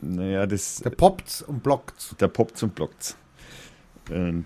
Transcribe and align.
Naja, 0.00 0.46
das. 0.46 0.76
Der 0.76 0.90
poppt 0.90 1.44
und 1.46 1.62
blockt. 1.62 2.20
Der 2.20 2.28
poppt 2.28 2.62
und 2.62 2.74
blockt. 2.74 3.16
Ähm, 4.10 4.44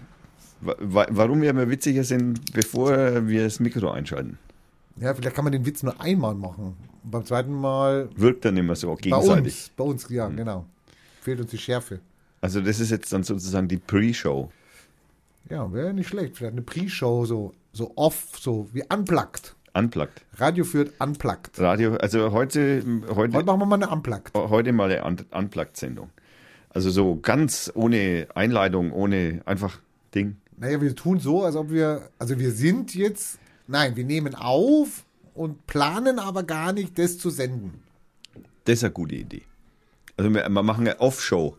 wa 0.61 1.07
warum 1.11 1.43
wir 1.43 1.51
immer 1.51 1.69
witziger 1.69 2.05
sind, 2.05 2.53
bevor 2.53 3.27
wir 3.27 3.45
das 3.45 3.61
Mikro 3.61 3.91
einschalten. 3.91 4.39
Ja, 4.97 5.15
vielleicht 5.15 5.35
kann 5.35 5.45
man 5.45 5.53
den 5.53 5.65
Witz 5.65 5.83
nur 5.83 6.01
einmal 6.01 6.35
machen. 6.35 6.77
Und 7.03 7.11
beim 7.11 7.25
zweiten 7.25 7.53
Mal. 7.53 8.09
Wirkt 8.17 8.45
dann 8.45 8.57
immer 8.57 8.77
so 8.77 8.95
gegenseitig. 8.95 9.71
Bei 9.77 9.85
uns, 9.85 10.05
bei 10.05 10.09
uns 10.09 10.09
ja, 10.11 10.29
mhm. 10.29 10.37
genau. 10.37 10.67
Fehlt 11.21 11.41
uns 11.41 11.51
die 11.51 11.59
Schärfe. 11.59 12.01
Also, 12.41 12.61
das 12.61 12.81
ist 12.81 12.91
jetzt 12.91 13.13
dann 13.13 13.23
sozusagen 13.23 13.69
die 13.69 13.79
Pre-Show. 13.79 14.51
Ja, 15.49 15.73
wäre 15.73 15.93
nicht 15.93 16.09
schlecht. 16.09 16.37
Vielleicht 16.37 16.53
eine 16.53 16.63
Pre-Show, 16.63 17.25
so, 17.27 17.53
so 17.73 17.93
off, 17.97 18.39
so 18.39 18.69
wie 18.73 18.83
unplugged. 18.93 19.55
Unplugged. 19.75 20.23
Radio 20.37 20.65
führt 20.65 20.93
unplugged. 21.01 21.59
Radio, 21.59 21.97
also 21.97 22.33
heute. 22.33 22.85
Heute, 23.09 23.15
heute 23.15 23.45
machen 23.45 23.61
wir 23.61 23.67
mal 23.67 23.77
eine 23.77 23.89
Unplugged. 23.89 24.35
Heute 24.35 24.73
mal 24.73 24.93
eine 24.93 25.25
Unplugged-Sendung. 25.31 26.11
Also 26.71 26.91
so 26.91 27.17
ganz 27.17 27.71
ohne 27.75 28.29
Einleitung, 28.35 28.93
ohne 28.93 29.41
einfach 29.47 29.79
Ding. 30.15 30.37
Naja, 30.59 30.81
wir 30.81 30.95
tun 30.95 31.21
so, 31.21 31.45
als 31.45 31.57
ob 31.57 31.71
wir, 31.71 32.11
also 32.19 32.39
wir 32.39 32.53
sind 32.53 32.95
jetzt, 32.95 33.39
nein, 33.67 33.97
wir 33.97 34.05
nehmen 34.05 34.35
auf 34.35 35.05
und 35.35 35.67
planen 35.67 36.19
aber 36.19 36.43
gar 36.43 36.73
nicht, 36.73 36.99
das 36.99 37.19
zu 37.19 37.31
senden. 37.31 37.83
Das 38.65 38.75
ist 38.75 38.85
eine 38.85 38.93
gute 38.93 39.15
Idee. 39.15 39.43
Also 40.17 40.33
wir, 40.33 40.43
wir 40.49 40.63
machen 40.63 40.87
eine 40.87 41.01
Off-Show. 41.01 41.57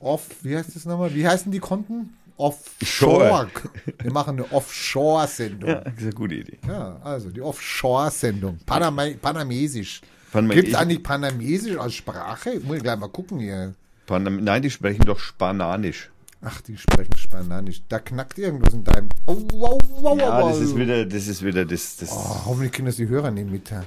Off, 0.00 0.26
wie 0.42 0.56
heißt 0.56 0.74
das 0.74 0.84
nochmal? 0.84 1.14
Wie 1.14 1.26
heißen 1.26 1.52
die 1.52 1.60
Konten? 1.60 2.16
Offshore. 2.38 3.48
Wir 4.02 4.12
machen 4.12 4.38
eine 4.38 4.52
Offshore-Sendung. 4.52 5.68
Ja, 5.68 5.80
das 5.80 5.94
ist 5.94 6.02
eine 6.02 6.12
gute 6.12 6.34
Idee. 6.36 6.58
Ja, 6.66 6.98
also 7.02 7.30
die 7.30 7.42
Offshore-Sendung. 7.42 8.58
Panama 8.64 9.06
Panamesisch. 9.20 10.00
Gibt 10.32 10.68
es 10.68 10.74
eigentlich 10.74 11.02
Panamesisch 11.02 11.76
als 11.76 11.94
Sprache? 11.94 12.60
Muss 12.60 12.76
ich 12.76 12.82
gleich 12.82 12.98
mal 12.98 13.08
gucken 13.08 13.40
hier. 13.40 13.74
Panam 14.06 14.42
Nein, 14.42 14.62
die 14.62 14.70
sprechen 14.70 15.04
doch 15.04 15.18
Spananisch. 15.18 16.10
Ach, 16.40 16.60
die 16.60 16.76
sprechen 16.76 17.16
Spananisch. 17.16 17.82
Da 17.88 17.98
knackt 17.98 18.38
irgendwas 18.38 18.72
in 18.72 18.84
deinem. 18.84 19.08
Oh, 19.26 19.36
wow, 19.52 19.78
wow, 20.00 20.18
ja, 20.18 20.40
wow. 20.40 20.50
das 20.50 20.60
ist 20.60 20.76
wieder, 20.76 21.04
das 21.04 21.26
ist 21.26 21.44
wieder 21.44 21.64
das. 21.64 21.96
das 21.96 22.10
oh, 22.12 22.46
hoffentlich 22.46 22.72
kriegen 22.72 22.86
das 22.86 22.96
die 22.96 23.08
Hörer 23.08 23.32
nicht 23.32 23.50
mit. 23.50 23.68
Ja, 23.70 23.80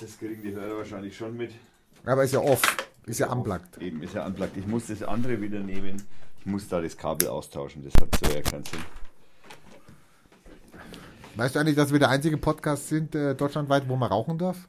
das 0.00 0.18
kriegen 0.18 0.42
die 0.42 0.52
Hörer 0.52 0.78
wahrscheinlich 0.78 1.16
schon 1.16 1.36
mit. 1.36 1.52
Aber 2.04 2.24
ist 2.24 2.32
ja 2.32 2.40
off. 2.40 2.62
Ist 3.06 3.20
ja 3.20 3.30
unplugged. 3.30 3.78
Eben, 3.80 4.02
ist 4.02 4.14
ja 4.14 4.26
unplugged. 4.26 4.56
Ich 4.56 4.66
muss 4.66 4.86
das 4.88 5.02
andere 5.02 5.40
wieder 5.40 5.60
nehmen. 5.60 6.02
Ich 6.40 6.46
muss 6.46 6.68
da 6.68 6.80
das 6.80 6.96
Kabel 6.96 7.28
austauschen. 7.28 7.84
Das 7.84 7.92
hat 8.00 8.08
so 8.16 8.34
ja 8.34 8.40
keinen 8.40 8.64
Sinn. 8.64 8.80
Weißt 11.36 11.54
du 11.54 11.60
eigentlich, 11.60 11.76
dass 11.76 11.92
wir 11.92 11.98
der 11.98 12.08
einzige 12.08 12.36
Podcast 12.38 12.88
sind 12.88 13.14
äh, 13.14 13.34
deutschlandweit, 13.34 13.88
wo 13.88 13.96
man 13.96 14.10
rauchen 14.10 14.38
darf? 14.38 14.68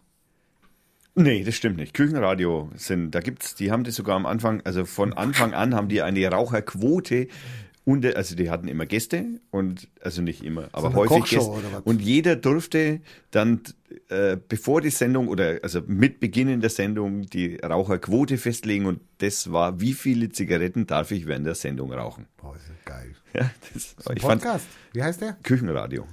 Nee, 1.16 1.44
das 1.44 1.56
stimmt 1.56 1.78
nicht. 1.78 1.94
Küchenradio 1.94 2.70
sind, 2.76 3.12
da 3.12 3.20
gibt's, 3.20 3.56
die 3.56 3.72
haben 3.72 3.84
das 3.84 3.96
sogar 3.96 4.16
am 4.16 4.26
Anfang, 4.26 4.62
also 4.64 4.86
von 4.86 5.12
Anfang 5.14 5.54
an 5.54 5.76
haben 5.76 5.90
die 5.90 6.02
eine 6.02 6.26
Raucherquote 6.30 7.28
und 7.92 8.16
also 8.16 8.36
die 8.36 8.50
hatten 8.50 8.68
immer 8.68 8.86
Gäste 8.86 9.26
und 9.52 9.90
also 10.02 10.22
nicht 10.22 10.44
immer, 10.44 10.70
aber 10.72 10.92
so 10.92 10.96
häufig 10.96 11.26
Gäste. 11.26 11.82
Und 11.84 12.02
jeder 12.02 12.36
durfte 12.38 13.02
dann, 13.32 13.62
äh, 14.10 14.38
bevor 14.48 14.80
die 14.82 14.90
Sendung 14.90 15.28
oder 15.28 15.60
also 15.62 15.82
mit 15.86 16.20
Beginn 16.20 16.62
der 16.62 16.70
Sendung 16.70 17.24
die 17.24 17.58
Raucherquote 17.58 18.38
festlegen 18.38 18.86
und 18.86 19.02
das 19.18 19.52
war, 19.52 19.82
wie 19.82 19.94
viele 19.94 20.30
Zigaretten 20.30 20.88
darf 20.88 21.12
ich 21.12 21.28
während 21.28 21.46
der 21.46 21.56
Sendung 21.56 21.92
rauchen. 21.92 22.28
Boah, 22.38 22.56
ist 22.56 22.68
ja 22.68 22.76
geil. 22.86 23.16
Ja, 23.34 23.50
das, 23.74 23.96
das 23.96 24.06
ich 24.14 24.22
Podcast. 24.22 24.66
Fand, 24.66 24.96
wie 24.96 25.04
heißt 25.04 25.22
der? 25.22 25.38
Küchenradio. 25.44 26.06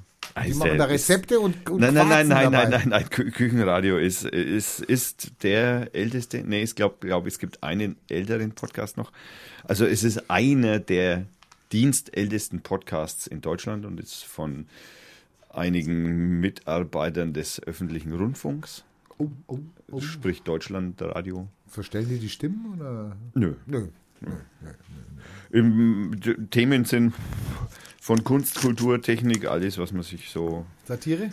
Die 0.46 0.54
machen 0.54 0.78
da 0.78 0.84
Rezepte 0.84 1.40
und, 1.40 1.68
und 1.68 1.80
Nein, 1.80 1.94
nein, 1.94 2.08
nein, 2.08 2.28
nein, 2.28 2.50
nein, 2.52 2.70
nein, 2.70 2.88
nein, 2.88 3.10
Küchenradio 3.10 3.98
ist, 3.98 4.24
ist, 4.24 4.80
ist 4.80 5.32
der 5.42 5.90
älteste. 5.94 6.44
Nee, 6.44 6.62
ich 6.62 6.76
glaube, 6.76 6.96
glaub, 7.00 7.26
es 7.26 7.40
gibt 7.40 7.62
einen 7.64 7.96
älteren 8.08 8.52
Podcast 8.52 8.96
noch. 8.96 9.10
Also 9.64 9.84
es 9.84 10.04
ist 10.04 10.30
einer 10.30 10.78
der 10.78 11.26
dienstältesten 11.72 12.60
Podcasts 12.60 13.26
in 13.26 13.40
Deutschland 13.40 13.84
und 13.84 14.00
ist 14.00 14.24
von 14.24 14.66
einigen 15.50 16.40
Mitarbeitern 16.40 17.32
des 17.32 17.62
öffentlichen 17.62 18.12
Rundfunks. 18.12 18.84
Oh, 19.18 19.28
oh, 19.46 19.58
oh. 19.90 20.00
Sprich 20.00 20.42
Deutschlandradio. 20.42 21.48
Verstellen 21.66 22.08
die 22.08 22.18
die 22.18 22.28
Stimmen 22.28 22.74
oder? 22.74 23.16
Nö. 23.34 23.54
Nö. 23.66 23.88
Nö. 24.20 24.30
Nö. 24.30 24.30
Nö. 24.60 24.70
Im, 25.50 26.20
Themen 26.50 26.84
sind 26.84 27.14
von 28.00 28.22
Kunst, 28.24 28.60
Kultur, 28.60 29.00
Technik, 29.00 29.46
alles, 29.46 29.78
was 29.78 29.92
man 29.92 30.02
sich 30.02 30.30
so. 30.30 30.64
Satire? 30.84 31.30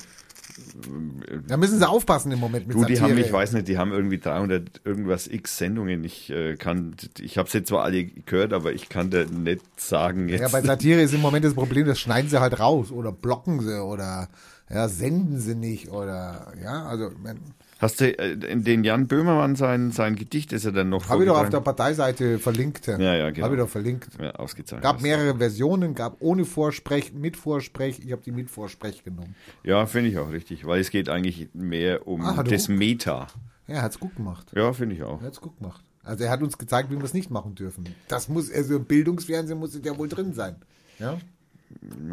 Da 1.47 1.57
müssen 1.57 1.79
sie 1.79 1.87
aufpassen 1.87 2.31
im 2.31 2.39
Moment 2.39 2.67
mit 2.67 2.75
du, 2.75 2.85
die 2.85 2.95
Satire. 2.95 3.11
haben, 3.11 3.17
ich 3.17 3.31
weiß 3.31 3.53
nicht, 3.53 3.67
die 3.67 3.77
haben 3.77 3.91
irgendwie 3.91 4.19
300 4.19 4.81
irgendwas 4.83 5.27
x 5.27 5.57
Sendungen. 5.57 6.03
Ich 6.03 6.29
äh, 6.29 6.55
kann, 6.55 6.95
ich 7.19 7.37
habe 7.37 7.49
sie 7.49 7.63
zwar 7.63 7.83
alle 7.83 8.05
gehört, 8.05 8.53
aber 8.53 8.73
ich 8.73 8.89
kann 8.89 9.09
da 9.09 9.25
nicht 9.25 9.61
sagen 9.79 10.29
jetzt. 10.29 10.41
Ja, 10.41 10.47
bei 10.49 10.61
Satire 10.65 11.01
ist 11.01 11.13
im 11.13 11.21
Moment 11.21 11.45
das 11.45 11.53
Problem, 11.53 11.85
das 11.85 11.99
schneiden 11.99 12.29
sie 12.29 12.39
halt 12.39 12.59
raus 12.59 12.91
oder 12.91 13.11
blocken 13.11 13.61
sie 13.61 13.81
oder 13.81 14.29
ja, 14.69 14.87
senden 14.87 15.39
sie 15.39 15.55
nicht 15.55 15.89
oder 15.89 16.53
ja, 16.61 16.85
also 16.85 17.11
man, 17.21 17.39
Hast 17.77 17.99
du 17.99 18.17
äh, 18.17 18.37
den 18.37 18.83
Jan 18.85 19.07
Böhmermann 19.07 19.55
sein, 19.55 19.91
sein 19.91 20.15
Gedicht, 20.15 20.53
ist 20.53 20.63
er 20.63 20.71
dann 20.71 20.89
noch 20.89 21.09
Habe 21.09 21.23
ich 21.23 21.29
doch 21.29 21.37
auf 21.37 21.49
der 21.49 21.59
Parteiseite 21.59 22.39
verlinkt. 22.39 22.87
Ja, 22.87 22.97
ja, 22.97 23.29
genau. 23.31 23.45
Habe 23.45 23.55
ich 23.55 23.61
doch 23.61 23.69
verlinkt. 23.69 24.07
Ja, 24.19 24.31
ausgezeichnet. 24.31 24.83
Gab 24.83 25.01
mehrere 25.01 25.37
Versionen, 25.37 25.93
gab 25.93 26.15
ohne 26.21 26.45
Vorsprech, 26.45 27.13
mit 27.13 27.35
Vorsprech. 27.35 27.99
Ich 27.99 28.11
habe 28.13 28.21
die 28.21 28.31
mit 28.31 28.49
Vorsprech 28.49 29.03
genommen. 29.03 29.35
Ja, 29.63 29.85
finde 29.87 30.09
ich 30.09 30.17
auch 30.17 30.31
richtig, 30.31 30.65
weil 30.65 30.79
es 30.79 30.89
geht 30.89 31.09
eigentlich 31.09 31.49
mehr 31.53 32.07
um 32.07 32.21
ah, 32.21 32.43
das 32.43 32.69
Meta. 32.69 33.27
Ja, 33.67 33.81
hat 33.81 33.91
es 33.91 33.99
gut 33.99 34.15
gemacht. 34.15 34.51
Ja, 34.55 34.71
finde 34.71 34.95
ich 34.95 35.03
auch. 35.03 35.19
Er 35.19 35.27
hat 35.27 35.33
es 35.33 35.41
gut 35.41 35.57
gemacht. 35.57 35.83
Also 36.03 36.23
er 36.23 36.29
hat 36.29 36.41
uns 36.41 36.57
gezeigt, 36.57 36.91
wie 36.91 36.97
wir 36.97 37.03
es 37.03 37.13
nicht 37.13 37.31
machen 37.31 37.55
dürfen. 37.55 37.93
Das 38.07 38.29
muss, 38.29 38.51
also 38.51 38.77
im 38.77 38.85
Bildungsfernsehen 38.85 39.59
muss 39.59 39.73
es 39.73 39.83
ja 39.83 39.97
wohl 39.97 40.07
drin 40.07 40.33
sein. 40.33 40.55
Ja, 40.99 41.17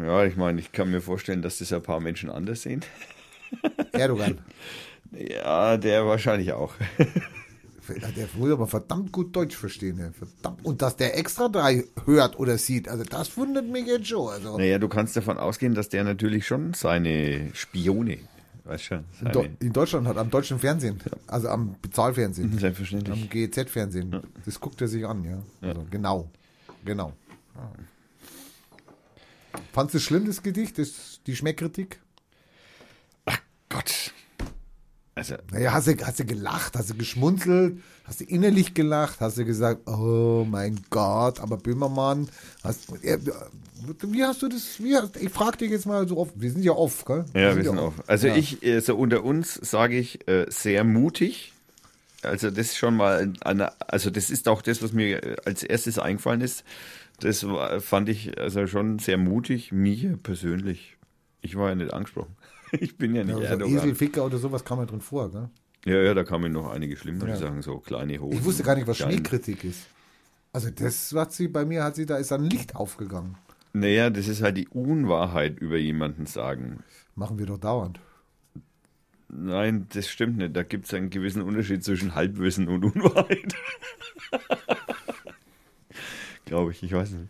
ja 0.03 0.25
ich 0.25 0.35
meine, 0.35 0.59
ich 0.59 0.71
kann 0.71 0.91
mir 0.91 0.99
vorstellen, 0.99 1.41
dass 1.41 1.59
das 1.59 1.71
ein 1.71 1.83
paar 1.83 1.99
Menschen 1.99 2.29
anders 2.29 2.63
sehen. 2.63 2.81
Erdogan. 3.93 4.39
Ja, 5.17 5.77
der 5.77 6.05
wahrscheinlich 6.05 6.53
auch. 6.53 6.73
Der 8.15 8.27
früher 8.27 8.53
aber 8.53 8.67
verdammt 8.67 9.11
gut 9.11 9.35
Deutsch 9.35 9.55
verstehen. 9.55 10.13
Verdammt. 10.13 10.63
Und 10.63 10.81
dass 10.81 10.95
der 10.95 11.17
extra 11.17 11.49
drei 11.49 11.83
hört 12.05 12.39
oder 12.39 12.57
sieht, 12.57 12.87
also 12.87 13.03
das 13.03 13.35
wundert 13.35 13.67
mich 13.67 13.87
jetzt 13.87 14.07
schon. 14.07 14.29
Also. 14.29 14.57
Naja, 14.57 14.79
du 14.79 14.87
kannst 14.87 15.17
davon 15.17 15.37
ausgehen, 15.37 15.75
dass 15.75 15.89
der 15.89 16.05
natürlich 16.05 16.47
schon 16.47 16.73
seine 16.73 17.49
Spione, 17.53 18.19
weißt 18.63 18.83
schon. 18.85 19.03
Seine 19.21 19.49
in, 19.59 19.73
Deutschland 19.73 20.07
hat, 20.07 20.17
am 20.17 20.29
deutschen 20.29 20.59
Fernsehen, 20.59 21.01
ja. 21.05 21.11
also 21.27 21.49
am 21.49 21.75
Bezahlfernsehen. 21.81 22.57
Selbstverständlich. 22.57 23.21
Am 23.21 23.29
GEZ-Fernsehen. 23.29 24.13
Ja. 24.13 24.21
Das 24.45 24.61
guckt 24.61 24.79
er 24.79 24.87
sich 24.87 25.05
an, 25.05 25.25
ja. 25.25 25.43
Also. 25.67 25.85
Genau. 25.91 26.29
Genau. 26.85 27.11
Ja. 27.55 27.71
Fandest 29.73 29.95
du 29.95 29.99
schlimm, 29.99 30.25
das 30.25 30.41
Gedicht, 30.41 30.77
das, 30.77 31.19
die 31.27 31.35
Schmeckkritik? 31.35 31.99
Ach 33.25 33.39
Gott. 33.69 34.13
Also, 35.23 35.35
naja, 35.53 35.71
hast 35.71 35.87
du, 35.87 35.95
hast 36.05 36.19
du 36.19 36.25
gelacht, 36.25 36.75
hast 36.75 36.89
du 36.89 36.95
geschmunzelt, 36.95 37.77
hast 38.03 38.19
du 38.19 38.25
innerlich 38.25 38.73
gelacht, 38.73 39.21
hast 39.21 39.37
du 39.37 39.45
gesagt, 39.45 39.87
oh 39.87 40.45
mein 40.49 40.81
Gott, 40.89 41.39
aber 41.39 41.55
Böhmermann, 41.55 42.27
hast, 42.61 42.91
äh, 43.03 43.17
wie 44.01 44.23
hast 44.25 44.41
du 44.41 44.49
das, 44.49 44.83
wie, 44.83 44.97
ich 45.21 45.29
frage 45.29 45.59
dich 45.59 45.71
jetzt 45.71 45.85
mal 45.85 46.05
so 46.09 46.17
oft, 46.17 46.33
wir 46.35 46.51
sind 46.51 46.65
ja 46.65 46.73
oft, 46.73 47.05
gell? 47.05 47.23
Wir 47.31 47.41
ja, 47.41 47.53
sind 47.53 47.57
wir 47.57 47.69
sind 47.69 47.77
ja 47.77 47.83
oft. 47.83 48.09
Also 48.09 48.27
ja. 48.27 48.35
ich, 48.35 48.57
also 48.65 48.97
unter 48.97 49.23
uns 49.23 49.53
sage 49.53 49.97
ich, 49.97 50.27
äh, 50.27 50.45
sehr 50.49 50.83
mutig. 50.83 51.53
Also 52.21 52.49
das 52.49 52.67
ist 52.67 52.77
schon 52.77 52.97
mal 52.97 53.33
eine, 53.45 53.71
also 53.89 54.09
das 54.09 54.29
ist 54.29 54.49
auch 54.49 54.61
das, 54.61 54.83
was 54.83 54.91
mir 54.91 55.23
äh, 55.23 55.35
als 55.45 55.63
erstes 55.63 55.99
eingefallen 55.99 56.41
ist. 56.41 56.65
Das 57.21 57.47
war, 57.47 57.79
fand 57.79 58.09
ich 58.09 58.37
also 58.37 58.67
schon 58.67 58.99
sehr 58.99 59.17
mutig, 59.17 59.71
mir 59.71 60.17
persönlich. 60.17 60.97
Ich 61.41 61.55
war 61.55 61.69
ja 61.69 61.75
nicht 61.75 61.93
angesprochen. 61.93 62.35
ich 62.79 62.97
bin 62.97 63.15
ja 63.15 63.23
nicht 63.23 63.39
ja, 63.39 63.57
so 63.57 63.65
Eselficker 63.65 64.25
oder 64.25 64.37
sowas 64.37 64.63
kam 64.63 64.79
ja 64.79 64.85
drin 64.85 65.01
vor, 65.01 65.31
gell? 65.31 65.49
Ja, 65.85 66.01
ja, 66.01 66.13
da 66.13 66.23
kamen 66.23 66.51
noch 66.51 66.71
einige 66.71 66.95
schlimmere 66.95 67.31
ja. 67.31 67.35
Sachen, 67.35 67.61
so 67.61 67.79
kleine 67.79 68.19
Hosen. 68.19 68.37
Ich 68.37 68.45
wusste 68.45 68.63
gar 68.63 68.75
nicht, 68.75 68.87
was 68.87 68.97
Schneekritik 68.97 69.63
ist. 69.63 69.87
Also 70.53 70.69
das 70.69 71.11
hat 71.13 71.33
sie 71.33 71.47
bei 71.47 71.65
mir, 71.65 71.83
hat 71.83 71.95
sie, 71.95 72.05
da 72.05 72.17
ist 72.17 72.31
ein 72.31 72.43
Licht 72.43 72.75
aufgegangen. 72.75 73.37
Naja, 73.73 74.09
das 74.09 74.27
ist 74.27 74.41
halt 74.41 74.57
die 74.57 74.67
Unwahrheit 74.67 75.59
über 75.59 75.77
jemanden 75.77 76.25
sagen. 76.25 76.83
Machen 77.15 77.39
wir 77.39 77.47
doch 77.47 77.57
dauernd. 77.57 77.99
Nein, 79.29 79.87
das 79.93 80.07
stimmt 80.07 80.37
nicht. 80.37 80.55
Da 80.55 80.63
gibt 80.63 80.85
es 80.85 80.93
einen 80.93 81.09
gewissen 81.09 81.41
Unterschied 81.41 81.83
zwischen 81.83 82.13
Halbwissen 82.13 82.67
und 82.67 82.85
Unwahrheit. 82.85 83.55
Glaube 86.45 86.71
ich, 86.71 86.83
ich 86.83 86.93
weiß 86.93 87.11
nicht. 87.11 87.29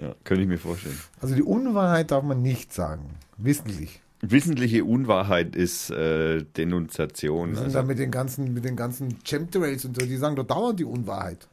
Ja, 0.00 0.14
könnte 0.24 0.42
ich 0.42 0.48
mir 0.48 0.58
vorstellen. 0.58 0.98
Also 1.20 1.34
die 1.34 1.42
Unwahrheit 1.42 2.10
darf 2.10 2.24
man 2.24 2.42
nicht 2.42 2.72
sagen. 2.72 3.16
Wissentlich. 3.36 4.02
Wissentliche 4.20 4.84
Unwahrheit 4.84 5.54
ist 5.54 5.90
äh, 5.90 6.42
Denunziation. 6.56 7.50
Wir 7.50 7.56
sind 7.56 7.64
also, 7.66 7.78
da 7.78 7.84
mit 7.84 7.98
den 7.98 8.10
ganzen, 8.10 8.54
mit 8.54 8.64
den 8.64 8.76
ganzen 8.76 9.22
Chemtrails 9.22 9.84
und 9.84 10.00
so, 10.00 10.06
die 10.06 10.16
sagen 10.16 10.36
doch 10.36 10.46
dauernd 10.46 10.80
die 10.80 10.84
Unwahrheit. 10.84 11.46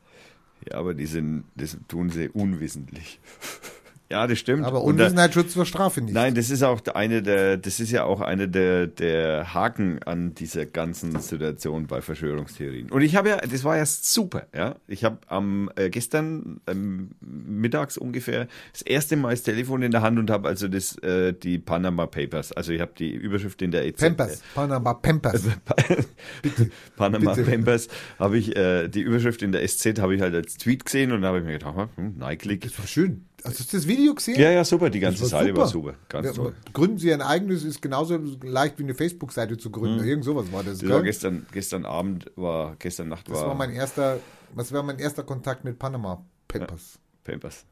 Ja, 0.69 0.77
aber 0.77 0.93
die 0.93 1.05
sind, 1.05 1.43
das 1.55 1.77
tun 1.88 2.09
sie 2.09 2.29
unwissentlich. 2.29 3.19
Ja, 4.12 4.28
das 4.28 4.40
stimmt. 4.40 4.66
Aber 4.66 4.80
da- 4.80 4.84
Unwissenheit 4.86 5.34
schützt 5.34 5.54
vor 5.54 5.66
Strafe 5.66 6.02
nicht. 6.02 6.13
Nein, 6.13 6.36
das 6.36 6.50
ist 6.50 6.63
auch 6.63 6.81
eine 6.94 7.22
der, 7.24 7.56
das 7.58 7.80
ist 7.80 7.92
ja 7.92 8.04
auch 8.04 8.19
eine 8.22 8.50
der, 8.50 8.88
der 8.88 9.54
Haken 9.54 10.04
an 10.04 10.36
dieser 10.36 10.66
ganzen 10.66 11.18
Situation 11.19 11.88
bei 11.88 12.02
Verschwörungstheorien. 12.02 12.92
Und 12.92 13.02
ich 13.04 13.16
habe 13.16 13.30
ja, 13.30 13.38
das 13.38 13.63
war 13.63 13.78
ja 13.78 13.86
super, 13.86 14.48
ja. 14.54 14.75
Ich 14.88 15.04
habe 15.06 15.19
am 15.28 15.72
äh, 15.75 15.90
gestern 15.90 16.60
ähm, 16.68 17.12
mittags 17.22 17.98
ungefähr 17.98 18.48
das 18.74 18.81
erste 18.81 19.16
Mal 19.16 19.31
das 19.31 19.44
Telefon 19.44 19.81
in 19.81 19.92
der 19.92 20.02
Hand 20.02 20.19
und 20.19 20.30
habe 20.30 20.50
also 20.50 20.68
das 20.68 20.98
äh, 21.00 21.34
die 21.34 21.58
Panama 21.58 22.06
Papers, 22.06 22.52
also 22.52 22.74
ich 22.74 22.81
habe 22.81 22.92
die 22.98 23.12
Überschrift 23.13 23.62
in 23.62 23.72
der 23.72 23.86
EZ. 23.86 24.02
Pampers. 24.02 24.42
Panama 24.54 24.94
Pampers. 24.94 25.44
Panama 26.98 27.34
Bitte. 27.34 27.50
Papers 27.50 27.88
habe 28.19 28.38
ich 28.38 28.56
äh, 28.56 28.88
die 28.88 29.02
Überschrift 29.02 29.42
in 29.42 29.52
der 29.52 29.66
SZ 29.68 30.00
habe 30.00 30.16
ich 30.16 30.22
halt 30.22 30.36
als 30.36 30.58
Tweet 30.58 30.86
gesehen 30.86 31.12
und 31.12 31.22
da 31.22 31.30
habe 31.30 31.40
ich 31.40 31.46
mir 31.46 31.54
gedacht, 31.54 31.90
hm, 31.96 32.18
Nike-Klick. 32.18 32.62
Das 32.62 32.78
war 32.78 32.88
schön. 32.88 33.25
Hast 33.43 33.59
du 33.59 33.77
das 33.77 33.88
Video 33.88 34.13
gesehen? 34.13 34.39
Ja, 34.39 34.51
ja, 34.51 34.63
super, 34.63 34.89
die 34.89 34.99
ganze 34.99 35.21
war 35.21 35.29
Seite 35.29 35.55
war 35.55 35.67
super, 35.67 35.95
ganz 36.09 36.27
Ja, 36.27 36.33
toll. 36.33 36.53
Gründen 36.73 36.97
Sie 36.97 37.13
ein 37.13 37.21
eigenes, 37.21 37.63
ist 37.63 37.81
genauso 37.81 38.19
leicht 38.43 38.77
wie 38.77 38.83
eine 38.83 38.93
Facebook-Seite 38.93 39.57
zu 39.57 39.71
gründen. 39.71 40.05
Irgend 40.05 40.25
sowas 40.25 40.51
war 40.51 40.63
das. 40.63 40.79
Das 40.79 40.89
war 40.89 40.97
gell? 40.97 41.05
gestern, 41.05 41.45
gestern 41.51 41.85
Abend, 41.85 42.31
war, 42.35 42.75
gestern 42.77 43.09
Nacht 43.09 43.29
Das 43.29 43.41
war 43.41 43.55
mein 43.55 43.71
erster, 43.71 44.19
was 44.53 44.71
war 44.71 44.83
mein 44.83 44.99
erster 44.99 45.23
Kontakt 45.23 45.63
mit 45.63 45.79
Panama 45.79 46.23
Papers. 46.47 46.99
Pampers. 47.23 47.65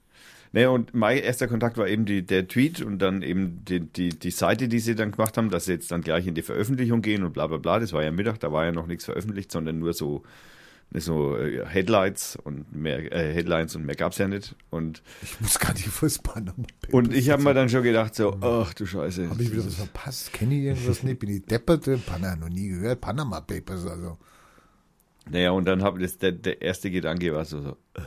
Naja, 0.52 0.70
und 0.70 0.96
mein 0.96 1.20
erster 1.20 1.48
Kontakt 1.48 1.78
war 1.78 1.88
eben 1.88 2.06
die, 2.06 2.26
der 2.26 2.48
Tweet 2.48 2.82
und 2.82 3.00
dann 3.00 3.22
eben 3.22 3.64
die, 3.66 3.82
die, 3.82 4.10
die 4.10 4.32
Seite, 4.32 4.68
die 4.68 4.80
sie 4.80 4.96
dann 4.96 5.12
gemacht 5.12 5.38
haben, 5.38 5.52
dass 5.52 5.66
sie 5.66 5.74
jetzt 5.74 5.92
dann 5.92 6.02
gleich 6.02 6.26
in 6.26 6.34
die 6.34 6.42
Veröffentlichung 6.42 7.02
gehen 7.04 7.24
und 7.24 7.34
bla 7.34 7.46
bla 7.46 7.58
bla. 7.58 7.80
Das 7.80 7.94
war 7.94 8.04
ja 8.04 8.12
Mittag, 8.12 8.40
da 8.40 8.52
war 8.52 8.66
ja 8.66 8.72
noch 8.72 8.88
nichts 8.88 9.06
veröffentlicht, 9.06 9.52
sondern 9.52 9.78
nur 9.78 9.94
so, 9.94 10.24
so 10.94 11.38
äh, 11.38 11.66
Headlights 11.68 12.36
und 12.36 12.74
mehr 12.76 13.12
äh, 13.12 13.34
Headlines 13.34 13.76
und 13.76 13.86
mehr 13.86 13.96
gab's 13.96 14.18
ja 14.18 14.28
nicht. 14.28 14.56
Und, 14.70 15.04
Ich 15.22 15.40
muss 15.40 15.60
gar 15.60 15.74
nicht 15.74 15.90
was 16.02 16.18
Panama 16.20 16.54
Papers. 16.82 16.94
und 16.94 17.14
ich 17.14 17.30
habe 17.30 17.44
mir 17.44 17.54
dann 17.54 17.70
schon 17.70 17.84
gedacht, 17.84 18.16
so, 18.16 18.36
ach 18.42 18.74
du 18.74 18.86
Scheiße. 18.86 19.30
Habe 19.30 19.44
ich 19.44 19.52
wieder 19.52 19.66
was 19.66 19.76
verpasst? 19.76 20.34
Kenne 20.34 20.56
ich 20.56 20.64
irgendwas 20.64 21.04
nicht? 21.04 21.20
Bin 21.20 21.30
ich 21.30 21.46
depperte? 21.46 21.98
Panama, 21.98 22.36
noch 22.36 22.50
nie 22.50 22.70
gehört. 22.70 23.02
Panama 23.02 23.42
Papers, 23.42 23.86
also. 23.86 24.18
Naja, 25.30 25.52
und 25.52 25.66
dann 25.66 25.84
habe 25.84 26.00
das 26.00 26.18
der, 26.18 26.32
der 26.32 26.62
erste 26.62 26.90
Gedanke 26.90 27.32
war 27.34 27.46
so, 27.46 27.62
so 27.62 27.78
äh, 27.94 28.02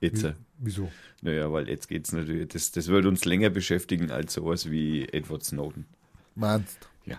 jetzt. 0.00 0.24
äh, 0.24 0.34
Wieso? 0.58 0.90
Naja, 1.22 1.52
weil 1.52 1.68
jetzt 1.68 1.86
geht's 1.88 2.12
natürlich, 2.12 2.48
das, 2.48 2.72
das 2.72 2.88
wird 2.88 3.06
uns 3.06 3.24
länger 3.24 3.50
beschäftigen 3.50 4.10
als 4.10 4.34
sowas 4.34 4.70
wie 4.70 5.04
Edward 5.08 5.44
Snowden. 5.44 5.86
Meinst 6.34 6.88
Ja. 7.04 7.18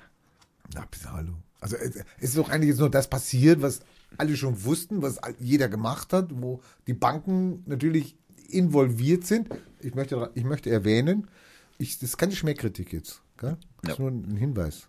Na, 0.74 0.86
bitte, 0.90 1.12
hallo. 1.14 1.34
Also 1.62 1.76
es 1.78 2.04
ist 2.20 2.38
doch 2.38 2.50
eigentlich 2.50 2.70
jetzt 2.70 2.80
nur 2.80 2.90
das 2.92 3.10
passiert, 3.10 3.62
was 3.62 3.82
alle 4.18 4.36
schon 4.38 4.63
wussten, 4.63 5.01
was 5.01 5.19
jeder 5.39 5.68
gemacht 5.69 6.13
hat, 6.13 6.30
wo 6.42 6.62
die 6.88 6.94
Banken 6.94 7.63
natürlich 7.65 8.15
involviert 8.50 9.25
sind. 9.25 9.50
Ich 9.81 9.95
möchte, 9.95 10.31
ich 10.36 10.44
möchte 10.44 10.69
erwähnen, 10.69 11.27
ich, 11.77 12.00
das 12.00 12.09
ist 12.12 12.18
keine 12.18 12.33
Schmähkritik 12.36 12.94
jetzt. 12.94 13.21
Gell? 13.38 13.57
Das 13.83 13.94
ist 13.94 14.00
Ja. 14.00 14.09
nur 14.09 14.12
ein 14.12 14.38
Hinweis. 14.38 14.88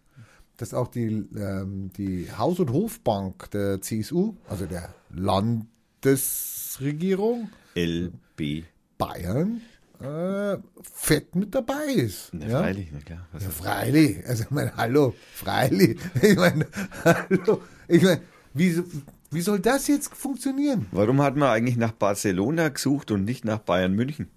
Dass 0.57 0.73
auch 0.75 0.89
die, 0.89 1.25
ähm, 1.37 1.91
die 1.97 2.29
Haus- 2.37 2.59
und 2.61 2.71
Hofbank 2.73 3.51
der 3.51 3.81
CSU, 3.81 4.35
also 4.49 4.67
der 4.67 4.93
Landesregierung 5.11 7.49
LB. 7.75 8.65
Bayern, 8.97 9.61
äh, 10.01 10.57
fett 10.83 11.35
mit 11.37 11.55
dabei 11.55 11.85
ist. 11.95 12.31
Na, 12.33 12.47
ja? 12.49 12.61
freilich, 12.63 12.89
na 12.93 12.99
klar. 13.01 13.27
Was 13.33 13.45
Ja, 13.45 13.51
freilich. 13.51 14.27
Also, 14.27 14.45
ich 14.45 14.51
meine, 14.51 14.75
hallo, 14.77 15.15
freilich. 15.35 15.99
Ich 16.23 16.37
meine, 16.37 16.67
hallo. 17.05 17.61
Ich 17.87 18.03
meine, 18.03 18.21
wie, 18.55 18.83
wie 19.31 19.41
soll 19.41 19.61
das 19.61 19.87
jetzt 19.89 20.15
funktionieren? 20.15 20.87
Warum 20.93 21.21
hat 21.23 21.37
man 21.37 21.51
eigentlich 21.51 21.77
nach 21.77 21.93
Barcelona 21.93 22.69
gesucht 22.69 23.11
und 23.11 23.25
nicht 23.25 23.45
nach 23.45 23.59
Bayern 23.59 23.93
München? 23.95 24.29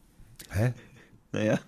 Hä? 0.52 0.74
Naja, 1.34 1.60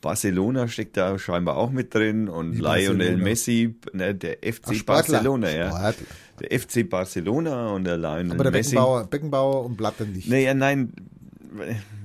Barcelona 0.00 0.66
steckt 0.66 0.96
da 0.96 1.16
scheinbar 1.16 1.56
auch 1.56 1.70
mit 1.70 1.94
drin 1.94 2.28
und 2.28 2.54
Wie 2.54 2.60
Lionel? 2.60 3.16
Messi, 3.18 3.76
ne, 3.92 4.14
der 4.16 4.38
FC 4.42 4.80
Ach. 4.80 4.82
Barcelona, 4.84 5.48
ja. 5.50 5.68
Sportler. 5.68 6.06
Der 6.40 6.60
FC 6.60 6.88
Barcelona 6.88 7.68
und 7.68 7.84
der 7.84 7.98
Lionel 7.98 8.32
Aber 8.32 8.42
der 8.44 8.52
Messi. 8.52 8.70
Beckenbauer, 8.70 9.06
Beckenbauer 9.06 9.64
und 9.64 9.76
Blatter 9.76 10.06
nicht. 10.06 10.28
Naja, 10.28 10.54
nein, 10.54 10.92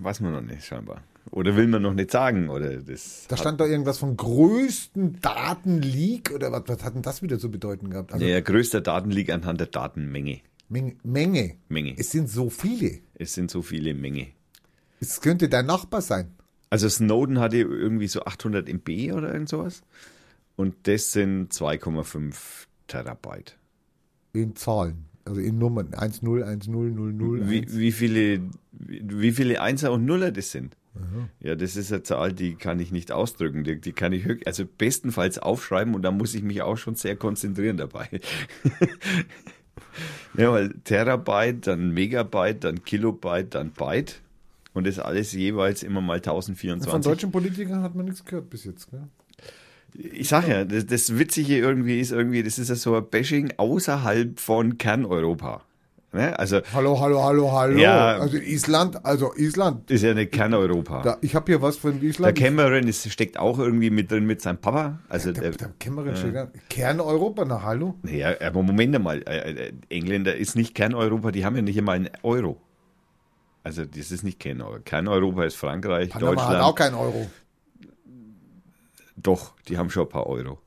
weiß 0.01 0.19
man 0.19 0.33
noch 0.33 0.41
nicht, 0.41 0.63
scheinbar. 0.63 1.01
Oder 1.31 1.56
will 1.56 1.68
man 1.68 1.81
noch 1.81 1.94
nicht 1.94 2.12
sagen, 2.12 2.50
oder 2.50 2.77
das. 2.77 3.25
Da 3.27 3.38
stand 3.38 3.59
doch 3.59 3.65
irgendwas 3.68 3.97
vom 3.97 4.15
größten 4.15 5.19
Datenleak 5.21 6.31
oder 6.33 6.51
was, 6.51 6.63
was 6.68 6.83
hat 6.83 6.95
denn 6.95 7.01
das 7.01 7.21
wieder 7.21 7.38
zu 7.39 7.51
bedeuten 7.51 7.89
gehabt? 7.89 8.13
Also 8.13 8.25
der 8.25 8.41
größte 8.41 8.81
Datenleak 8.81 9.31
anhand 9.31 9.59
der 9.59 9.68
Datenmenge. 9.68 10.41
Menge, 10.69 10.95
Menge. 11.03 11.56
Menge. 11.69 11.95
Es 11.97 12.12
sind 12.12 12.29
so 12.29 12.50
viele. 12.50 13.00
Es 13.15 13.33
sind 13.33 13.51
so 13.51 13.62
viele 13.62 13.94
Menge. 13.94 14.27
Es 15.00 15.21
könnte 15.21 15.50
dein 15.50 15.65
Nachbar 15.65 16.01
sein. 16.01 16.31
Also 16.69 16.89
Snowden 16.89 17.39
hatte 17.39 17.57
irgendwie 17.57 18.07
so 18.07 18.24
800 18.24 18.68
MB 18.68 19.13
oder 19.13 19.31
irgend 19.33 19.50
sowas. 19.50 19.83
Und 20.56 20.75
das 20.83 21.12
sind 21.12 21.53
2,5 21.53 22.33
Terabyte. 22.88 23.57
In 24.33 24.56
Zahlen. 24.56 25.06
Also 25.24 25.39
in 25.39 25.57
Nummern. 25.57 25.94
1, 25.94 26.21
0, 26.21 26.44
1, 26.44 26.68
0, 26.68 26.91
0, 26.91 27.13
0. 27.13 27.50
Wie, 27.50 27.65
wie, 27.69 27.91
viele, 27.91 28.41
wie 28.71 29.31
viele 29.31 29.62
Einser 29.62 29.91
und 29.91 30.06
Nuller 30.06 30.31
das 30.31 30.51
sind? 30.51 30.75
Ja, 31.39 31.55
das 31.55 31.75
ist 31.75 31.91
eine 31.91 32.03
Zahl, 32.03 32.33
die 32.33 32.55
kann 32.55 32.79
ich 32.79 32.91
nicht 32.91 33.11
ausdrücken. 33.11 33.63
Die, 33.63 33.79
die 33.79 33.94
kann 33.94 34.13
ich 34.13 34.45
also 34.45 34.65
bestenfalls 34.65 35.39
aufschreiben 35.39 35.95
und 35.95 36.01
da 36.01 36.11
muss 36.11 36.33
ich 36.33 36.44
mich 36.44 36.61
auch 36.61 36.77
schon 36.77 36.95
sehr 36.95 37.15
konzentrieren 37.15 37.77
dabei. 37.77 38.09
ja, 40.38 40.51
weil 40.51 40.73
Terabyte, 40.83 41.67
dann 41.67 41.94
Megabyte, 41.94 42.63
dann 42.63 42.83
Kilobyte, 42.83 43.55
dann 43.55 43.71
Byte 43.71 44.21
und 44.73 44.85
das 44.85 44.99
alles 44.99 45.33
jeweils 45.33 45.83
immer 45.83 46.01
mal 46.01 46.19
Von 46.19 46.35
1024. 46.35 47.11
deutschen 47.11 47.31
Politikern 47.31 47.81
hat 47.81 47.95
man 47.95 48.05
nichts 48.05 48.23
gehört 48.23 48.50
bis 48.50 48.63
jetzt. 48.63 48.89
Gell? 48.91 49.07
Ich 49.93 50.27
sag 50.27 50.47
ja, 50.47 50.65
das, 50.65 50.85
das 50.85 51.17
Witzige 51.17 51.57
irgendwie 51.57 52.00
ist 52.00 52.11
irgendwie, 52.11 52.43
das 52.43 52.59
ist 52.59 52.69
ja 52.69 52.75
so 52.75 52.95
ein 52.95 53.09
Bashing 53.09 53.53
außerhalb 53.57 54.39
von 54.39 54.77
Kerneuropa. 54.77 55.63
Ne? 56.13 56.38
Also 56.39 56.62
Hallo, 56.74 57.00
hallo, 57.00 57.21
hallo, 57.21 57.51
hallo. 57.51 57.77
Ja. 57.77 58.18
Also 58.18 58.38
Island, 58.38 59.06
also 59.06 59.33
Island. 59.36 59.92
ist 59.92 60.04
ja 60.04 60.13
nicht 60.13 60.31
Kerneuropa. 60.31 61.01
Da, 61.01 61.18
ich 61.21 61.36
habe 61.36 61.51
hier 61.51 61.62
was 61.62 61.75
von 61.77 62.00
Der 62.00 62.09
Island. 62.09 62.38
Cameron 62.38 62.88
ist, 62.88 63.12
steckt 63.12 63.38
auch 63.38 63.59
irgendwie 63.59 63.89
mit 63.89 64.09
drin 64.09 64.25
mit 64.25 64.42
seinem 64.42 64.57
Papa. 64.57 65.00
Also 65.09 65.33
der, 65.33 65.44
der, 65.44 65.51
der 65.51 65.74
Cameron 65.80 66.15
steht 66.15 66.33
da. 66.33 66.48
Kerneuropa, 66.69 67.44
na 67.45 67.62
hallo. 67.62 67.95
ja, 68.04 68.33
aber 68.42 68.63
Moment 68.63 68.98
mal, 69.04 69.21
äh, 69.27 69.68
äh, 69.68 69.74
Engländer 69.89 70.36
ist 70.36 70.56
nicht 70.56 70.74
Kerneuropa, 70.75 71.31
die 71.31 71.44
haben 71.44 71.57
ja 71.57 71.62
nicht 71.62 71.77
einmal 71.77 71.98
einen 71.98 72.10
Euro. 72.24 72.62
Also 73.63 73.83
das 73.83 74.12
ist 74.12 74.24
nicht 74.24 74.39
Kerneuropa. 74.39 74.80
Kerneuropa 74.86 75.44
ist 75.44 75.56
Frankreich, 75.56 76.10
Panama 76.10 76.31
Deutschland. 76.36 76.56
hat 76.56 76.62
auch 76.63 76.75
keinen 76.75 76.95
Euro. 76.95 77.30
Doch, 79.18 79.53
die 79.68 79.77
haben 79.77 79.89
schon 79.89 80.03
ein 80.03 80.10
paar 80.10 80.27
Euro. 80.27 80.60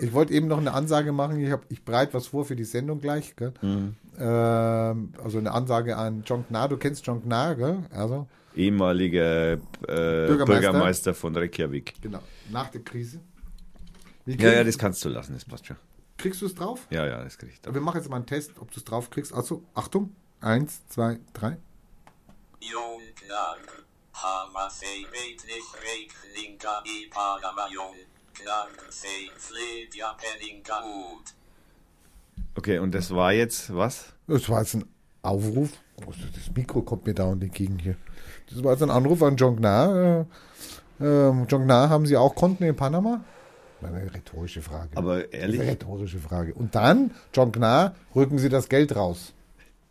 Ich 0.00 0.12
wollte 0.12 0.32
eben 0.32 0.46
noch 0.46 0.58
eine 0.58 0.72
Ansage 0.72 1.12
machen. 1.12 1.40
Ich, 1.40 1.50
hab, 1.50 1.64
ich 1.70 1.82
bereite 1.82 2.14
was 2.14 2.28
vor 2.28 2.44
für 2.44 2.56
die 2.56 2.64
Sendung 2.64 3.00
gleich. 3.00 3.34
Mhm. 3.60 3.96
Ähm, 4.18 5.12
also 5.22 5.38
eine 5.38 5.52
Ansage 5.52 5.96
an 5.96 6.22
John 6.24 6.44
Gnar. 6.48 6.68
Du 6.68 6.76
kennst 6.76 7.06
John 7.06 7.22
Gnar, 7.22 7.54
gell? 7.56 7.78
Also, 7.90 8.26
Ehemaliger 8.54 9.52
äh, 9.52 9.58
Bürgermeister. 9.86 10.46
Bürgermeister. 10.46 11.14
von 11.14 11.36
Reykjavik. 11.36 11.94
Genau, 12.00 12.20
nach 12.50 12.68
der 12.70 12.82
Krise. 12.82 13.20
Ja, 14.26 14.52
ja, 14.52 14.64
das 14.64 14.76
kannst 14.76 15.04
du 15.04 15.08
lassen, 15.08 15.34
das 15.34 15.44
passt 15.44 15.66
schon. 15.66 15.76
Kriegst 16.18 16.42
du 16.42 16.46
es 16.46 16.54
drauf? 16.54 16.86
Ja, 16.90 17.06
ja, 17.06 17.22
das 17.22 17.38
krieg 17.38 17.50
ich 17.52 17.60
drauf. 17.60 17.72
Wir 17.74 17.80
machen 17.80 17.98
jetzt 17.98 18.10
mal 18.10 18.16
einen 18.16 18.26
Test, 18.26 18.52
ob 18.58 18.70
du 18.72 18.80
es 18.80 18.84
drauf 18.84 19.08
kriegst. 19.10 19.32
Also, 19.32 19.62
Achtung. 19.74 20.14
Eins, 20.40 20.86
zwei, 20.88 21.18
drei. 21.32 21.56
Jón 22.60 23.02
Gnarr, 23.24 23.58
Hamaþey 24.12 25.06
veit 25.12 25.44
nicht 25.46 25.72
Reyklinga 25.86 26.82
í 26.84 27.08
Pagamajón. 27.10 27.96
Okay, 32.54 32.78
und 32.78 32.94
das 32.94 33.10
war 33.14 33.32
jetzt 33.32 33.74
was? 33.74 34.12
Das 34.26 34.48
war 34.48 34.60
jetzt 34.60 34.74
ein 34.74 34.84
Aufruf. 35.22 35.70
Oh, 36.06 36.12
Das 36.34 36.54
Mikro 36.54 36.82
kommt 36.82 37.06
mir 37.06 37.14
dauernd 37.14 37.42
entgegen 37.42 37.78
hier. 37.78 37.96
Das 38.50 38.62
war 38.62 38.72
jetzt 38.72 38.82
ein 38.82 38.90
Anruf 38.90 39.22
an 39.22 39.36
John 39.36 39.56
Gnar. 39.56 40.26
Äh, 41.00 41.04
äh, 41.04 41.44
John 41.48 41.64
Gnar, 41.64 41.90
haben 41.90 42.06
Sie 42.06 42.16
auch 42.16 42.34
Konten 42.34 42.64
in 42.64 42.76
Panama? 42.76 43.24
Eine 43.80 44.12
rhetorische 44.12 44.60
Frage. 44.60 44.96
Aber 44.96 45.24
ist 45.24 45.34
ehrlich, 45.34 45.60
eine 45.60 45.70
rhetorische 45.70 46.18
Frage. 46.18 46.54
Und 46.54 46.74
dann, 46.74 47.12
John 47.32 47.52
Gnar, 47.52 47.94
rücken 48.14 48.38
Sie 48.38 48.48
das 48.48 48.68
Geld 48.68 48.96
raus. 48.96 49.32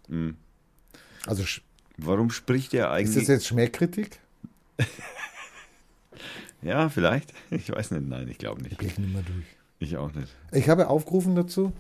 Hm. 0.10 0.36
Also 1.26 1.44
warum 1.98 2.30
spricht 2.30 2.74
er 2.74 2.88
ist 2.88 2.92
eigentlich? 2.92 3.16
das 3.16 3.28
jetzt 3.28 3.48
Schmähkritik? 3.48 4.20
ja, 6.62 6.90
vielleicht. 6.90 7.34
Ich 7.50 7.72
weiß 7.72 7.92
nicht. 7.92 8.08
Nein, 8.08 8.28
ich 8.28 8.38
glaube 8.38 8.62
nicht. 8.62 8.78
Blicken 8.78 9.06
wir 9.06 9.14
mal 9.14 9.24
durch. 9.24 9.46
Ich 9.80 9.98
auch 9.98 10.14
nicht. 10.14 10.34
Ich 10.52 10.70
habe 10.70 10.90
aufgerufen 10.90 11.36
dazu. 11.36 11.72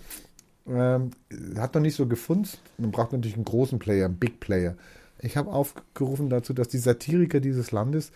Ähm, 0.67 1.11
hat 1.57 1.75
noch 1.75 1.81
nicht 1.81 1.95
so 1.95 2.07
gefunzt. 2.07 2.59
Man 2.77 2.91
braucht 2.91 3.13
natürlich 3.13 3.35
einen 3.35 3.45
großen 3.45 3.79
Player, 3.79 4.05
einen 4.05 4.17
Big 4.17 4.39
Player. 4.39 4.75
Ich 5.19 5.37
habe 5.37 5.51
aufgerufen 5.51 6.29
dazu, 6.29 6.53
dass 6.53 6.67
die 6.67 6.77
Satiriker 6.77 7.39
dieses 7.39 7.71
Landes 7.71 8.11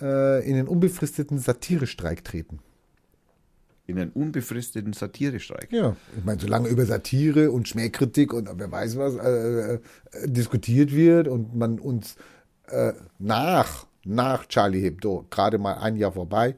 äh, 0.00 0.48
in 0.48 0.54
den 0.54 0.68
unbefristeten 0.68 1.38
Satirestreik 1.38 2.24
treten. 2.24 2.60
In 3.86 3.98
einen 3.98 4.12
unbefristeten 4.12 4.92
Satirestreik. 4.92 5.72
Ja, 5.72 5.96
ich 6.16 6.24
meine, 6.24 6.40
solange 6.40 6.68
über 6.68 6.86
Satire 6.86 7.50
und 7.50 7.68
Schmähkritik 7.68 8.32
und 8.32 8.48
wer 8.54 8.70
weiß 8.70 8.96
was 8.96 9.16
äh, 9.16 9.74
äh, 9.74 9.80
diskutiert 10.24 10.92
wird 10.94 11.28
und 11.28 11.54
man 11.54 11.78
uns 11.80 12.16
äh, 12.68 12.92
nach 13.18 13.86
nach 14.04 14.46
Charlie 14.46 14.80
Hebdo, 14.82 15.26
gerade 15.30 15.58
mal 15.58 15.74
ein 15.74 15.96
Jahr 15.96 16.12
vorbei, 16.12 16.56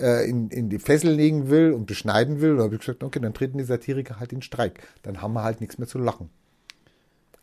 äh, 0.00 0.28
in, 0.28 0.48
in 0.50 0.68
die 0.68 0.78
Fessel 0.78 1.10
legen 1.12 1.48
will 1.50 1.72
und 1.72 1.86
beschneiden 1.86 2.40
will, 2.40 2.56
dann 2.56 2.64
habe 2.64 2.74
ich 2.74 2.80
gesagt, 2.80 3.02
okay, 3.02 3.20
dann 3.20 3.32
treten 3.34 3.58
die 3.58 3.64
Satiriker 3.64 4.18
halt 4.20 4.32
in 4.32 4.42
Streik. 4.42 4.80
Dann 5.02 5.22
haben 5.22 5.32
wir 5.34 5.42
halt 5.44 5.60
nichts 5.60 5.78
mehr 5.78 5.88
zu 5.88 5.98
lachen. 5.98 6.30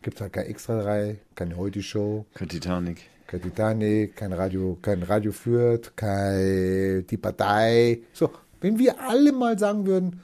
Gibt 0.02 0.20
halt 0.20 0.32
kein 0.32 0.46
Extra 0.46 0.82
3, 0.82 1.18
keine 1.34 1.56
Heute-Show, 1.56 2.26
Kein 2.34 2.48
Titanic. 2.48 2.98
kein 3.28 3.40
Titanic, 3.42 4.16
kein 4.16 4.32
Radio, 4.32 4.76
kein 4.82 5.02
Radio 5.04 5.30
führt, 5.32 5.96
kein 5.96 7.06
die 7.08 7.16
Partei. 7.16 8.00
So, 8.12 8.30
wenn 8.60 8.78
wir 8.78 9.00
alle 9.00 9.32
mal 9.32 9.58
sagen 9.58 9.86
würden, 9.86 10.20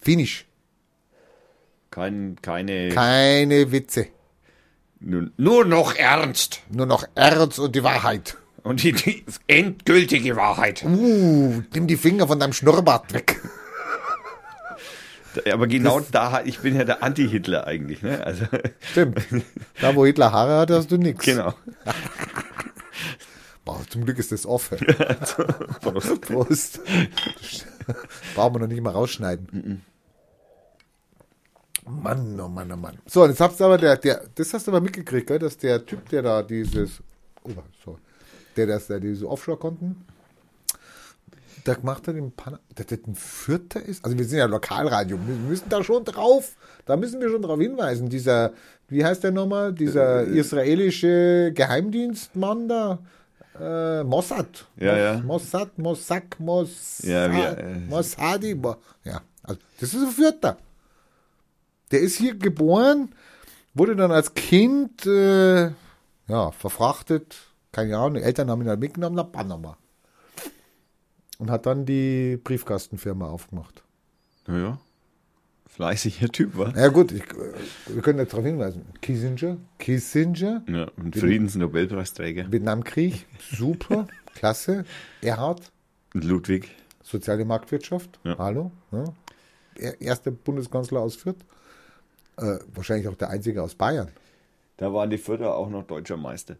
finish, 0.00 0.46
Kein, 1.90 2.36
keine. 2.42 2.88
keine 2.90 3.70
Witze, 3.72 4.06
nur, 5.04 5.30
nur 5.36 5.64
noch 5.64 5.94
ernst. 5.94 6.62
nur 6.70 6.86
noch 6.86 7.04
Ernst 7.14 7.58
und 7.58 7.74
die 7.76 7.84
Wahrheit. 7.84 8.36
Und 8.62 8.82
die, 8.82 8.92
die 8.92 9.24
endgültige 9.46 10.36
Wahrheit. 10.36 10.82
Uh, 10.84 11.62
nimm 11.74 11.86
die 11.86 11.96
Finger 11.96 12.26
von 12.26 12.40
deinem 12.40 12.54
Schnurrbart 12.54 13.12
weg. 13.12 13.40
Aber 15.52 15.66
genau 15.66 16.00
da, 16.00 16.42
ich 16.44 16.60
bin 16.60 16.76
ja 16.76 16.84
der 16.84 17.02
Anti-Hitler 17.02 17.66
eigentlich. 17.66 18.02
Ne? 18.02 18.24
Also, 18.24 18.46
Stimmt. 18.92 19.20
Da, 19.80 19.94
wo 19.94 20.06
Hitler 20.06 20.32
Haare 20.32 20.58
hat, 20.58 20.70
hast 20.70 20.90
du 20.90 20.96
nichts. 20.96 21.24
genau. 21.24 21.52
Boah, 23.64 23.80
zum 23.88 24.04
Glück 24.04 24.18
ist 24.18 24.32
das 24.32 24.46
offen. 24.46 24.78
Prost. 25.80 26.20
Prost. 26.20 26.80
Brauchen 28.34 28.54
wir 28.54 28.58
noch 28.60 28.66
nicht 28.68 28.82
mal 28.82 28.90
rausschneiden. 28.90 29.82
Mann, 31.86 32.38
oh 32.40 32.48
Mann, 32.48 32.72
oh 32.72 32.76
Mann. 32.76 32.98
So, 33.06 33.26
jetzt 33.26 33.40
habt 33.40 33.60
ihr 33.60 33.66
aber 33.66 33.78
der, 33.78 33.96
der, 33.96 34.22
das 34.34 34.52
hast 34.54 34.66
du 34.66 34.70
aber 34.70 34.80
mitgekriegt, 34.80 35.26
gell, 35.26 35.38
dass 35.38 35.56
der 35.58 35.84
Typ, 35.84 36.08
der 36.08 36.22
da 36.22 36.42
dieses, 36.42 37.02
oh, 37.44 37.50
sorry, 37.84 37.98
der 38.56 38.66
das, 38.68 38.86
der 38.86 39.00
diese 39.00 39.28
Offshore-Konten, 39.28 40.04
der 41.66 41.74
gemacht 41.76 42.06
hat 42.08 42.14
in 42.14 42.30
Panama, 42.32 42.62
der, 42.76 42.84
der 42.84 42.98
ein 43.06 43.14
Vierter 43.14 43.82
ist. 43.82 44.04
Also 44.04 44.16
wir 44.18 44.24
sind 44.24 44.38
ja 44.38 44.46
Lokalradio, 44.46 45.18
wir 45.26 45.34
müssen 45.34 45.68
da 45.68 45.82
schon 45.82 46.04
drauf, 46.04 46.56
da 46.86 46.96
müssen 46.96 47.20
wir 47.20 47.30
schon 47.30 47.42
drauf 47.42 47.58
hinweisen. 47.60 48.08
Dieser, 48.08 48.52
wie 48.88 49.04
heißt 49.04 49.24
der 49.24 49.30
nochmal, 49.32 49.72
dieser 49.72 50.24
israelische 50.24 51.52
Geheimdienstmann 51.54 52.68
da, 52.68 52.98
äh, 53.58 54.02
Mossad. 54.04 54.66
Ja, 54.76 54.96
ja. 54.96 55.18
Mossad, 55.20 55.78
Mossack, 55.78 56.38
Moss, 56.40 56.98
Ja, 57.02 57.30
wie, 57.32 57.40
äh, 57.40 57.78
Mossadi, 57.88 58.54
Mo- 58.54 58.76
ja, 59.04 59.20
also 59.42 59.60
das 59.80 59.94
ist 59.94 60.02
ein 60.02 60.10
Vierter. 60.10 60.58
Der 61.94 62.00
ist 62.02 62.16
hier 62.16 62.34
geboren, 62.34 63.14
wurde 63.72 63.94
dann 63.94 64.10
als 64.10 64.34
Kind 64.34 65.06
äh, 65.06 65.66
ja, 66.26 66.50
verfrachtet, 66.50 67.36
keine 67.70 67.96
Ahnung, 67.96 68.14
die 68.14 68.22
Eltern 68.22 68.50
haben 68.50 68.62
ihn 68.62 68.68
halt 68.68 68.80
mitgenommen 68.80 69.14
nach 69.14 69.30
Panama. 69.30 69.76
Und 71.38 71.50
hat 71.52 71.66
dann 71.66 71.86
die 71.86 72.36
Briefkastenfirma 72.42 73.28
aufgemacht. 73.28 73.84
Naja. 74.48 74.78
Fleißiger 75.68 76.28
Typ, 76.30 76.56
war. 76.58 76.76
Ja 76.76 76.88
gut, 76.88 77.12
ich, 77.12 77.22
wir 77.86 78.02
können 78.02 78.18
jetzt 78.18 78.32
darauf 78.32 78.44
hinweisen. 78.44 78.86
Kissinger, 79.00 79.56
Kissinger, 79.78 80.64
Ja, 80.68 80.88
und 80.96 81.14
Friedensnobelpreisträger. 81.14 82.50
Vietnamkrieg, 82.50 83.24
super, 83.52 84.08
klasse. 84.34 84.84
Erhard, 85.22 85.70
Ludwig. 86.12 86.74
soziale 87.04 87.44
Marktwirtschaft, 87.44 88.18
Ja. 88.24 88.36
hallo. 88.38 88.72
Ja. 88.90 89.04
Er, 89.76 90.00
erster 90.00 90.32
Bundeskanzler 90.32 90.98
aus 90.98 91.14
Fürth. 91.14 91.38
Äh, 92.36 92.58
wahrscheinlich 92.74 93.08
auch 93.08 93.16
der 93.16 93.30
einzige 93.30 93.62
aus 93.62 93.74
Bayern. 93.74 94.08
Da 94.76 94.92
waren 94.92 95.08
die 95.10 95.18
Vierter 95.18 95.54
auch 95.54 95.70
noch 95.70 95.84
deutscher 95.84 96.16
Meister. 96.16 96.56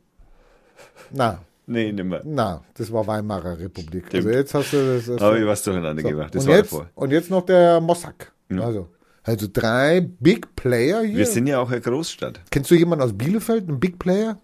Na, 1.11 1.41
Nee, 1.67 1.93
nimmer. 1.93 2.21
na, 2.25 2.63
das 2.75 2.93
war 2.93 3.07
Weimarer 3.07 3.59
Republik. 3.59 4.07
Stimmt. 4.09 4.27
Also 4.27 4.31
jetzt 4.39 4.55
hast 4.55 4.73
du 4.75 4.77
das. 4.97 5.07
das 5.07 5.21
Habe 5.21 5.39
ich 5.41 5.47
was 5.47 5.63
durcheinander 5.63 6.03
so. 6.03 6.09
gemacht. 6.09 6.35
Das 6.35 6.45
und, 6.45 6.51
war 6.51 6.57
jetzt, 6.59 6.73
davor. 6.73 6.91
und 6.95 7.11
jetzt 7.11 7.31
noch 7.31 7.47
der 7.47 7.81
Mossack. 7.81 8.33
Ja. 8.51 8.61
Also, 8.61 8.89
also 9.23 9.47
drei 9.51 10.01
Big 10.03 10.55
Player 10.57 11.03
hier. 11.03 11.17
Wir 11.19 11.27
sind 11.27 11.47
ja 11.47 11.59
auch 11.61 11.71
eine 11.71 11.81
Großstadt. 11.81 12.41
Kennst 12.51 12.71
du 12.71 12.75
jemanden 12.75 13.03
aus 13.05 13.15
Bielefeld, 13.17 13.67
einen 13.69 13.81
Big 13.81 13.99
Player? 13.99 14.39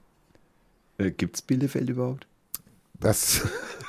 Äh, 0.97 1.11
gibt's 1.11 1.43
Bielefeld 1.43 1.91
überhaupt? 1.91 2.27
Das 2.99 3.43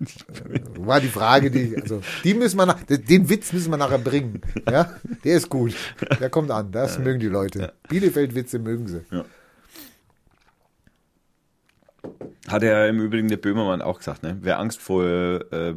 war 0.78 1.00
die 1.00 1.08
Frage, 1.08 1.50
die, 1.50 1.76
also, 1.76 2.00
die 2.24 2.34
müssen 2.34 2.56
wir 2.56 2.66
nach, 2.66 2.82
den 2.82 3.28
Witz 3.28 3.52
müssen 3.52 3.70
wir 3.70 3.76
nachher 3.76 3.98
bringen. 3.98 4.40
Ja, 4.70 4.94
der 5.24 5.36
ist 5.36 5.48
gut. 5.48 5.74
Der 6.18 6.30
kommt 6.30 6.50
an. 6.50 6.72
Das 6.72 6.98
mögen 6.98 7.20
die 7.20 7.26
Leute. 7.26 7.72
Bielefeld-Witze 7.88 8.58
mögen 8.58 8.86
sie. 8.86 9.02
Hat 12.48 12.62
ja 12.62 12.86
im 12.86 13.00
Übrigen 13.00 13.28
der 13.28 13.36
Böhmermann 13.36 13.82
auch 13.82 13.98
gesagt, 13.98 14.22
ne? 14.22 14.38
Wer 14.40 14.58
Angst 14.58 14.80
vor 14.80 15.04
äh, 15.04 15.74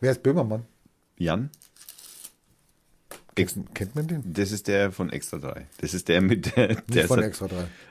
Wer 0.00 0.12
ist 0.12 0.22
Böhmermann? 0.22 0.64
Jan? 1.16 1.50
Ex 3.36 3.54
Kennt 3.74 3.94
man 3.94 4.06
den? 4.06 4.22
das 4.32 4.50
ist 4.52 4.66
der 4.68 4.90
von 4.92 5.10
Extra 5.10 5.38
3. 5.38 5.66
Das 5.80 5.94
ist 5.94 6.08
der 6.08 6.20
mit 6.20 6.54
der, 6.56 6.68
der 6.68 6.76
Nicht 6.88 7.06
von 7.06 7.16
sagt- 7.20 7.28
Extra 7.28 7.48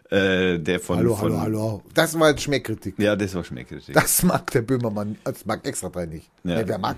3. 0.10 0.16
Äh, 0.16 0.60
der 0.60 0.80
von, 0.80 0.98
Hallo, 0.98 1.16
von 1.16 1.32
hallo, 1.40 1.42
hallo. 1.62 1.84
Das 1.94 2.18
war 2.20 2.30
jetzt 2.32 2.42
Schmeckkritik. 2.42 2.96
Ja, 2.98 3.16
das 3.16 3.34
war 3.36 3.44
Schmeckkritik. 3.44 3.94
Das 3.94 4.24
mag 4.24 4.50
der 4.52 4.62
Böhmermann, 4.64 5.18
das 5.24 5.46
mag 5.46 5.66
Extra 5.66 5.90
3 5.90 6.06
nicht. 6.08 6.30
Ja. 6.44 6.58
Nee, 6.58 6.64
wer 6.68 6.78
mag? 6.78 6.98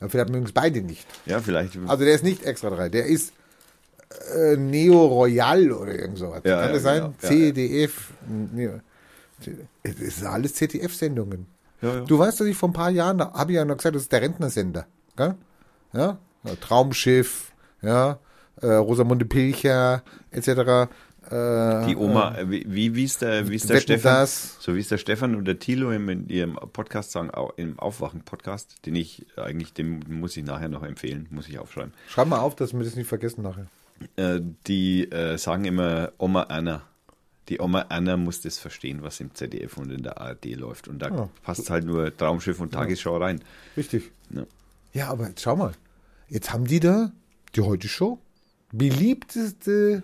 Ja, 0.00 0.08
vielleicht 0.08 0.30
mögen 0.30 0.46
es 0.46 0.52
beide 0.52 0.80
nicht. 0.82 1.06
Ja, 1.26 1.40
vielleicht. 1.40 1.76
Also 1.86 2.04
der 2.04 2.14
ist 2.14 2.24
nicht 2.24 2.44
Extra 2.44 2.70
3, 2.70 2.88
der 2.88 3.06
ist 3.06 3.32
äh, 4.34 4.56
Neo 4.56 5.04
Royal 5.06 5.72
oder 5.72 5.92
irgend 5.94 6.18
sowas. 6.18 6.42
Ja, 6.44 6.58
Kann 6.60 6.66
ja, 6.68 6.72
das 6.74 6.82
sein? 6.82 7.00
genau. 7.00 7.14
CDF. 7.18 8.12
Nee. 8.52 8.70
Es 9.82 10.16
sind 10.16 10.26
alles 10.26 10.54
ZDF-Sendungen. 10.54 11.46
Ja. 11.82 12.00
Du 12.00 12.18
weißt, 12.18 12.40
dass 12.40 12.46
ich 12.46 12.56
vor 12.56 12.70
ein 12.70 12.72
paar 12.72 12.90
Jahren, 12.90 13.18
da 13.18 13.32
habe 13.34 13.52
ich 13.52 13.56
ja 13.56 13.64
noch 13.64 13.76
gesagt, 13.76 13.94
das 13.96 14.02
ist 14.02 14.12
der 14.12 14.22
Rentnersender. 14.22 14.86
Gell? 15.16 15.34
Ja 15.92 16.18
Traumschiff, 16.60 17.52
ja, 17.84 18.18
äh, 18.62 18.66
Rosamunde 18.74 19.24
Pilcher, 19.24 20.02
etc. 20.30 20.48
Äh, 21.30 21.86
Die 21.86 21.96
Oma, 21.96 22.36
äh, 22.36 22.50
wie, 22.50 22.94
wie, 22.94 23.04
ist 23.04 23.22
der, 23.22 23.48
wie 23.48 23.54
ist 23.56 23.70
der 23.70 23.80
Stefan? 23.80 24.12
dass- 24.14 24.56
So 24.60 24.74
wie 24.74 24.80
ist 24.80 24.90
der 24.90 24.98
Stefan 24.98 25.34
und 25.34 25.46
der 25.46 25.58
Thilo 25.58 25.90
im, 25.90 26.08
in 26.08 26.28
ihrem 26.28 26.54
Podcast 26.72 27.12
sagen, 27.12 27.30
au- 27.32 27.52
im 27.56 27.78
Aufwachen-Podcast, 27.78 28.84
den 28.86 28.94
ich 28.94 29.26
eigentlich, 29.36 29.72
den 29.72 30.04
muss 30.08 30.36
ich 30.36 30.44
nachher 30.44 30.68
noch 30.68 30.82
empfehlen, 30.82 31.26
muss 31.30 31.48
ich 31.48 31.58
aufschreiben. 31.58 31.92
Schreib 32.08 32.28
mal 32.28 32.40
auf, 32.40 32.54
dass 32.56 32.72
wir 32.74 32.84
das 32.84 32.94
nicht 32.96 33.08
vergessen 33.08 33.42
nachher. 33.42 33.66
Äh, 34.16 34.40
die 34.66 35.10
äh, 35.10 35.38
sagen 35.38 35.64
immer 35.64 36.12
Oma 36.18 36.42
Anna. 36.44 36.82
Die 37.48 37.60
Oma 37.60 37.86
Anna 37.90 38.16
muss 38.16 38.40
das 38.40 38.58
verstehen, 38.58 39.02
was 39.02 39.20
im 39.20 39.34
ZDF 39.34 39.76
und 39.78 39.90
in 39.92 40.02
der 40.02 40.20
ARD 40.20 40.54
läuft. 40.56 40.88
Und 40.88 40.98
da 41.00 41.08
Ja. 41.08 41.28
passt 41.42 41.70
halt 41.70 41.84
nur 41.84 42.14
Traumschiff 42.14 42.60
und 42.60 42.72
Tagesschau 42.72 43.16
rein. 43.18 43.40
Richtig. 43.76 44.10
Ja. 44.30 44.42
Ja, 44.92 45.08
aber 45.08 45.28
jetzt 45.28 45.42
schau 45.42 45.56
mal. 45.56 45.72
Jetzt 46.28 46.52
haben 46.52 46.64
die 46.66 46.80
da 46.80 47.12
die 47.56 47.60
Heute-Show. 47.60 48.18
Beliebteste 48.72 50.02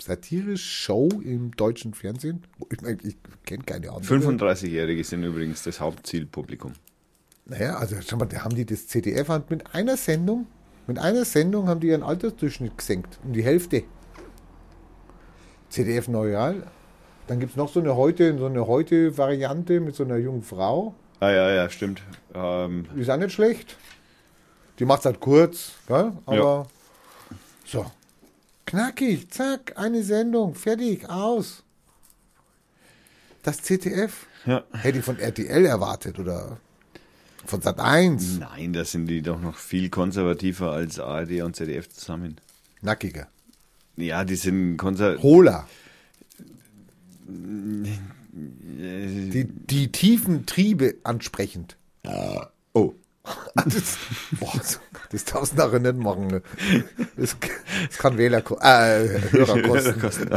satirische 0.00 0.58
Show 0.58 1.08
im 1.24 1.52
deutschen 1.52 1.94
Fernsehen. 1.94 2.42
Ich 2.70 2.80
meine, 2.82 2.98
ich 3.02 3.16
kenne 3.44 3.62
keine 3.64 3.90
andere. 3.90 4.14
35-Jährige 4.14 5.04
sind 5.04 5.22
übrigens 5.22 5.62
das 5.62 5.80
Hauptzielpublikum. 5.80 6.72
Naja, 7.46 7.76
also 7.76 7.96
schau 8.06 8.16
mal, 8.16 8.26
da 8.26 8.44
haben 8.44 8.54
die 8.54 8.66
das 8.66 8.88
ZDF 8.88 9.28
mit 9.48 9.74
einer 9.74 9.96
Sendung, 9.96 10.46
mit 10.86 10.98
einer 10.98 11.24
Sendung 11.24 11.68
haben 11.68 11.80
die 11.80 11.88
ihren 11.88 12.02
Altersdurchschnitt 12.02 12.76
gesenkt. 12.76 13.18
Um 13.24 13.32
die 13.32 13.42
Hälfte. 13.42 13.84
ZDF 15.68 16.08
Neural. 16.08 16.64
Dann 17.26 17.40
gibt 17.40 17.52
es 17.52 17.56
noch 17.56 17.68
so 17.68 17.80
eine 17.80 17.96
heute, 17.96 18.38
so 18.38 18.46
eine 18.46 18.66
heute 18.66 19.16
Variante 19.18 19.80
mit 19.80 19.96
so 19.96 20.04
einer 20.04 20.16
jungen 20.16 20.42
Frau. 20.42 20.94
Ah 21.18 21.30
ja, 21.30 21.50
ja, 21.50 21.68
stimmt. 21.70 22.02
Ähm, 22.34 22.86
ist 22.96 23.10
auch 23.10 23.16
nicht 23.16 23.32
schlecht. 23.32 23.76
Die 24.78 24.84
macht 24.84 25.00
es 25.00 25.06
halt 25.06 25.20
kurz, 25.20 25.72
gell? 25.86 26.12
aber 26.26 26.68
so. 27.64 27.90
Knackig, 28.66 29.30
zack, 29.30 29.74
eine 29.76 30.02
Sendung, 30.02 30.54
fertig, 30.54 31.08
aus. 31.08 31.62
Das 33.42 33.62
ZDF 33.62 34.26
ja. 34.44 34.64
hätte 34.72 34.98
ich 34.98 35.04
von 35.04 35.18
RTL 35.18 35.64
erwartet 35.64 36.18
oder 36.18 36.58
von 37.44 37.62
Sat 37.62 37.78
1. 37.78 38.40
Nein, 38.40 38.72
da 38.72 38.84
sind 38.84 39.06
die 39.06 39.22
doch 39.22 39.40
noch 39.40 39.56
viel 39.56 39.88
konservativer 39.88 40.72
als 40.72 40.98
ARD 40.98 41.42
und 41.42 41.54
ZDF 41.54 41.88
zusammen. 41.88 42.40
Nackiger. 42.82 43.28
Ja, 43.96 44.24
die 44.24 44.34
sind 44.34 44.76
konservativ. 44.76 45.22
Hohler. 45.22 45.68
Die, 48.32 49.44
die 49.44 49.92
tiefen 49.92 50.44
Triebe 50.44 50.96
ansprechend. 51.04 51.76
Oh. 52.04 52.42
Das, 53.54 53.98
boah, 54.38 54.52
das, 54.56 54.80
darfst 55.24 55.52
du 55.52 55.56
nachher 55.56 55.78
nicht 55.80 55.96
machen. 55.96 56.26
ne? 56.28 56.42
Das, 57.16 57.36
das 57.88 57.98
kann 57.98 58.16
Wähler, 58.18 58.38
äh, 58.38 59.20
Hörer 59.32 59.62
kosten. 60.00 60.30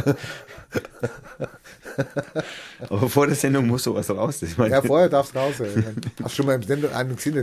Aber 2.90 3.10
vor 3.10 3.28
der 3.28 3.36
Sendung 3.36 3.68
muss 3.68 3.84
sowas 3.84 4.10
raus. 4.10 4.40
Das 4.40 4.58
meine, 4.58 4.72
Ja, 4.76 4.82
vorher 4.82 5.10
darfst 5.10 5.36
du 5.36 5.40
raus. 5.40 5.60
Ey. 5.60 5.84
Hast 6.24 6.32
du 6.34 6.36
schon 6.38 6.46
mal 6.46 6.56
im 6.56 6.64
Sender 6.64 6.96
einen 6.96 7.16
gesehen, 7.16 7.36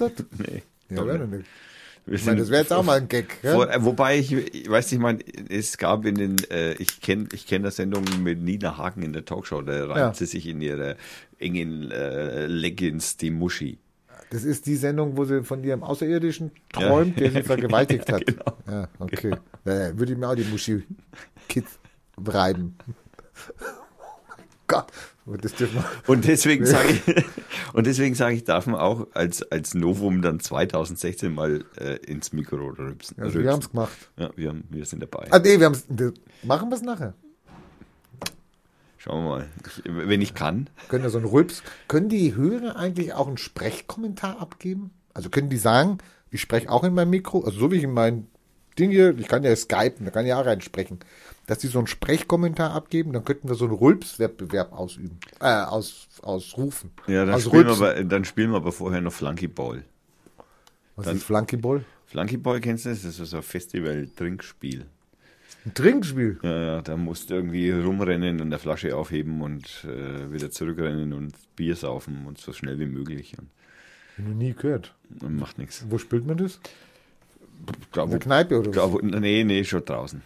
hat? 0.00 0.12
nee, 0.38 0.62
Ja, 0.90 1.02
oder 1.02 1.26
nicht. 1.26 1.44
Ich 2.04 2.24
meine, 2.24 2.40
das 2.40 2.50
wäre 2.50 2.62
jetzt 2.62 2.72
auch 2.72 2.82
mal 2.82 2.98
ein 2.98 3.06
Gag. 3.08 3.38
Vor, 3.42 3.68
wobei 3.78 4.18
ich, 4.18 4.32
ich 4.32 4.68
weiß 4.68 4.86
nicht, 4.86 4.94
ich 4.94 4.98
meine, 4.98 5.20
es 5.48 5.78
gab 5.78 6.04
in 6.04 6.16
den, 6.16 6.50
äh, 6.50 6.72
ich 6.74 7.00
kenne 7.00 7.28
ich 7.32 7.46
kenn 7.46 7.62
das 7.62 7.76
Sendung 7.76 8.04
mit 8.24 8.40
Nina 8.40 8.76
Hagen 8.76 9.02
in 9.02 9.12
der 9.12 9.24
Talkshow, 9.24 9.62
da 9.62 9.86
reibt 9.86 9.98
Ja. 9.98 10.12
sie 10.14 10.26
sich 10.26 10.48
in 10.48 10.60
ihre 10.60 10.96
engen 11.38 11.92
äh, 11.92 12.46
Leggings 12.46 13.16
die 13.18 13.30
Muschi. 13.30 13.78
Das 14.32 14.44
ist 14.44 14.64
die 14.64 14.76
Sendung, 14.76 15.18
wo 15.18 15.26
sie 15.26 15.44
von 15.44 15.62
ihrem 15.62 15.82
Außerirdischen 15.82 16.52
träumt, 16.72 17.20
der 17.20 17.32
sie 17.32 17.42
vergewaltigt 17.42 18.10
hat. 18.10 18.24
genau. 18.24 18.56
Ja, 18.66 18.88
okay. 18.98 19.36
Ja, 19.66 19.98
würde 19.98 20.12
ich 20.12 20.18
mir 20.18 20.26
auch 20.26 20.34
die 20.34 20.44
Muschi 20.44 20.84
Kids 21.48 21.78
reiben. 22.16 22.74
Gott, 24.66 24.86
und 25.26 25.44
dürfen 25.44 25.74
wir. 25.74 25.84
Und 26.06 26.26
deswegen 26.26 26.64
sage 26.64 26.88
ich, 27.06 27.24
und 27.74 27.86
deswegen 27.86 28.14
sage 28.14 28.36
ich, 28.36 28.44
darf 28.44 28.66
man 28.66 28.80
auch 28.80 29.06
als, 29.12 29.42
als 29.52 29.74
Novum 29.74 30.22
dann 30.22 30.40
2016 30.40 31.34
mal 31.34 31.66
äh, 31.76 31.96
ins 31.96 32.32
Mikro 32.32 32.68
rübsen. 32.68 33.20
Also 33.20 33.38
wir 33.38 33.52
haben 33.52 33.60
es 33.60 33.68
gemacht. 33.68 33.92
Ja, 34.16 34.30
wir, 34.34 34.48
haben, 34.48 34.64
wir 34.70 34.86
sind 34.86 35.02
dabei. 35.02 35.26
Ah, 35.30 35.40
nee, 35.40 35.58
wir 35.58 35.66
haben's, 35.66 35.84
machen 36.42 36.70
wir 36.70 36.76
es 36.76 36.82
nachher. 36.82 37.12
Schauen 39.02 39.24
wir 39.24 39.30
mal. 39.30 39.48
Ich, 39.66 39.82
wenn 39.84 40.22
ich 40.22 40.32
kann. 40.34 40.70
Können 40.88 41.08
so 41.10 41.18
einen 41.18 41.26
Rülps. 41.26 41.64
Können 41.88 42.08
die 42.08 42.36
Hörer 42.36 42.76
eigentlich 42.76 43.14
auch 43.14 43.26
einen 43.26 43.36
Sprechkommentar 43.36 44.40
abgeben? 44.40 44.92
Also 45.12 45.28
können 45.28 45.50
die 45.50 45.56
sagen, 45.56 45.98
ich 46.30 46.40
spreche 46.40 46.70
auch 46.70 46.84
in 46.84 46.94
mein 46.94 47.10
Mikro, 47.10 47.40
also 47.40 47.58
so 47.58 47.72
wie 47.72 47.78
ich 47.78 47.82
in 47.82 47.94
mein 47.94 48.28
Ding 48.78 48.92
hier, 48.92 49.18
ich 49.18 49.26
kann 49.26 49.42
ja 49.42 49.56
skypen, 49.56 50.04
da 50.06 50.12
kann 50.12 50.24
ich 50.24 50.28
ja 50.28 50.40
auch 50.40 50.46
reinsprechen, 50.46 51.00
dass 51.48 51.58
die 51.58 51.66
so 51.66 51.78
einen 51.78 51.88
Sprechkommentar 51.88 52.72
abgeben, 52.72 53.12
dann 53.12 53.24
könnten 53.24 53.48
wir 53.48 53.56
so 53.56 53.64
einen 53.64 53.74
Rülps-Wettbewerb 53.74 54.72
ausüben, 54.72 55.18
äh, 55.40 55.46
aus, 55.46 56.06
ausrufen. 56.22 56.92
Ja, 57.08 57.24
dann 57.24 57.34
Aus 57.34 57.42
spielen, 57.42 57.66
wir 57.66 57.72
aber, 57.72 58.04
dann 58.04 58.24
spielen 58.24 58.52
wir 58.52 58.58
aber 58.58 58.70
vorher 58.70 59.00
noch 59.00 59.12
Flunky 59.12 59.48
Ball. 59.48 59.84
Was 60.94 61.06
dann- 61.06 61.16
ist 61.16 61.24
Flunkyball? 61.24 61.84
Flunky 62.06 62.36
Ball 62.36 62.60
kennst 62.60 62.84
du 62.84 62.90
das? 62.90 63.02
Das 63.02 63.18
ist 63.18 63.30
so 63.30 63.38
ein 63.38 63.42
Festival-Trinkspiel. 63.42 64.86
Ein 65.64 65.74
Trinkspiel. 65.74 66.38
Ja, 66.42 66.62
ja, 66.64 66.82
da 66.82 66.96
musst 66.96 67.30
du 67.30 67.34
irgendwie 67.34 67.70
rumrennen 67.70 68.40
und 68.40 68.46
eine 68.48 68.58
Flasche 68.58 68.96
aufheben 68.96 69.42
und 69.42 69.84
äh, 69.84 70.32
wieder 70.32 70.50
zurückrennen 70.50 71.12
und 71.12 71.34
Bier 71.54 71.76
saufen 71.76 72.26
und 72.26 72.38
so 72.38 72.52
schnell 72.52 72.78
wie 72.80 72.86
möglich. 72.86 73.34
Und, 73.38 73.48
noch 74.26 74.34
nie 74.34 74.52
gehört. 74.54 74.94
macht 75.20 75.58
nichts. 75.58 75.84
Wo 75.88 75.98
spielt 75.98 76.26
man 76.26 76.36
das? 76.36 76.58
Da, 77.92 78.02
In 78.02 78.08
wo, 78.08 78.12
der 78.12 78.18
Kneipe 78.20 78.58
oder 78.58 78.70
da, 78.72 78.92
was? 78.92 79.02
nee, 79.02 79.44
nee, 79.44 79.62
schon 79.64 79.84
draußen. 79.84 80.20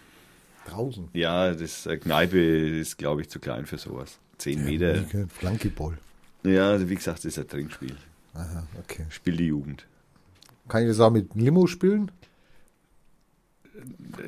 Draußen. 0.68 1.08
Ja, 1.12 1.52
das 1.52 1.84
äh, 1.86 1.98
Kneipe 1.98 2.38
ist, 2.38 2.96
glaube 2.96 3.20
ich, 3.20 3.28
zu 3.28 3.38
klein 3.38 3.66
für 3.66 3.78
sowas. 3.78 4.18
Zehn 4.38 4.64
Meter. 4.64 5.00
Nie 5.00 5.06
gehört. 5.06 5.32
Flunkyball. 5.32 5.98
Ja, 6.44 6.70
also 6.70 6.88
wie 6.88 6.94
gesagt, 6.94 7.18
das 7.18 7.24
ist 7.26 7.38
ein 7.38 7.46
Trinkspiel. 7.48 7.94
Aha, 8.34 8.66
okay. 8.78 9.04
Spiel 9.10 9.36
die 9.36 9.46
Jugend. 9.46 9.86
Kann 10.68 10.82
ich 10.82 10.88
das 10.88 11.00
auch 11.00 11.10
mit 11.10 11.34
Limo 11.34 11.66
spielen? 11.66 12.10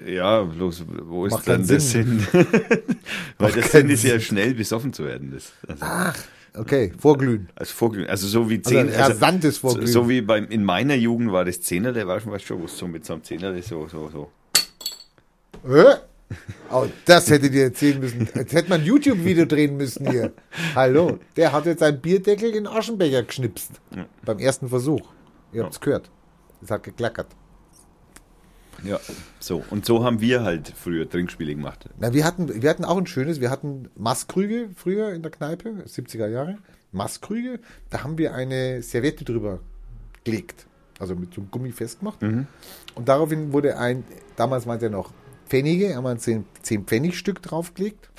Ja, 0.07 0.43
bloß 0.43 0.85
wo 1.05 1.27
ist 1.27 1.33
Macht 1.33 1.49
dann 1.49 1.67
der 1.67 1.81
Sinn. 1.81 2.27
Weil 3.39 3.53
der 3.53 3.63
Sinn 3.63 3.89
ist 3.91 4.05
ja 4.05 4.19
schnell 4.21 4.55
besoffen 4.55 4.93
zu 4.93 5.05
werden. 5.05 5.33
Das, 5.33 5.53
also, 5.67 5.85
Ach, 5.85 6.17
okay, 6.55 6.93
vorglühen. 6.99 7.49
als 7.55 7.71
Vorglühen. 7.71 8.09
Also 8.09 8.27
so 8.27 8.51
wie 8.51 8.59
Also 8.59 8.71
zehn. 8.71 8.89
ein 8.89 8.95
rasantes 8.95 9.57
so, 9.57 9.61
Vorglühen. 9.69 9.87
so 9.87 10.09
wie 10.09 10.21
beim, 10.21 10.47
in 10.49 10.65
meiner 10.65 10.95
Jugend 10.95 11.33
war 11.33 11.45
das 11.45 11.61
Zehnerle, 11.63 12.07
weißt 12.07 12.27
du 12.27 12.31
weißt 12.31 12.45
schon, 12.45 12.61
wo 12.61 12.67
es 12.67 12.77
so 12.77 12.87
mit 12.87 13.05
so 13.05 13.15
einem 13.15 13.25
Zehnerle 13.25 13.63
so, 13.63 13.89
so, 13.89 14.09
so. 14.11 14.31
Äh? 15.69 15.97
Oh, 16.71 16.87
das 17.07 17.31
hättet 17.31 17.55
ihr 17.55 17.65
erzählen 17.65 17.99
müssen. 17.99 18.29
Jetzt 18.35 18.53
hätte 18.53 18.69
man 18.69 18.81
ein 18.83 18.87
YouTube-Video 18.87 19.47
drehen 19.47 19.79
müssen 19.79 20.11
hier. 20.11 20.33
Hallo, 20.75 21.19
der 21.37 21.53
hat 21.53 21.65
jetzt 21.65 21.83
einen 21.83 22.01
Bierdeckel 22.03 22.49
in 22.51 22.65
den 22.65 22.67
Aschenbecher 22.67 23.23
geschnipst. 23.23 23.71
Beim 24.27 24.39
ersten 24.39 24.69
Versuch. 24.69 25.01
Ihr 25.55 25.65
habt's 25.65 25.81
gehört. 25.81 26.11
Es 26.63 26.71
hat 26.71 26.83
geklackert. 26.83 27.29
Ja, 28.85 29.01
so. 29.41 29.65
Und 29.71 29.85
so 29.85 30.05
haben 30.05 30.21
wir 30.21 30.43
halt 30.43 30.73
früher 30.77 31.09
Trinkspiele 31.09 31.55
gemacht. 31.55 31.89
Na, 31.99 32.13
wir 32.13 32.25
hatten, 32.25 32.63
wir 32.63 32.71
hatten 32.71 32.85
auch 32.85 32.97
ein 32.97 33.07
schönes, 33.07 33.41
wir 33.41 33.51
hatten 33.51 33.89
Maßkrüge 33.97 34.71
früher 34.75 35.13
in 35.13 35.23
der 35.23 35.31
Kneipe, 35.31 35.85
70er 35.87 36.29
Jahre. 36.29 36.59
Maßkrüge, 36.93 37.61
da 37.91 38.03
haben 38.03 38.19
wir 38.19 38.35
eine 38.35 38.83
Serviette 38.83 39.25
drüber 39.25 39.61
gelegt. 40.25 40.67
Also 40.99 41.15
mit 41.15 41.35
so 41.35 41.41
einem 41.41 41.51
Gummi 41.51 41.73
festgemacht. 41.73 42.23
Und 42.95 43.09
daraufhin 43.09 43.53
wurde 43.53 43.79
ein, 43.79 44.05
damals 44.37 44.67
es 44.67 44.83
ja 44.83 44.89
noch 44.89 45.13
Pfennige, 45.49 45.95
haben 45.95 46.05
wir 46.05 46.11
ein 46.11 46.19
10, 46.19 46.45
10 46.63 46.85
Pfennigstück 46.85 47.41
draufgelegt. 47.43 48.11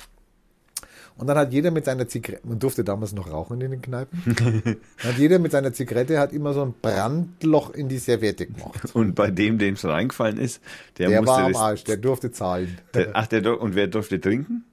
Und 1.20 1.26
dann 1.26 1.36
hat 1.36 1.52
jeder 1.52 1.70
mit 1.70 1.84
seiner 1.84 2.08
Zigarette, 2.08 2.48
man 2.48 2.58
durfte 2.58 2.82
damals 2.82 3.12
noch 3.12 3.30
rauchen 3.30 3.60
in 3.60 3.70
den 3.70 3.82
Kneipen, 3.82 4.22
dann 4.24 4.76
hat 4.98 5.18
jeder 5.18 5.38
mit 5.38 5.52
seiner 5.52 5.70
Zigarette 5.70 6.18
hat 6.18 6.32
immer 6.32 6.54
so 6.54 6.62
ein 6.62 6.72
Brandloch 6.80 7.74
in 7.74 7.90
die 7.90 7.98
Serviette 7.98 8.46
gemacht. 8.46 8.94
Und 8.94 9.14
bei 9.16 9.30
dem, 9.30 9.58
dem 9.58 9.74
es 9.74 9.84
reingefallen 9.84 10.38
ist, 10.38 10.62
der, 10.96 11.10
Der 11.10 11.20
musste 11.20 11.36
war 11.36 11.44
am. 11.44 11.56
Arsch, 11.56 11.84
der 11.84 11.98
durfte 11.98 12.32
zahlen. 12.32 12.78
Der, 12.94 13.10
ach, 13.12 13.26
der, 13.26 13.60
und 13.60 13.74
wer 13.74 13.86
durfte 13.88 14.18
trinken? 14.18 14.64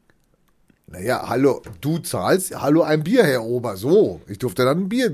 Naja, 0.90 1.28
hallo, 1.28 1.62
du 1.82 1.98
zahlst, 1.98 2.58
hallo, 2.58 2.82
ein 2.84 3.04
Bier, 3.04 3.26
Herr 3.26 3.44
Ober, 3.44 3.76
so. 3.76 4.22
Ich 4.28 4.40
durfte 4.40 4.64
dann 4.64 4.84
ein 4.84 4.90
Bier. 4.90 5.14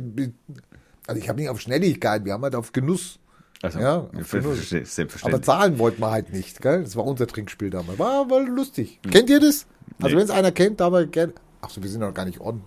Also 1.08 1.19
ich 1.19 1.28
habe 1.30 1.41
nicht 1.41 1.50
auf 1.50 1.60
Schnelligkeit, 1.60 2.26
wir 2.26 2.34
haben 2.34 2.43
halt 2.43 2.54
auf 2.54 2.74
Genuss. 2.74 3.17
Also, 3.63 3.80
Ja, 3.80 4.10
ver- 4.23 4.39
Aber 4.39 4.56
selbstverständlich. 4.56 5.41
zahlen 5.43 5.80
wollten 5.80 6.02
wir 6.02 6.12
halt 6.12 6.32
nicht, 6.34 6.62
gell? 6.62 6.84
Das 6.84 6.95
war 6.97 7.06
unser 7.06 7.26
Trinkspiel 7.28 7.69
damals. 7.69 7.97
War, 7.97 8.30
war 8.30 8.41
lustig. 8.41 8.99
Kennt 9.10 9.30
ihr 9.30 9.39
das? 9.39 9.65
Also 10.02 10.15
Nee. 10.15 10.19
wenn 10.21 10.26
es 10.26 10.30
einer 10.32 10.52
kennt, 10.52 10.82
aber 10.82 11.06
gerne. 11.06 11.34
Ach 11.62 11.69
so, 11.69 11.82
wir 11.82 11.89
sind 11.89 12.02
noch 12.02 12.13
gar 12.13 12.26
nicht 12.26 12.41
on. 12.41 12.62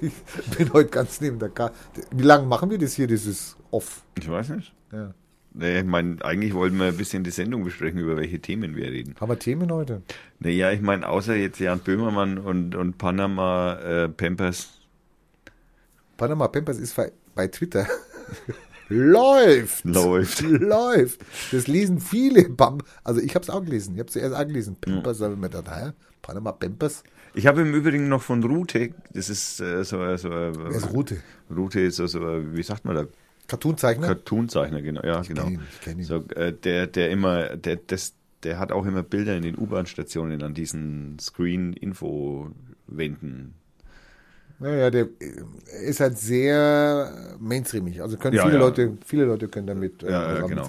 ich 0.00 0.12
bin 0.58 0.72
heute 0.72 0.90
ganz 0.90 1.20
neben 1.20 1.38
der 1.38 1.50
Karte. 1.50 1.74
Wie 2.10 2.24
lange 2.24 2.46
machen 2.46 2.68
wir 2.70 2.78
das 2.78 2.94
hier, 2.94 3.06
dieses 3.06 3.56
Off? 3.70 4.02
Ich 4.18 4.28
weiß 4.28 4.48
nicht. 4.50 4.74
Ja. 4.92 5.14
Nee, 5.52 5.78
ich 5.78 5.84
meine, 5.84 6.16
eigentlich 6.24 6.52
wollten 6.52 6.76
wir 6.78 6.86
ein 6.86 6.96
bisschen 6.96 7.22
die 7.22 7.30
Sendung 7.30 7.62
besprechen, 7.62 8.00
über 8.00 8.16
welche 8.16 8.40
Themen 8.40 8.74
wir 8.74 8.86
reden. 8.90 9.14
Haben 9.20 9.30
wir 9.30 9.38
Themen 9.38 9.70
heute? 9.70 10.02
Naja, 10.40 10.72
ich 10.72 10.80
meine, 10.80 11.08
außer 11.08 11.36
jetzt 11.36 11.60
Jan 11.60 11.78
Böhmermann 11.78 12.38
und, 12.38 12.74
und 12.74 12.98
Panama 12.98 13.74
äh, 13.74 14.08
Pampers. 14.08 14.80
Panama 16.16 16.48
Pampers 16.48 16.78
ist 16.78 16.96
bei- 16.96 17.12
bei 17.36 17.46
Twitter. 17.46 17.86
Läuft! 18.88 19.84
Läuft. 19.84 20.40
Läuft. 20.42 21.20
Das 21.52 21.66
lesen 21.66 22.00
viele. 22.00 22.48
Also 23.02 23.20
ich 23.20 23.34
habe 23.34 23.42
es 23.42 23.50
auch 23.50 23.64
gelesen. 23.64 23.94
Ich 23.94 24.00
habe 24.00 24.08
es 24.08 24.12
zuerst 24.12 24.34
auch 24.34 24.46
gelesen. 24.46 24.76
Pampers, 24.80 25.20
habe 25.20 25.34
ich 25.34 25.40
mir 25.40 25.48
gedacht, 25.48 25.74
hä? 25.74 25.92
Panama 26.22 26.52
Pampers? 26.52 27.02
Ich 27.34 27.46
habe 27.46 27.62
im 27.62 27.74
Übrigen 27.74 28.08
noch 28.08 28.22
von 28.22 28.44
Rute, 28.44 28.90
das 29.12 29.28
ist 29.28 29.60
äh, 29.60 29.84
so, 29.84 30.16
so 30.16 30.30
Wer 30.30 30.70
ist 30.70 30.92
Rute? 30.92 31.16
Rute 31.54 31.80
ist 31.80 31.96
so, 31.96 32.06
so, 32.06 32.20
wie 32.20 32.62
sagt 32.62 32.84
man 32.84 32.94
da? 32.94 33.06
Cartoonzeichner? 33.48 34.06
Cartoonzeichner, 34.06 34.80
genau. 34.80 35.02
Ja, 35.02 35.20
genau. 35.22 35.48
ihn, 35.48 35.60
ich 35.80 35.86
ihn. 35.88 36.04
So, 36.04 36.22
äh, 36.36 36.52
der, 36.52 36.86
der 36.86 37.10
immer, 37.10 37.56
der, 37.56 37.74
das, 37.76 38.14
der 38.44 38.58
hat 38.58 38.72
auch 38.72 38.86
immer 38.86 39.02
Bilder 39.02 39.36
in 39.36 39.42
den 39.42 39.58
U-Bahn-Stationen 39.58 40.42
an 40.42 40.54
diesen 40.54 41.18
Screen-Info-Wänden. 41.18 43.54
Naja, 44.64 44.90
der 44.90 45.08
äh, 45.20 45.88
ist 45.90 46.00
halt 46.00 46.16
sehr 46.16 47.36
mainstreamig. 47.38 48.00
Also 48.00 48.16
können 48.16 48.34
Ja, 48.34 48.44
viele 48.44 48.54
ja. 48.54 48.60
Leute, 48.60 48.96
viele 49.04 49.24
Leute 49.26 49.48
können 49.48 49.66
damit 49.66 50.02
äh, 50.02 50.10
Ja, 50.10 50.34
ja, 50.38 50.46
genau. 50.46 50.66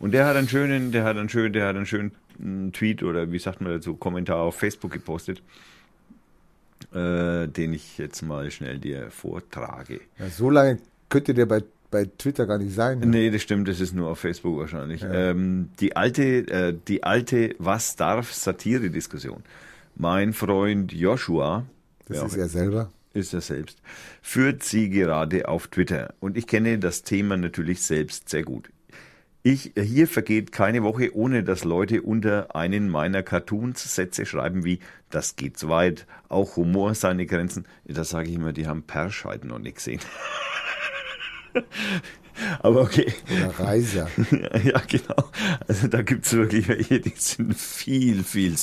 Und 0.00 0.12
der 0.12 0.26
hat 0.26 0.34
einen 0.34 0.48
schönen, 0.48 0.90
der 0.90 1.04
hat 1.04 1.16
einen 1.16 1.28
schönen, 1.28 1.52
der 1.52 1.68
hat 1.68 1.76
einen 1.76 1.86
schönen 1.86 2.10
mm, 2.38 2.70
Tweet 2.72 3.04
oder 3.04 3.30
wie 3.30 3.38
sagt 3.38 3.60
man 3.60 3.70
dazu, 3.70 3.94
Kommentar 3.94 4.38
auf 4.38 4.56
Facebook 4.56 4.90
gepostet, 4.90 5.42
äh, 6.92 7.46
den 7.46 7.72
ich 7.72 7.98
jetzt 7.98 8.22
mal 8.22 8.50
schnell 8.50 8.80
dir 8.80 9.12
vortrage. 9.12 10.00
Ja, 10.18 10.28
so 10.28 10.50
lange 10.50 10.78
könnte 11.08 11.32
der 11.32 11.46
bei, 11.46 11.62
bei 11.92 12.06
Twitter 12.18 12.46
gar 12.46 12.58
nicht 12.58 12.74
sein. 12.74 12.98
Nee, 12.98 13.30
das 13.30 13.42
stimmt, 13.42 13.68
das 13.68 13.78
ist 13.78 13.94
nur 13.94 14.10
auf 14.10 14.18
Facebook 14.18 14.58
wahrscheinlich. 14.58 15.04
Ähm, 15.08 15.68
die 15.78 15.94
alte, 15.94 16.48
äh, 16.48 16.74
die 16.88 17.04
alte 17.04 17.54
Was 17.60 17.94
darf 17.94 18.32
Satire-Diskussion. 18.32 19.44
Mein 19.94 20.32
Freund 20.32 20.92
Joshua, 20.92 21.64
das 22.08 22.24
ist 22.24 22.36
er 22.36 22.48
selber. 22.48 22.90
Ist 23.16 23.34
er 23.34 23.40
selbst, 23.40 23.82
führt 24.22 24.62
sie 24.62 24.90
gerade 24.90 25.48
auf 25.48 25.68
Twitter. 25.68 26.14
Und 26.20 26.36
ich 26.36 26.46
kenne 26.46 26.78
das 26.78 27.02
Thema 27.02 27.36
natürlich 27.36 27.82
selbst 27.82 28.28
sehr 28.28 28.42
gut. 28.42 28.70
Ich, 29.42 29.74
hier 29.78 30.08
vergeht 30.08 30.50
keine 30.50 30.82
Woche, 30.82 31.14
ohne 31.14 31.44
dass 31.44 31.62
Leute 31.62 32.02
unter 32.02 32.56
einen 32.56 32.88
meiner 32.88 33.22
Cartoons 33.22 33.94
Sätze 33.94 34.26
schreiben 34.26 34.64
wie, 34.64 34.80
das 35.08 35.36
geht 35.36 35.56
zu 35.56 35.68
weit, 35.68 36.04
auch 36.28 36.56
Humor 36.56 36.96
seine 36.96 37.26
Grenzen. 37.26 37.64
Da 37.84 38.02
sage 38.02 38.28
ich 38.28 38.34
immer, 38.34 38.52
die 38.52 38.66
haben 38.66 38.82
Persch 38.82 39.24
halt 39.24 39.44
noch 39.44 39.60
nicht 39.60 39.76
gesehen. 39.76 40.00
Aber 42.60 42.82
okay. 42.82 43.12
Der 43.30 43.58
Reiser. 43.58 44.10
Ja, 44.64 44.82
genau. 44.88 45.30
Also 45.68 45.86
da 45.88 46.02
gibt 46.02 46.26
es 46.26 46.32
wirklich 46.32 46.66
welche, 46.68 46.98
die 46.98 47.14
sind 47.16 47.56
viel, 47.56 48.24
viel 48.24 48.56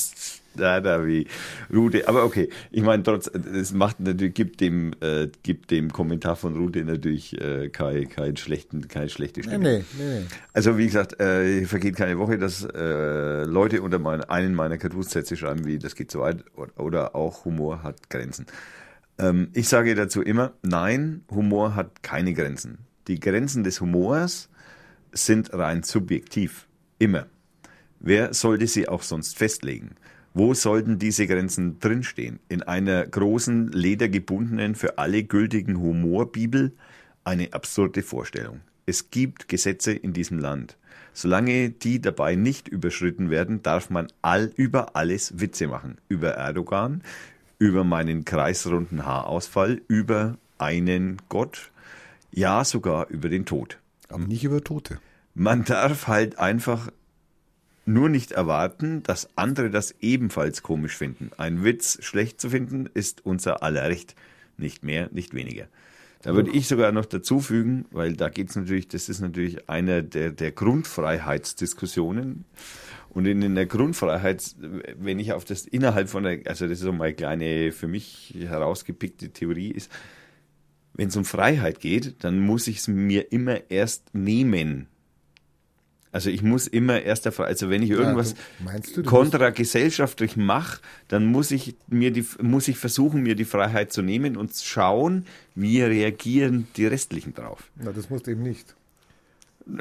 stärker 0.54 1.06
wie 1.06 1.28
Rute. 1.74 2.08
Aber 2.08 2.24
okay, 2.24 2.50
ich 2.72 2.84
meine, 2.84 3.04
trotz, 3.04 3.28
es 3.28 3.74
macht 3.74 4.00
natürlich, 4.00 4.34
gibt 4.34 4.62
dem, 4.62 4.94
äh, 5.02 5.28
gibt 5.44 5.72
dem 5.72 5.92
Kommentar 5.92 6.36
von 6.36 6.56
Rute 6.56 6.84
natürlich 6.84 7.40
äh, 7.40 7.70
kein, 7.70 8.10
kein 8.10 8.38
schlechten, 8.38 8.88
keine 8.88 9.10
schlechte 9.10 9.44
Stimme. 9.44 9.60
nee, 9.60 9.84
nee. 9.98 10.20
nee. 10.20 10.26
Also 10.54 10.78
wie 10.78 10.86
gesagt, 10.86 11.20
äh, 11.20 11.66
vergeht 11.66 11.96
keine 11.96 12.18
Woche, 12.18 12.38
dass 12.38 12.64
äh, 12.64 13.44
Leute 13.44 13.82
unter 13.82 14.00
mein, 14.00 14.24
einen 14.24 14.54
meiner 14.56 14.78
Cartoon-Sätze 14.78 15.36
schreiben 15.36 15.66
wie, 15.66 15.80
das 15.80 15.96
geht 15.96 16.12
zu 16.12 16.20
weit 16.20 16.44
oder, 16.56 16.80
oder 16.80 17.16
auch 17.16 17.46
Humor 17.46 17.84
hat 17.84 18.10
Grenzen. 18.10 18.46
Ähm, 19.18 19.50
ich 19.54 19.68
sage 19.68 19.96
dazu 19.96 20.22
immer, 20.22 20.54
nein, 20.62 21.24
Humor 21.30 21.76
hat 21.76 22.04
keine 22.04 22.34
Grenzen. 22.34 22.80
Die 23.08 23.20
Grenzen 23.20 23.64
des 23.64 23.82
Humors 23.82 24.50
sind 25.12 25.54
rein 25.54 25.84
subjektiv. 25.84 26.68
Immer. 27.00 27.28
Wer 28.00 28.34
sollte 28.34 28.68
sie 28.68 28.88
auch 28.88 29.04
sonst 29.04 29.38
festlegen? 29.38 29.96
Wo 30.36 30.56
sollten 30.56 30.98
diese 30.98 31.28
Grenzen 31.28 31.78
drinstehen? 31.80 32.40
In 32.50 32.64
einer 32.64 33.06
großen, 33.06 33.72
ledergebundenen, 33.72 34.74
für 34.74 34.98
alle 34.98 35.24
gültigen 35.24 35.80
Humorbibel? 35.80 36.74
Eine 37.24 37.54
absurde 37.54 38.02
Vorstellung. 38.02 38.62
Es 38.88 39.12
gibt 39.12 39.48
Gesetze 39.48 39.94
in 39.94 40.12
diesem 40.12 40.40
Land. 40.40 40.76
Solange 41.14 41.70
die 41.70 42.02
dabei 42.02 42.34
nicht 42.34 42.68
überschritten 42.68 43.30
werden, 43.30 43.62
darf 43.62 43.92
man 43.92 44.08
all 44.24 44.52
über 44.56 44.96
alles 44.96 45.40
Witze 45.40 45.68
machen. 45.68 45.98
Über 46.10 46.32
Erdogan, 46.32 47.04
über 47.60 47.84
meinen 47.84 48.26
kreisrunden 48.26 49.06
Haarausfall, 49.06 49.82
über 49.88 50.40
einen 50.58 51.18
Gott, 51.30 51.72
ja 52.32 52.66
sogar 52.66 53.08
über 53.10 53.30
den 53.30 53.46
Tod. 53.46 53.78
Aber 54.10 54.26
nicht 54.26 54.44
über 54.44 54.64
Tote. 54.64 55.00
Man 55.36 55.64
darf 55.64 56.08
halt 56.08 56.40
einfach 56.40 56.90
nur 57.86 58.10
nicht 58.10 58.32
erwarten, 58.32 59.04
dass 59.04 59.30
andere 59.36 59.70
das 59.70 59.96
ebenfalls 60.00 60.64
komisch 60.64 60.96
finden. 60.96 61.32
Ein 61.38 61.64
Witz 61.64 61.98
schlecht 62.02 62.40
zu 62.40 62.50
finden, 62.50 62.90
ist 62.94 63.26
unser 63.26 63.64
aller 63.64 63.90
Recht. 63.90 64.16
Nicht 64.58 64.84
mehr, 64.84 65.10
nicht 65.12 65.34
weniger. 65.34 65.68
Da 66.22 66.34
würde 66.36 66.52
ich 66.52 66.70
sogar 66.70 66.94
noch 66.94 67.06
dazu 67.06 67.42
fügen, 67.42 67.86
weil 67.92 68.14
da 68.14 68.30
geht's 68.30 68.56
natürlich, 68.56 68.88
das 68.88 69.10
ist 69.10 69.20
natürlich 69.20 69.70
eine 69.70 70.04
der, 70.04 70.32
der 70.32 70.52
Grundfreiheitsdiskussionen. 70.52 72.46
Und 73.10 73.26
in, 73.26 73.42
in 73.42 73.56
der 73.56 73.66
Grundfreiheit, 73.66 74.56
wenn 74.98 75.20
ich 75.20 75.34
auf 75.34 75.44
das 75.44 75.66
innerhalb 75.66 76.10
von 76.10 76.24
der, 76.24 76.40
also 76.46 76.66
das 76.66 76.80
ist 76.80 76.86
so 76.86 76.94
meine 76.94 77.14
kleine, 77.14 77.74
für 77.74 77.90
mich 77.90 78.34
herausgepickte 78.40 79.32
Theorie 79.32 79.72
ist, 79.72 79.92
wenn 80.94 81.10
es 81.10 81.18
um 81.18 81.26
Freiheit 81.26 81.82
geht, 81.82 82.24
dann 82.24 82.40
muss 82.40 82.68
ich 82.68 82.78
es 82.78 82.88
mir 82.88 83.32
immer 83.34 83.70
erst 83.70 84.16
nehmen. 84.16 84.88
Also 86.14 86.30
ich 86.30 86.44
muss 86.44 86.68
immer 86.68 87.02
erst 87.02 87.26
der 87.26 87.38
also 87.40 87.72
wenn 87.72 87.82
ich 87.82 87.90
irgendwas 87.90 88.36
meinst 88.64 88.96
du, 88.96 89.02
du 89.02 89.10
kontragesellschaftlich 89.10 90.38
mache, 90.38 90.80
dann 91.08 91.26
muss 91.26 91.50
ich 91.50 91.76
mir 91.88 92.12
die 92.12 92.24
muss 92.40 92.68
ich 92.68 92.78
versuchen 92.78 93.24
mir 93.24 93.34
die 93.34 93.46
Freiheit 93.46 93.92
zu 93.92 94.04
nehmen 94.04 94.38
und 94.38 94.54
schauen, 94.56 95.26
wie 95.56 95.82
reagieren 95.82 96.68
die 96.78 96.86
restlichen 96.86 97.34
drauf. 97.34 97.64
Na, 97.76 97.92
das 97.92 98.12
musst 98.12 98.28
du 98.28 98.32
eben 98.32 98.44
nicht. 98.44 98.76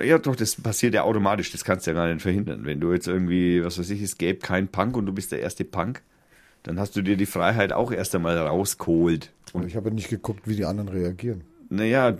Ja, 0.02 0.16
doch, 0.18 0.34
das 0.34 0.56
passiert 0.56 0.94
ja 0.94 1.02
automatisch, 1.02 1.52
das 1.52 1.64
kannst 1.64 1.86
du 1.86 1.90
ja 1.90 1.94
gar 1.94 2.06
nicht 2.10 2.22
verhindern. 2.22 2.64
Wenn 2.64 2.80
du 2.80 2.92
jetzt 2.94 3.08
irgendwie, 3.08 3.62
was 3.62 3.78
weiß 3.78 3.90
ich, 3.90 4.00
es 4.00 4.16
gäbe 4.16 4.38
keinen 4.38 4.68
Punk 4.68 4.96
und 4.96 5.04
du 5.04 5.12
bist 5.12 5.32
der 5.32 5.40
erste 5.40 5.64
Punk, 5.64 6.02
dann 6.62 6.80
hast 6.80 6.96
du 6.96 7.02
dir 7.02 7.16
die 7.16 7.26
Freiheit 7.26 7.74
auch 7.74 7.92
erst 7.92 8.14
einmal 8.14 8.38
rausgeholt. 8.38 9.32
Und 9.52 9.66
ich 9.66 9.76
habe 9.76 9.90
ja 9.90 9.94
nicht 9.94 10.08
geguckt, 10.08 10.48
wie 10.48 10.56
die 10.56 10.64
anderen 10.64 10.88
reagieren. 10.88 11.42
Naja, 11.72 12.18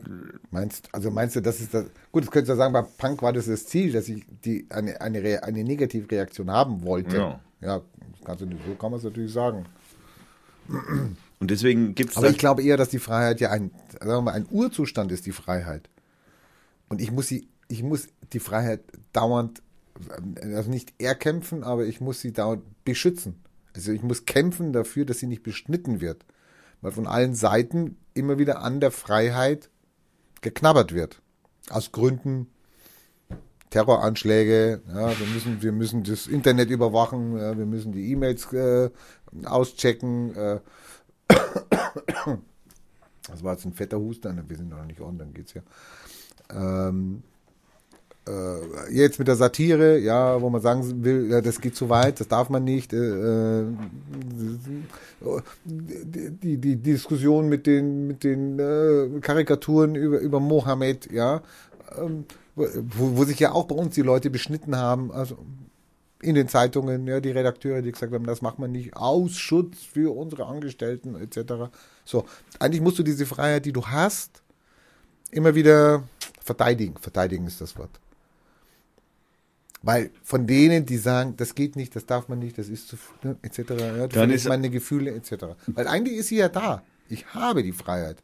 Meinst, 0.50 0.88
also 0.92 1.10
meinst 1.10 1.36
du, 1.36 1.40
das 1.40 1.60
ist 1.60 1.72
das. 1.72 1.86
Gut, 2.10 2.24
das 2.24 2.30
könntest 2.30 2.48
du 2.48 2.52
ja 2.52 2.56
sagen, 2.56 2.72
bei 2.72 2.82
Punk 2.82 3.22
war 3.22 3.32
das 3.32 3.46
das 3.46 3.66
Ziel, 3.66 3.92
dass 3.92 4.08
ich 4.08 4.24
die, 4.44 4.66
eine, 4.70 5.00
eine, 5.00 5.22
Re- 5.22 5.42
eine 5.42 5.64
Negativreaktion 5.64 6.50
haben 6.50 6.82
wollte. 6.84 7.16
Ja. 7.16 7.40
ja 7.60 7.80
kannst 8.24 8.42
du 8.42 8.46
nicht, 8.46 8.60
so 8.66 8.74
kann 8.74 8.90
man 8.90 8.98
es 8.98 9.04
natürlich 9.04 9.32
sagen. 9.32 9.64
und 11.40 11.50
deswegen 11.50 11.94
gibt's 11.94 12.16
Aber 12.16 12.26
da, 12.26 12.32
ich 12.32 12.38
glaube 12.38 12.62
eher, 12.62 12.76
dass 12.76 12.90
die 12.90 12.98
Freiheit 12.98 13.40
ja 13.40 13.50
ein, 13.50 13.70
sagen 13.92 14.10
wir 14.10 14.20
mal, 14.22 14.32
ein 14.34 14.46
Urzustand 14.50 15.10
ist, 15.12 15.26
die 15.26 15.32
Freiheit. 15.32 15.88
Und 16.88 17.00
ich 17.00 17.10
muss 17.10 17.28
sie, 17.28 17.48
ich 17.68 17.82
muss 17.82 18.08
die 18.32 18.40
Freiheit 18.40 18.80
dauernd, 19.12 19.62
also 20.40 20.70
nicht 20.70 20.92
erkämpfen, 20.98 21.64
aber 21.64 21.86
ich 21.86 22.00
muss 22.00 22.20
sie 22.20 22.32
dauernd 22.32 22.62
beschützen. 22.84 23.36
Also 23.74 23.92
ich 23.92 24.02
muss 24.02 24.26
kämpfen 24.26 24.72
dafür, 24.72 25.04
dass 25.06 25.18
sie 25.18 25.26
nicht 25.26 25.42
beschnitten 25.42 26.00
wird. 26.00 26.24
Weil 26.82 26.92
von 26.92 27.06
allen 27.06 27.34
Seiten 27.34 27.96
immer 28.12 28.38
wieder 28.38 28.60
an 28.60 28.80
der 28.80 28.90
Freiheit 28.90 29.70
geknabbert 30.42 30.92
wird. 30.92 31.22
Aus 31.70 31.92
Gründen 31.92 32.48
Terroranschläge, 33.72 34.82
ja, 34.86 35.18
wir 35.18 35.26
müssen, 35.28 35.62
wir 35.62 35.72
müssen 35.72 36.04
das 36.04 36.26
Internet 36.26 36.68
überwachen, 36.68 37.38
ja, 37.38 37.56
wir 37.56 37.64
müssen 37.64 37.92
die 37.92 38.10
E-Mails 38.12 38.52
äh, 38.52 38.90
auschecken, 39.44 40.36
äh, 40.36 40.60
das 43.26 43.42
war 43.42 43.54
jetzt 43.54 43.64
ein 43.64 43.72
fetter 43.72 43.98
Husten, 43.98 44.42
wir 44.46 44.56
sind 44.56 44.68
noch 44.68 44.84
nicht 44.84 45.00
on, 45.00 45.16
dann 45.16 45.32
geht's 45.32 45.54
ja. 45.54 45.62
Ähm, 46.50 47.22
äh, 48.28 48.92
jetzt 48.92 49.18
mit 49.18 49.28
der 49.28 49.36
Satire, 49.36 49.98
ja, 49.98 50.40
wo 50.40 50.48
man 50.48 50.60
sagen 50.60 51.04
will, 51.04 51.30
ja, 51.30 51.40
das 51.40 51.60
geht 51.60 51.74
zu 51.74 51.88
weit, 51.88 52.20
das 52.20 52.28
darf 52.28 52.50
man 52.50 52.64
nicht. 52.64 52.92
Äh, 52.92 53.62
äh, 53.62 53.64
die, 55.64 56.58
die, 56.58 56.76
Diskussion 56.76 57.48
mit 57.48 57.66
den, 57.66 58.06
mit 58.06 58.24
den 58.24 58.58
äh, 58.58 59.20
Karikaturen 59.20 59.94
über, 59.94 60.20
über 60.20 60.40
Mohammed, 60.40 61.10
ja, 61.10 61.42
ähm, 61.98 62.24
wo, 62.54 62.66
wo 63.16 63.24
sich 63.24 63.40
ja 63.40 63.52
auch 63.52 63.64
bei 63.64 63.74
uns 63.74 63.94
die 63.94 64.02
Leute 64.02 64.30
beschnitten 64.30 64.76
haben, 64.76 65.10
also 65.10 65.38
in 66.20 66.36
den 66.36 66.46
Zeitungen, 66.46 67.06
ja, 67.08 67.18
die 67.18 67.30
Redakteure, 67.30 67.82
die 67.82 67.90
gesagt 67.90 68.12
haben, 68.12 68.26
das 68.26 68.42
macht 68.42 68.58
man 68.60 68.70
nicht 68.70 68.96
aus 68.96 69.32
Schutz 69.32 69.78
für 69.78 70.16
unsere 70.16 70.46
Angestellten 70.46 71.16
etc. 71.16 71.72
So, 72.04 72.24
eigentlich 72.60 72.80
musst 72.80 72.98
du 73.00 73.02
diese 73.02 73.26
Freiheit, 73.26 73.64
die 73.64 73.72
du 73.72 73.84
hast, 73.84 74.42
immer 75.32 75.56
wieder 75.56 76.04
verteidigen. 76.40 76.96
Verteidigen 76.98 77.46
ist 77.46 77.60
das 77.60 77.76
Wort. 77.76 78.01
Weil 79.82 80.10
von 80.22 80.46
denen, 80.46 80.86
die 80.86 80.96
sagen, 80.96 81.34
das 81.36 81.54
geht 81.54 81.74
nicht, 81.76 81.96
das 81.96 82.06
darf 82.06 82.28
man 82.28 82.38
nicht, 82.38 82.56
das 82.58 82.68
ist 82.68 82.88
zu 82.88 82.96
ne, 83.22 83.36
etc. 83.42 83.58
Ja, 83.70 84.06
Dann 84.06 84.30
ist- 84.30 84.46
meine 84.48 84.70
Gefühle 84.70 85.10
etc. 85.12 85.56
Weil 85.66 85.88
eigentlich 85.88 86.16
ist 86.18 86.28
sie 86.28 86.36
ja 86.36 86.48
da. 86.48 86.82
Ich 87.08 87.26
habe 87.34 87.62
die 87.62 87.72
Freiheit 87.72 88.18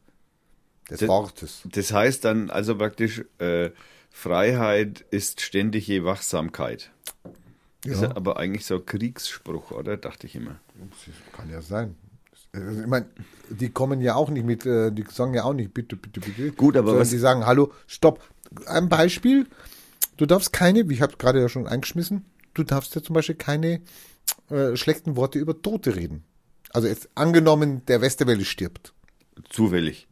des 0.88 1.00
Das- 1.00 1.08
Wortes. 1.08 1.62
das 1.64 1.92
heißt 1.92 2.24
dann 2.24 2.50
also 2.50 2.76
praktisch, 2.76 3.24
äh, 3.38 3.70
Freiheit 4.10 5.04
ist 5.10 5.40
ständige 5.40 6.04
Wachsamkeit. 6.04 6.90
Ist 7.84 8.02
ja 8.02 8.16
aber 8.16 8.36
eigentlich 8.38 8.66
so 8.66 8.76
ein 8.76 8.86
Kriegsspruch, 8.86 9.70
oder? 9.70 9.96
Dachte 9.96 10.26
ich 10.26 10.34
immer. 10.34 10.58
Kann 11.32 11.48
ja 11.50 11.60
sein. 11.62 11.94
Also, 12.52 12.80
Ich 12.80 12.86
meine, 12.86 13.06
die 13.50 13.68
kommen 13.70 14.00
ja 14.00 14.14
auch 14.16 14.30
nicht 14.30 14.44
mit, 14.46 14.66
äh, 14.66 14.90
die 14.90 15.04
sagen 15.10 15.34
ja 15.34 15.44
auch 15.44 15.52
nicht 15.54 15.72
bitte, 15.74 15.94
bitte, 15.96 16.20
bitte. 16.20 16.50
Gut, 16.52 16.76
aber 16.76 16.88
sondern 16.88 17.02
was- 17.02 17.10
die 17.10 17.18
sagen, 17.18 17.46
hallo, 17.46 17.72
stopp. 17.86 18.20
Ein 18.66 18.88
Beispiel, 18.88 19.46
du 20.18 20.26
darfst 20.26 20.52
keine, 20.52 20.88
wie 20.88 20.94
ich 20.94 21.00
habe 21.02 21.16
gerade 21.16 21.40
ja 21.40 21.48
schon 21.48 21.66
eingeschmissen, 21.66 22.24
du 22.54 22.62
darfst 22.64 22.94
ja 22.94 23.02
zum 23.02 23.14
Beispiel 23.14 23.34
keine 23.36 23.80
äh, 24.50 24.76
schlechten 24.76 25.16
Worte 25.16 25.38
über 25.38 25.60
Tote 25.62 25.96
reden. 25.96 26.24
Also 26.72 26.86
jetzt 26.86 27.08
angenommen, 27.14 27.82
der 27.86 28.00
Westerwelle 28.02 28.44
stirbt. 28.44 28.92
Zufällig. 29.48 30.06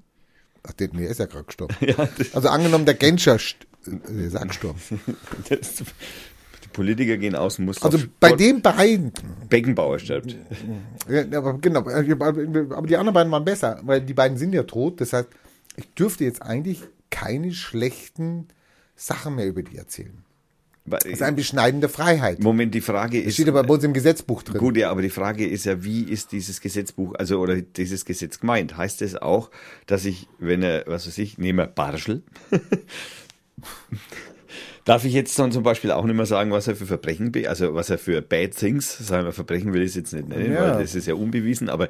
Ach, 0.62 0.72
der, 0.72 0.88
nee, 0.92 1.06
ist 1.06 1.20
ja 1.20 1.26
gerade 1.26 1.44
gestorben. 1.44 1.74
Ja, 1.86 2.08
Also 2.32 2.48
angenommen, 2.48 2.86
der 2.86 2.94
Genscher, 2.94 3.36
äh, 3.36 3.90
der 4.08 4.26
ist 4.26 4.36
auch 4.36 4.46
gestorben. 4.48 4.80
das, 5.50 5.74
die 6.64 6.68
Politiker 6.72 7.18
gehen 7.18 7.34
aus 7.36 7.58
und 7.58 7.66
muss 7.66 7.82
Also 7.82 7.98
bei 8.20 8.28
Sport- 8.28 8.40
den 8.40 8.62
beiden, 8.62 9.12
Beckenbauer 9.48 9.98
stirbt. 9.98 10.34
Ja, 11.08 11.22
aber 11.38 11.58
genau, 11.58 11.80
aber 11.80 12.86
die 12.86 12.96
anderen 12.96 13.14
beiden 13.14 13.30
waren 13.32 13.44
besser, 13.44 13.80
weil 13.84 14.00
die 14.00 14.14
beiden 14.14 14.38
sind 14.38 14.52
ja 14.54 14.62
tot. 14.62 15.00
Das 15.00 15.12
heißt, 15.12 15.28
ich 15.76 15.92
dürfte 15.94 16.24
jetzt 16.24 16.40
eigentlich 16.42 16.82
keine 17.10 17.52
schlechten 17.52 18.48
Sachen 18.96 19.36
mehr 19.36 19.46
über 19.46 19.62
die 19.62 19.76
erzählen. 19.76 20.22
Das 20.88 21.04
ist 21.04 21.20
eine 21.20 21.34
beschneidende 21.36 21.88
Freiheit. 21.88 22.38
Moment, 22.40 22.72
die 22.72 22.80
Frage 22.80 23.18
Das 23.18 23.26
ist. 23.28 23.34
steht 23.34 23.48
aber 23.48 23.64
bei 23.64 23.74
uns 23.74 23.82
im 23.82 23.92
Gesetzbuch 23.92 24.44
drin. 24.44 24.58
Gut, 24.58 24.76
ja, 24.76 24.88
aber 24.90 25.02
die 25.02 25.10
Frage 25.10 25.44
ist 25.46 25.64
ja, 25.64 25.82
wie 25.82 26.04
ist 26.04 26.30
dieses 26.30 26.60
Gesetzbuch, 26.60 27.14
also 27.16 27.40
oder 27.40 27.60
dieses 27.60 28.04
Gesetz 28.04 28.38
gemeint? 28.38 28.76
Heißt 28.76 29.02
es 29.02 29.16
auch, 29.16 29.50
dass 29.86 30.04
ich, 30.04 30.28
wenn 30.38 30.62
er, 30.62 30.84
was 30.86 31.08
weiß 31.08 31.18
ich, 31.18 31.38
nehme 31.38 31.66
Barschel, 31.66 32.22
darf 34.84 35.04
ich 35.04 35.12
jetzt 35.12 35.36
dann 35.38 35.50
zum 35.50 35.64
Beispiel 35.64 35.90
auch 35.90 36.04
nicht 36.04 36.14
mehr 36.16 36.26
sagen, 36.26 36.52
was 36.52 36.68
er 36.68 36.76
für 36.76 36.86
Verbrechen, 36.86 37.32
also 37.46 37.74
was 37.74 37.90
er 37.90 37.98
für 37.98 38.22
Bad 38.22 38.56
Things, 38.56 38.96
sagen 38.98 39.24
wir 39.24 39.32
Verbrechen 39.32 39.72
will 39.72 39.82
ich 39.82 39.88
es 39.90 39.94
jetzt 39.96 40.12
nicht 40.12 40.28
nennen, 40.28 40.52
Ja. 40.52 40.74
weil 40.74 40.82
das 40.82 40.94
ist 40.94 41.06
ja 41.08 41.14
unbewiesen, 41.14 41.68
aber 41.68 41.88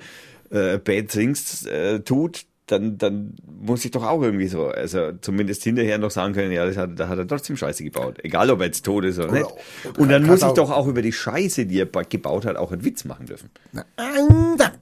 äh, 0.50 0.78
Bad 0.78 1.08
Things 1.08 1.66
äh, 1.66 2.00
tut, 2.00 2.46
dann, 2.66 2.98
dann 2.98 3.34
muss 3.60 3.84
ich 3.84 3.92
doch 3.92 4.02
auch 4.04 4.20
irgendwie 4.22 4.48
so, 4.48 4.66
also 4.68 5.12
zumindest 5.20 5.62
hinterher 5.62 5.98
noch 5.98 6.10
sagen 6.10 6.34
können, 6.34 6.50
ja, 6.50 6.66
das 6.66 6.76
hat, 6.76 6.98
da 6.98 7.08
hat 7.08 7.18
er 7.18 7.26
trotzdem 7.28 7.56
Scheiße 7.56 7.84
gebaut. 7.84 8.18
Egal, 8.24 8.50
ob 8.50 8.60
er 8.60 8.66
jetzt 8.66 8.84
tot 8.84 9.04
ist 9.04 9.18
oder, 9.18 9.28
Oder- 9.28 9.38
nicht. 9.40 9.50
oder 9.84 9.98
Und 10.00 10.08
dann 10.08 10.24
muss 10.26 10.42
ich 10.42 10.48
doch 10.52 10.70
auch 10.72 10.86
über 10.88 11.00
die 11.02 11.12
Scheiße, 11.12 11.66
die 11.66 11.78
er 11.80 11.86
ba- 11.86 12.02
gebaut 12.02 12.44
hat, 12.44 12.56
auch 12.56 12.72
einen 12.72 12.84
Witz 12.84 13.04
machen 13.04 13.26
dürfen. 13.26 13.50
Na, 13.72 13.84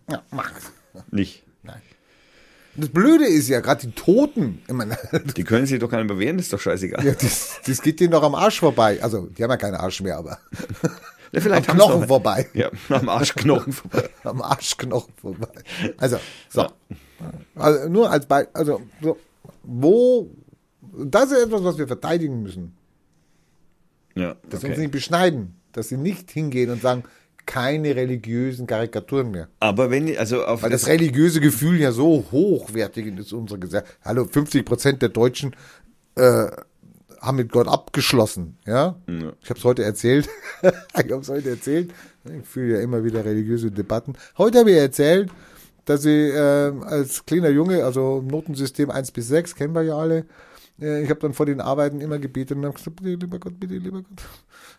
na, 0.07 0.23
mach. 0.31 0.51
Nicht. 1.11 1.43
Nein. 1.63 1.83
Das 2.77 2.89
Blöde 2.89 3.27
ist 3.27 3.49
ja, 3.49 3.61
gerade 3.61 3.87
die 3.87 3.93
Toten, 3.93 4.63
meine, 4.69 4.97
Die 5.37 5.45
können 5.45 5.67
sich 5.67 5.79
doch 5.79 5.91
gar 5.91 5.99
nicht 5.99 6.09
mehr 6.09 6.19
wehren, 6.19 6.39
ist 6.39 6.53
doch 6.53 6.61
scheißegal. 6.61 7.05
ja, 7.05 7.13
das, 7.13 7.61
das 7.67 7.83
geht 7.83 8.01
denen 8.01 8.13
doch 8.13 8.23
am 8.23 8.35
Arsch 8.35 8.61
vorbei. 8.61 8.99
Also, 9.03 9.27
die 9.27 9.43
haben 9.43 9.51
ja 9.51 9.57
keinen 9.59 9.75
Arsch 9.77 10.01
mehr, 10.01 10.17
aber 10.17 10.39
Ja, 11.33 11.41
vielleicht 11.41 11.69
am 11.69 11.77
Knochen 11.77 12.01
noch- 12.01 12.07
vorbei. 12.09 12.47
Ja, 12.55 12.71
am 12.89 13.09
Arschknochen 13.09 13.73
vorbei. 13.73 14.09
am 14.25 14.41
Arschknochen 14.41 15.13
vorbei. 15.21 15.49
Also, 15.99 16.19
so. 16.49 16.67
Also, 17.55 17.89
nur 17.89 18.11
als 18.11 18.27
Beispiel, 18.27 18.51
also, 18.55 18.81
so, 19.03 19.17
wo, 19.63 20.31
das 21.05 21.31
ist 21.33 21.45
etwas, 21.45 21.65
was 21.65 21.79
wir 21.79 21.87
verteidigen 21.87 22.43
müssen. 22.43 22.75
Ja, 24.15 24.37
Dass 24.49 24.61
sie 24.61 24.69
uns 24.69 24.79
nicht 24.79 24.93
beschneiden. 24.93 25.57
Dass 25.73 25.89
sie 25.89 25.97
nicht 25.97 26.31
hingehen 26.31 26.71
und 26.71 26.81
sagen, 26.83 27.03
keine 27.47 27.95
religiösen 27.97 28.67
Karikaturen 28.67 29.31
mehr. 29.33 29.49
Aber 29.61 29.91
wenn, 29.91 30.17
also 30.17 30.45
auf 30.45 30.63
Weil 30.63 30.71
das 30.71 30.87
religiöse 30.87 31.41
Gefühl 31.41 31.79
ja 31.81 31.93
so 31.93 32.25
hochwertig 32.31 33.07
ist, 33.19 33.33
unsere 33.33 33.59
Gesellschaft. 33.59 33.99
Hallo, 34.03 34.25
50 34.25 34.65
Prozent 34.65 35.03
der 35.03 35.09
Deutschen 35.11 35.55
äh, 36.15 36.47
haben 37.21 37.37
mit 37.37 37.51
Gott 37.51 37.69
abgeschlossen. 37.69 38.57
Ja, 38.67 38.97
Ja. 39.09 39.33
ich 39.43 39.51
habe 39.51 39.59
es 39.59 39.65
heute 39.65 39.83
erzählt. 39.85 40.29
ich 40.63 41.11
habe 41.13 41.21
es 41.23 41.29
heute 41.29 41.51
erzählt. 41.51 41.91
Ich 42.25 42.47
fühle 42.49 42.75
ja 42.77 42.81
immer 42.81 43.05
wieder 43.05 43.25
religiöse 43.25 43.71
Debatten. 43.71 44.15
Heute 44.39 44.61
habe 44.61 44.71
ich 44.71 44.77
erzählt, 44.79 45.31
dass 45.85 46.05
ich 46.05 46.33
äh, 46.35 46.73
als 46.83 47.25
kleiner 47.27 47.51
Junge, 47.51 47.85
also 47.85 48.23
Notensystem 48.23 48.91
1 48.91 49.13
bis 49.13 49.29
6, 49.29 49.55
kennen 49.55 49.75
wir 49.75 49.83
ja 49.83 49.97
alle, 49.97 50.27
äh, 50.81 51.03
ich 51.03 51.11
habe 51.11 51.21
dann 51.21 51.35
vor 51.35 51.47
den 51.47 51.61
Arbeiten 51.61 52.01
immer 52.01 52.19
gebetet 52.19 52.57
und 52.57 52.65
habe 52.65 52.75
gesagt, 52.75 52.97
bitte, 52.97 53.15
lieber 53.15 53.39
Gott, 53.39 53.59
bitte, 53.59 53.75
lieber 53.75 54.03
Gott, 54.03 54.23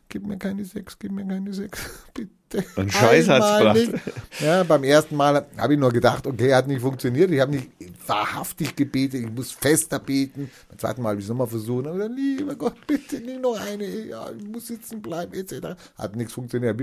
gib 0.10 0.26
mir 0.26 0.38
keine 0.38 0.66
6, 0.66 1.00
gib 1.00 1.12
mir 1.12 1.26
keine 1.26 1.54
6, 1.54 1.80
bitte. 2.14 2.66
Ein 2.76 2.90
Scheiß 2.90 3.28
hat's 3.28 3.58
gebracht. 3.58 4.02
Ja, 4.40 4.64
beim 4.64 4.84
ersten 4.84 5.16
Mal 5.16 5.46
habe 5.58 5.74
ich 5.74 5.80
nur 5.80 5.92
gedacht, 5.92 6.28
okay, 6.28 6.54
hat 6.54 6.68
nicht 6.68 6.82
funktioniert. 6.82 7.32
Ich 7.32 7.40
habe 7.40 7.52
nicht 7.52 7.70
wahrhaftig 8.06 8.76
gebetet, 8.76 9.22
ich 9.26 9.32
muss 9.32 9.52
fester 9.52 10.00
beten. 10.00 10.50
Beim 10.70 10.80
zweiten 10.80 11.02
Mal 11.02 11.10
habe 11.10 11.20
ich 11.20 11.26
es 11.26 11.30
nochmal 11.30 11.48
versucht. 11.48 11.88
Aber 11.88 11.98
dann, 11.98 12.16
lieber 12.16 12.56
Gott, 12.56 12.76
bitte 12.88 13.20
nicht 13.20 13.42
noch 13.42 13.60
eine, 13.60 13.86
ja, 13.86 14.30
ich 14.32 14.48
muss 14.48 14.68
sitzen 14.68 15.02
bleiben, 15.02 15.34
etc. 15.34 15.76
Hat 15.98 16.16
nichts 16.16 16.34
funktioniert. 16.34 16.80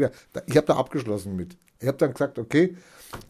Ich 0.47 0.57
habe 0.57 0.67
da 0.67 0.77
abgeschlossen 0.77 1.37
mit. 1.37 1.57
Ich 1.79 1.89
habe 1.89 1.99
dann 1.99 2.13
gesagt, 2.13 2.39
okay, 2.39 2.77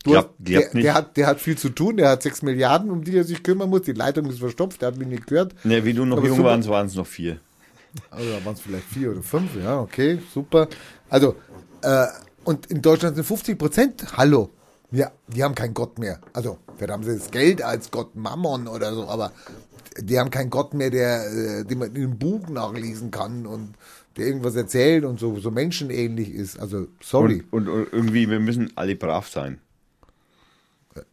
Klappt- 0.05 0.29
hast, 0.29 0.49
der, 0.49 0.69
der, 0.71 0.95
hat, 0.95 1.17
der 1.17 1.27
hat 1.27 1.41
viel 1.41 1.57
zu 1.57 1.69
tun, 1.69 1.97
der 1.97 2.09
hat 2.11 2.23
sechs 2.23 2.43
Milliarden, 2.43 2.91
um 2.91 3.05
die 3.05 3.17
er 3.17 3.25
sich 3.25 3.43
kümmern 3.43 3.71
muss. 3.71 3.83
Die 3.83 3.93
Leitung 3.93 4.27
ist 4.27 4.39
verstopft, 4.39 4.81
der 4.83 4.89
hat 4.89 4.97
mich 4.97 5.09
nicht 5.09 5.27
gehört. 5.27 5.55
Ne, 5.65 5.85
wie 5.85 5.93
du 5.93 6.05
noch 6.05 6.19
Aber 6.19 6.27
jung 6.27 6.43
warst, 6.43 6.69
waren 6.69 6.87
es 6.87 6.95
noch 6.95 7.07
vier. 7.07 7.39
Also 8.11 8.31
da 8.31 8.45
waren 8.45 8.55
es 8.55 8.61
vielleicht 8.61 8.87
vier 8.87 9.11
oder 9.11 9.23
fünf, 9.23 9.51
ja, 9.63 9.79
okay, 9.81 10.19
super. 10.33 10.69
Also, 11.11 11.37
äh, 11.83 12.07
und 12.45 12.67
in 12.67 12.81
Deutschland 12.83 13.17
sind 13.17 13.25
50 13.25 13.59
Prozent, 13.59 14.17
hallo, 14.17 14.51
ja, 14.91 15.11
die 15.29 15.43
haben 15.43 15.55
keinen 15.55 15.75
Gott 15.75 15.99
mehr. 15.99 16.21
Also, 16.33 16.59
vielleicht 16.77 16.93
haben 16.93 17.05
sie 17.05 17.17
das 17.17 17.31
Geld 17.31 17.63
als 17.63 17.91
Gott 17.91 18.15
Mammon 18.17 18.67
oder 18.67 18.95
so, 18.95 19.07
aber 19.09 19.33
die 19.99 20.19
haben 20.19 20.31
keinen 20.31 20.51
Gott 20.51 20.75
mehr, 20.75 20.91
der, 20.91 21.27
äh, 21.27 21.65
den 21.65 21.79
man 21.79 21.95
in 21.95 22.03
einem 22.05 22.19
Buch 22.19 22.49
nachlesen 22.49 23.11
kann 23.11 23.47
und 23.47 23.75
der 24.17 24.27
irgendwas 24.27 24.55
erzählt 24.55 25.05
und 25.05 25.21
so, 25.21 25.39
so 25.39 25.51
menschenähnlich 25.51 26.31
ist. 26.31 26.59
Also, 26.59 26.87
sorry. 27.03 27.43
Und, 27.51 27.69
und, 27.69 27.75
und 27.75 27.93
irgendwie, 27.93 28.29
wir 28.29 28.41
müssen 28.41 28.73
alle 28.75 28.97
brav 28.97 29.29
sein. 29.29 29.61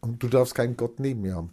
Und 0.00 0.22
du 0.22 0.28
darfst 0.28 0.54
keinen 0.54 0.76
Gott 0.76 1.00
neben 1.00 1.22
mir 1.22 1.34
haben. 1.36 1.50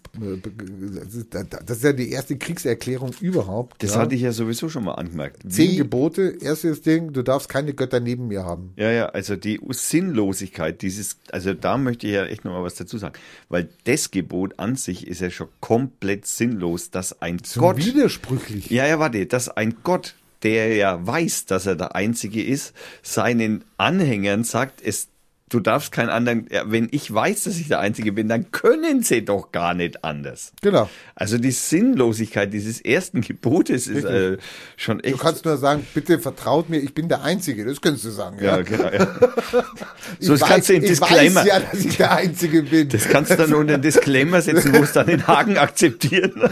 Das 1.66 1.78
ist, 1.78 1.84
ja 1.84 1.94
die 1.94 2.12
erste 2.12 2.38
Kriegserklärung 2.38 3.12
überhaupt. 3.22 3.82
Das 3.84 3.94
ja. 3.96 4.02
hatte 4.02 4.16
ich 4.16 4.22
ja 4.22 4.32
sowieso 4.32 4.70
schon 4.70 4.84
mal 4.84 4.96
angemerkt. 4.96 5.44
Zehn 5.52 5.72
Wie- 5.72 5.78
Gebote, 5.78 6.38
erstes 6.42 6.82
Ding, 6.82 7.14
du 7.14 7.24
darfst 7.24 7.48
keine 7.50 7.74
Götter 7.74 8.00
neben 8.00 8.28
mir 8.28 8.44
haben. 8.44 8.74
Ja, 8.76 8.92
ja, 8.92 9.06
also 9.08 9.36
die 9.36 9.60
Sinnlosigkeit 9.70 10.82
dieses, 10.82 11.18
also 11.32 11.54
da 11.54 11.78
möchte 11.78 12.08
ich 12.08 12.14
ja 12.14 12.26
echt 12.26 12.46
nochmal 12.46 12.64
was 12.64 12.76
dazu 12.76 12.98
sagen, 12.98 13.16
weil 13.50 13.70
das 13.86 14.12
Gebot 14.12 14.60
an 14.60 14.76
sich 14.76 15.08
ist 15.08 15.22
ja 15.22 15.30
schon 15.30 15.48
komplett 15.60 16.26
sinnlos, 16.26 16.92
dass 16.92 17.22
ein 17.22 17.40
So 17.44 17.62
Gott, 17.62 17.78
widersprüchlich. 17.78 18.70
ja, 18.70 18.86
ja, 18.88 19.00
warte, 19.00 19.26
dass 19.26 19.50
ein 19.50 19.76
Gott, 19.84 20.16
der 20.44 20.76
ja 20.76 21.06
weiß, 21.06 21.46
dass 21.46 21.66
er 21.66 21.76
der 21.76 21.96
Einzige 21.96 22.44
ist, 22.44 22.74
seinen 23.02 23.64
Anhängern 23.78 24.44
sagt, 24.44 24.82
es, 24.84 25.08
du 25.50 25.60
darfst 25.60 25.92
keinen 25.92 26.10
anderen, 26.10 26.48
ja, 26.52 26.64
wenn 26.66 26.90
ich 26.92 27.14
weiß, 27.14 27.46
dass 27.46 27.58
ich 27.58 27.68
der 27.68 27.80
Einzige 27.80 28.12
bin, 28.12 28.28
dann 28.28 28.52
können 28.52 29.04
sie 29.04 29.24
doch 29.24 29.52
gar 29.52 29.74
nicht 29.74 30.04
anders. 30.04 30.52
Genau. 30.62 30.90
Also 31.16 31.38
die 31.38 31.52
Sinnlosigkeit 31.52 32.52
dieses 32.54 32.82
ersten 32.82 33.22
Gebotes 33.22 33.88
ist 33.88 34.04
äh, 34.04 34.38
schon 34.76 35.00
echt. 35.00 35.16
Du 35.16 35.18
kannst 35.20 35.46
nur 35.46 35.58
sagen, 35.58 35.86
bitte 35.94 36.20
vertraut 36.20 36.70
mir, 36.70 36.80
ich 36.80 36.94
bin 36.94 37.08
der 37.08 37.24
Einzige. 37.24 37.66
Das 37.66 37.80
könntest 37.82 38.06
du 38.06 38.10
sagen. 38.10 38.38
Ja, 38.42 38.58
ja, 38.58 38.64
genau, 38.64 38.92
ja. 38.92 39.08
ich 40.20 40.28
So, 40.28 40.34
das 40.34 40.42
weiß, 40.42 40.50
kannst 40.50 40.70
du 40.70 40.74
in 40.74 40.84
ich 40.84 40.90
Disclaimer. 40.90 41.42
weiß 41.42 41.48
ja, 41.48 41.60
dass 41.60 41.86
ich 41.86 41.98
der 41.98 42.12
Einzige 42.16 42.64
bin. 42.64 42.90
Das 42.90 43.08
kannst 43.08 43.32
du 43.32 43.36
dann 43.38 43.54
unter 43.54 43.76
einen 43.76 43.84
Disclaimer 43.84 44.42
setzen, 44.42 44.74
wo 44.74 44.84
es 44.84 44.92
dann 44.94 45.08
den 45.08 45.26
Haken 45.28 45.58
akzeptieren. 45.58 46.34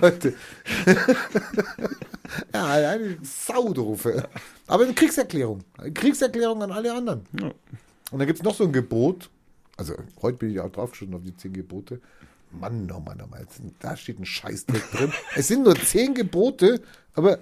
Leute. 0.00 0.34
ja, 2.54 2.64
eine 2.66 3.18
Saudofe. 3.22 4.28
Aber 4.66 4.84
eine 4.84 4.94
Kriegserklärung. 4.94 5.60
Eine 5.78 5.92
Kriegserklärung 5.92 6.62
an 6.62 6.72
alle 6.72 6.92
anderen. 6.92 7.22
Und 8.10 8.18
dann 8.18 8.26
gibt 8.26 8.38
es 8.38 8.44
noch 8.44 8.54
so 8.54 8.64
ein 8.64 8.72
Gebot. 8.72 9.30
Also, 9.76 9.94
heute 10.22 10.38
bin 10.38 10.50
ich 10.50 10.60
auch 10.60 10.70
draufgeschossen 10.70 11.14
auf 11.14 11.22
die 11.24 11.36
zehn 11.36 11.52
Gebote. 11.52 12.00
Mann, 12.50 12.90
oh 12.94 13.00
Mann, 13.00 13.20
oh 13.22 13.26
Mann, 13.28 13.46
da 13.80 13.96
steht 13.96 14.18
ein 14.18 14.24
Scheißdreck 14.24 14.90
drin. 14.92 15.12
Es 15.36 15.48
sind 15.48 15.64
nur 15.64 15.76
zehn 15.76 16.14
Gebote, 16.14 16.80
aber 17.14 17.38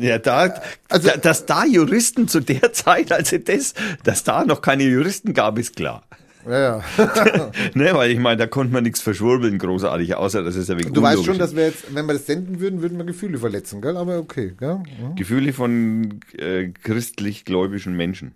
Ja, 0.00 0.18
da, 0.18 0.54
Also- 0.88 1.08
da, 1.08 1.16
dass 1.18 1.44
da 1.46 1.64
Juristen 1.66 2.26
zu 2.26 2.40
der 2.40 2.72
Zeit, 2.72 3.12
also 3.12 3.36
das, 3.38 3.74
dass 4.02 4.24
da 4.24 4.44
noch 4.44 4.62
keine 4.62 4.84
Juristen 4.84 5.34
gab, 5.34 5.58
ist 5.58 5.76
klar. 5.76 6.04
Ja, 6.48 6.58
ja. 6.58 6.82
Ne, 7.74 7.90
weil 7.94 8.10
ich 8.10 8.18
meine, 8.18 8.36
da 8.36 8.46
konnte 8.46 8.72
man 8.72 8.82
nichts 8.84 9.00
verschwurbeln, 9.00 9.58
großartig, 9.58 10.14
außer 10.14 10.42
dass 10.42 10.56
es 10.56 10.68
ja 10.68 10.78
wegen 10.78 10.92
Du 10.92 11.02
weißt 11.02 11.24
schon, 11.24 11.38
dass 11.38 11.54
wir 11.54 11.66
jetzt, 11.66 11.94
wenn 11.94 12.06
wir 12.06 12.14
das 12.14 12.26
senden 12.26 12.60
würden, 12.60 12.82
würden 12.82 12.98
wir 12.98 13.04
Gefühle 13.04 13.38
verletzen, 13.38 13.80
gell? 13.80 13.96
Aber 13.96 14.18
okay, 14.18 14.54
gell? 14.58 14.82
ist. 15.10 15.16
Gefühle 15.16 15.52
von 15.52 16.20
äh, 16.36 16.68
christlich-gläubischen 16.68 17.94
Menschen. 17.96 18.32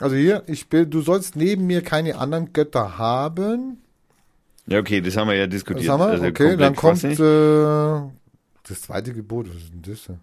Also 0.00 0.16
hier, 0.16 0.42
ich 0.46 0.68
bin, 0.68 0.90
du 0.90 1.00
sollst 1.00 1.34
neben 1.36 1.66
mir 1.66 1.82
keine 1.82 2.18
anderen 2.18 2.52
Götter 2.52 2.98
haben. 2.98 3.78
Ja, 4.66 4.78
okay, 4.78 5.00
das 5.00 5.16
haben 5.16 5.28
wir 5.28 5.34
ja 5.34 5.46
Das 5.46 5.54
diskutiert. 5.54 5.88
haben 5.88 6.00
wir? 6.00 6.06
Also 6.08 6.26
okay, 6.26 6.56
dann 6.56 6.76
kommt 6.76 7.02
äh, 7.02 7.14
das 8.68 8.82
zweite 8.82 9.12
Gebot. 9.14 9.48
Was 9.48 9.56
ist 9.62 9.72
denn 9.72 9.82
das? 9.82 10.16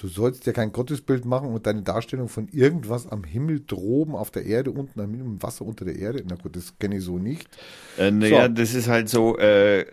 Du 0.00 0.08
sollst 0.08 0.46
dir 0.46 0.54
kein 0.54 0.72
Gottesbild 0.72 1.26
machen 1.26 1.50
und 1.52 1.66
deine 1.66 1.82
Darstellung 1.82 2.30
von 2.30 2.48
irgendwas 2.48 3.06
am 3.06 3.22
Himmel 3.22 3.62
droben, 3.66 4.14
auf 4.14 4.30
der 4.30 4.46
Erde, 4.46 4.70
unten 4.70 4.98
am 4.98 5.10
Himmel, 5.10 5.26
im 5.26 5.42
Wasser 5.42 5.66
unter 5.66 5.84
der 5.84 5.96
Erde. 5.96 6.24
Na 6.26 6.36
gut, 6.36 6.56
das 6.56 6.78
kenne 6.78 6.96
ich 6.96 7.04
so 7.04 7.18
nicht. 7.18 7.46
Äh, 7.98 8.10
naja, 8.10 8.46
So. 8.46 8.48
das 8.48 8.72
ist 8.72 8.88
halt 8.88 9.10
so, 9.10 9.36
äh, 9.36 9.84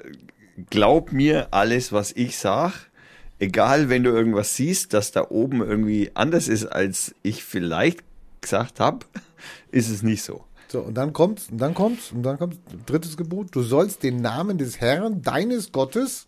glaub 0.69 1.11
mir 1.11 1.49
alles, 1.51 1.91
was 1.91 2.13
ich 2.13 2.37
sag. 2.37 2.89
Egal, 3.37 3.89
wenn 3.89 4.03
du 4.03 4.11
irgendwas 4.11 4.55
siehst, 4.55 4.93
dass 4.93 5.11
da 5.11 5.29
oben 5.29 5.61
irgendwie 5.61 6.11
anders 6.13 6.47
ist, 6.47 6.67
als 6.67 7.13
ich 7.21 7.43
vielleicht 7.43 7.99
gesagt 8.39 8.79
habe, 8.79 9.05
ist 9.71 9.89
es 9.89 10.03
nicht 10.03 10.23
so. 10.23 10.45
So, 10.69 10.79
und 10.83 10.95
dann 10.95 11.11
kommt's, 11.11 11.49
und 11.51 11.57
dann 11.57 11.73
kommt's, 11.73 12.13
und 12.13 12.23
dann 12.23 12.39
kommt 12.39 12.57
drittes 12.85 13.17
Gebot. 13.17 13.53
Du 13.53 13.61
sollst 13.61 14.03
den 14.03 14.21
Namen 14.21 14.57
des 14.57 14.79
Herrn, 14.79 15.21
deines 15.21 15.73
Gottes, 15.73 16.27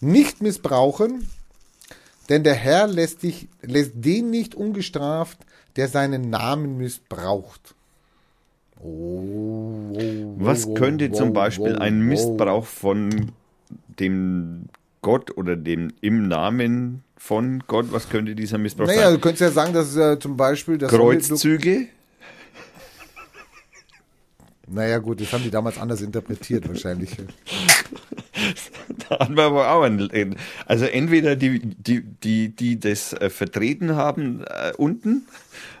nicht 0.00 0.42
missbrauchen, 0.42 1.26
denn 2.28 2.44
der 2.44 2.54
Herr 2.54 2.86
lässt 2.86 3.22
dich, 3.22 3.48
lässt 3.62 3.92
den 3.94 4.30
nicht 4.30 4.54
ungestraft, 4.54 5.38
der 5.76 5.88
seinen 5.88 6.30
Namen 6.30 6.76
missbraucht. 6.76 7.74
Oh, 8.80 9.22
oh, 9.92 10.34
Was 10.38 10.66
oh, 10.66 10.74
könnte 10.74 11.08
oh, 11.10 11.14
zum 11.14 11.32
Beispiel 11.32 11.74
oh, 11.76 11.80
ein. 11.80 12.00
Missbrauch 12.00 12.66
von 12.66 13.32
dem 13.98 14.66
Gott 15.02 15.36
oder 15.36 15.56
dem 15.56 15.92
im 16.00 16.28
Namen 16.28 17.02
von 17.16 17.64
Gott, 17.66 17.86
was 17.90 18.08
könnte 18.08 18.34
dieser 18.34 18.58
Missbrauch 18.58 18.86
Naja, 18.86 19.06
sein? 19.06 19.14
du 19.14 19.20
könntest 19.20 19.40
ja 19.40 19.50
sagen, 19.50 19.72
dass 19.72 19.96
äh, 19.96 20.18
zum 20.18 20.36
Beispiel 20.36 20.78
das 20.78 20.90
Kreuzzüge? 20.90 21.86
Naja, 24.70 24.98
gut, 24.98 25.18
das 25.18 25.32
haben 25.32 25.42
die 25.42 25.50
damals 25.50 25.78
anders 25.78 26.02
interpretiert, 26.02 26.68
wahrscheinlich. 26.68 27.16
Da 29.08 29.18
hatten 29.20 29.36
wir 29.36 29.44
aber 29.44 29.72
auch 29.72 29.82
einen, 29.82 30.36
also 30.66 30.84
entweder 30.84 31.34
die, 31.34 31.58
die, 31.58 32.02
die, 32.02 32.50
die 32.50 32.78
das 32.78 33.12
äh, 33.12 33.30
vertreten 33.30 33.96
haben 33.96 34.42
äh, 34.42 34.72
unten, 34.76 35.26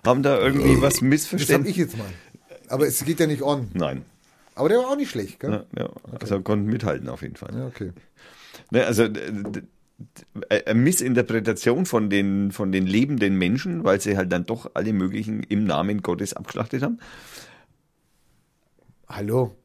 haben 0.04 0.22
da 0.22 0.38
irgendwie 0.38 0.80
was 0.80 0.94
Das 0.94 1.00
habe 1.00 1.06
missverstanden. 1.08 1.70
ich 1.70 1.76
jetzt 1.76 1.96
mal. 1.96 2.06
Aber 2.68 2.86
es 2.86 3.04
geht 3.04 3.20
ja 3.20 3.26
nicht 3.26 3.42
on. 3.42 3.68
Nein. 3.74 4.04
Aber 4.54 4.68
der 4.68 4.78
war 4.78 4.88
auch 4.88 4.96
nicht 4.96 5.10
schlecht, 5.10 5.40
gell? 5.40 5.66
Ja, 5.76 5.82
ja. 5.84 5.90
Also 6.20 6.40
konnten 6.40 6.66
mithalten 6.66 7.08
auf 7.08 7.22
jeden 7.22 7.36
Fall. 7.36 7.54
Ja, 7.54 7.66
okay. 7.66 7.92
Ne, 8.70 8.84
also 8.84 9.04
eine 9.04 10.74
Missinterpretation 10.74 11.86
von 11.86 12.10
den, 12.10 12.52
von 12.52 12.72
den 12.72 12.86
lebenden 12.86 13.36
Menschen, 13.36 13.84
weil 13.84 14.00
sie 14.00 14.16
halt 14.16 14.32
dann 14.32 14.46
doch 14.46 14.70
alle 14.74 14.92
möglichen 14.92 15.42
im 15.44 15.64
Namen 15.64 16.02
Gottes 16.02 16.34
abgeschlachtet 16.34 16.82
haben. 16.82 16.98
Hallo, 19.08 19.56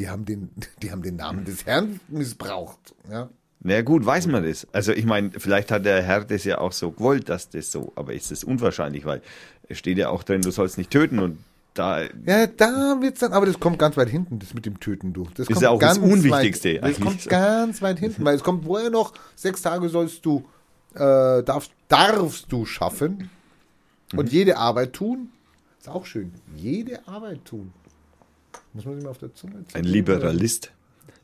die 0.00 0.08
haben 0.08 0.24
den, 0.24 0.48
die 0.82 0.90
haben 0.90 1.02
den 1.02 1.16
Namen 1.16 1.44
des 1.44 1.66
Herrn 1.66 2.00
missbraucht. 2.08 2.94
Ja. 3.10 3.28
Na 3.62 3.82
gut, 3.82 4.06
weiß 4.06 4.26
man 4.28 4.42
das. 4.42 4.66
Also 4.72 4.92
ich 4.92 5.04
meine, 5.04 5.32
vielleicht 5.38 5.70
hat 5.70 5.84
der 5.84 6.02
Herr 6.02 6.24
das 6.24 6.44
ja 6.44 6.58
auch 6.58 6.72
so 6.72 6.90
gewollt, 6.92 7.28
dass 7.28 7.50
das 7.50 7.70
so, 7.70 7.92
aber 7.94 8.14
ist 8.14 8.30
das 8.30 8.42
unwahrscheinlich, 8.42 9.04
weil 9.04 9.20
es 9.68 9.76
steht 9.78 9.98
ja 9.98 10.08
auch 10.08 10.22
drin, 10.22 10.40
du 10.40 10.50
sollst 10.50 10.78
nicht 10.78 10.90
töten 10.90 11.18
und 11.18 11.38
da 11.74 12.02
ja, 12.26 12.46
da 12.46 12.96
wird's 13.00 13.20
dann, 13.20 13.32
aber 13.34 13.44
das 13.46 13.60
kommt 13.60 13.78
ganz 13.78 13.96
weit 13.98 14.08
hinten, 14.08 14.38
das 14.38 14.54
mit 14.54 14.64
dem 14.64 14.80
Töten, 14.80 15.12
du. 15.12 15.24
Das 15.34 15.40
Ist 15.40 15.48
kommt 15.48 15.60
ja 15.62 15.70
auch 15.70 15.78
das 15.78 15.98
Unwichtigste 15.98 16.80
Weit, 16.82 16.92
das 16.92 17.00
kommt 17.00 17.28
ganz 17.28 17.82
weit 17.82 17.98
hinten, 17.98 18.24
weil 18.24 18.34
es 18.34 18.42
kommt 18.42 18.64
vorher 18.64 18.90
noch, 18.90 19.12
sechs 19.36 19.60
Tage 19.62 19.88
sollst 19.90 20.24
du, 20.24 20.42
äh, 20.94 21.42
darfst, 21.42 21.70
darfst 21.88 22.50
du 22.50 22.64
schaffen 22.64 23.30
und 24.16 24.24
Mhm. 24.26 24.32
jede 24.32 24.56
Arbeit 24.56 24.94
tun. 24.94 25.28
Ist 25.78 25.88
auch 25.88 26.04
schön. 26.06 26.32
Jede 26.56 27.06
Arbeit 27.06 27.44
tun. 27.44 27.72
Muss 28.72 28.84
man 28.84 28.94
sich 28.94 29.04
mal 29.04 29.10
auf 29.10 29.18
der 29.18 29.34
Zunge 29.34 29.56
ein 29.56 29.66
ziehen. 29.66 29.84
Liberalist. 29.84 30.72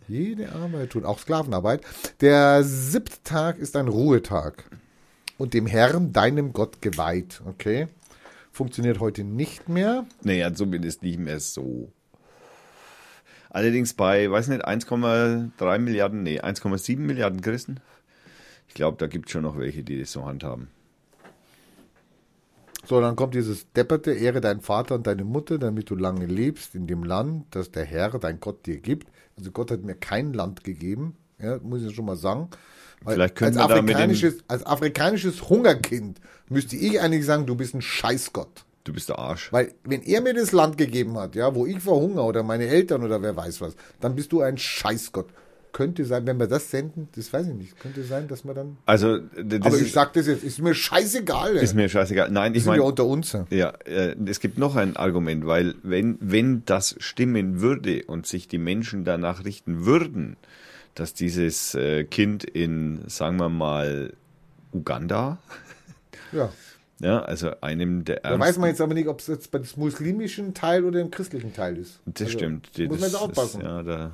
Jede 0.08 0.52
Arbeit 0.52 0.90
tun, 0.90 1.04
auch 1.04 1.18
Sklavenarbeit. 1.18 1.82
Der 2.20 2.62
siebte 2.62 3.22
Tag 3.24 3.58
ist 3.58 3.76
ein 3.76 3.88
Ruhetag 3.88 4.64
und 5.36 5.54
dem 5.54 5.66
Herrn, 5.66 6.12
deinem 6.12 6.52
Gott, 6.52 6.80
geweiht. 6.80 7.42
Okay? 7.44 7.88
Funktioniert 8.52 9.00
heute 9.00 9.24
nicht 9.24 9.68
mehr. 9.68 10.06
Naja, 10.22 10.52
zumindest 10.54 11.02
nicht 11.02 11.18
mehr 11.18 11.40
so. 11.40 11.92
Allerdings 13.50 13.94
bei, 13.94 14.30
weiß 14.30 14.48
nicht, 14.48 14.66
1,3 14.66 15.78
Milliarden, 15.78 16.22
nee, 16.22 16.40
1,7 16.40 16.98
Milliarden 16.98 17.40
Christen. 17.40 17.80
Ich 18.68 18.74
glaube, 18.74 18.98
da 18.98 19.06
gibt 19.06 19.26
es 19.26 19.32
schon 19.32 19.42
noch 19.42 19.58
welche, 19.58 19.82
die 19.82 19.98
das 19.98 20.12
so 20.12 20.24
handhaben. 20.24 20.68
So, 22.88 23.00
dann 23.00 23.16
kommt 23.16 23.34
dieses 23.34 23.72
depperte, 23.72 24.12
ehre 24.12 24.40
deinen 24.40 24.60
Vater 24.60 24.94
und 24.94 25.06
deine 25.06 25.24
Mutter, 25.24 25.58
damit 25.58 25.90
du 25.90 25.96
lange 25.96 26.26
lebst 26.26 26.74
in 26.74 26.86
dem 26.86 27.02
Land, 27.02 27.46
das 27.50 27.72
der 27.72 27.84
Herr, 27.84 28.10
dein 28.18 28.38
Gott, 28.38 28.64
dir 28.66 28.78
gibt. 28.78 29.08
Also 29.36 29.50
Gott 29.50 29.70
hat 29.70 29.82
mir 29.82 29.96
kein 29.96 30.32
Land 30.32 30.62
gegeben, 30.62 31.16
ja, 31.38 31.58
muss 31.62 31.82
ich 31.82 31.94
schon 31.94 32.04
mal 32.04 32.16
sagen. 32.16 32.48
Vielleicht 33.04 33.34
können 33.34 33.58
als 33.58 33.68
wir 33.68 33.76
afrikanisches, 33.76 34.36
als 34.48 34.64
afrikanisches 34.64 35.48
Hungerkind 35.48 36.20
müsste 36.48 36.76
ich 36.76 37.00
eigentlich 37.00 37.24
sagen, 37.24 37.46
du 37.46 37.54
bist 37.56 37.74
ein 37.74 37.82
Scheißgott. 37.82 38.64
Du 38.84 38.92
bist 38.92 39.08
der 39.08 39.18
Arsch. 39.18 39.52
Weil 39.52 39.74
wenn 39.82 40.02
er 40.02 40.20
mir 40.20 40.32
das 40.32 40.52
Land 40.52 40.78
gegeben 40.78 41.18
hat, 41.18 41.34
ja, 41.34 41.54
wo 41.54 41.66
ich 41.66 41.80
verhungere 41.80 42.24
oder 42.24 42.42
meine 42.44 42.68
Eltern 42.68 43.02
oder 43.02 43.20
wer 43.20 43.36
weiß 43.36 43.60
was, 43.60 43.74
dann 44.00 44.14
bist 44.14 44.30
du 44.30 44.42
ein 44.42 44.58
Scheißgott. 44.58 45.26
Könnte 45.76 46.06
sein, 46.06 46.26
wenn 46.26 46.38
wir 46.38 46.46
das 46.46 46.70
senden, 46.70 47.10
das 47.16 47.30
weiß 47.34 47.48
ich 47.48 47.52
nicht, 47.54 47.78
könnte 47.78 48.02
sein, 48.02 48.28
dass 48.28 48.46
wir 48.46 48.54
dann. 48.54 48.78
Also, 48.86 49.18
aber 49.36 49.76
ich 49.76 49.82
ist, 49.82 49.92
sag 49.92 50.14
das 50.14 50.26
jetzt, 50.26 50.42
ist 50.42 50.58
mir 50.62 50.74
scheißegal. 50.74 51.54
ey. 51.54 51.62
ist 51.62 51.74
mir 51.74 51.90
scheißegal. 51.90 52.30
Nein, 52.30 52.54
ich 52.54 52.64
meine, 52.64 52.82
unter 52.82 53.04
uns. 53.04 53.36
ja. 53.50 53.74
Äh, 53.84 54.16
es 54.24 54.40
gibt 54.40 54.56
noch 54.56 54.74
ein 54.76 54.96
Argument, 54.96 55.46
weil 55.46 55.74
wenn, 55.82 56.16
wenn 56.18 56.64
das 56.64 56.96
stimmen 56.98 57.60
würde 57.60 58.04
und 58.06 58.26
sich 58.26 58.48
die 58.48 58.56
Menschen 58.56 59.04
danach 59.04 59.44
richten 59.44 59.84
würden, 59.84 60.38
dass 60.94 61.12
dieses 61.12 61.74
äh, 61.74 62.04
Kind 62.04 62.44
in, 62.44 63.02
sagen 63.06 63.36
wir 63.36 63.50
mal, 63.50 64.14
Uganda, 64.72 65.36
Ja. 66.32 66.50
ja, 67.00 67.20
also 67.20 67.50
einem 67.60 68.06
der 68.06 68.20
Da 68.20 68.38
weiß 68.38 68.56
man 68.56 68.70
jetzt 68.70 68.80
aber 68.80 68.94
nicht, 68.94 69.08
ob 69.08 69.20
es 69.20 69.26
jetzt 69.26 69.50
bei 69.50 69.58
dem 69.58 69.68
muslimischen 69.76 70.54
Teil 70.54 70.86
oder 70.86 71.02
im 71.02 71.10
christlichen 71.10 71.52
Teil 71.52 71.76
ist. 71.76 72.00
Das 72.06 72.28
Also, 72.28 72.38
stimmt. 72.38 72.70
Muss 72.78 72.98
man 72.98 73.10
jetzt 73.10 73.20
aufpassen. 73.20 73.60
Das, 73.60 73.68
ja, 73.68 73.82
da, 73.82 74.12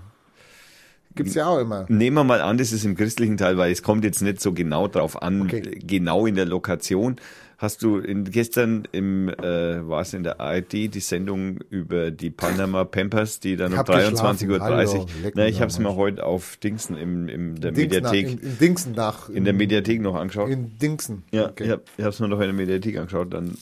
Gibt's 1.14 1.34
ja 1.34 1.46
auch 1.46 1.58
immer. 1.58 1.84
Nehmen 1.88 2.16
wir 2.16 2.24
mal 2.24 2.40
an, 2.40 2.58
das 2.58 2.72
ist 2.72 2.84
im 2.84 2.96
christlichen 2.96 3.36
Teil, 3.36 3.56
weil 3.58 3.70
es 3.72 3.82
kommt 3.82 4.04
jetzt 4.04 4.22
nicht 4.22 4.40
so 4.40 4.52
genau 4.52 4.88
drauf 4.88 5.20
an, 5.22 5.42
Okay. 5.42 5.80
genau 5.86 6.26
in 6.26 6.34
der 6.34 6.46
Lokation. 6.46 7.16
Hast 7.58 7.82
du 7.84 7.98
in, 7.98 8.24
gestern 8.24 8.88
im, 8.90 9.28
äh, 9.28 9.88
war 9.88 10.00
es 10.00 10.14
in 10.14 10.24
der 10.24 10.40
ARD, 10.40 10.72
die 10.88 10.98
Sendung 11.00 11.58
über 11.70 12.10
die 12.10 12.30
Panama 12.30 12.82
Pampers, 12.84 13.38
die 13.38 13.54
dann 13.54 13.72
um 13.72 13.78
hab 13.78 13.88
23.30 13.88 14.48
Uhr. 14.50 14.60
Hallo, 14.60 15.06
Na, 15.34 15.46
ich 15.46 15.60
habe 15.60 15.70
es 15.70 15.78
mir 15.78 15.94
heute 15.94 16.24
auf 16.26 16.56
Dingsen 16.56 16.96
im, 16.96 17.28
im 17.28 17.60
der 17.60 17.70
Dings 17.70 17.92
nach, 18.00 18.10
Mediathek, 18.10 18.42
in, 18.42 18.50
in 18.50 18.58
Dingsen 18.58 18.92
nach. 18.94 19.28
in 19.28 19.44
der 19.44 19.52
Mediathek 19.54 20.00
noch 20.00 20.16
angeschaut. 20.16 20.50
In 20.50 20.76
Dingsen. 20.78 21.22
ja, 21.30 21.46
Okay. 21.50 21.64
ich 21.64 21.70
habe 21.70 21.82
hab's 22.02 22.18
mir 22.18 22.26
noch 22.26 22.40
in 22.40 22.46
der 22.46 22.52
Mediathek 22.54 22.96
angeschaut, 22.98 23.32
dann 23.32 23.56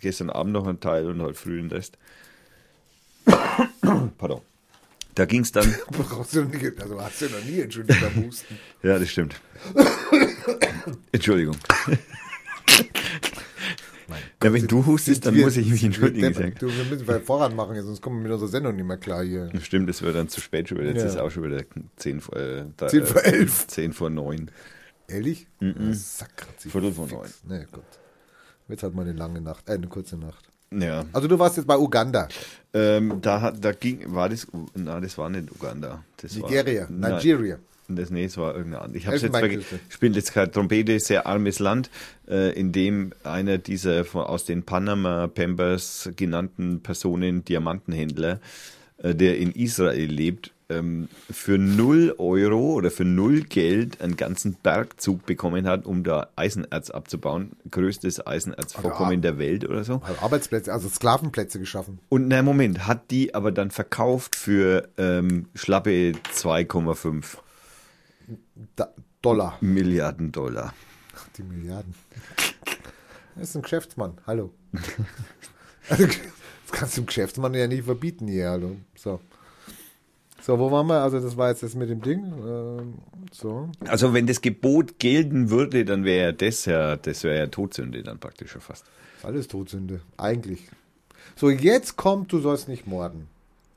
gestern 0.00 0.28
Abend 0.28 0.52
noch 0.52 0.66
ein 0.66 0.80
Teil 0.80 1.06
und 1.08 1.22
heute 1.22 1.34
früh 1.38 1.56
den 1.58 1.70
Rest. 1.70 1.96
Pardon. 4.18 4.40
Da 5.16 5.24
ging 5.24 5.40
es 5.42 5.50
dann, 5.50 5.74
Brauchst 5.90 6.34
du 6.36 6.44
nie, 6.44 6.70
also 6.80 7.00
hast 7.00 7.20
du 7.22 7.24
noch 7.26 7.44
nie 7.44 7.60
entschuldigt 7.60 8.00
beim 8.00 8.26
Husten. 8.26 8.58
ja, 8.84 8.98
das 8.98 9.08
stimmt. 9.10 9.40
Entschuldigung. 11.12 11.56
Ja, 14.42 14.52
wenn 14.52 14.66
du 14.68 14.86
hustest, 14.86 15.26
dann 15.26 15.34
Wir- 15.34 15.44
muss 15.44 15.56
ich 15.56 15.68
mich 15.68 15.82
entschuldigen. 15.82 16.36
wir, 16.38 16.50
du, 16.50 16.68
wir 16.68 16.84
müssen 16.84 17.08
wir 17.08 17.20
voran 17.20 17.56
machen, 17.56 17.82
sonst 17.82 18.00
kommen 18.00 18.18
wir 18.18 18.22
mit 18.24 18.32
unserer 18.32 18.50
Sendung 18.50 18.76
nicht 18.76 18.84
mehr 18.84 18.98
klar 18.98 19.24
hier. 19.24 19.50
Stimmt, 19.60 19.90
es 19.90 20.02
wird 20.02 20.14
dann 20.14 20.28
zu 20.28 20.40
spät 20.40 20.68
schon 20.68 20.78
wieder. 20.78 20.90
Jetzt 20.90 21.00
Ja. 21.02 21.08
ist 21.08 21.16
auch 21.16 21.30
schon 21.30 21.42
wieder 21.42 21.64
10 21.96 22.20
vor, 22.20 22.36
äh, 22.36 22.66
da- 22.76 22.86
10 22.88 23.06
vor 23.06 23.24
äh, 23.24 23.30
11. 23.32 23.66
10 23.66 23.92
vor 23.94 24.10
9. 24.10 24.50
Ehrlich? 25.08 25.48
Mhm. 25.60 25.92
Sack, 25.94 26.46
hat 26.48 26.60
sich 26.60 26.70
Viertel 26.70 26.92
vor 26.92 27.08
fix. 27.08 27.40
Nee, 27.48 27.64
gut. 27.72 27.82
Jetzt 28.68 28.82
hat 28.82 28.94
man 28.94 29.08
eine 29.08 29.16
lange 29.18 29.40
Nacht, 29.40 29.68
äh, 29.68 29.72
eine 29.72 29.88
kurze 29.88 30.16
Nacht. 30.16 30.45
Ja. 30.70 31.04
Also 31.12 31.28
du 31.28 31.38
warst 31.38 31.56
jetzt 31.56 31.66
bei 31.66 31.76
Uganda. 31.76 32.28
Ähm, 32.74 33.20
da, 33.22 33.50
da 33.52 33.72
ging, 33.72 34.14
war 34.14 34.28
das, 34.28 34.46
na, 34.74 35.00
das 35.00 35.16
war 35.16 35.30
nicht 35.30 35.50
Uganda. 35.50 36.04
Das 36.18 36.36
Nigeria, 36.36 36.82
war, 36.82 36.90
nein, 36.90 37.14
Nigeria. 37.14 37.58
Das, 37.88 38.10
nee, 38.10 38.24
es 38.24 38.36
war 38.36 38.54
irgendeine 38.54 38.82
andere. 38.82 38.98
Ich 38.98 39.06
habe 39.06 39.16
jetzt 39.16 39.30
vergessen. 39.30 39.80
Spielt 39.88 40.16
jetzt 40.16 40.32
keine 40.32 40.50
Trompete, 40.50 40.98
sehr 40.98 41.26
armes 41.26 41.60
Land, 41.60 41.88
äh, 42.28 42.52
in 42.58 42.72
dem 42.72 43.12
einer 43.22 43.58
dieser 43.58 44.04
aus 44.12 44.44
den 44.44 44.64
Panama 44.64 45.28
Pampers 45.28 46.10
genannten 46.16 46.82
Personen, 46.82 47.44
Diamantenhändler, 47.44 48.40
äh, 48.98 49.14
der 49.14 49.38
in 49.38 49.52
Israel 49.52 50.10
lebt, 50.10 50.50
ähm, 50.68 51.08
für 51.30 51.58
0 51.58 52.14
Euro 52.18 52.74
oder 52.74 52.90
für 52.90 53.04
0 53.04 53.42
Geld 53.42 54.00
einen 54.00 54.16
ganzen 54.16 54.54
Bergzug 54.54 55.24
bekommen 55.26 55.66
hat, 55.66 55.86
um 55.86 56.02
da 56.04 56.28
Eisenerz 56.36 56.90
abzubauen. 56.90 57.52
Größtes 57.70 58.26
Eisenerzvorkommen 58.26 59.22
der 59.22 59.38
Welt 59.38 59.68
oder 59.68 59.84
so. 59.84 60.02
Hat 60.02 60.22
Arbeitsplätze, 60.22 60.72
also 60.72 60.88
Sklavenplätze 60.88 61.58
geschaffen. 61.58 62.00
Und 62.08 62.28
na 62.28 62.42
Moment, 62.42 62.86
hat 62.86 63.10
die 63.10 63.34
aber 63.34 63.52
dann 63.52 63.70
verkauft 63.70 64.34
für 64.34 64.88
ähm, 64.98 65.48
schlappe 65.54 66.12
2,5 66.34 67.24
Da, 68.74 68.88
Dollar. 69.22 69.58
Milliarden 69.60 70.32
Dollar. 70.32 70.74
Ach, 71.16 71.28
die 71.36 71.42
Milliarden. 71.42 71.94
Das 73.38 73.50
ist 73.50 73.56
ein 73.56 73.60
Geschäftsmann. 73.60 74.14
Hallo. 74.26 74.54
Also, 75.90 76.06
das 76.06 76.72
kannst 76.72 76.96
du 76.96 77.02
dem 77.02 77.06
Geschäftsmann 77.06 77.52
ja 77.52 77.66
nicht 77.66 77.84
verbieten 77.84 78.28
hier. 78.28 78.48
Hallo. 78.48 78.76
So. 78.94 79.20
So, 80.46 80.60
wo 80.60 80.70
waren 80.70 80.86
wir? 80.86 81.02
Also, 81.02 81.18
das 81.18 81.36
war 81.36 81.48
jetzt 81.50 81.64
das 81.64 81.74
mit 81.74 81.90
dem 81.90 82.02
Ding. 82.02 82.22
Ähm, 82.46 82.94
so. 83.32 83.68
Also 83.80 84.14
wenn 84.14 84.28
das 84.28 84.40
Gebot 84.40 85.00
gelten 85.00 85.50
würde, 85.50 85.84
dann 85.84 86.04
wäre 86.04 86.32
das 86.32 86.66
ja, 86.66 86.94
das 86.94 87.24
wäre 87.24 87.36
ja 87.36 87.46
Todsünde 87.48 88.04
dann 88.04 88.20
praktisch 88.20 88.52
schon 88.52 88.60
fast. 88.60 88.84
Alles 89.24 89.48
Todsünde. 89.48 90.02
Eigentlich. 90.16 90.68
So, 91.34 91.50
jetzt 91.50 91.96
kommt, 91.96 92.32
du 92.32 92.38
sollst 92.38 92.68
nicht 92.68 92.86
morden. 92.86 93.26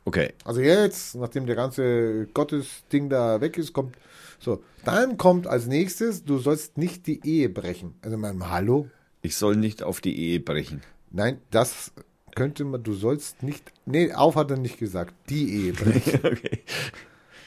Okay, 0.06 0.34
Also 0.46 0.62
jetzt, 0.62 1.16
nachdem 1.16 1.48
der 1.48 1.56
ganze 1.56 2.28
Gottesding 2.36 3.10
da 3.10 3.42
weg 3.42 3.58
ist, 3.58 3.74
kommt. 3.74 3.96
So, 4.40 4.64
dann 4.86 5.18
kommt 5.18 5.48
als 5.48 5.66
nächstes, 5.66 6.24
du 6.24 6.38
sollst 6.38 6.78
nicht 6.78 7.08
die 7.08 7.20
Ehe 7.28 7.50
brechen. 7.50 7.96
Also, 8.04 8.16
mein 8.16 8.48
Hallo? 8.48 8.88
ich 9.24 9.36
soll 9.38 9.56
nicht 9.56 9.82
auf 9.82 10.02
die 10.02 10.16
Ehe 10.16 10.40
brechen. 10.40 10.82
Nein, 11.10 11.42
das 11.50 11.92
könnte 12.36 12.64
man, 12.66 12.84
du 12.84 12.94
sollst 12.94 13.44
nicht. 13.44 13.72
Nee, 13.86 14.14
auf 14.14 14.36
hat 14.36 14.52
er 14.52 14.58
nicht 14.58 14.78
gesagt. 14.80 15.14
Die 15.30 15.66
Ehe 15.66 15.74
brechen. 15.74 16.20
okay. 16.24 16.60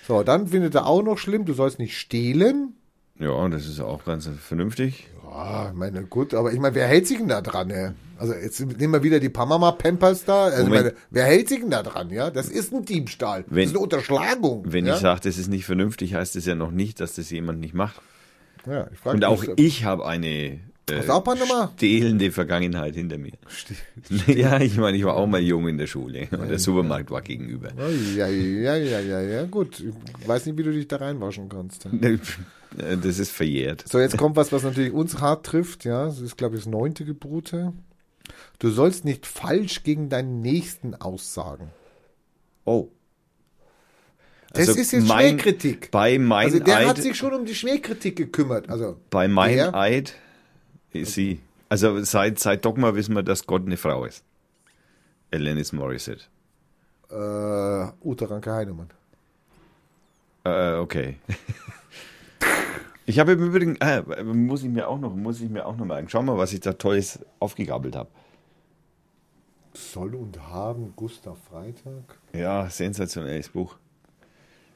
So, 0.06 0.22
dann 0.22 0.48
findet 0.48 0.74
er 0.74 0.86
auch 0.86 1.02
noch 1.02 1.18
schlimm, 1.18 1.44
du 1.44 1.54
sollst 1.54 1.78
nicht 1.78 1.96
stehlen. 1.98 2.74
Ja, 3.18 3.48
das 3.48 3.66
ist 3.66 3.80
auch 3.80 4.04
ganz 4.04 4.28
vernünftig. 4.28 5.08
Ja, 5.24 5.68
ich 5.70 5.76
meine, 5.78 6.02
gut, 6.04 6.34
aber 6.34 6.52
ich 6.52 6.58
meine, 6.58 6.74
wer 6.74 6.86
hält 6.88 7.06
sich 7.06 7.18
denn 7.18 7.28
da 7.28 7.40
dran, 7.40 7.70
ja? 7.70 7.94
Also 8.18 8.34
jetzt 8.34 8.60
nehmen 8.60 8.92
wir 8.92 9.02
wieder 9.02 9.20
die 9.20 9.28
Panama 9.28 9.72
Pampers 9.72 10.24
da. 10.24 10.44
Also 10.44 10.64
ich 10.64 10.68
meine, 10.68 10.94
wer 11.10 11.24
hält 11.24 11.48
sich 11.48 11.60
denn 11.60 11.70
da 11.70 11.82
dran, 11.82 12.10
ja? 12.10 12.30
Das 12.30 12.48
ist 12.48 12.72
ein 12.72 12.84
Diebstahl. 12.84 13.44
Wenn- 13.48 13.62
das 13.64 13.70
ist 13.70 13.76
eine 13.76 13.82
Unterschlagung. 13.82 14.64
Wenn 14.66 14.86
ja? 14.86 14.94
ich 14.94 15.00
sage, 15.00 15.20
das 15.24 15.38
ist 15.38 15.48
nicht 15.48 15.64
vernünftig, 15.64 16.14
heißt 16.14 16.36
es 16.36 16.46
ja 16.46 16.54
noch 16.54 16.70
nicht, 16.70 17.00
dass 17.00 17.14
das 17.14 17.30
jemand 17.30 17.60
nicht 17.60 17.74
macht. 17.74 18.00
ja, 18.66 18.88
ich 18.92 18.98
frag 18.98 19.14
Und 19.14 19.24
auch 19.24 19.40
mich, 19.46 19.50
ich 19.56 19.84
habe 19.84 20.06
eine 20.06 20.60
äh, 20.90 20.96
Hast 20.98 21.08
du 21.08 21.12
auch 21.12 21.24
Panama? 21.24 21.70
stehlende 21.76 22.30
Vergangenheit 22.32 22.94
hinter 22.94 23.18
mir. 23.18 23.32
Ja, 24.26 24.60
ich 24.60 24.76
meine, 24.76 24.96
ich 24.96 25.04
war 25.04 25.16
auch 25.16 25.26
mal 25.26 25.40
jung 25.40 25.68
in 25.68 25.78
der 25.78 25.86
Schule 25.86 26.28
und 26.32 26.48
der 26.48 26.58
Supermarkt 26.58 27.10
war 27.10 27.22
gegenüber. 27.22 27.70
Ja, 28.16 28.26
ja, 28.28 28.76
ja, 28.76 28.98
ja, 29.00 29.20
ja, 29.20 29.44
gut. 29.44 29.80
Ich 30.20 30.28
weiß 30.28 30.46
nicht, 30.46 30.58
wie 30.58 30.62
du 30.62 30.72
dich 30.72 30.88
da 30.88 30.96
reinwaschen 30.96 31.48
kannst. 31.48 31.86
Das 33.02 33.18
ist 33.18 33.30
verjährt. 33.32 33.84
So, 33.86 34.00
jetzt 34.00 34.16
kommt 34.16 34.34
was, 34.36 34.50
was 34.50 34.62
natürlich 34.62 34.92
uns 34.94 35.20
hart 35.20 35.44
trifft, 35.44 35.84
ja. 35.84 36.06
Das 36.06 36.20
ist, 36.20 36.38
glaube 36.38 36.56
ich, 36.56 36.62
das 36.62 36.70
neunte 36.70 37.04
Gebote. 37.04 37.74
Du 38.60 38.70
sollst 38.70 39.04
nicht 39.04 39.26
falsch 39.26 39.82
gegen 39.82 40.08
deinen 40.08 40.40
Nächsten 40.40 40.94
aussagen. 40.94 41.68
Oh. 42.64 42.88
Das 44.54 44.68
Also 44.68 44.80
ist 44.80 44.92
jetzt 44.92 45.06
mein- 45.06 45.28
Schmähkritik. 45.38 45.90
Bei 45.90 46.18
mein 46.18 46.46
Also 46.46 46.60
der 46.60 46.88
hat 46.88 46.96
Eid, 46.96 47.02
sich 47.02 47.14
schon 47.16 47.34
um 47.34 47.44
die 47.44 47.54
Schmähkritik 47.54 48.16
gekümmert. 48.16 48.70
Also 48.70 48.96
bei 49.10 49.28
mein 49.28 49.54
der- 49.56 49.74
Eid 49.74 50.14
sie. 50.92 51.40
Also 51.68 52.02
seit, 52.04 52.38
seit 52.38 52.64
Dogma 52.64 52.94
wissen 52.94 53.14
wir, 53.14 53.22
dass 53.22 53.46
Gott 53.46 53.62
eine 53.66 53.76
Frau 53.76 54.04
ist. 54.04 54.24
Alanis 55.32 55.72
Morissette. 55.72 56.24
äh, 57.10 57.86
Uta 58.06 58.26
Ranke 58.26 58.52
Heinemann. 58.52 58.90
Äh, 60.44 60.74
okay. 60.74 61.16
Ich 63.06 63.18
habe 63.18 63.32
im 63.32 63.42
Übrigen, 63.42 63.76
äh, 63.76 64.22
muss 64.22 64.62
ich 64.62 64.68
mir 64.68 64.88
auch 64.88 64.98
noch, 64.98 65.14
muss 65.14 65.40
ich 65.40 65.50
mir 65.50 65.66
auch 65.66 65.76
noch 65.76 65.84
mal, 65.84 66.04
schau 66.08 66.22
mal, 66.22 66.38
was 66.38 66.52
ich 66.52 66.60
da 66.60 66.72
Tolles 66.72 67.18
aufgegabelt 67.40 67.96
habe. 67.96 68.10
Soll 69.74 70.14
und 70.14 70.40
haben 70.40 70.92
Gustav 70.94 71.38
Freitag. 71.50 72.18
Ja, 72.32 72.68
sensationelles 72.68 73.48
Buch. 73.48 73.76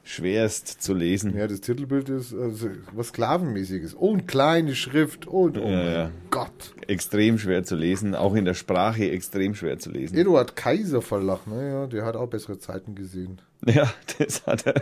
Schwerst 0.07 0.67
zu 0.81 0.93
lesen. 0.93 1.35
Ja, 1.35 1.47
das 1.47 1.59
Titelbild 1.59 2.07
ist 2.07 2.33
also, 2.33 2.69
was 2.93 3.09
Sklavenmäßiges. 3.09 3.93
Und 3.93 4.25
kleine 4.25 4.73
Schrift 4.73 5.27
und 5.27 5.57
oh 5.57 5.67
Ja, 5.69 6.05
mein. 6.05 6.11
Gott. 6.29 6.73
Extrem 6.87 7.37
schwer 7.37 7.65
zu 7.65 7.75
lesen, 7.75 8.15
auch 8.15 8.33
in 8.33 8.45
der 8.45 8.53
Sprache 8.53 9.11
extrem 9.11 9.53
schwer 9.53 9.79
zu 9.79 9.91
lesen. 9.91 10.17
Eduard 10.17 10.55
Kaiser 10.55 11.01
Verlag, 11.01 11.45
naja, 11.45 11.87
der 11.87 12.05
hat 12.05 12.15
auch 12.15 12.27
bessere 12.27 12.57
Zeiten 12.57 12.95
gesehen. 12.95 13.41
Ja, 13.65 13.91
das 14.17 14.45
hat 14.45 14.65
er. 14.65 14.81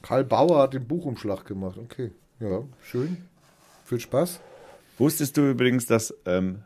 Karl 0.00 0.24
Bauer 0.24 0.62
hat 0.62 0.72
den 0.74 0.86
Buchumschlag 0.86 1.44
gemacht. 1.44 1.76
Okay, 1.76 2.12
ja, 2.40 2.62
schön. 2.82 3.18
Viel 3.84 4.00
Spaß. 4.00 4.40
Wusstest 4.96 5.36
du 5.36 5.50
übrigens, 5.50 5.84
dass, 5.86 6.14
ähm, 6.24 6.60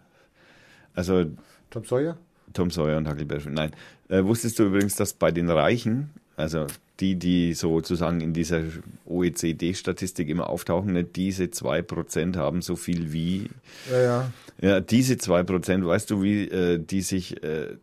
also 0.94 1.24
Tom 1.70 1.84
Sawyer? 1.84 2.18
Tom 2.52 2.70
Sawyer 2.70 2.98
und 2.98 3.08
Huckleberry. 3.08 3.50
Nein. 3.50 3.72
Äh, 4.08 4.22
wusstest 4.24 4.58
du 4.58 4.64
übrigens, 4.64 4.94
dass 4.96 5.12
bei 5.12 5.32
den 5.32 5.50
Reichen, 5.50 6.10
also 6.38 6.66
die, 7.00 7.16
die 7.16 7.52
sozusagen 7.54 8.20
in 8.20 8.32
dieser 8.32 8.62
OECD-Statistik 9.06 10.28
immer 10.28 10.48
auftauchen, 10.48 10.92
nicht 10.92 11.16
diese 11.16 11.44
2% 11.44 12.36
haben 12.36 12.62
so 12.62 12.76
viel 12.76 13.12
wie. 13.12 13.50
Ja, 13.90 14.00
ja. 14.00 14.32
Ja, 14.60 14.80
diese 14.80 15.14
2%, 15.14 15.86
weißt 15.86 16.10
du, 16.10 16.22
wie 16.22 16.48
äh, 16.48 16.78
die 16.78 17.00
sich, 17.00 17.42
äh, 17.44 17.76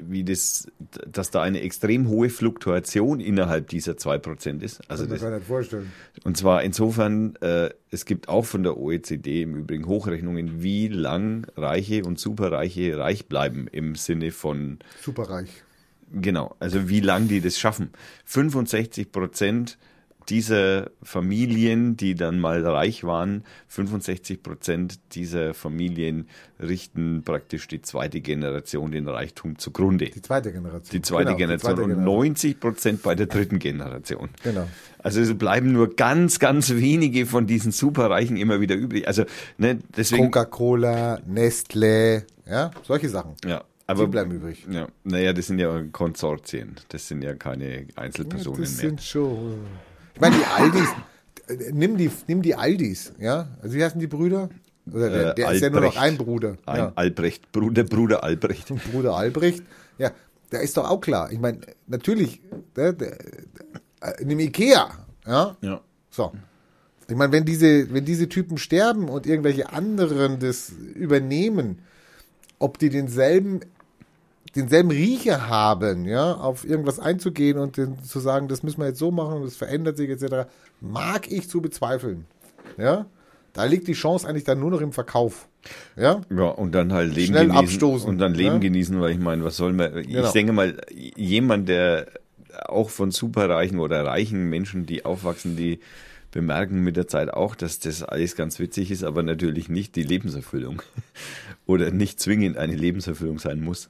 wie 0.00 0.24
das, 0.24 0.66
dass 1.06 1.30
da 1.30 1.42
eine 1.42 1.60
extrem 1.60 2.08
hohe 2.08 2.28
Fluktuation 2.28 3.20
innerhalb 3.20 3.68
dieser 3.68 3.92
2% 3.92 4.62
ist? 4.62 4.80
Also 4.88 5.04
Kann 5.04 5.10
man 5.10 5.20
das, 5.20 5.38
nicht 5.38 5.46
vorstellen. 5.46 5.92
und 6.24 6.36
zwar 6.36 6.64
insofern, 6.64 7.36
äh, 7.36 7.70
es 7.92 8.04
gibt 8.04 8.28
auch 8.28 8.44
von 8.44 8.64
der 8.64 8.76
OECD 8.76 9.42
im 9.42 9.54
Übrigen 9.54 9.86
Hochrechnungen, 9.86 10.60
wie 10.60 10.88
lang 10.88 11.46
Reiche 11.56 12.04
und 12.04 12.18
Superreiche 12.18 12.98
reich 12.98 13.26
bleiben 13.26 13.68
im 13.70 13.94
Sinne 13.94 14.32
von, 14.32 14.78
Superreich. 15.00 15.48
Genau, 16.12 16.56
also 16.60 16.88
wie 16.88 17.00
lang 17.00 17.28
die 17.28 17.40
das 17.40 17.58
schaffen. 17.58 17.90
65 18.24 19.12
Prozent 19.12 19.78
dieser 20.28 20.90
Familien, 21.02 21.96
die 21.96 22.14
dann 22.14 22.38
mal 22.38 22.64
reich 22.66 23.04
waren, 23.04 23.44
65 23.68 24.42
Prozent 24.42 25.00
dieser 25.12 25.54
Familien 25.54 26.28
richten 26.60 27.22
praktisch 27.24 27.66
die 27.68 27.80
zweite 27.80 28.20
Generation 28.20 28.92
den 28.92 29.08
Reichtum 29.08 29.58
zugrunde. 29.58 30.06
Die 30.06 30.20
zweite 30.20 30.52
Generation. 30.52 30.90
Die 30.92 31.02
zweite 31.02 31.24
Genau, 31.26 31.36
Generation 31.36 31.76
zweite 31.76 31.82
und 31.82 31.88
Generation. 31.90 32.18
90 32.18 32.60
Prozent 32.60 33.02
bei 33.02 33.14
der 33.14 33.26
dritten 33.26 33.58
Generation. 33.58 34.28
Genau. 34.42 34.68
Also 34.98 35.20
es 35.20 35.36
bleiben 35.36 35.72
nur 35.72 35.94
ganz, 35.94 36.38
ganz 36.38 36.70
wenige 36.70 37.26
von 37.26 37.46
diesen 37.46 37.72
Superreichen 37.72 38.36
immer 38.36 38.60
wieder 38.60 38.74
übrig. 38.74 39.06
Also 39.06 39.24
ne, 39.56 39.78
deswegen. 39.96 40.24
Coca-Cola, 40.24 41.20
Nestle, 41.26 42.26
ja, 42.46 42.70
solche 42.82 43.08
Sachen. 43.08 43.34
Ja, 43.46 43.64
aber 43.88 44.04
Die 44.04 44.10
bleiben 44.10 44.30
übrig. 44.32 44.66
Ja, 44.70 44.86
naja, 45.02 45.32
das 45.32 45.46
sind 45.48 45.58
ja 45.58 45.82
Konsortien. 45.90 46.76
Das 46.90 47.08
sind 47.08 47.22
ja 47.24 47.34
keine 47.34 47.80
Ja, 47.80 47.86
Einzelpersonen 47.96 48.60
das 48.60 48.76
mehr. 48.76 48.90
sind 48.90 49.02
schon. 49.02 49.54
Ich 50.14 50.20
meine, 50.20 50.36
die 50.36 50.44
Aldis, 50.44 50.88
äh, 51.48 51.72
nimm 51.72 51.96
die, 51.96 52.10
nimm 52.28 52.42
die 52.42 52.54
Aldis, 52.54 53.12
ja? 53.18 53.48
Also 53.62 53.74
wie 53.76 53.82
heißen 53.82 53.98
die 53.98 54.06
Brüder? 54.06 54.50
Oder 54.92 55.10
der, 55.10 55.30
Äh, 55.30 55.34
der 55.34 55.52
ist 55.52 55.62
ja 55.62 55.70
nur 55.70 55.80
noch 55.80 55.96
ein 55.96 56.16
Bruder. 56.18 56.56
Ein 56.66 56.76
ja. 56.78 56.92
Albrecht, 56.94 57.50
Bruder, 57.50 57.84
Bruder 57.84 58.22
Albrecht. 58.22 58.68
Bruder 58.92 59.16
Albrecht. 59.16 59.62
Ja, 59.98 60.12
der 60.52 60.60
ist 60.60 60.76
doch 60.76 60.88
auch 60.88 61.00
klar. 61.00 61.32
Ich 61.32 61.38
meine, 61.38 61.60
natürlich, 61.86 62.40
der, 62.76 62.92
der, 62.92 63.18
äh, 64.00 64.20
in 64.22 64.28
dem 64.28 64.38
Ikea, 64.40 64.90
ja? 65.26 65.56
Ja. 65.62 65.80
So. 66.10 66.32
Ich 67.08 67.16
meine, 67.16 67.32
wenn 67.32 67.44
diese, 67.46 67.90
wenn 67.92 68.04
diese 68.04 68.28
Typen 68.28 68.58
sterben 68.58 69.08
und 69.08 69.26
irgendwelche 69.26 69.72
anderen 69.72 70.40
das 70.40 70.70
übernehmen, 70.94 71.78
ob 72.58 72.78
die 72.78 72.90
denselben, 72.90 73.60
denselben 74.58 74.90
Riecher 74.90 75.48
haben, 75.48 76.04
ja, 76.04 76.34
auf 76.34 76.64
irgendwas 76.64 76.98
einzugehen 76.98 77.58
und 77.58 77.76
den, 77.76 78.02
zu 78.02 78.20
sagen, 78.20 78.48
das 78.48 78.62
müssen 78.62 78.80
wir 78.80 78.88
jetzt 78.88 78.98
so 78.98 79.10
machen 79.10 79.34
und 79.38 79.44
das 79.44 79.56
verändert 79.56 79.96
sich 79.96 80.10
etc., 80.10 80.46
mag 80.80 81.30
ich 81.30 81.48
zu 81.48 81.60
bezweifeln. 81.60 82.26
Ja. 82.76 83.06
Da 83.54 83.64
liegt 83.64 83.88
die 83.88 83.94
Chance 83.94 84.28
eigentlich 84.28 84.44
dann 84.44 84.60
nur 84.60 84.70
noch 84.70 84.80
im 84.80 84.92
Verkauf. 84.92 85.48
Ja. 85.96 86.20
Ja, 86.30 86.44
und 86.50 86.72
dann 86.74 86.92
halt 86.92 87.14
Leben 87.14 87.28
Schnell 87.28 87.46
genießen. 87.46 87.64
abstoßen, 87.64 88.08
Und 88.08 88.18
dann 88.18 88.34
Leben 88.34 88.54
ja? 88.54 88.58
genießen, 88.58 89.00
weil 89.00 89.10
ich 89.12 89.18
meine, 89.18 89.42
was 89.42 89.56
soll 89.56 89.72
man. 89.72 89.96
Ich 89.98 90.08
Genau. 90.08 90.30
denke 90.30 90.52
mal, 90.52 90.76
jemand, 91.16 91.68
der 91.68 92.06
auch 92.66 92.90
von 92.90 93.10
superreichen 93.10 93.78
oder 93.80 94.04
reichen 94.04 94.48
Menschen, 94.48 94.86
die 94.86 95.04
aufwachsen, 95.04 95.56
die 95.56 95.80
bemerken 96.30 96.80
mit 96.84 96.96
der 96.96 97.08
Zeit 97.08 97.30
auch, 97.32 97.54
dass 97.56 97.78
das 97.80 98.02
alles 98.02 98.36
ganz 98.36 98.58
witzig 98.58 98.90
ist, 98.90 99.02
aber 99.02 99.22
natürlich 99.22 99.68
nicht 99.68 99.96
die 99.96 100.02
Lebenserfüllung. 100.02 100.82
Oder 101.66 101.90
nicht 101.90 102.20
zwingend 102.20 102.58
eine 102.58 102.74
Lebenserfüllung 102.76 103.38
sein 103.38 103.60
muss. 103.62 103.88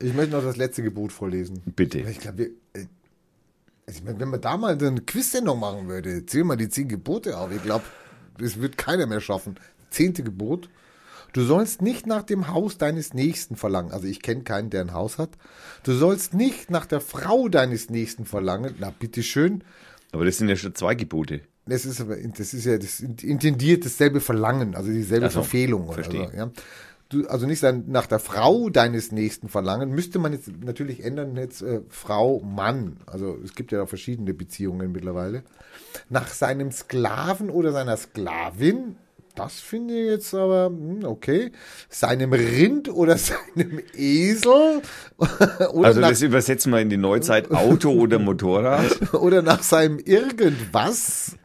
Ich 0.00 0.14
möchte 0.14 0.32
noch 0.32 0.42
das 0.42 0.56
letzte 0.56 0.82
Gebot 0.82 1.12
vorlesen. 1.12 1.62
Bitte. 1.76 1.98
Ich 2.00 2.20
glaube, 2.20 2.50
äh, 2.72 2.86
also 3.86 3.98
ich 3.98 4.04
meine, 4.04 4.20
wenn 4.20 4.28
man 4.28 4.40
da 4.40 4.56
mal 4.56 4.76
eine 4.78 5.00
Quiz-Sendung 5.00 5.60
machen 5.60 5.88
würde, 5.88 6.26
zähl 6.26 6.44
mal 6.44 6.56
die 6.56 6.68
zehn 6.68 6.88
Gebote 6.88 7.38
auf. 7.38 7.50
Ich 7.52 7.62
glaube, 7.62 7.84
das 8.38 8.60
wird 8.60 8.76
keiner 8.78 9.06
mehr 9.06 9.20
schaffen. 9.20 9.56
Zehnte 9.90 10.22
Gebot. 10.22 10.68
Du 11.32 11.42
sollst 11.42 11.82
nicht 11.82 12.06
nach 12.06 12.22
dem 12.22 12.48
Haus 12.48 12.78
deines 12.78 13.12
Nächsten 13.12 13.56
verlangen. 13.56 13.92
Also 13.92 14.06
ich 14.06 14.22
kenne 14.22 14.42
keinen, 14.42 14.70
der 14.70 14.82
ein 14.82 14.92
Haus 14.92 15.18
hat. 15.18 15.30
Du 15.82 15.92
sollst 15.92 16.32
nicht 16.32 16.70
nach 16.70 16.86
der 16.86 17.00
Frau 17.00 17.48
deines 17.48 17.90
Nächsten 17.90 18.24
verlangen. 18.24 18.74
Na, 18.78 18.90
bitteschön. 18.90 19.64
Aber 20.12 20.24
das 20.24 20.38
sind 20.38 20.48
ja 20.48 20.56
schon 20.56 20.74
zwei 20.74 20.94
Gebote. 20.94 21.40
Das 21.66 21.86
ist 21.86 22.00
aber, 22.00 22.16
das 22.16 22.54
ist 22.54 22.66
ja 22.66 22.78
das 22.78 23.00
intendiert 23.00 23.84
dasselbe 23.84 24.20
Verlangen, 24.20 24.74
also 24.74 24.90
dieselbe 24.92 25.26
Ach 25.26 25.30
so, 25.30 25.42
Verfehlung 25.42 25.84
oder 25.84 25.94
verstehe. 25.94 26.28
so, 26.30 26.36
ja. 26.36 26.50
Du, 27.10 27.26
also 27.28 27.46
nicht 27.46 27.60
sein, 27.60 27.84
nach 27.88 28.06
der 28.06 28.18
Frau 28.18 28.70
deines 28.70 29.12
Nächsten 29.12 29.48
verlangen, 29.48 29.90
müsste 29.90 30.18
man 30.18 30.32
jetzt 30.32 30.50
natürlich 30.64 31.04
ändern, 31.04 31.36
jetzt 31.36 31.62
äh, 31.62 31.82
Frau, 31.88 32.40
Mann. 32.40 32.96
Also 33.06 33.38
es 33.44 33.54
gibt 33.54 33.72
ja 33.72 33.82
auch 33.82 33.88
verschiedene 33.88 34.32
Beziehungen 34.32 34.90
mittlerweile. 34.90 35.42
Nach 36.08 36.28
seinem 36.28 36.72
Sklaven 36.72 37.50
oder 37.50 37.72
seiner 37.72 37.96
Sklavin, 37.96 38.96
das 39.34 39.54
finde 39.60 39.94
ich 40.00 40.10
jetzt 40.10 40.34
aber, 40.34 40.66
hm, 40.66 41.04
okay. 41.04 41.50
Seinem 41.88 42.32
Rind 42.32 42.88
oder 42.88 43.16
seinem 43.18 43.80
Esel 43.96 44.82
oder, 45.72 45.88
Also 45.88 46.00
das 46.00 46.22
übersetzen 46.22 46.72
wir 46.72 46.80
in 46.80 46.90
die 46.90 46.96
Neuzeit 46.96 47.50
Auto 47.50 47.90
oder 48.00 48.18
Motorrad. 48.18 49.12
oder 49.14 49.42
nach 49.42 49.62
seinem 49.62 49.98
irgendwas. 49.98 51.36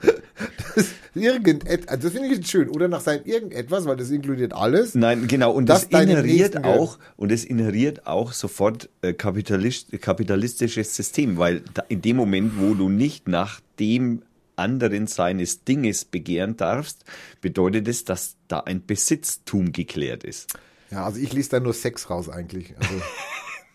Das, 0.75 0.87
irgendet, 1.15 1.89
also 1.89 2.03
das 2.03 2.11
finde 2.13 2.29
ich 2.29 2.37
jetzt 2.37 2.49
schön. 2.49 2.69
Oder 2.69 2.87
nach 2.87 3.01
seinem 3.01 3.25
irgendetwas, 3.25 3.85
weil 3.85 3.97
das 3.97 4.09
inkludiert 4.09 4.53
alles. 4.53 4.95
Nein, 4.95 5.27
genau. 5.27 5.51
Und 5.51 5.67
Das 5.67 5.89
das, 5.89 6.01
inheriert 6.01 6.63
auch 6.63 6.97
und 7.17 7.31
es 7.31 7.43
inheriert 7.43 8.07
auch 8.07 8.31
sofort 8.33 8.89
äh, 9.01 9.13
kapitalist, 9.13 9.99
kapitalistisches 10.01 10.95
System, 10.95 11.37
weil 11.37 11.61
da, 11.73 11.83
in 11.89 12.01
dem 12.01 12.15
Moment, 12.15 12.53
wo 12.57 12.73
du 12.73 12.89
nicht 12.89 13.27
nach 13.27 13.59
dem 13.79 14.21
anderen 14.59 15.07
seines 15.07 15.63
Dinges 15.63 16.05
begehren 16.05 16.55
darfst, 16.57 17.03
bedeutet 17.41 17.87
es, 17.87 18.03
dass 18.05 18.35
da 18.47 18.59
ein 18.59 18.85
Besitztum 18.85 19.71
geklärt 19.71 20.23
ist. 20.23 20.53
Ja, 20.91 21.05
also 21.05 21.19
ich 21.19 21.33
lese 21.33 21.49
da 21.49 21.59
nur 21.59 21.73
Sex 21.73 22.09
raus 22.09 22.29
eigentlich. 22.29 22.75
Also, 22.77 23.01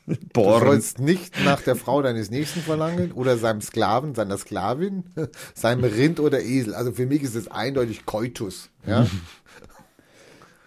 du 0.34 0.42
sollst 0.42 0.98
nicht 0.98 1.34
nach 1.44 1.60
der 1.62 1.76
Frau 1.76 2.02
deines 2.02 2.30
Nächsten 2.30 2.60
verlangen 2.60 3.12
oder 3.12 3.36
seinem 3.38 3.60
Sklaven, 3.60 4.14
seiner 4.14 4.36
Sklavin, 4.38 5.04
seinem 5.54 5.84
Rind 5.84 6.20
oder 6.20 6.42
Esel. 6.42 6.74
Also 6.74 6.92
für 6.92 7.06
mich 7.06 7.22
ist 7.22 7.34
es 7.34 7.48
eindeutig 7.48 8.06
Koitus. 8.06 8.70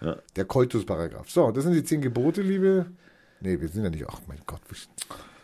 Ja? 0.00 0.16
Der 0.36 0.44
Koitus-Paragraph. 0.44 1.28
So, 1.28 1.50
das 1.50 1.64
sind 1.64 1.72
die 1.74 1.82
zehn 1.82 2.00
Gebote, 2.00 2.40
liebe. 2.40 2.86
Nee, 3.40 3.60
wir 3.60 3.68
sind 3.68 3.82
ja 3.82 3.90
nicht. 3.90 4.04
Ach 4.08 4.20
mein 4.28 4.38
Gott. 4.46 4.60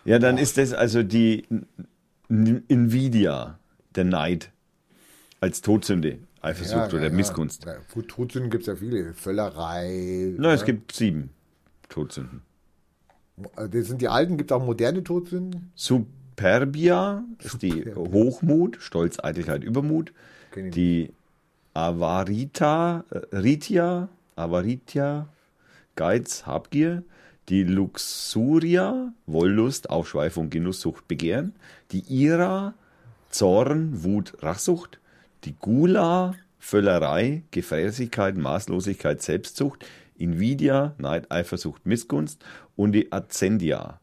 Ja, 0.04 0.20
dann 0.20 0.38
ist 0.38 0.58
das 0.58 0.72
also 0.72 1.02
die 1.02 1.44
N- 2.28 2.64
Nvidia, 2.68 3.58
der 3.96 4.04
Neid 4.04 4.52
als 5.44 5.60
Todsünde, 5.60 6.20
Eifersucht 6.40 6.92
Ja, 6.92 6.98
oder 6.98 7.08
ja, 7.08 7.10
Missgunst. 7.10 7.66
Ja, 7.66 7.76
gut, 7.92 8.08
Todsünden 8.08 8.50
gibt 8.50 8.62
es 8.62 8.66
ja 8.66 8.76
viele. 8.76 9.12
Völlerei. 9.12 10.34
Ja. 10.38 10.54
es 10.54 10.64
gibt 10.64 10.92
sieben 10.92 11.28
Todsünden. 11.90 12.40
Das 13.54 13.86
sind 13.88 14.00
die 14.00 14.08
alten, 14.08 14.38
gibt 14.38 14.50
es 14.50 14.56
auch 14.56 14.64
moderne 14.64 15.04
Todsünden? 15.04 15.70
Superbia 15.74 17.24
ist 17.40 17.60
die 17.60 17.92
Hochmut, 17.94 18.78
Stolz, 18.80 19.18
Eitelkeit, 19.22 19.64
Übermut. 19.64 20.14
Die 20.56 21.12
Avarita, 21.74 23.04
äh, 23.10 23.36
Ritia, 23.36 24.08
Avaritia, 24.36 25.28
Geiz, 25.94 26.46
Habgier. 26.46 27.02
Die 27.50 27.64
Luxuria, 27.64 29.12
Wollust, 29.26 29.90
Aufschweifung, 29.90 30.48
Genusssucht, 30.48 31.06
Begehren. 31.06 31.54
Die 31.92 32.04
Ira, 32.08 32.72
Zorn, 33.28 34.04
Wut, 34.04 34.42
Rachsucht. 34.42 35.00
Die 35.44 35.54
Gula, 35.54 36.34
Völlerei, 36.58 37.42
Gefräßigkeit, 37.50 38.36
Maßlosigkeit, 38.36 39.22
Selbstsucht. 39.22 39.84
Invidia, 40.16 40.94
Neid, 40.98 41.30
Eifersucht, 41.30 41.86
Missgunst. 41.86 42.44
Und 42.76 42.92
die 42.92 43.12
Azendia, 43.12 44.00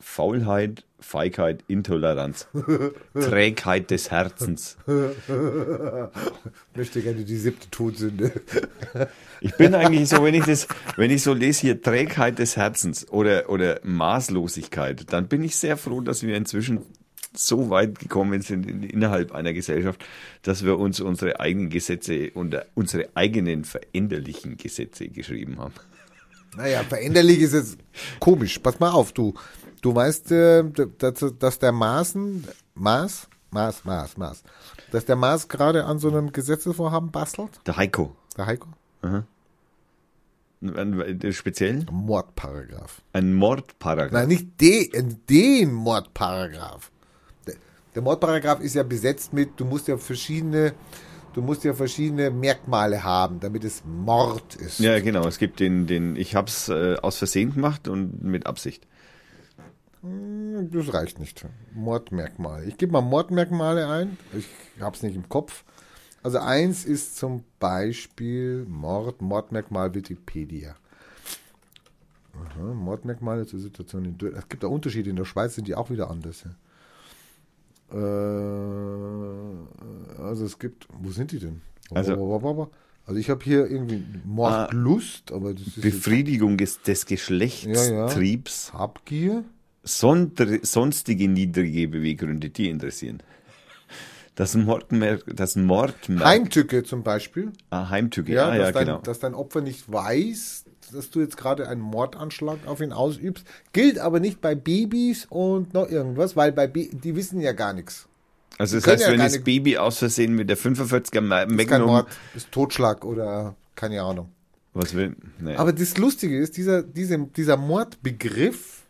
Faulheit, 0.00 0.84
Feigheit, 0.98 1.64
Intoleranz, 1.68 2.48
Trägheit 3.14 3.90
des 3.90 4.10
Herzens. 4.10 4.76
Ich 4.86 6.76
möchte 6.76 7.02
gerne 7.02 7.24
die 7.24 7.36
siebte 7.36 7.70
Todsünde. 7.70 8.32
Ich 9.44 9.56
bin 9.56 9.74
eigentlich 9.74 10.08
so, 10.08 10.22
wenn 10.22 10.34
ich 10.34 10.44
das, 10.44 10.68
wenn 10.94 11.10
ich 11.10 11.24
so 11.24 11.34
lese 11.34 11.62
hier 11.62 11.82
Trägheit 11.82 12.38
des 12.38 12.56
Herzens 12.56 13.10
oder, 13.10 13.50
oder 13.50 13.80
Maßlosigkeit, 13.82 15.12
dann 15.12 15.26
bin 15.26 15.42
ich 15.42 15.56
sehr 15.56 15.76
froh, 15.76 16.00
dass 16.00 16.22
wir 16.22 16.36
inzwischen 16.36 16.82
so 17.34 17.70
weit 17.70 17.98
gekommen 17.98 18.42
sind 18.42 18.66
in, 18.68 18.82
innerhalb 18.82 19.32
einer 19.32 19.52
Gesellschaft, 19.52 20.04
dass 20.42 20.64
wir 20.64 20.78
uns 20.78 21.00
unsere 21.00 21.40
eigenen 21.40 21.70
Gesetze 21.70 22.30
und 22.34 22.56
unsere 22.74 23.08
eigenen 23.14 23.64
veränderlichen 23.64 24.56
Gesetze 24.56 25.08
geschrieben 25.08 25.58
haben. 25.58 25.74
Naja, 26.56 26.82
veränderlich 26.84 27.40
ist 27.40 27.54
jetzt 27.54 27.78
komisch. 28.20 28.58
Pass 28.58 28.78
mal 28.78 28.90
auf, 28.90 29.12
du. 29.12 29.32
Du 29.80 29.94
weißt, 29.94 30.30
äh, 30.32 30.64
dass, 31.38 31.58
der 31.58 31.72
Maßen, 31.72 32.46
Maß, 32.74 33.26
Maß, 33.50 33.84
Maß, 33.84 34.16
Maß, 34.16 34.42
dass 34.92 35.04
der 35.06 35.16
Maß 35.16 35.48
gerade 35.48 35.84
an 35.84 35.98
so 35.98 36.08
einem 36.08 36.30
Gesetzesvorhaben 36.32 37.10
bastelt, 37.10 37.50
Der 37.66 37.76
Heiko. 37.76 38.14
der 38.36 38.46
Heiko. 38.46 38.68
Ein- 39.02 39.26
ein- 41.02 41.32
Speziell? 41.32 41.84
Mordparagraph. 41.90 43.02
Ein 43.12 43.34
Mordparagraph. 43.34 44.12
Nein, 44.12 44.28
nicht 44.28 44.60
den, 44.60 45.16
den 45.28 45.72
Mordparagraph. 45.72 46.92
Der, 47.94 48.02
Mordparagraph 48.02 48.60
ist 48.60 48.74
ja 48.74 48.82
besetzt 48.82 49.32
mit, 49.32 49.58
du 49.58 49.64
musst 49.64 49.88
ja 49.88 49.96
verschiedene, 49.96 50.72
du 51.34 51.42
musst 51.42 51.64
ja 51.64 51.74
verschiedene 51.74 52.30
Merkmale 52.30 53.02
haben, 53.02 53.40
damit 53.40 53.64
es 53.64 53.82
Mord 53.84 54.56
ist. 54.56 54.78
Ja, 54.80 54.98
genau. 55.00 55.26
Es 55.26 55.38
gibt 55.38 55.60
den, 55.60 55.86
den 55.86 56.16
ich 56.16 56.34
hab's 56.34 56.68
äh, 56.68 56.96
aus 57.02 57.18
Versehen 57.18 57.54
gemacht 57.54 57.88
und 57.88 58.22
mit 58.22 58.46
Absicht. 58.46 58.86
Das 60.02 60.92
reicht 60.94 61.20
nicht. 61.20 61.44
Mordmerkmale. 61.74 62.64
Ich 62.64 62.76
gebe 62.76 62.92
mal 62.92 63.02
Mordmerkmale 63.02 63.86
ein. 63.88 64.18
Ich 64.36 64.48
habe 64.80 64.96
es 64.96 65.02
nicht 65.02 65.14
im 65.14 65.28
Kopf. 65.28 65.62
Also 66.24 66.38
eins 66.38 66.84
ist 66.84 67.16
zum 67.16 67.44
Beispiel 67.60 68.64
Mord, 68.68 69.22
Mordmerkmal 69.22 69.94
Wikipedia. 69.94 70.74
Aha, 72.34 72.74
Mordmerkmale 72.74 73.46
zur 73.46 73.60
Situation 73.60 74.04
in 74.04 74.18
Dür- 74.18 74.36
Es 74.36 74.48
gibt 74.48 74.62
da 74.62 74.68
Unterschiede. 74.68 75.10
In 75.10 75.16
der 75.16 75.24
Schweiz 75.24 75.54
sind 75.54 75.68
die 75.68 75.74
auch 75.74 75.90
wieder 75.90 76.10
anders. 76.10 76.42
Ja. 76.44 76.50
Äh, 77.92 77.96
also 80.22 80.44
es 80.44 80.58
gibt, 80.58 80.86
wo 80.98 81.10
sind 81.10 81.32
die 81.32 81.38
denn? 81.38 81.60
Also- 81.92 82.14
also 83.04 83.18
ich 83.18 83.28
habe 83.30 83.42
hier 83.44 83.66
irgendwie 83.68 84.04
Mordlust, 84.24 85.32
aber 85.32 85.52
das 85.54 85.62
ist 85.66 85.76
jetzt 85.76 85.82
Befriedigung 85.82 86.56
des, 86.56 86.80
des 86.82 87.04
Geschlechtstriebs. 87.06 88.72
Habgier. 88.72 89.44
Sondre, 89.82 90.60
sonstige 90.62 91.26
niedrige 91.28 91.88
Beweggründe, 91.88 92.50
die 92.50 92.68
interessieren. 92.68 93.20
Das 94.36 94.54
Mordmerk, 94.54 95.24
das 95.34 95.56
Mordmerk, 95.56 96.24
Heimtücke 96.24 96.84
zum 96.84 97.02
Beispiel. 97.02 97.50
ah, 97.70 97.90
Heimtücke, 97.90 98.32
Ja, 98.32 98.54
ja, 98.54 98.58
dass, 98.58 98.66
ja, 98.68 98.72
dein, 98.72 98.86
genau. 98.86 98.98
dass 99.00 99.18
dein 99.18 99.34
Opfer 99.34 99.60
nicht 99.60 99.92
weiß, 99.92 100.61
dass 100.94 101.10
du 101.10 101.20
jetzt 101.20 101.36
gerade 101.36 101.68
einen 101.68 101.80
Mordanschlag 101.80 102.58
auf 102.66 102.80
ihn 102.80 102.92
ausübst. 102.92 103.44
Gilt 103.72 103.98
aber 103.98 104.20
nicht 104.20 104.40
bei 104.40 104.54
Babys 104.54 105.26
und 105.28 105.74
noch 105.74 105.88
irgendwas, 105.88 106.36
weil 106.36 106.52
bei 106.52 106.66
Ba- 106.66 106.88
die 106.92 107.16
wissen 107.16 107.40
ja 107.40 107.52
gar 107.52 107.72
nichts. 107.72 108.06
Also 108.58 108.76
das 108.76 108.86
heißt, 108.86 109.04
ja 109.04 109.10
wenn 109.12 109.18
das 109.18 109.42
Baby 109.42 109.78
aus 109.78 109.98
Versehen 109.98 110.34
mit 110.34 110.48
der 110.50 110.58
45er 110.58 111.20
Ma- 111.20 111.42
Ist 111.42 111.48
kein 111.48 111.56
Magnum, 111.56 111.86
Mord, 111.86 112.08
ist 112.34 112.52
Totschlag 112.52 113.04
oder 113.04 113.54
keine 113.74 114.02
Ahnung. 114.02 114.30
was 114.74 114.94
will, 114.94 115.16
nee. 115.40 115.56
Aber 115.56 115.72
das 115.72 115.96
Lustige 115.98 116.38
ist, 116.38 116.56
dieser, 116.56 116.82
diese, 116.82 117.18
dieser 117.18 117.56
Mordbegriff 117.56 118.82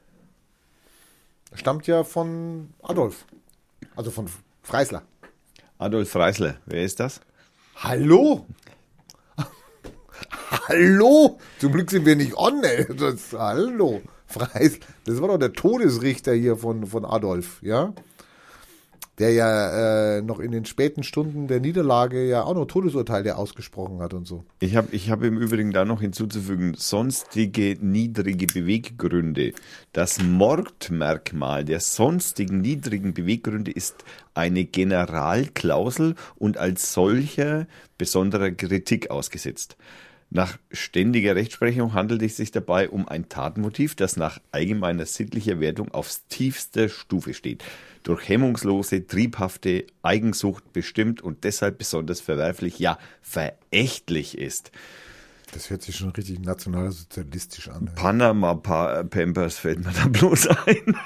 stammt 1.54 1.86
ja 1.86 2.04
von 2.04 2.70
Adolf. 2.82 3.24
Also 3.96 4.10
von 4.10 4.26
Freisler. 4.62 5.02
Adolf 5.78 6.10
Freisler, 6.10 6.56
wer 6.66 6.82
ist 6.84 7.00
das? 7.00 7.20
Hallo? 7.76 8.46
Hallo? 10.68 11.38
Zum 11.58 11.72
Glück 11.72 11.90
sind 11.90 12.06
wir 12.06 12.16
nicht 12.16 12.36
on, 12.36 12.62
ey. 12.64 12.86
Das, 12.96 13.32
hallo? 13.32 14.02
Freis, 14.26 14.78
das 15.04 15.20
war 15.20 15.28
doch 15.28 15.38
der 15.38 15.52
Todesrichter 15.52 16.32
hier 16.32 16.56
von, 16.56 16.86
von 16.86 17.04
Adolf, 17.04 17.62
ja? 17.62 17.92
Der 19.18 19.30
ja 19.30 20.16
äh, 20.16 20.22
noch 20.22 20.40
in 20.40 20.52
den 20.52 20.64
späten 20.64 21.02
Stunden 21.02 21.46
der 21.46 21.60
Niederlage 21.60 22.26
ja 22.26 22.44
auch 22.44 22.54
noch 22.54 22.64
Todesurteile 22.64 23.36
ausgesprochen 23.36 24.00
hat 24.00 24.14
und 24.14 24.26
so. 24.26 24.46
Ich 24.58 24.74
habe 24.74 24.88
ich 24.92 25.10
hab 25.10 25.22
im 25.22 25.36
Übrigen 25.36 25.70
da 25.70 25.84
noch 25.84 26.00
hinzuzufügen, 26.00 26.72
sonstige 26.78 27.76
niedrige 27.78 28.46
Beweggründe. 28.46 29.52
Das 29.92 30.22
Mordmerkmal 30.22 31.66
der 31.66 31.80
sonstigen 31.80 32.62
niedrigen 32.62 33.12
Beweggründe 33.12 33.70
ist 33.70 34.02
eine 34.32 34.64
Generalklausel 34.64 36.14
und 36.36 36.56
als 36.56 36.94
solcher 36.94 37.66
besonderer 37.98 38.50
Kritik 38.50 39.10
ausgesetzt. 39.10 39.76
Nach 40.34 40.56
ständiger 40.70 41.36
Rechtsprechung 41.36 41.92
handelt 41.92 42.22
es 42.22 42.38
sich 42.38 42.50
dabei 42.50 42.88
um 42.88 43.06
ein 43.06 43.28
Tatmotiv, 43.28 43.94
das 43.94 44.16
nach 44.16 44.40
allgemeiner 44.50 45.04
sittlicher 45.04 45.60
Wertung 45.60 45.92
aufs 45.92 46.26
tiefster 46.28 46.88
Stufe 46.88 47.34
steht, 47.34 47.62
durch 48.02 48.26
hemmungslose, 48.30 49.06
triebhafte 49.06 49.84
Eigensucht 50.02 50.72
bestimmt 50.72 51.20
und 51.20 51.44
deshalb 51.44 51.76
besonders 51.76 52.22
verwerflich, 52.22 52.78
ja 52.78 52.98
verächtlich 53.20 54.38
ist. 54.38 54.70
Das 55.52 55.68
hört 55.68 55.82
sich 55.82 55.96
schon 55.96 56.08
richtig 56.10 56.40
nationalsozialistisch 56.40 57.68
an. 57.68 57.88
ey. 57.88 57.94
Panama 57.94 58.54
Pa- 58.54 59.02
Pampers 59.02 59.58
fällt 59.58 59.84
mir 59.84 59.92
da 59.92 60.08
bloß 60.08 60.46
ein. 60.46 60.96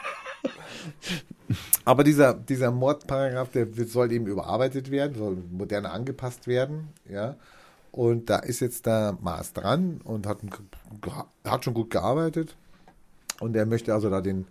Aber 1.85 2.05
dieser, 2.05 2.33
dieser 2.33 2.71
Mordparagraph, 2.71 3.51
der 3.51 3.67
soll 3.87 4.13
eben 4.13 4.29
überarbeitet 4.29 4.93
werden, 4.93 5.19
soll 5.19 5.37
moderner 5.51 5.93
angepasst 5.93 6.47
werden, 6.47 6.91
ja. 7.11 7.35
Und 7.97 8.29
da 8.29 8.41
ist 8.41 8.61
jetzt 8.61 8.85
der 8.85 9.17
Maas 9.23 9.55
dran 9.55 10.03
und 10.05 10.27
hat, 10.27 10.41
hat 11.45 11.65
schon 11.65 11.73
gut 11.73 11.89
gearbeitet. 11.91 12.55
Und 13.41 13.57
er 13.57 13.65
möchte 13.65 13.95
also 13.95 14.11
da 14.11 14.21
den, 14.21 14.47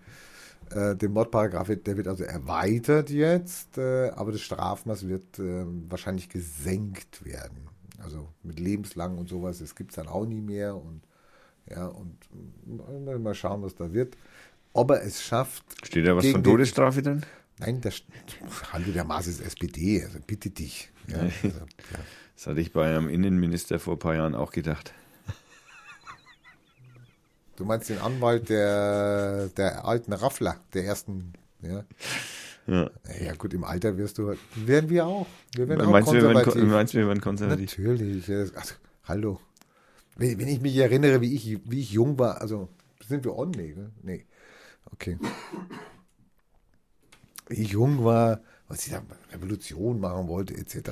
äh, 0.72 0.96
den 0.96 1.12
Mordparagraph, 1.14 1.68
wird- 1.68 1.86
der 1.86 1.96
wird 1.96 2.08
also 2.08 2.24
erweitert 2.24 3.12
jetzt, 3.12 3.78
äh, 3.78 4.10
aber 4.10 4.32
das 4.32 4.42
Strafmaß 4.42 5.08
wird 5.08 5.38
äh, 5.38 5.64
wahrscheinlich 5.90 6.28
gesenkt 6.30 7.24
werden. 7.24 7.68
Also 8.04 8.30
mit 8.42 8.60
lebenslang 8.60 9.18
und 9.20 9.30
sowas, 9.30 9.60
das 9.60 9.76
gibt 9.76 9.92
es 9.92 9.96
dann 9.98 10.08
auch 10.08 10.26
nie 10.26 10.42
mehr. 10.42 10.76
Und 10.76 11.02
ja, 11.70 11.86
und 11.86 12.18
mal 13.24 13.36
schauen, 13.36 13.62
was 13.62 13.76
da 13.76 13.94
wird. 13.94 14.18
Ob 14.74 14.90
er 14.90 15.04
es 15.04 15.22
schafft. 15.22 15.64
Steht 15.86 16.08
da 16.08 16.16
was 16.16 16.26
von 16.26 16.44
Todesstrafe 16.44 17.04
drin? 17.04 17.22
Nein, 17.60 17.80
das, 17.80 18.02
hallo, 18.74 18.92
der 18.92 19.04
Maas 19.06 19.28
ist 19.28 19.40
SPD, 19.40 20.04
also 20.04 20.18
bitte 20.26 20.50
dich. 20.50 20.92
Ja, 21.08 21.20
also, 21.20 21.48
ja. 21.48 21.56
Das 22.36 22.48
hatte 22.48 22.60
ich 22.62 22.74
bei 22.74 22.88
einem 22.90 23.10
Innenminister 23.10 23.80
vor 23.80 23.96
ein 23.96 24.00
paar 24.00 24.16
Jahren 24.16 24.36
auch 24.36 24.52
gedacht. 24.52 24.94
Du 27.56 27.64
meinst 27.64 27.90
den 27.90 28.00
Anwalt 28.00 28.50
der, 28.50 29.48
der 29.56 29.86
alten 29.86 30.12
Raffler, 30.12 30.60
der 30.74 30.84
ersten, 30.84 31.32
ja. 31.62 31.86
Ja. 32.68 32.90
Ja 33.22 33.34
gut, 33.36 33.54
im 33.54 33.64
Alter 33.64 33.96
wirst 33.98 34.18
du, 34.18 34.36
werden 34.56 34.90
wir 34.90 35.06
auch. 35.06 35.28
Wir 35.56 35.70
werden 35.70 35.82
auch 35.82 35.92
Meinst 35.92 36.10
du, 36.10 36.14
wir 36.16 36.24
werden, 36.24 36.44
konservativ. 36.44 36.70
meinst 36.72 36.94
du, 36.94 36.98
wir 36.98 37.08
werden 37.08 37.22
konservativ? 37.22 37.78
Natürlich. 37.78 38.30
Also, 38.30 38.74
hallo. 39.06 39.40
Wenn, 40.18 40.40
wenn 40.40 40.48
ich 40.48 40.60
mich 40.62 40.76
erinnere, 40.76 41.22
wie 41.22 41.34
ich, 41.34 41.60
wie 41.70 41.80
ich 41.80 41.92
jung 41.92 42.18
war, 42.20 42.42
also 42.42 42.70
sind 43.08 43.24
wir 43.24 43.38
on? 43.38 43.52
Nee, 43.52 43.74
ne? 43.76 43.92
nee. 44.02 44.26
Okay. 44.92 45.18
Wie 47.48 47.62
ich 47.62 47.70
jung 47.70 48.04
war, 48.04 48.42
was 48.68 48.86
ich 48.86 48.94
da 48.94 49.04
Revolution 49.32 50.00
machen 50.00 50.28
wollte, 50.28 50.56
etc. 50.56 50.90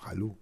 Hallo. 0.00 0.38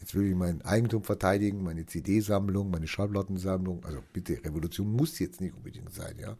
Jetzt 0.00 0.14
will 0.14 0.28
ich 0.28 0.34
mein 0.34 0.62
Eigentum 0.62 1.02
verteidigen, 1.02 1.62
meine 1.62 1.86
CD-Sammlung, 1.86 2.70
meine 2.70 2.88
Schallplattensammlung. 2.88 3.84
Also 3.84 3.98
bitte, 4.12 4.44
Revolution 4.44 4.92
muss 4.92 5.18
jetzt 5.18 5.40
nicht 5.40 5.54
unbedingt 5.54 5.92
sein, 5.92 6.16
ja. 6.20 6.36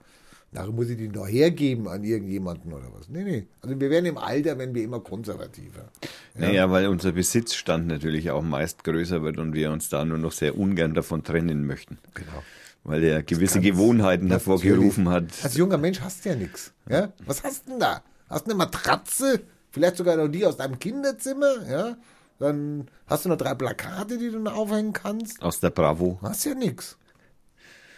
Nachher 0.54 0.70
muss 0.70 0.88
ich 0.88 0.96
die 0.96 1.08
noch 1.08 1.26
hergeben 1.26 1.88
an 1.88 2.04
irgendjemanden 2.04 2.72
oder 2.72 2.86
was. 2.96 3.08
Nee, 3.08 3.24
nee. 3.24 3.46
Also 3.60 3.78
wir 3.80 3.90
werden 3.90 4.06
im 4.06 4.18
Alter, 4.18 4.56
wenn 4.56 4.72
wir 4.72 4.84
immer 4.84 5.00
konservativer. 5.00 5.90
Naja, 6.36 6.70
weil 6.70 6.86
unser 6.86 7.10
Besitzstand 7.10 7.88
natürlich 7.88 8.30
auch 8.30 8.42
meist 8.42 8.84
größer 8.84 9.22
wird 9.22 9.38
und 9.38 9.52
wir 9.52 9.72
uns 9.72 9.88
da 9.88 10.04
nur 10.04 10.18
noch 10.18 10.30
sehr 10.30 10.56
ungern 10.56 10.94
davon 10.94 11.24
trennen 11.24 11.66
möchten. 11.66 11.98
Genau. 12.14 12.42
Weil 12.84 13.02
er 13.02 13.24
gewisse 13.24 13.60
Gewohnheiten 13.60 14.28
hervorgerufen 14.28 15.08
hat. 15.08 15.32
Als 15.42 15.56
junger 15.56 15.78
Mensch 15.78 16.00
hast 16.00 16.24
du 16.24 16.28
ja 16.28 16.36
nichts. 16.36 16.72
Ja? 16.88 17.12
Was 17.26 17.42
hast 17.42 17.66
du 17.66 17.70
denn 17.72 17.80
da? 17.80 18.04
Hast 18.28 18.46
du 18.46 18.50
eine 18.50 18.58
Matratze? 18.58 19.40
Vielleicht 19.70 19.96
sogar 19.96 20.16
noch 20.16 20.28
die 20.28 20.46
aus 20.46 20.56
deinem 20.56 20.78
Kinderzimmer? 20.78 21.68
Ja? 21.68 21.96
Dann 22.38 22.90
hast 23.06 23.24
du 23.24 23.28
noch 23.28 23.36
drei 23.36 23.54
Plakate, 23.54 24.18
die 24.18 24.30
du 24.30 24.38
noch 24.38 24.56
aufhängen 24.56 24.92
kannst. 24.92 25.42
Aus 25.42 25.60
der 25.60 25.70
Bravo. 25.70 26.18
Hast 26.22 26.44
ja 26.44 26.54
nichts. 26.54 26.98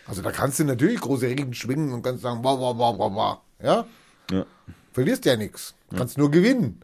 Also 0.06 0.22
da 0.22 0.30
kannst 0.30 0.58
du 0.58 0.64
natürlich 0.64 1.00
große 1.00 1.26
Regen 1.26 1.52
schwingen 1.54 1.92
und 1.92 2.02
kannst 2.02 2.22
sagen, 2.22 2.40
wow, 2.42 2.58
wow, 2.58 2.76
wow, 2.76 2.98
wow, 2.98 3.12
wow. 3.14 3.38
Ja? 3.62 3.86
Ja. 4.30 4.46
Verlierst 4.92 5.24
ja 5.24 5.36
nichts. 5.36 5.74
Kannst 5.94 6.18
nur 6.18 6.30
gewinnen. 6.30 6.80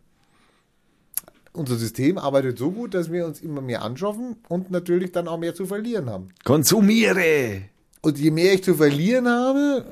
Unser 1.53 1.77
System 1.77 2.17
arbeitet 2.19 2.59
so 2.59 2.71
gut, 2.71 2.95
dass 2.95 3.13
wir 3.13 3.27
uns 3.27 3.41
immer 3.41 3.61
mehr 3.61 3.83
anschaffen 3.83 4.37
und 4.49 4.71
natürlich 4.71 5.13
dann 5.13 5.29
auch 5.29 5.39
mehr 5.39 5.55
zu 5.55 5.67
verlieren 5.67 6.09
haben. 6.09 6.29
Konsumiere! 6.45 7.63
Und 8.01 8.19
je 8.19 8.31
mehr 8.31 8.55
ich 8.55 8.65
zu 8.65 8.75
verlieren 8.75 9.29
habe, 9.29 9.85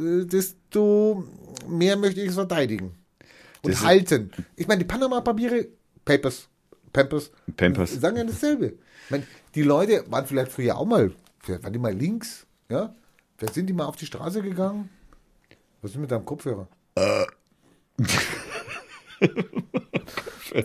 äh, 0.00 0.24
desto 0.24 1.24
mehr 1.68 1.96
möchte 1.96 2.20
ich 2.20 2.28
es 2.28 2.34
verteidigen. 2.34 2.94
Und 3.62 3.74
Das 3.74 3.84
halten. 3.84 4.30
Ich 4.56 4.66
meine, 4.68 4.78
die 4.78 4.86
Panama-Papiere, 4.86 5.66
Papers, 6.04 6.48
Pampers, 6.92 7.30
Pampers. 7.56 7.92
sagen 7.92 8.16
ja 8.16 8.24
dasselbe. 8.24 8.66
Ich 9.04 9.10
meine, 9.10 9.26
die 9.54 9.62
Leute 9.62 10.04
waren 10.10 10.26
vielleicht 10.26 10.52
früher 10.52 10.76
auch 10.76 10.84
mal, 10.84 11.12
vielleicht 11.40 11.62
waren 11.64 11.72
die 11.72 11.78
mal 11.78 11.94
links, 11.94 12.46
ja? 12.68 12.94
Vielleicht 13.36 13.54
sind 13.54 13.66
die 13.66 13.72
mal 13.72 13.86
auf 13.86 13.96
die 13.96 14.06
Straße 14.06 14.42
gegangen. 14.42 14.90
Was 15.80 15.92
ist 15.92 15.96
mit 15.96 16.10
deinem 16.10 16.24
Kopfhörer? 16.24 16.68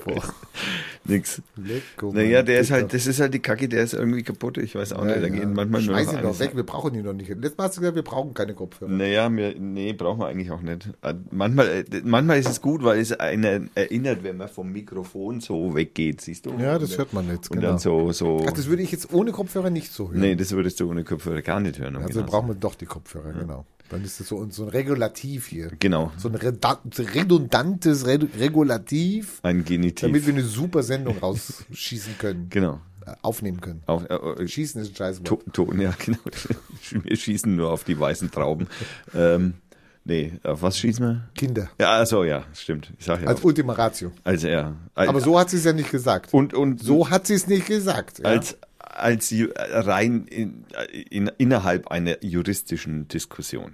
Boah. 0.05 0.33
Nix. 1.05 1.41
Lecko, 1.55 2.11
Naja, 2.13 2.43
der 2.43 2.59
ist 2.59 2.67
Dicker. 2.69 2.81
halt, 2.81 2.93
das 2.93 3.07
ist 3.07 3.19
halt 3.19 3.33
die 3.33 3.39
Kacke, 3.39 3.69
der 3.69 3.83
ist 3.83 3.93
irgendwie 3.93 4.23
kaputt. 4.23 4.57
Ich 4.57 4.75
weiß 4.75 4.93
auch 4.93 5.05
nicht. 5.05 5.21
Da 5.21 5.29
gehen 5.29 5.53
manchmal 5.53 5.81
nur 5.81 5.95
Schmeiß 5.95 6.07
noch 6.07 6.13
ihn 6.19 6.23
doch 6.23 6.39
weg, 6.39 6.51
wir 6.55 6.63
brauchen 6.63 6.95
ihn 6.95 7.03
doch 7.03 7.13
nicht. 7.13 7.29
Letztes 7.29 7.57
Mal 7.57 7.63
hast 7.65 7.77
du 7.77 7.81
gesagt, 7.81 7.95
wir 7.95 8.03
brauchen 8.03 8.33
keine 8.33 8.53
Kopfhörer. 8.53 8.91
Naja, 8.91 9.29
mir, 9.29 9.55
nee, 9.57 9.93
brauchen 9.93 10.19
wir 10.19 10.27
eigentlich 10.27 10.51
auch 10.51 10.61
nicht. 10.61 10.89
Äh, 11.01 11.13
Manchmal, 11.31 11.67
äh, 11.67 11.83
manchmal 12.03 12.39
ist 12.39 12.49
es 12.49 12.61
gut, 12.61 12.83
weil 12.83 12.99
es 12.99 13.11
einen 13.13 13.69
erinnert, 13.75 14.23
wenn 14.23 14.37
man 14.37 14.49
vom 14.49 14.71
Mikrofon 14.71 15.39
so 15.39 15.75
weggeht, 15.75 16.21
siehst 16.21 16.45
du? 16.45 16.53
Ja, 16.59 16.77
das 16.79 16.97
hört 16.97 17.13
man 17.13 17.27
jetzt, 17.29 17.49
Und 17.51 17.57
genau. 17.57 17.69
dann 17.73 17.79
so, 17.79 18.11
so. 18.11 18.43
Ach, 18.47 18.51
das 18.51 18.67
würde 18.67 18.83
ich 18.83 18.91
jetzt 18.91 19.13
ohne 19.13 19.31
Kopfhörer 19.31 19.69
nicht 19.69 19.91
so 19.91 20.09
hören. 20.11 20.19
nee, 20.21 20.35
das 20.35 20.51
würdest 20.51 20.79
du 20.79 20.89
ohne 20.89 21.03
Kopfhörer 21.03 21.41
gar 21.41 21.59
nicht 21.59 21.79
hören. 21.79 21.95
um 21.95 22.03
also 22.03 22.19
genau 22.19 22.31
brauchen 22.31 22.47
wir 22.49 22.55
doch 22.55 22.75
die 22.75 22.85
Kopfhörer, 22.85 23.31
genau. 23.33 23.65
Dann 23.89 24.03
ist 24.03 24.19
das 24.19 24.27
so, 24.27 24.45
so 24.49 24.63
ein 24.63 24.69
Regulativ 24.69 25.47
hier. 25.47 25.71
Genau, 25.79 26.11
So 26.17 26.27
ein 26.27 26.35
redundantes 26.35 28.05
Re 28.05 28.19
Regulativ, 28.37 29.39
ein 29.43 29.63
Genitiv. 29.63 30.01
damit 30.01 30.25
wir 30.25 30.33
eine 30.33 30.43
super 30.57 30.83
Sendung 30.83 31.17
rausschießen 31.17 32.17
können. 32.17 32.47
genau. 32.49 32.81
Äh, 33.05 33.13
Aufnehmen 33.21 33.61
können. 33.61 33.81
Auf, 33.85 34.03
äh, 34.09 34.13
äh, 34.15 34.47
Schießen 34.47 34.81
ist 34.81 34.91
ein 34.91 34.95
scheiß 34.95 35.21
To 35.23 35.35
Wort. 35.35 35.53
Ton, 35.53 35.79
ja, 35.79 35.93
genau. 36.05 36.19
Wir 37.03 37.15
schießen 37.15 37.55
nur 37.55 37.71
auf 37.71 37.83
die 37.83 37.99
weißen 37.99 38.31
Trauben. 38.31 38.67
ähm, 39.15 39.53
nee, 40.03 40.33
auf 40.43 40.61
was 40.61 40.77
schießen 40.77 41.05
wir? 41.05 41.29
Kinder. 41.35 41.69
Ja, 41.79 41.91
also 41.91 42.23
ja, 42.23 42.43
stimmt. 42.53 42.91
Ich 42.99 43.05
sag 43.05 43.21
ja. 43.21 43.27
Als 43.27 43.43
Ultima 43.43 43.73
Ratio. 43.73 44.11
also 44.23 44.47
ja. 44.47 44.75
Aber 44.95 45.21
so 45.21 45.39
hat 45.39 45.49
sie 45.49 45.57
es 45.57 45.63
ja 45.63 45.73
nicht 45.73 45.91
gesagt. 45.91 46.33
und 46.33 46.53
und 46.53 46.81
So 46.83 47.09
hat 47.09 47.27
sie 47.27 47.35
es 47.35 47.47
nicht 47.47 47.67
gesagt. 47.67 48.19
Ja? 48.19 48.25
als 48.25 48.57
als 48.79 49.33
rein 49.59 50.25
in, 50.25 50.65
in, 51.09 51.31
innerhalb 51.37 51.87
einer 51.87 52.23
juristischen 52.23 53.07
Diskussion 53.07 53.73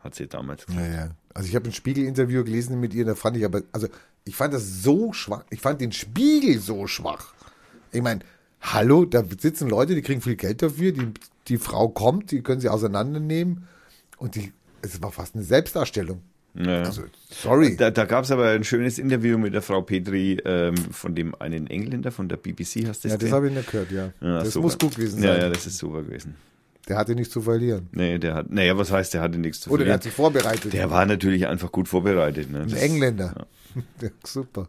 hat 0.00 0.14
sie 0.14 0.28
damals 0.28 0.64
gesagt. 0.66 0.86
Ja, 0.86 0.94
ja. 0.94 1.10
Also 1.38 1.50
ich 1.50 1.54
habe 1.54 1.68
ein 1.68 1.72
Spiegel-Interview 1.72 2.42
gelesen 2.42 2.80
mit 2.80 2.92
ihr, 2.94 3.04
da 3.04 3.14
fand 3.14 3.36
ich 3.36 3.44
aber, 3.44 3.62
also 3.70 3.86
ich 4.24 4.34
fand 4.34 4.52
das 4.52 4.82
so 4.82 5.12
schwach. 5.12 5.44
Ich 5.50 5.60
fand 5.60 5.80
den 5.80 5.92
Spiegel 5.92 6.58
so 6.58 6.88
schwach. 6.88 7.32
Ich 7.92 8.02
meine, 8.02 8.22
hallo, 8.60 9.04
da 9.04 9.22
sitzen 9.38 9.68
Leute, 9.68 9.94
die 9.94 10.02
kriegen 10.02 10.20
viel 10.20 10.34
Geld 10.34 10.62
dafür, 10.62 10.90
die, 10.90 11.06
die 11.46 11.58
Frau 11.58 11.90
kommt, 11.90 12.32
die 12.32 12.42
können 12.42 12.60
sie 12.60 12.68
auseinandernehmen 12.68 13.68
und 14.16 14.34
die, 14.34 14.52
es 14.82 15.00
war 15.00 15.12
fast 15.12 15.36
eine 15.36 15.44
Selbstdarstellung. 15.44 16.22
Ja. 16.54 16.82
Also, 16.82 17.02
sorry. 17.30 17.76
Da, 17.76 17.92
da 17.92 18.04
gab 18.04 18.24
es 18.24 18.32
aber 18.32 18.48
ein 18.50 18.64
schönes 18.64 18.98
Interview 18.98 19.38
mit 19.38 19.54
der 19.54 19.62
Frau 19.62 19.80
Petri 19.82 20.38
ähm, 20.44 20.74
von 20.90 21.14
dem 21.14 21.36
einen 21.40 21.68
Engländer 21.68 22.10
von 22.10 22.28
der 22.28 22.38
BBC, 22.38 22.88
hast 22.88 23.04
du 23.04 23.10
ja, 23.10 23.16
das 23.16 23.30
habe 23.30 23.46
ich 23.46 23.54
nicht 23.54 23.70
gehört, 23.70 23.92
ja. 23.92 24.12
Ja, 24.20 24.40
das 24.40 24.54
super. 24.54 24.64
muss 24.64 24.76
gut 24.76 24.96
gewesen 24.96 25.22
Ja, 25.22 25.34
sein. 25.34 25.42
ja, 25.42 25.48
das 25.50 25.68
ist 25.68 25.78
super 25.78 26.02
gewesen. 26.02 26.34
Der 26.88 26.96
hatte 26.96 27.14
nichts 27.14 27.32
zu 27.32 27.42
verlieren. 27.42 27.88
Nee, 27.92 28.18
der 28.18 28.34
hat, 28.34 28.50
naja, 28.50 28.76
was 28.78 28.90
heißt, 28.90 29.12
der 29.14 29.20
hatte 29.20 29.38
nichts 29.38 29.60
zu 29.60 29.70
Oder 29.70 29.84
der 29.84 29.86
verlieren. 29.86 29.94
hat 29.94 30.02
sich 30.04 30.12
vorbereitet. 30.14 30.72
Der 30.72 30.90
war 30.90 31.04
natürlich 31.06 31.46
einfach 31.46 31.70
gut 31.70 31.86
vorbereitet. 31.88 32.50
Ne? 32.50 32.60
Ein 32.62 32.70
Das- 32.70 32.80
Engländer. 32.80 33.46
Ja, 34.00 34.08
super. 34.24 34.68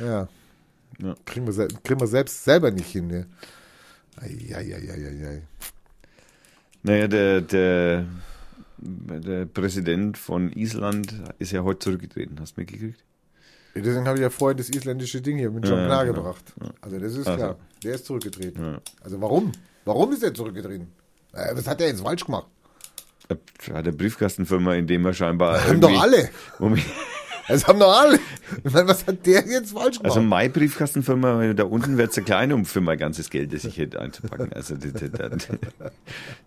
Ja. 0.00 0.28
Ja. 0.98 1.14
Kriegen, 1.24 1.46
wir, 1.46 1.68
kriegen 1.84 2.00
wir 2.00 2.06
selbst 2.08 2.42
selber 2.44 2.70
nicht 2.70 2.88
hin. 2.90 3.06
Ne? 3.06 3.26
Eieieiei. 4.16 5.42
Naja, 6.82 7.08
der, 7.08 7.40
der, 7.42 8.06
der 8.78 9.46
Präsident 9.46 10.16
von 10.18 10.52
Island 10.52 11.14
ist 11.38 11.52
ja 11.52 11.62
heute 11.62 11.80
zurückgetreten. 11.80 12.36
Hast 12.40 12.56
du 12.56 12.60
mitgekriegt? 12.62 13.02
Deswegen 13.74 14.06
habe 14.06 14.16
ich 14.18 14.22
ja 14.22 14.30
vorhin 14.30 14.56
das 14.56 14.70
isländische 14.70 15.20
Ding 15.20 15.36
hier 15.36 15.50
mit 15.50 15.68
John 15.68 15.78
Ja, 15.80 15.86
klar 15.86 16.04
genau. 16.06 16.16
gebracht. 16.16 16.44
Also 16.80 16.98
das 16.98 17.12
ist 17.14 17.26
Also. 17.26 17.36
klar. 17.38 17.56
Der 17.82 17.94
ist 17.94 18.06
zurückgetreten. 18.06 18.62
Ja. 18.64 18.80
Also 19.02 19.20
warum? 19.20 19.52
Warum 19.84 20.12
ist 20.12 20.22
er 20.22 20.32
zurückgetreten? 20.32 20.88
Äh, 21.32 21.54
was 21.54 21.66
hat 21.66 21.80
er 21.80 21.88
jetzt 21.88 22.02
falsch 22.02 22.24
gemacht? 22.24 22.46
Er 23.28 23.36
hat 23.74 23.84
eine 23.86 23.92
Briefkastenfirma, 23.92 24.74
in 24.74 24.86
dem 24.86 25.04
er 25.04 25.12
scheinbar. 25.12 25.64
Haben 25.66 25.80
doch 25.80 26.00
alle. 26.00 26.28
Das 27.48 27.66
haben 27.66 27.78
doch 27.78 27.96
alle. 27.96 28.18
Ich 28.64 28.72
meine, 28.72 28.88
was 28.88 29.06
hat 29.06 29.24
der 29.26 29.44
jetzt 29.46 29.72
falsch 29.72 29.98
gemacht? 29.98 30.04
Also 30.16 30.20
meine 30.20 30.50
Briefkastenfirma, 30.50 31.52
da 31.54 31.64
unten 31.64 31.96
wird 31.96 32.16
es 32.16 32.24
klein, 32.24 32.52
um 32.52 32.64
für 32.64 32.80
mein 32.80 32.98
ganzes 32.98 33.30
Geld, 33.30 33.52
das 33.52 33.64
ich 33.64 33.78
hätte 33.78 34.00
einzupacken. 34.00 34.52
Also 34.52 34.76
das, 34.76 34.92
das, 34.92 35.10
das, 35.10 35.48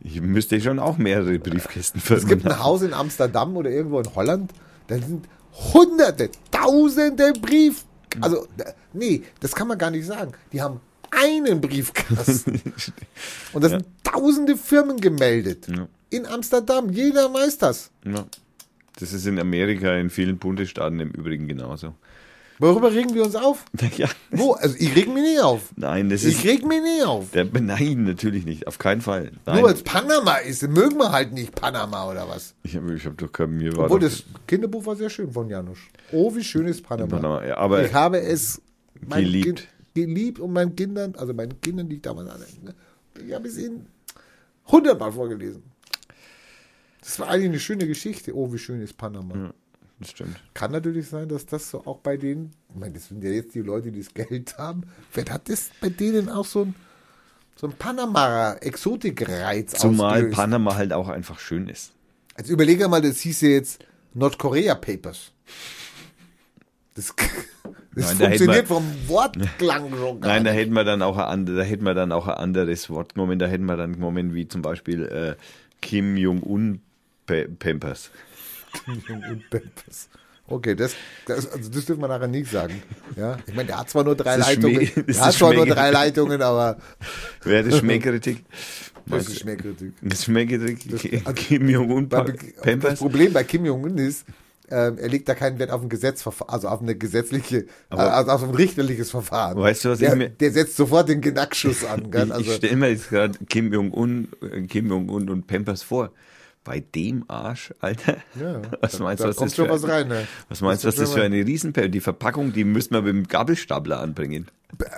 ich 0.02 0.22
müsste 0.22 0.60
schon 0.62 0.80
auch 0.80 0.98
mehrere 0.98 1.38
Briefkastenfirmen 1.40 2.24
es 2.24 2.30
gibt 2.30 2.46
ein 2.46 2.54
haben. 2.54 2.64
Haus 2.64 2.82
in 2.82 2.94
Amsterdam 2.94 3.56
oder 3.58 3.70
irgendwo 3.70 4.00
in 4.00 4.14
Holland, 4.16 4.52
da 4.88 4.96
sind 4.96 5.28
hunderte, 5.74 6.30
tausende 6.52 7.34
Brief... 7.42 7.84
Also, 8.22 8.48
da- 8.58 8.74
nee, 8.94 9.24
das 9.40 9.54
kann 9.54 9.68
man 9.68 9.78
gar 9.78 9.92
nicht 9.92 10.06
sagen. 10.06 10.32
Die 10.52 10.62
haben 10.62 10.80
einen 11.12 11.62
Briefkasten. 11.62 12.62
Und 13.54 13.64
da 13.64 13.70
sind 13.70 13.86
tausende 14.04 14.56
Firmen 14.58 14.98
gemeldet. 14.98 15.68
Ja. 15.68 15.88
In 16.10 16.26
Amsterdam. 16.26 16.90
Jeder 16.90 17.34
weiß 17.34 17.58
das. 17.60 17.92
Ja. 18.06 18.26
Das 19.00 19.14
ist 19.14 19.26
in 19.26 19.40
Amerika 19.40 19.94
in 19.96 20.10
vielen 20.10 20.38
Bundesstaaten 20.38 21.00
im 21.00 21.12
Übrigen 21.12 21.48
genauso. 21.48 21.94
Worüber 22.62 22.92
regen 22.92 23.14
wir 23.14 23.24
uns 23.24 23.36
auf? 23.36 23.64
Ja. 23.96 24.10
Wo? 24.32 24.52
Also 24.52 24.76
ich 24.78 24.94
reg 24.96 25.08
mich 25.08 25.24
nicht 25.24 25.40
auf. 25.42 25.62
Nein, 25.78 26.10
das 26.10 26.26
Ich 26.26 26.40
ist. 26.40 26.46
reg 26.46 26.66
mich 26.66 26.82
nicht 26.82 27.06
auf. 27.06 27.32
Der, 27.32 27.46
nein, 27.46 28.04
natürlich 28.04 28.44
nicht. 28.46 28.68
Auf 28.68 28.78
keinen 28.78 29.00
Fall. 29.00 29.32
Nein. 29.46 29.60
Nur 29.60 29.70
weil 29.70 29.76
es 29.76 29.84
Panama 29.84 30.36
ist, 30.38 30.62
mögen 30.68 30.98
wir 30.98 31.12
halt 31.14 31.32
nicht 31.32 31.56
Panama 31.56 32.10
oder 32.12 32.28
was. 32.28 32.56
ich 32.64 32.76
habe 32.76 32.94
ich 32.96 33.06
hab 33.06 33.18
doch 33.18 33.32
kein 33.32 33.52
mir 33.56 33.76
war 33.78 33.86
Obwohl 33.86 34.02
das 34.02 34.24
Kinderbuch 34.48 34.86
war 34.86 34.98
sehr 34.98 35.10
schön 35.10 35.32
von 35.32 35.50
Janusz. 35.50 35.80
Oh, 36.12 36.36
wie 36.36 36.44
schön 36.44 36.68
ist 36.68 36.84
Panama. 36.84 37.08
Panama, 37.16 37.46
ja, 37.46 37.56
aber- 37.58 37.86
ich 37.86 37.94
habe 37.94 38.20
es 38.20 38.62
Geliebt. 39.10 39.46
Kind, 39.46 39.68
geliebt 40.06 40.40
und 40.40 40.54
meinen 40.54 40.76
Kindern, 40.76 41.16
also 41.16 41.34
meinen 41.34 41.60
Kindern, 41.62 41.90
die 41.90 41.98
ich 41.98 42.02
damals 42.02 42.30
hatte, 42.30 42.46
ne, 42.64 42.74
ich 43.26 43.34
habe 43.34 43.48
es 43.48 43.58
ihnen 43.58 43.88
hundertmal 44.68 45.12
vorgelesen. 45.12 45.64
Das 47.02 47.20
war 47.20 47.30
eigentlich 47.30 47.50
eine 47.50 47.60
schöne 47.60 47.88
Geschichte. 47.88 48.36
Oh, 48.36 48.52
wie 48.54 48.58
schön 48.58 48.82
ist 48.82 48.98
Panama. 48.98 49.54
das 50.00 50.12
stimmt. 50.12 50.38
Kann 50.54 50.72
natürlich 50.72 51.08
sein, 51.08 51.30
dass 51.30 51.46
das 51.46 51.70
so 51.70 51.86
auch 51.86 52.00
bei 52.00 52.18
denen, 52.18 52.52
ich 52.70 52.76
meine, 52.76 52.94
das 52.94 53.08
sind 53.08 53.24
ja 53.24 53.30
jetzt 53.30 53.56
die 53.56 53.62
Leute, 53.62 53.92
die 53.92 54.00
das 54.00 54.14
Geld 54.14 54.58
haben, 54.58 54.84
vielleicht 55.10 55.32
hat 55.32 55.50
das 55.50 55.72
bei 55.82 55.90
denen 55.90 56.30
auch 56.30 56.46
so 56.46 56.66
ein, 56.66 56.76
so 57.56 57.68
ein 57.68 57.74
Panama-Exotik-Reiz 57.74 59.74
Zumal 59.74 60.12
ausgelöst. 60.12 60.36
Panama 60.36 60.76
halt 60.76 60.94
auch 60.94 61.10
einfach 61.10 61.40
schön 61.40 61.68
ist. 61.68 61.92
Also 62.36 62.54
überlege 62.54 62.88
mal, 62.88 63.02
das 63.02 63.20
hieß 63.20 63.42
ja 63.42 63.50
jetzt 63.50 63.84
Nordkorea 64.14 64.76
Papers. 64.76 65.32
Das, 66.96 67.14
das 68.02 68.08
Nein, 68.10 68.20
da 68.20 68.26
funktioniert 68.28 68.70
man- 68.70 68.84
vom 68.84 68.86
Wortklang 69.08 69.90
schon 69.96 70.22
gar 70.22 70.30
Nein, 70.34 70.44
da 70.44 70.52
hätten 70.52 70.74
wir 70.74 70.84
dann 70.84 71.02
auch 71.02 71.18
ein, 71.18 71.46
da 71.46 71.62
hätten 71.62 71.84
wir 71.86 71.94
dann 71.94 72.12
auch 72.12 72.28
ein 72.28 72.36
anderes 72.36 72.90
Wort 72.90 73.14
genommen. 73.16 73.40
Da 73.40 73.48
hätten 73.48 73.66
wir 73.66 73.78
dann 73.78 73.94
genommen, 73.94 74.34
wie 74.34 74.48
zum 74.48 74.62
Beispiel 74.62 75.04
äh, 75.06 75.36
Kim 75.82 76.18
Jong-un 76.18 76.82
Pe- 77.26 77.48
Pampers. 77.48 78.12
Und 78.88 79.50
Papers. 79.50 80.10
Okay, 80.48 80.74
das, 80.76 80.96
das, 81.28 81.52
also 81.52 81.70
das 81.70 81.86
dürfen 81.86 82.02
wir 82.02 82.08
nachher 82.08 82.28
nicht 82.28 82.50
sagen. 82.50 82.82
Ja, 83.16 83.38
ich 83.46 83.54
meine, 83.54 83.68
der 83.68 83.80
hat 83.80 83.90
zwar 83.90 84.04
nur 84.04 84.16
drei 84.16 84.36
ist 84.38 84.48
Leitungen, 84.48 84.80
der 84.80 84.88
hat 84.98 85.08
ist 85.08 85.38
zwar 85.38 85.54
nur 85.54 85.66
drei 85.68 85.92
Leitungen, 85.92 86.42
aber 86.42 86.78
Wäre 87.44 87.70
das 87.70 87.78
Schmähkritik? 87.80 88.44
das 89.06 89.28
ist? 89.28 89.40
Schmähkritik. 89.42 89.94
Das 90.02 90.24
Schmähkritik? 90.26 91.22
also- 91.26 91.34
Kim 91.34 91.70
Jong-un 91.70 92.10
Pa- 92.10 92.26
Weil 92.26 92.34
Das 92.34 92.62
Pampers? 92.64 93.00
Problem 93.00 93.32
bei 93.34 93.44
Kim 93.44 93.64
Jong-un 93.66 93.98
ist, 94.00 94.26
ähm, 94.72 94.98
er 94.98 95.10
legt 95.10 95.28
da 95.30 95.36
keinen 95.36 95.60
Wert 95.60 95.72
auf 95.72 95.82
ein 95.82 95.90
Gesetz, 95.90 96.26
also 96.48 96.68
auf 96.68 96.82
eine 96.82 96.96
gesetzliche, 96.96 97.66
Aber- 97.90 98.14
also 98.14 98.32
auf 98.32 98.44
ein 98.44 98.52
richterliches 98.56 99.12
Verfahren. 99.12 99.58
Weißt 99.58 99.86
du, 99.86 99.90
was 99.90 100.00
der, 100.00 100.12
ich 100.12 100.18
mir- 100.18 100.30
der 100.30 100.52
setzt 100.52 100.76
sofort 100.78 101.10
den 101.10 101.22
Genackschuss 101.22 101.84
an. 101.86 102.08
Ich, 102.12 102.16
Also, 102.20 102.40
ich 102.42 102.54
stelle 102.56 102.76
mir 102.76 102.90
jetzt 102.90 103.10
gerade 103.10 103.38
Kim 103.50 103.72
Jong-un 103.74 104.30
äh, 104.42 104.62
Kim 104.68 104.88
Jong-un 104.90 105.30
und 105.30 105.48
Pampers 105.48 105.84
vor. 105.84 106.12
Bei 106.66 106.82
dem 106.82 107.24
Arsch, 107.30 107.74
Alter. 107.80 108.18
Ja, 108.40 108.62
was 108.82 108.92
da- 108.98 109.04
meinst 109.04 109.24
du, 109.24 109.28
was 109.30 109.36
kommt 109.38 109.50
das 109.52 109.56
schon 109.56 109.66
für 109.68 109.72
was 109.72 109.84
ein- 109.86 109.90
rein, 109.90 110.08
ne? 110.10 110.28
Was 110.50 110.62
meinst 110.62 110.84
du, 110.84 110.90
was 110.90 110.96
das 110.96 111.06
kommt 111.06 111.20
für 111.20 111.24
eine 111.26 111.46
Riesenpackung? 111.46 111.92
Die 111.92 112.02
Verpackung, 112.02 112.54
die 112.54 112.64
müssen 112.66 112.94
wir 112.94 113.02
mit 113.02 113.14
dem 113.16 113.28
Gabelstapler 113.28 114.00
anbringen. 114.02 114.48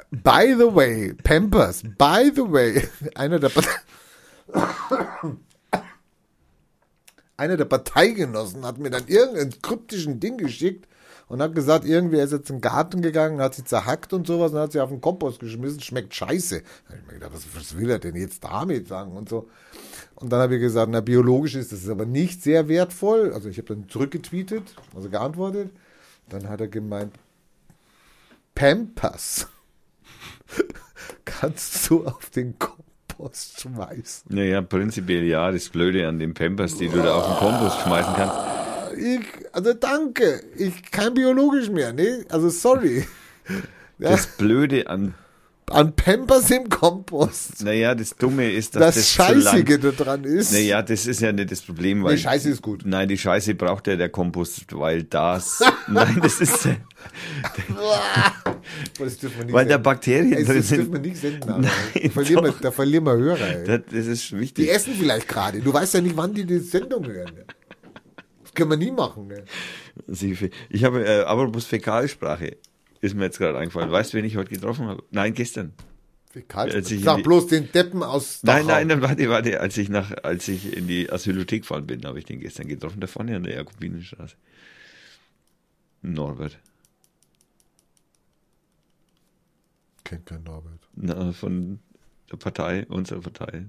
By 0.10 0.56
the 0.58 0.74
way, 0.76 1.14
Pampers, 1.24 1.84
by 1.98 2.32
the 2.36 2.42
way, 2.42 2.88
einer 3.16 3.40
der, 3.40 3.52
einer 7.42 7.58
der 7.58 7.66
Parteigenossen 7.66 8.64
hat 8.66 8.78
mir 8.78 8.92
dann 8.92 9.08
irgendein 9.08 9.62
kryptischen 9.64 10.20
Ding 10.20 10.38
geschickt 10.38 10.88
und 11.28 11.42
hat 11.42 11.56
gesagt, 11.56 11.86
irgendwie 11.86 12.20
ist 12.20 12.32
jetzt 12.32 12.52
in 12.52 12.58
den 12.58 12.62
Garten 12.62 13.02
gegangen, 13.02 13.42
hat 13.42 13.56
sie 13.56 13.64
zerhackt 13.64 14.14
und 14.14 14.28
sowas 14.28 14.52
und 14.52 14.60
hat 14.60 14.74
sie 14.74 14.80
auf 14.80 14.90
den 14.90 15.02
Kompost 15.02 15.40
geschmissen, 15.40 15.82
schmeckt 15.82 16.14
scheiße. 16.14 16.62
Da 16.62 16.94
hab 16.94 17.00
ich 17.00 17.08
mir 17.08 17.14
gedacht, 17.16 17.32
was, 17.34 17.48
was 17.56 17.78
will 17.78 17.90
er 17.90 17.98
denn 17.98 18.16
jetzt 18.16 18.44
damit 18.44 18.88
sagen 18.88 19.14
und 19.14 19.28
so. 19.28 19.50
Und 20.14 20.32
dann 20.32 20.40
habe 20.40 20.56
ich 20.56 20.62
gesagt, 20.62 20.92
na 20.92 21.02
biologisch 21.02 21.56
ist 21.56 21.72
das 21.72 21.90
aber 21.90 22.06
nicht 22.06 22.44
sehr 22.44 22.68
wertvoll. 22.68 23.34
Also 23.34 23.50
ich 23.50 23.58
habe 23.58 23.74
dann 23.74 23.90
zurückgetweetet, 23.90 24.76
also 24.96 25.10
geantwortet. 25.10 25.72
Dann 26.30 26.48
hat 26.48 26.62
er 26.62 26.68
gemeint, 26.68 27.16
Pampers 28.54 29.48
kannst 31.26 31.90
du 31.90 32.06
auf 32.06 32.30
den 32.30 32.60
Kompost 32.60 32.91
schmeißen. 33.34 34.36
Naja, 34.36 34.62
prinzipiell 34.62 35.24
ja. 35.24 35.52
Das 35.52 35.70
Blöde 35.70 36.08
an 36.08 36.20
den 36.20 36.34
Pampers, 36.34 36.78
die 36.78 36.90
du 36.90 37.02
da 37.02 37.16
auf 37.16 37.28
den 37.28 37.36
Kompost 37.36 37.82
schmeißen 37.82 38.14
kannst. 38.16 38.36
Ich, 38.98 39.22
also 39.54 39.74
danke, 39.74 40.44
ich 40.56 40.92
kein 40.92 41.14
biologisch 41.14 41.70
mehr, 41.70 41.94
ne? 41.94 42.26
Also 42.30 42.50
sorry. 42.50 43.08
Das 43.98 44.28
Blöde 44.28 44.88
an, 44.88 45.14
an 45.72 45.96
Pampers 45.96 46.50
im 46.52 46.70
Kompost. 46.70 47.64
naja, 47.64 47.96
das 47.96 48.16
Dumme 48.16 48.52
ist, 48.52 48.76
dass 48.76 48.82
Das, 48.82 48.96
das, 48.96 49.10
Scheißige 49.12 49.80
da 49.80 49.92
dran 49.92 50.24
ist. 50.24 50.52
Naja, 50.54 50.82
das 50.82 51.06
ist 51.08 51.22
ja 51.22 51.32
nicht 51.32 51.52
das 51.52 51.62
Problem, 51.62 52.04
weil. 52.04 52.14
Nee, 52.16 52.20
Scheiße 52.22 52.50
ist 52.50 52.62
gut. 52.62 52.84
Nein, 52.86 53.08
die 53.08 53.18
Scheiße 53.18 53.56
braucht 53.56 53.88
ja 53.88 53.96
der 53.96 54.10
Kompost, 54.10 54.66
weil 54.72 55.04
das. 55.04 55.62
nein, 55.88 56.20
das 56.22 56.40
ist. 56.42 56.68
Das 59.00 59.18
dürfen 59.18 59.40
wir 59.40 59.46
nicht 59.46 59.54
Weil 59.54 59.66
da 59.66 59.72
senden. 59.72 59.84
Bakterien 59.84 60.34
Ey, 60.34 60.44
drin 60.46 60.58
das 60.58 60.68
dürfen 60.68 60.84
sind. 60.84 60.94
wir 60.94 61.00
nicht 61.00 61.18
senden. 61.18 61.50
Nein, 61.62 61.72
da, 62.04 62.10
verlieren 62.10 62.44
wir, 62.44 62.54
da 62.62 62.72
verlieren 62.72 63.04
wir 63.06 63.18
Hörer. 63.18 63.48
Ey. 63.58 63.64
Das, 63.66 63.82
das 63.92 64.06
ist 64.06 64.30
Die 64.30 64.40
wichtig. 64.40 64.70
essen 64.70 64.94
vielleicht 64.98 65.28
gerade. 65.28 65.62
Du 65.62 65.74
weißt 65.74 65.96
ja 65.96 66.02
nicht, 66.02 66.16
wann 66.16 66.34
die 66.34 66.46
die 66.46 66.60
Sendung 66.60 67.06
hören. 67.06 67.34
Ne? 67.36 67.46
Das 68.44 68.54
können 68.54 68.70
wir 68.70 68.78
nie 68.78 68.92
machen. 68.92 69.28
Ne? 69.28 69.44
Ich 70.70 70.84
habe, 70.84 71.04
äh, 71.04 71.22
apropos 71.24 71.66
Fäkalsprache, 71.66 72.58
ist 73.02 73.16
mir 73.16 73.26
jetzt 73.26 73.38
gerade 73.40 73.58
eingefallen. 73.58 73.92
Weißt 73.92 74.14
du, 74.14 74.18
wen 74.18 74.26
ich 74.26 74.38
heute 74.38 74.50
getroffen 74.52 74.86
habe? 74.88 75.04
Nein, 75.12 75.34
gestern. 75.34 75.74
Fäkal- 76.34 76.72
Als 76.72 76.90
ich 76.92 77.04
Sag 77.04 77.24
bloß 77.24 77.48
den 77.48 77.72
Deppen 77.74 78.04
aus 78.04 78.42
Nein, 78.44 78.60
Dachau. 78.66 78.68
nein, 78.70 78.90
dann 78.90 79.02
warte, 79.02 79.28
warte. 79.30 79.60
Als 79.60 79.78
ich, 79.78 79.90
nach, 79.90 80.12
als 80.24 80.48
ich 80.48 80.76
in 80.78 80.88
die 80.88 81.12
Asylothek 81.12 81.64
gefahren 81.64 81.86
bin, 81.88 82.04
habe 82.06 82.20
ich 82.20 82.26
den 82.26 82.40
gestern 82.40 82.68
getroffen, 82.68 83.02
da 83.02 83.08
vorne 83.08 83.36
an 83.36 83.44
der 83.44 83.56
Jakobinenstraße. 83.56 84.36
Norbert. 86.04 86.58
Kennt 90.04 90.26
kein 90.26 90.44
Norbert. 90.44 90.80
Na, 90.96 91.32
von 91.34 91.80
der 92.32 92.38
Partei, 92.38 92.86
unserer 92.88 93.20
Partei. 93.22 93.66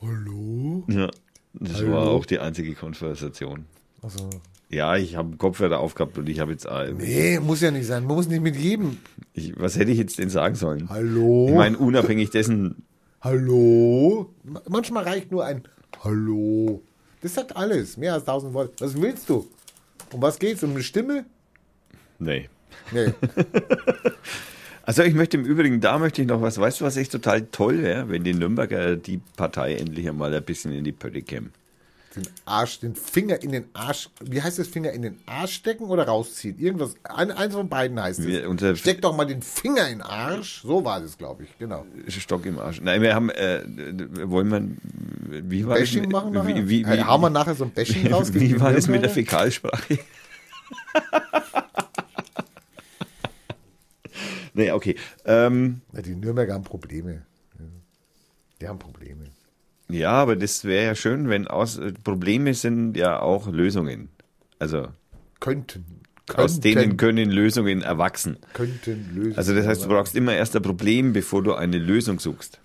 Hallo? 0.00 0.84
Ja, 0.88 1.10
das 1.54 1.76
Hallo? 1.78 1.92
war 1.92 2.06
auch 2.08 2.26
die 2.26 2.38
einzige 2.38 2.74
Konversation. 2.74 3.66
Also, 4.02 4.28
Ja, 4.68 4.96
ich 4.96 5.14
habe 5.16 5.36
Kopfhörer 5.36 5.78
aufgehabt 5.78 6.18
und 6.18 6.28
ich 6.28 6.40
habe 6.40 6.52
jetzt. 6.52 6.64
äh, 6.66 6.92
nee, 6.92 7.38
muss 7.38 7.60
ja 7.60 7.70
nicht 7.70 7.86
sein. 7.86 8.04
Man 8.04 8.16
muss 8.16 8.26
nicht 8.28 8.42
mit 8.42 8.56
jedem. 8.56 8.96
Ich, 9.32 9.52
was 9.58 9.78
hätte 9.78 9.92
ich 9.92 9.98
jetzt 9.98 10.18
denn 10.18 10.28
sagen 10.30 10.54
sollen? 10.56 10.88
Hallo? 10.88 11.46
Ich 11.48 11.54
meine, 11.54 11.78
unabhängig 11.78 12.30
dessen, 12.30 12.82
Hallo? 13.20 14.32
Ma- 14.44 14.62
Manchmal 14.68 15.04
reicht 15.04 15.30
nur 15.30 15.44
ein 15.44 15.62
Hallo. 16.02 16.82
Das 17.22 17.34
sagt 17.34 17.56
alles. 17.56 17.96
Mehr 17.96 18.14
als 18.14 18.24
tausend 18.24 18.54
Worte. 18.54 18.72
Was 18.80 19.00
willst 19.00 19.28
du? 19.30 19.46
Um 20.12 20.20
was 20.22 20.38
geht's? 20.38 20.62
Um 20.62 20.70
eine 20.72 20.82
Stimme? 20.82 21.24
nee. 22.18 22.48
Nee. 22.92 23.12
Also 24.82 25.02
ich 25.02 25.14
möchte 25.14 25.36
im 25.36 25.44
Übrigen, 25.44 25.80
da 25.80 25.98
möchte 25.98 26.22
ich 26.22 26.28
noch 26.28 26.40
was, 26.42 26.58
weißt 26.60 26.80
du, 26.80 26.84
was 26.84 26.96
echt 26.96 27.10
total 27.10 27.42
toll 27.46 27.82
wäre, 27.82 28.08
wenn 28.08 28.22
die 28.22 28.34
Nürnberger 28.34 28.94
die 28.94 29.20
Partei 29.36 29.74
endlich 29.74 30.08
einmal 30.08 30.32
ein 30.32 30.44
bisschen 30.44 30.70
in 30.70 30.84
die 30.84 30.92
Pötte 30.92 31.22
kämen. 31.22 31.50
Den 32.16 32.26
Arsch, 32.44 32.80
den 32.80 32.94
Finger 32.96 33.40
in 33.42 33.52
den 33.52 33.66
Arsch. 33.74 34.08
Wie 34.20 34.42
heißt 34.42 34.58
das 34.58 34.66
Finger 34.68 34.90
in 34.92 35.02
den 35.02 35.18
Arsch 35.26 35.52
stecken 35.54 35.84
oder 35.84 36.06
rausziehen? 36.06 36.58
Irgendwas. 36.58 36.94
Ein, 37.04 37.30
eins 37.30 37.54
von 37.54 37.68
beiden 37.68 38.00
heißt 38.00 38.20
es. 38.20 38.78
Steck 38.80 39.02
doch 39.02 39.14
mal 39.16 39.26
den 39.26 39.42
Finger 39.42 39.84
in 39.88 39.98
den 39.98 40.02
Arsch. 40.02 40.62
So 40.62 40.84
war 40.84 41.00
das, 41.00 41.16
glaube 41.18 41.44
ich. 41.44 41.58
Genau. 41.58 41.84
Stock 42.08 42.44
im 42.46 42.58
Arsch. 42.58 42.80
Nein, 42.80 43.02
wir 43.02 43.14
haben, 43.14 43.30
äh, 43.30 43.62
wollen 44.24 44.48
wir, 44.50 44.62
wie 45.50 45.66
war 45.66 45.76
Bashing 45.76 46.04
das? 46.04 46.12
machen 46.12 46.32
nachher? 46.32 46.56
Wie, 46.56 46.68
wie, 46.68 46.82
Äh, 46.82 46.98
wie, 46.98 47.02
haben 47.02 47.20
wir 47.22 47.30
nachher 47.30 47.54
so 47.54 47.64
ein 47.64 47.70
Bashing 47.70 48.06
raus? 48.12 48.32
wie 48.34 48.58
war 48.60 48.72
das 48.72 48.88
mit 48.88 49.02
der? 49.02 49.10
Fäkalsprache? 49.10 49.98
nee, 54.54 54.70
okay. 54.72 54.96
Ähm, 55.24 55.80
die 55.92 56.14
Nürnberger 56.16 56.54
haben 56.54 56.64
Probleme. 56.64 57.22
Die 58.60 58.68
haben 58.68 58.78
Probleme. 58.78 59.24
Ja, 59.88 60.10
aber 60.12 60.36
das 60.36 60.64
wäre 60.64 60.84
ja 60.86 60.94
schön, 60.94 61.28
wenn 61.28 61.46
aus 61.48 61.78
äh, 61.78 61.92
Probleme 62.04 62.54
sind 62.54 62.96
ja 62.96 63.20
auch 63.20 63.48
Lösungen. 63.48 64.08
Also 64.58 64.88
Könnten. 65.40 65.84
aus 66.34 66.60
denen 66.60 66.74
Könnten, 66.74 66.96
können 66.96 67.30
Lösungen 67.30 67.82
erwachsen. 67.82 68.38
könnten 68.54 69.10
lösen. 69.14 69.36
Also 69.38 69.54
das 69.54 69.66
heißt, 69.66 69.84
du 69.84 69.88
brauchst 69.88 70.14
immer 70.16 70.34
erst 70.34 70.56
ein 70.56 70.62
Problem, 70.62 71.12
bevor 71.12 71.42
du 71.42 71.54
eine 71.54 71.78
Lösung 71.78 72.18
suchst. 72.20 72.58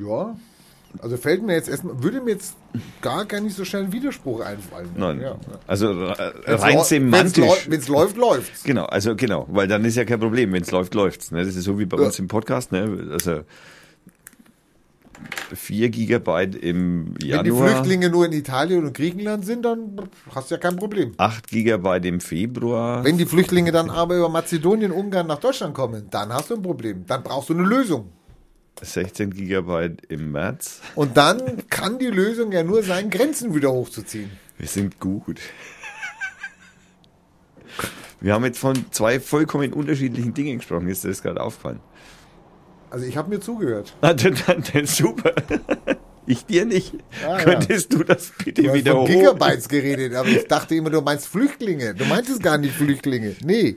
Ja. 0.00 0.36
Also 0.98 1.16
fällt 1.16 1.42
mir 1.42 1.54
jetzt 1.54 1.70
erstmal, 1.70 2.02
würde 2.02 2.20
mir 2.20 2.32
jetzt 2.32 2.54
gar, 3.00 3.24
gar 3.24 3.40
nicht 3.40 3.56
so 3.56 3.64
schnell 3.64 3.84
ein 3.84 3.92
Widerspruch 3.92 4.40
einfallen. 4.40 4.90
Nein. 4.94 5.20
Ja. 5.22 5.36
Also 5.66 5.90
äh, 5.90 6.32
Wenn's 6.44 6.62
rein 6.62 6.74
lau- 6.76 6.82
semantisch. 6.84 7.66
Wenn 7.68 7.78
es 7.80 7.88
läuft, 7.88 8.16
läuft's. 8.18 8.62
Genau, 8.62 8.84
also 8.84 9.16
genau, 9.16 9.46
weil 9.50 9.68
dann 9.68 9.84
ist 9.86 9.96
ja 9.96 10.04
kein 10.04 10.20
Problem, 10.20 10.52
wenn 10.52 10.62
es 10.62 10.70
läuft, 10.70 10.92
läuft's. 10.94 11.30
Ne? 11.30 11.44
Das 11.44 11.56
ist 11.56 11.64
so 11.64 11.78
wie 11.78 11.86
bei 11.86 11.96
Ja. 11.96 12.04
uns 12.04 12.18
im 12.18 12.28
Podcast, 12.28 12.72
ne? 12.72 13.08
Also 13.10 13.40
4 15.54 15.90
Gigabyte 15.90 16.54
im 16.54 17.06
Wenn 17.06 17.14
die 17.18 17.28
Januar, 17.28 17.68
Flüchtlinge 17.68 18.10
nur 18.10 18.26
in 18.26 18.32
Italien 18.32 18.84
und 18.84 18.94
Griechenland 18.94 19.44
sind, 19.44 19.64
dann 19.64 20.00
hast 20.34 20.50
du 20.50 20.54
ja 20.54 20.60
kein 20.60 20.76
Problem. 20.76 21.12
8 21.16 21.48
Gigabyte 21.48 22.06
im 22.06 22.20
Februar. 22.20 23.04
Wenn 23.04 23.18
die 23.18 23.26
Flüchtlinge 23.26 23.72
dann 23.72 23.90
aber 23.90 24.16
über 24.16 24.28
Mazedonien, 24.28 24.92
Ungarn 24.92 25.26
nach 25.26 25.38
Deutschland 25.38 25.74
kommen, 25.74 26.08
dann 26.10 26.32
hast 26.32 26.50
du 26.50 26.54
ein 26.54 26.62
Problem. 26.62 27.04
Dann 27.06 27.22
brauchst 27.22 27.48
du 27.50 27.54
eine 27.54 27.64
Lösung. 27.64 28.10
16 28.80 29.30
Gigabyte 29.30 30.02
im 30.08 30.32
März. 30.32 30.80
Und 30.94 31.16
dann 31.16 31.68
kann 31.68 31.98
die 31.98 32.06
Lösung 32.06 32.52
ja 32.52 32.62
nur 32.62 32.82
sein, 32.82 33.10
Grenzen 33.10 33.54
wieder 33.54 33.70
hochzuziehen. 33.70 34.30
Wir 34.58 34.68
sind 34.68 34.98
gut. 34.98 35.40
Wir 38.20 38.34
haben 38.34 38.44
jetzt 38.44 38.58
von 38.58 38.84
zwei 38.92 39.18
vollkommen 39.18 39.72
unterschiedlichen 39.72 40.32
Dingen 40.32 40.58
gesprochen. 40.58 40.88
Ist 40.88 41.02
dir 41.02 41.08
das 41.08 41.22
gerade 41.22 41.40
aufgefallen? 41.40 41.80
Also 42.92 43.06
ich 43.06 43.16
habe 43.16 43.30
mir 43.30 43.40
zugehört. 43.40 43.94
Ah, 44.02 44.12
dann, 44.12 44.36
dann, 44.46 44.62
dann 44.72 44.86
super. 44.86 45.32
Ich 46.24 46.46
dir 46.46 46.64
nicht. 46.64 46.94
Ah, 47.26 47.30
ja. 47.30 47.38
Könntest 47.38 47.92
du 47.92 48.04
das 48.04 48.30
bitte 48.44 48.62
Du 48.62 48.68
hast 48.68 48.76
wieder 48.76 48.92
von 48.92 49.00
hoch? 49.02 49.08
Gigabytes 49.08 49.68
geredet, 49.68 50.14
aber 50.14 50.28
ich 50.28 50.46
dachte 50.46 50.76
immer, 50.76 50.88
du 50.88 51.00
meinst 51.00 51.26
Flüchtlinge. 51.26 51.94
Du 51.96 52.04
meintest 52.04 52.40
gar 52.44 52.58
nicht 52.58 52.74
Flüchtlinge. 52.74 53.34
Nee. 53.44 53.74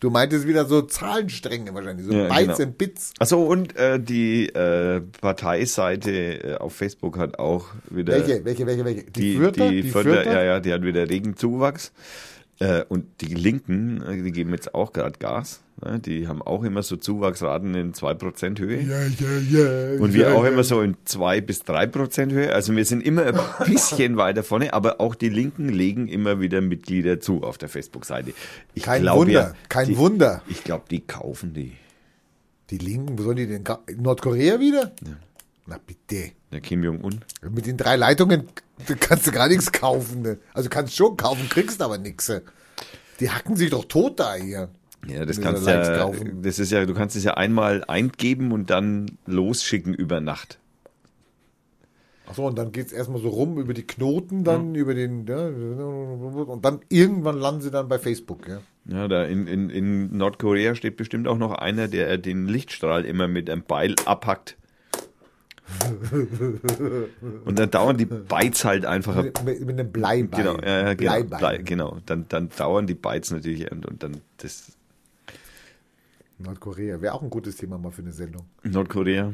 Du 0.00 0.10
meintest 0.10 0.48
wieder 0.48 0.64
so 0.64 0.82
Zahlenstränge 0.82 1.72
wahrscheinlich, 1.72 2.04
so 2.06 2.12
Ja, 2.12 2.26
Bytes 2.28 2.56
genau. 2.58 2.68
and 2.68 2.78
Bits. 2.78 3.12
Achso, 3.20 3.44
und 3.44 3.76
äh, 3.76 4.00
die 4.00 4.46
äh, 4.48 5.02
Parteiseite 5.20 6.10
äh, 6.10 6.56
auf 6.56 6.74
Facebook 6.74 7.16
hat 7.16 7.38
auch 7.38 7.66
wieder. 7.90 8.14
Welche, 8.14 8.44
welche, 8.44 8.66
welche, 8.66 8.84
welche? 8.84 9.04
Die, 9.04 9.36
Fürther? 9.36 9.70
die, 9.70 9.82
Fürther, 9.84 10.24
ja, 10.24 10.42
ja, 10.42 10.60
die 10.60 10.72
hat 10.72 10.82
wieder 10.82 11.08
regen 11.08 11.36
Zuwachs. 11.36 11.92
Äh, 12.64 12.84
und 12.88 13.20
die 13.20 13.34
Linken, 13.34 14.02
äh, 14.02 14.22
die 14.22 14.32
geben 14.32 14.52
jetzt 14.52 14.74
auch 14.74 14.94
gerade 14.94 15.18
Gas. 15.18 15.60
Ne? 15.84 15.98
Die 15.98 16.28
haben 16.28 16.40
auch 16.40 16.64
immer 16.64 16.82
so 16.82 16.96
Zuwachsraten 16.96 17.74
in 17.74 17.92
2% 17.92 18.58
Höhe. 18.58 18.80
Ja, 18.80 19.02
ja, 19.02 19.38
ja. 19.50 20.00
Und 20.00 20.14
wir 20.14 20.28
ja, 20.28 20.34
auch 20.34 20.44
ja. 20.44 20.50
immer 20.50 20.64
so 20.64 20.80
in 20.80 20.96
2 21.04 21.42
bis 21.42 21.60
3% 21.62 22.32
Höhe. 22.32 22.54
Also 22.54 22.74
wir 22.74 22.86
sind 22.86 23.04
immer 23.04 23.26
ein 23.26 23.38
bisschen 23.66 24.16
weiter 24.16 24.42
vorne, 24.42 24.72
aber 24.72 25.00
auch 25.00 25.14
die 25.14 25.28
Linken 25.28 25.68
legen 25.68 26.08
immer 26.08 26.40
wieder 26.40 26.62
Mitglieder 26.62 27.20
zu 27.20 27.42
auf 27.42 27.58
der 27.58 27.68
Facebook-Seite. 27.68 28.32
Kein 28.80 29.04
Wunder, 29.06 29.32
ja, 29.32 29.54
kein 29.68 29.88
die, 29.88 29.98
Wunder. 29.98 30.40
Ich 30.48 30.64
glaube, 30.64 30.84
die 30.90 31.00
kaufen 31.00 31.52
die. 31.52 31.72
Die 32.70 32.78
Linken, 32.78 33.18
wo 33.18 33.24
sollen 33.24 33.36
die 33.36 33.46
denn? 33.46 33.64
Nordkorea 33.98 34.58
wieder? 34.58 34.92
Na 35.66 35.78
bitte. 35.78 36.32
Der 36.52 36.60
Kim 36.60 36.82
Jong-un. 36.84 37.24
Mit 37.50 37.66
den 37.66 37.76
drei 37.76 37.96
Leitungen 37.96 38.48
kannst 39.00 39.26
du 39.26 39.32
gar 39.32 39.48
nichts 39.48 39.72
kaufen. 39.72 40.22
Ne? 40.22 40.38
Also 40.52 40.68
kannst 40.68 40.94
schon 40.94 41.16
kaufen, 41.16 41.48
kriegst 41.48 41.80
aber 41.80 41.98
nichts. 41.98 42.32
Die 43.20 43.30
hacken 43.30 43.56
sich 43.56 43.70
doch 43.70 43.84
tot 43.84 44.20
da 44.20 44.34
hier. 44.34 44.68
Ja, 45.06 45.26
das 45.26 45.40
kannst 45.40 45.66
ja, 45.66 45.98
kaufen. 45.98 46.42
das 46.42 46.58
ist 46.58 46.72
ja, 46.72 46.84
du 46.86 46.94
kannst 46.94 47.14
es 47.14 47.24
ja 47.24 47.34
einmal 47.34 47.84
eingeben 47.84 48.52
und 48.52 48.70
dann 48.70 49.18
losschicken 49.26 49.94
über 49.94 50.20
Nacht. 50.20 50.58
Achso, 52.26 52.46
und 52.46 52.56
dann 52.56 52.72
geht 52.72 52.86
es 52.86 52.92
erstmal 52.92 53.20
so 53.20 53.28
rum 53.28 53.58
über 53.58 53.74
die 53.74 53.86
Knoten, 53.86 54.44
dann 54.44 54.74
über 54.74 54.94
den. 54.94 55.26
Ja, 55.26 55.46
und 55.46 56.64
dann 56.64 56.80
irgendwann 56.88 57.38
landen 57.38 57.60
sie 57.60 57.70
dann 57.70 57.88
bei 57.88 57.98
Facebook. 57.98 58.48
Ja. 58.48 58.60
Ja, 58.86 59.08
da 59.08 59.24
in, 59.24 59.46
in, 59.46 59.68
in 59.68 60.16
Nordkorea 60.16 60.74
steht 60.74 60.96
bestimmt 60.96 61.28
auch 61.28 61.38
noch 61.38 61.52
einer, 61.52 61.86
der 61.88 62.16
den 62.16 62.46
Lichtstrahl 62.46 63.04
immer 63.04 63.28
mit 63.28 63.50
einem 63.50 63.62
Beil 63.62 63.94
abhackt. 64.06 64.56
Und 67.44 67.58
dann 67.58 67.70
dauern 67.70 67.96
die 67.96 68.04
Bytes 68.04 68.64
halt 68.64 68.84
einfach. 68.84 69.16
Mit, 69.22 69.42
mit, 69.44 69.70
einem 69.70 69.90
Bleibeil. 69.90 70.44
Genau, 70.44 70.60
ja, 70.60 70.88
ja, 70.88 70.94
genau. 70.94 71.38
Blei, 71.38 71.58
genau. 71.58 71.98
Dann, 72.06 72.26
dann 72.28 72.50
dauern 72.50 72.86
die 72.86 72.94
Bytes 72.94 73.30
natürlich 73.30 73.70
und, 73.70 73.86
und 73.86 74.02
dann 74.02 74.20
das 74.38 74.72
Nordkorea 76.38 77.00
wäre 77.00 77.14
auch 77.14 77.22
ein 77.22 77.30
gutes 77.30 77.56
Thema 77.56 77.78
mal 77.78 77.90
für 77.90 78.02
eine 78.02 78.12
Sendung. 78.12 78.44
Nordkorea. 78.62 79.32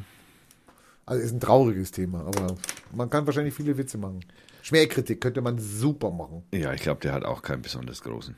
Also 1.06 1.22
ist 1.22 1.32
ein 1.32 1.40
trauriges 1.40 1.90
Thema, 1.90 2.20
aber 2.20 2.56
man 2.92 3.10
kann 3.10 3.26
wahrscheinlich 3.26 3.54
viele 3.54 3.76
Witze 3.76 3.98
machen. 3.98 4.24
Schmähkritik 4.62 5.20
könnte 5.20 5.40
man 5.40 5.58
super 5.58 6.10
machen. 6.10 6.44
Ja, 6.52 6.72
ich 6.72 6.82
glaube, 6.82 7.00
der 7.00 7.12
hat 7.12 7.24
auch 7.24 7.42
keinen 7.42 7.62
besonders 7.62 8.02
großen 8.02 8.36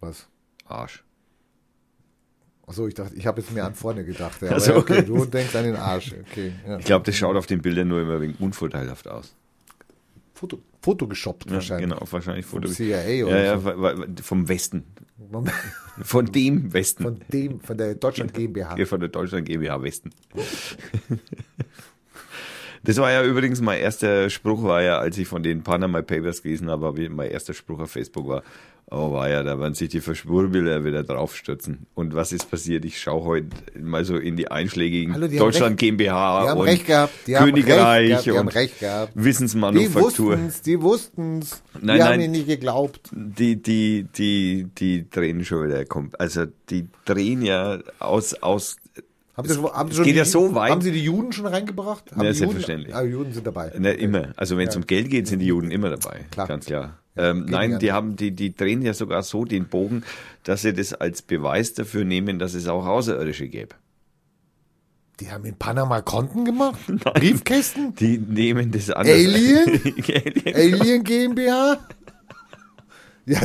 Was? 0.00 0.28
Arsch. 0.64 1.04
Achso, 2.66 2.86
ich 2.86 2.94
dachte, 2.94 3.14
ich 3.16 3.26
habe 3.26 3.40
jetzt 3.40 3.52
mehr 3.52 3.64
an 3.66 3.74
vorne 3.74 4.04
gedacht. 4.04 4.40
Ja, 4.40 4.48
Ach 4.48 4.52
aber 4.52 4.60
so. 4.60 4.70
ja, 4.72 4.76
okay, 4.78 5.02
du 5.02 5.24
denkst 5.24 5.54
an 5.56 5.64
den 5.64 5.76
Arsch. 5.76 6.14
Okay, 6.30 6.52
ja. 6.66 6.78
Ich 6.78 6.84
glaube, 6.84 7.04
das 7.04 7.16
schaut 7.16 7.36
auf 7.36 7.46
den 7.46 7.60
Bildern 7.62 7.88
nur 7.88 8.00
immer 8.00 8.20
wegen 8.20 8.34
unvorteilhaft 8.38 9.08
aus. 9.08 9.34
Foto, 10.34 10.58
Foto 10.80 11.06
geshoppt 11.06 11.46
Ja, 11.46 11.52
wahrscheinlich. 11.54 11.88
genau, 11.90 12.04
wahrscheinlich 12.10 12.46
Foto. 12.46 12.68
CIA 12.68 13.24
oder 13.26 13.38
ja, 13.38 13.44
ja, 13.54 13.58
so. 13.58 13.64
wa- 13.80 13.94
vom 14.22 14.48
Westen. 14.48 14.84
Von 16.02 16.26
dem 16.26 16.72
Westen. 16.72 17.04
Von 17.04 17.20
dem, 17.32 17.60
von 17.60 17.78
der 17.78 17.94
Deutschland 17.94 18.34
GmbH. 18.34 18.74
Hier 18.76 18.86
von 18.86 19.00
der 19.00 19.08
Deutschland 19.08 19.46
GmbH 19.46 19.80
Westen. 19.82 20.10
Das 22.84 22.96
war 22.96 23.12
ja 23.12 23.22
übrigens 23.22 23.60
mein 23.60 23.80
erster 23.80 24.28
Spruch, 24.28 24.62
war 24.64 24.82
ja, 24.82 24.98
als 24.98 25.16
ich 25.18 25.28
von 25.28 25.42
den 25.42 25.62
Panama 25.62 26.02
Papers 26.02 26.42
gelesen 26.42 26.68
habe, 26.68 26.92
mein 27.10 27.30
erster 27.30 27.54
Spruch 27.54 27.78
auf 27.80 27.92
Facebook 27.92 28.26
war, 28.26 28.42
oh 28.90 29.12
war 29.12 29.28
ja, 29.28 29.42
da 29.42 29.58
werden 29.58 29.74
sich 29.74 29.88
die 29.88 30.00
Verschwurbler 30.00 30.84
wieder 30.84 31.02
draufstürzen. 31.02 31.86
Und 31.94 32.14
was 32.14 32.32
ist 32.32 32.50
passiert? 32.50 32.84
Ich 32.84 33.00
schaue 33.00 33.24
heute 33.24 33.48
mal 33.80 34.04
so 34.04 34.16
in 34.16 34.36
die 34.36 34.50
einschlägigen 34.50 35.14
Hallo, 35.14 35.28
die 35.28 35.38
Deutschland 35.38 35.72
recht. 35.72 35.80
GmbH 35.80 36.42
Die 36.44 36.48
haben 36.48 36.60
und 36.60 36.66
recht 36.66 36.86
gehabt. 36.86 37.12
Die 37.26 37.36
haben 37.36 37.46
Königreich 37.46 38.10
recht 38.10 38.24
gehabt, 38.24 38.26
die 38.54 38.60
und 38.62 38.78
gehabt. 38.80 39.12
Die 39.14 39.24
Wissensmanufaktur. 39.24 40.32
wussten's, 40.32 40.62
die 40.62 40.80
wussten's. 40.82 41.62
Nein, 41.80 41.96
die 41.96 42.02
haben 42.02 42.20
ihnen 42.20 42.32
nicht 42.32 42.46
geglaubt. 42.46 43.08
Die, 43.12 43.60
die, 43.60 44.06
die, 44.16 44.66
die 44.78 45.08
drehen 45.10 45.44
schon 45.44 45.68
wieder. 45.68 45.84
Also 46.18 46.46
die 46.70 46.86
drehen 47.04 47.42
ja 47.42 47.78
aus, 47.98 48.34
aus 48.42 48.76
Haben 49.36 49.48
Sie, 49.48 49.54
schon- 49.54 49.72
haben 49.72 49.88
Sie 49.90 49.96
schon 49.96 50.04
geht 50.04 50.14
die, 50.14 50.18
ja 50.18 50.24
so 50.24 50.54
weit. 50.54 50.70
Haben 50.70 50.82
Sie 50.82 50.92
die 50.92 51.02
Juden 51.04 51.32
schon 51.32 51.46
reingebracht? 51.46 52.12
Haben 52.12 52.24
Ja, 52.24 52.34
selbstverständlich. 52.34 52.88
Juden, 52.94 52.98
ah, 53.06 53.10
Juden 53.10 53.32
sind 53.32 53.46
dabei. 53.46 53.72
Ne, 53.78 53.92
immer. 53.94 54.32
Also 54.36 54.56
wenn 54.58 54.68
es 54.68 54.76
um 54.76 54.86
Geld 54.86 55.08
geht, 55.08 55.26
sind 55.26 55.38
die 55.38 55.46
Juden 55.46 55.70
immer 55.70 55.90
dabei. 55.90 56.26
Klar. 56.30 56.46
Ganz 56.48 56.66
klar. 56.66 56.98
Ähm, 57.16 57.46
nein, 57.46 57.78
die 57.78 57.92
haben, 57.92 58.16
die, 58.16 58.30
die 58.30 58.54
drehen 58.54 58.82
ja 58.82 58.94
sogar 58.94 59.22
so 59.22 59.44
den 59.44 59.66
Bogen, 59.66 60.02
dass 60.44 60.62
sie 60.62 60.72
das 60.72 60.94
als 60.94 61.22
Beweis 61.22 61.74
dafür 61.74 62.04
nehmen, 62.04 62.38
dass 62.38 62.54
es 62.54 62.68
auch 62.68 62.86
Außerirdische 62.86 63.48
gäbe. 63.48 63.74
Die 65.20 65.30
haben 65.30 65.44
in 65.44 65.54
Panama 65.54 66.00
Konten 66.00 66.44
gemacht? 66.44 66.80
Briefkästen? 67.14 67.94
Die 67.96 68.18
nehmen 68.18 68.72
das 68.72 68.90
an. 68.90 69.06
Alien? 69.06 69.68
Alien? 70.08 70.80
Alien 70.82 71.04
GmbH? 71.04 71.78
Ja, 73.24 73.38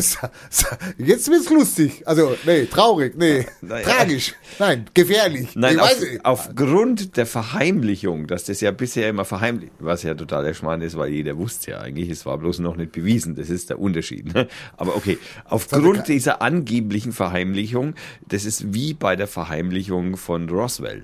jetzt 0.97 1.29
wird's 1.29 1.49
lustig. 1.51 2.01
Also, 2.07 2.35
nee, 2.45 2.65
traurig, 2.65 3.15
nee, 3.15 3.45
Naja. 3.61 3.85
tragisch, 3.87 4.33
nein, 4.57 4.85
gefährlich. 4.93 5.49
Nein, 5.55 5.79
auf, 5.79 5.93
aufgrund 6.23 7.15
der 7.15 7.27
Verheimlichung, 7.27 8.25
dass 8.25 8.45
das 8.45 8.59
ja 8.61 8.71
bisher 8.71 9.07
immer 9.07 9.23
verheimlicht, 9.23 9.73
was 9.77 10.01
ja 10.01 10.15
totaler 10.15 10.55
Schmarrn 10.55 10.81
ist, 10.81 10.97
weil 10.97 11.09
jeder 11.11 11.37
wusste 11.37 11.71
ja 11.71 11.79
eigentlich, 11.81 12.09
es 12.09 12.25
war 12.25 12.39
bloß 12.39 12.57
noch 12.59 12.75
nicht 12.75 12.91
bewiesen, 12.91 13.35
das 13.35 13.51
ist 13.51 13.69
der 13.69 13.79
Unterschied. 13.79 14.33
ne? 14.33 14.47
Aber 14.77 14.95
okay, 14.95 15.19
aufgrund 15.45 16.07
dieser 16.07 16.41
angeblichen 16.41 17.11
Verheimlichung, 17.11 17.93
das 18.27 18.45
ist 18.45 18.73
wie 18.73 18.95
bei 18.95 19.15
der 19.15 19.27
Verheimlichung 19.27 20.17
von 20.17 20.49
Roswell, 20.49 21.03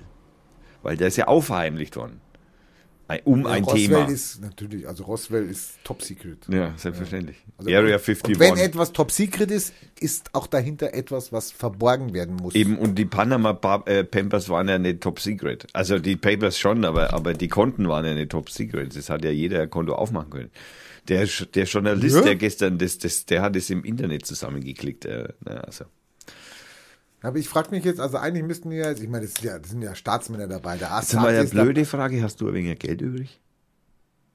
weil 0.82 0.96
der 0.96 1.08
ist 1.08 1.16
ja 1.16 1.28
auch 1.28 1.42
verheimlicht 1.44 1.94
worden. 1.96 2.20
Um 3.24 3.46
ein 3.46 3.64
Roswell 3.64 3.86
Thema. 3.86 4.04
ist 4.08 4.40
natürlich, 4.40 4.88
also 4.88 5.04
Roswell 5.04 5.46
ist 5.48 5.74
top 5.84 6.02
secret. 6.02 6.38
ja, 6.48 6.72
selbstverständlich. 6.76 7.36
Also, 7.58 7.68
Area 7.70 7.96
und 7.96 8.02
51. 8.08 8.38
wenn 8.40 8.56
etwas 8.56 8.92
top 8.92 9.10
secret 9.12 9.50
ist, 9.50 9.74
ist 10.00 10.34
auch 10.34 10.46
dahinter 10.46 10.94
etwas, 10.94 11.30
was 11.30 11.52
verborgen 11.52 12.14
werden 12.14 12.36
muss. 12.36 12.54
Eben, 12.54 12.78
und 12.78 12.94
die 12.96 13.04
Panama 13.04 13.52
Pa- 13.52 13.82
äh, 13.86 14.04
Papers 14.04 14.48
waren 14.48 14.68
ja 14.68 14.78
nicht 14.78 15.02
top 15.02 15.20
secret. 15.20 15.66
Also 15.74 15.98
die 15.98 16.16
Papers 16.16 16.58
schon, 16.58 16.84
aber, 16.84 17.12
aber 17.12 17.34
die 17.34 17.48
Konten 17.48 17.88
waren 17.88 18.04
ja 18.06 18.14
nicht 18.14 18.30
top 18.30 18.48
secret. 18.50 18.96
Das 18.96 19.10
hat 19.10 19.22
ja 19.24 19.30
jeder 19.30 19.66
Konto 19.66 19.94
aufmachen 19.94 20.30
können. 20.30 20.50
Der, 21.08 21.26
der 21.54 21.64
Journalist, 21.64 22.16
Ja. 22.16 22.22
der 22.22 22.36
gestern, 22.36 22.78
das, 22.78 22.96
das, 22.96 23.26
der 23.26 23.42
hat 23.42 23.54
es 23.56 23.68
im 23.68 23.84
Internet 23.84 24.24
zusammengeklickt. 24.24 25.04
Äh, 25.04 25.28
also. 25.44 25.84
Aber 27.24 27.38
ich 27.38 27.48
frage 27.48 27.70
mich 27.70 27.84
jetzt, 27.84 28.00
also 28.00 28.18
eigentlich 28.18 28.44
müssten 28.44 28.70
ja, 28.70 28.92
ich 28.92 29.08
meine, 29.08 29.24
das 29.26 29.34
sind 29.34 29.44
ja, 29.44 29.58
das 29.58 29.70
sind 29.70 29.82
ja 29.82 29.94
Staatsmänner 29.94 30.46
dabei. 30.46 30.76
Der 30.76 30.92
Assad 30.92 31.22
mal 31.22 31.28
eine 31.28 31.42
ist 31.44 31.54
da- 31.56 31.62
blöde 31.64 31.84
Frage, 31.84 32.22
hast 32.22 32.40
du 32.40 32.48
ein 32.48 32.54
wenig 32.54 32.78
Geld 32.78 33.00
übrig? 33.00 33.40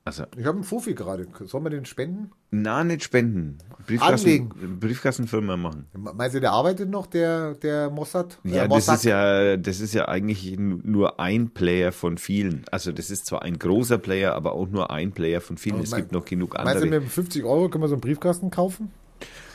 Also, 0.06 0.24
Ich 0.38 0.46
habe 0.46 0.56
einen 0.56 0.64
Fufi 0.64 0.96
gerade. 0.96 1.28
Sollen 1.46 1.64
wir 1.66 1.70
den 1.70 1.86
spenden? 1.86 2.32
na, 2.50 2.84
nicht 2.84 3.04
spenden. 3.04 3.60
Anlegen. 4.00 4.50
Briefkassenfirma 4.80 5.56
machen. 5.56 5.86
Meinst 5.94 6.36
du, 6.36 6.40
der 6.40 6.52
arbeitet 6.52 6.90
noch, 6.90 7.06
der, 7.06 7.54
der 7.56 7.92
Mossad? 7.92 8.40
Ja, 8.44 8.62
das 8.62 8.70
Mossad? 8.70 8.96
ist 8.96 9.04
ja, 9.04 9.58
das 9.58 9.80
ist 9.82 9.94
ja 9.94 10.08
eigentlich 10.08 10.56
nur 10.58 11.20
ein 11.20 11.52
Player 11.52 11.92
von 11.92 12.18
vielen. 12.18 12.64
Also 12.72 12.92
das 12.92 13.12
ist 13.12 13.28
zwar 13.28 13.44
ein 13.44 13.60
großer 13.60 14.00
Player, 14.00 14.34
aber 14.34 14.54
auch 14.54 14.68
nur 14.68 14.90
ein 14.90 15.12
Player 15.12 15.42
von 15.42 15.58
vielen. 15.58 15.76
Aber 15.76 15.84
es 15.84 15.92
mein- 15.92 16.02
gibt 16.02 16.12
noch 16.14 16.26
genug 16.26 16.56
Meinst 16.56 16.82
du, 16.82 16.86
andere. 16.86 17.02
mit 17.02 17.10
50 17.12 17.44
Euro 17.44 17.70
können 17.70 17.84
wir 17.84 17.88
so 17.90 17.94
einen 17.96 18.02
Briefkasten 18.02 18.50
kaufen? 18.50 18.92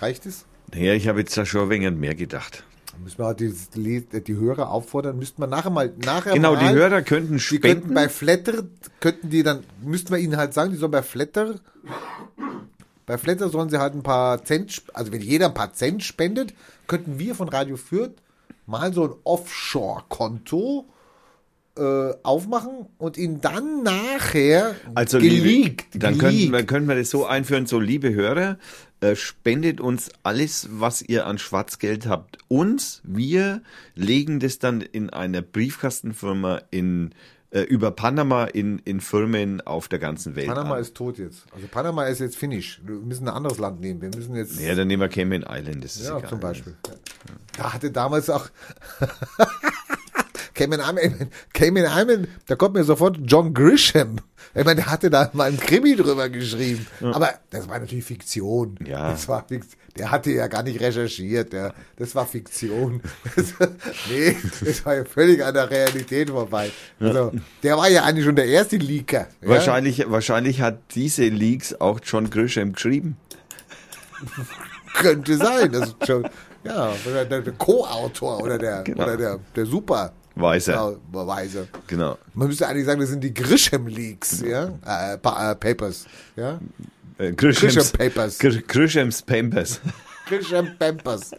Reicht 0.01 0.25
es? 0.27 0.45
Naja, 0.73 0.93
ich 0.95 1.09
habe 1.09 1.19
jetzt 1.21 1.37
da 1.37 1.45
schon 1.45 1.63
ein 1.63 1.71
wenig 1.71 1.91
mehr 1.99 2.15
gedacht. 2.15 2.63
Müssen 3.03 3.19
wir 3.19 3.27
halt 3.27 3.41
die, 3.41 4.05
die, 4.21 4.37
Hörer 4.37 4.71
auffordern, 4.71 5.19
müssten 5.19 5.43
wir 5.43 5.47
nachher 5.47 5.71
mal, 5.71 5.93
nachher 6.05 6.35
Genau, 6.35 6.55
mal, 6.55 6.69
die 6.69 6.75
Hörer 6.75 7.03
könnten 7.03 7.37
die 7.37 7.59
könnten 7.59 7.79
spenden. 7.83 7.95
bei 7.95 8.09
Flatter, 8.09 8.65
könnten 9.01 9.31
die 9.31 9.43
dann, 9.43 9.65
müssten 9.83 10.11
wir 10.11 10.19
ihnen 10.19 10.37
halt 10.37 10.55
sagen, 10.55 10.71
die 10.73 10.77
sollen 10.77 10.93
bei 10.93 11.03
Flatter, 11.03 11.57
bei 13.07 13.19
Flatter 13.19 13.49
sollen 13.51 13.69
sie 13.69 13.79
halt 13.79 13.95
ein 13.95 14.03
paar 14.03 14.45
Cent, 14.45 14.83
also 14.95 15.13
wenn 15.13 15.21
jeder 15.21 15.47
ein 15.47 15.55
paar 15.55 15.73
Cent 15.73 16.03
spendet, 16.03 16.55
könnten 16.87 17.19
wir 17.19 17.35
von 17.35 17.49
Radio 17.49 17.77
Fürth 17.77 18.15
mal 18.67 18.93
so 18.93 19.05
ein 19.05 19.15
Offshore-Konto 19.25 20.87
äh, 21.77 22.13
aufmachen 22.23 22.87
und 22.99 23.19
ihn 23.19 23.41
dann 23.41 23.83
nachher 23.83 24.77
also 24.95 25.19
geleakt, 25.19 25.95
liebe, 25.95 25.99
dann 25.99 26.19
könnten 26.19 26.37
geleakt. 26.37 26.53
wir, 26.53 26.67
können 26.67 26.89
wir 26.89 26.95
das 26.95 27.11
so 27.11 27.27
einführen, 27.27 27.67
so 27.67 27.81
liebe 27.81 28.15
Hörer, 28.15 28.59
spendet 29.15 29.81
uns 29.81 30.11
alles, 30.23 30.69
was 30.71 31.03
ihr 31.03 31.27
an 31.27 31.39
Schwarzgeld 31.39 32.07
habt. 32.07 32.39
Uns, 32.49 33.01
wir 33.05 33.63
legen 33.95 34.41
das 34.41 34.59
dann 34.59 34.81
in 34.81 35.11
einer 35.11 35.43
Briefkastenfirma 35.43 36.63
in 36.71 37.11
äh, 37.51 37.61
über 37.63 37.91
Panama 37.93 38.45
in, 38.47 38.79
in 38.81 39.01
Firmen 39.01 39.61
auf 39.61 39.87
der 39.89 39.99
ganzen 40.01 40.35
Welt. 40.37 40.49
Panama 40.49 40.75
an. 40.75 40.81
ist 40.81 40.95
tot 40.97 41.19
jetzt. 41.19 41.45
Also 41.55 41.67
Panama 41.69 42.05
ist 42.07 42.19
jetzt 42.21 42.37
finish. 42.37 42.81
Wir 42.85 42.97
müssen 42.97 43.29
ein 43.29 43.35
anderes 43.35 43.59
Land 43.59 43.81
nehmen. 43.81 44.01
Wir 44.01 44.11
müssen 44.15 44.35
jetzt. 44.35 44.59
Ja, 44.59 44.75
dann 44.75 44.89
nehmen 44.89 45.03
wir 45.03 45.09
Cayman 45.09 45.45
Island, 45.49 45.85
das 45.85 45.97
ist 45.97 46.07
Ja, 46.09 46.19
egal. 46.19 46.31
zum 46.31 46.41
Beispiel. 46.41 46.75
Da 47.57 47.73
hatte 47.73 47.91
damals 47.93 48.29
auch 48.31 48.49
Cayman 50.55 50.81
Island, 50.81 51.33
Cayman 51.53 51.85
Island, 51.85 52.29
da 52.47 52.55
kommt 52.57 52.75
mir 52.75 52.85
sofort 52.85 53.19
John 53.25 53.53
Grisham. 53.55 54.17
Ich 54.55 54.65
meine, 54.65 54.77
der 54.77 54.87
hatte 54.87 55.11
da 55.11 55.29
mal 55.33 55.49
einen 55.49 55.59
Krimi 55.59 55.97
drüber 55.97 56.29
geschrieben. 56.29 56.87
Aber 57.01 57.31
das 57.51 57.69
war 57.69 57.79
natürlich 57.81 58.05
Fiktion. 58.05 58.79
Ja. 58.87 59.11
Das 59.11 59.27
war 59.29 59.45
Fikt- 59.49 59.77
der 59.99 60.11
hatte 60.11 60.31
ja 60.33 60.47
gar 60.49 60.63
nicht 60.65 60.81
recherchiert. 60.81 61.53
Der, 61.53 61.73
das 61.97 62.15
war 62.15 62.27
Fiktion. 62.27 63.01
Das, 63.37 63.55
nee, 64.11 64.37
das 64.65 64.85
war 64.85 64.97
ja 64.97 65.05
völlig 65.05 65.45
an 65.45 65.55
der 65.55 65.71
Realität 65.71 66.31
vorbei. 66.31 66.71
Also, 67.01 67.33
der 67.63 67.77
war 67.77 67.89
ja 67.89 68.03
eigentlich 68.05 68.25
schon 68.25 68.37
der 68.37 68.47
erste 68.47 68.77
Leaker. 68.77 69.27
Ja? 69.43 69.49
Wahrscheinlich, 69.49 70.05
wahrscheinlich 70.09 70.61
hat 70.61 70.79
diese 70.95 71.25
Leaks 71.29 71.75
auch 71.81 72.01
John 72.03 72.31
Grisham 72.31 72.73
geschrieben. 72.75 73.17
Könnte 74.95 75.37
sein. 75.37 75.73
Das 75.73 75.89
ist 75.89 76.07
schon, 76.07 76.29
ja, 76.65 76.93
der, 77.29 77.41
der 77.43 77.53
Co-Autor 77.55 78.41
oder 78.43 78.59
der, 78.59 78.83
Genau. 78.83 79.03
oder 79.05 79.17
der, 79.17 79.41
der 79.57 79.67
Super. 79.67 80.13
Weiser. 80.37 80.97
Weise. 81.13 81.69
Genau. 81.87 82.19
Man 82.35 82.49
müsste 82.49 82.67
eigentlich 82.67 82.87
sagen, 82.87 83.01
das 83.01 83.11
sind 83.11 83.23
die 83.23 83.33
Grisham 83.33 83.87
Leaks, 83.87 84.41
ja? 84.41 84.67
Äh, 84.85 85.19
pa 85.19 85.53
äh, 85.53 85.55
Papers, 85.55 86.07
ja? 86.37 86.59
Äh, 87.19 87.33
Grishams, 87.33 87.75
Grisham 87.75 87.99
Papers. 87.99 88.39
Gr 88.39 88.51
Grishams 88.67 89.23
Pampers. 89.23 89.81
Grisham 90.27 90.77
Papers. 90.79 91.31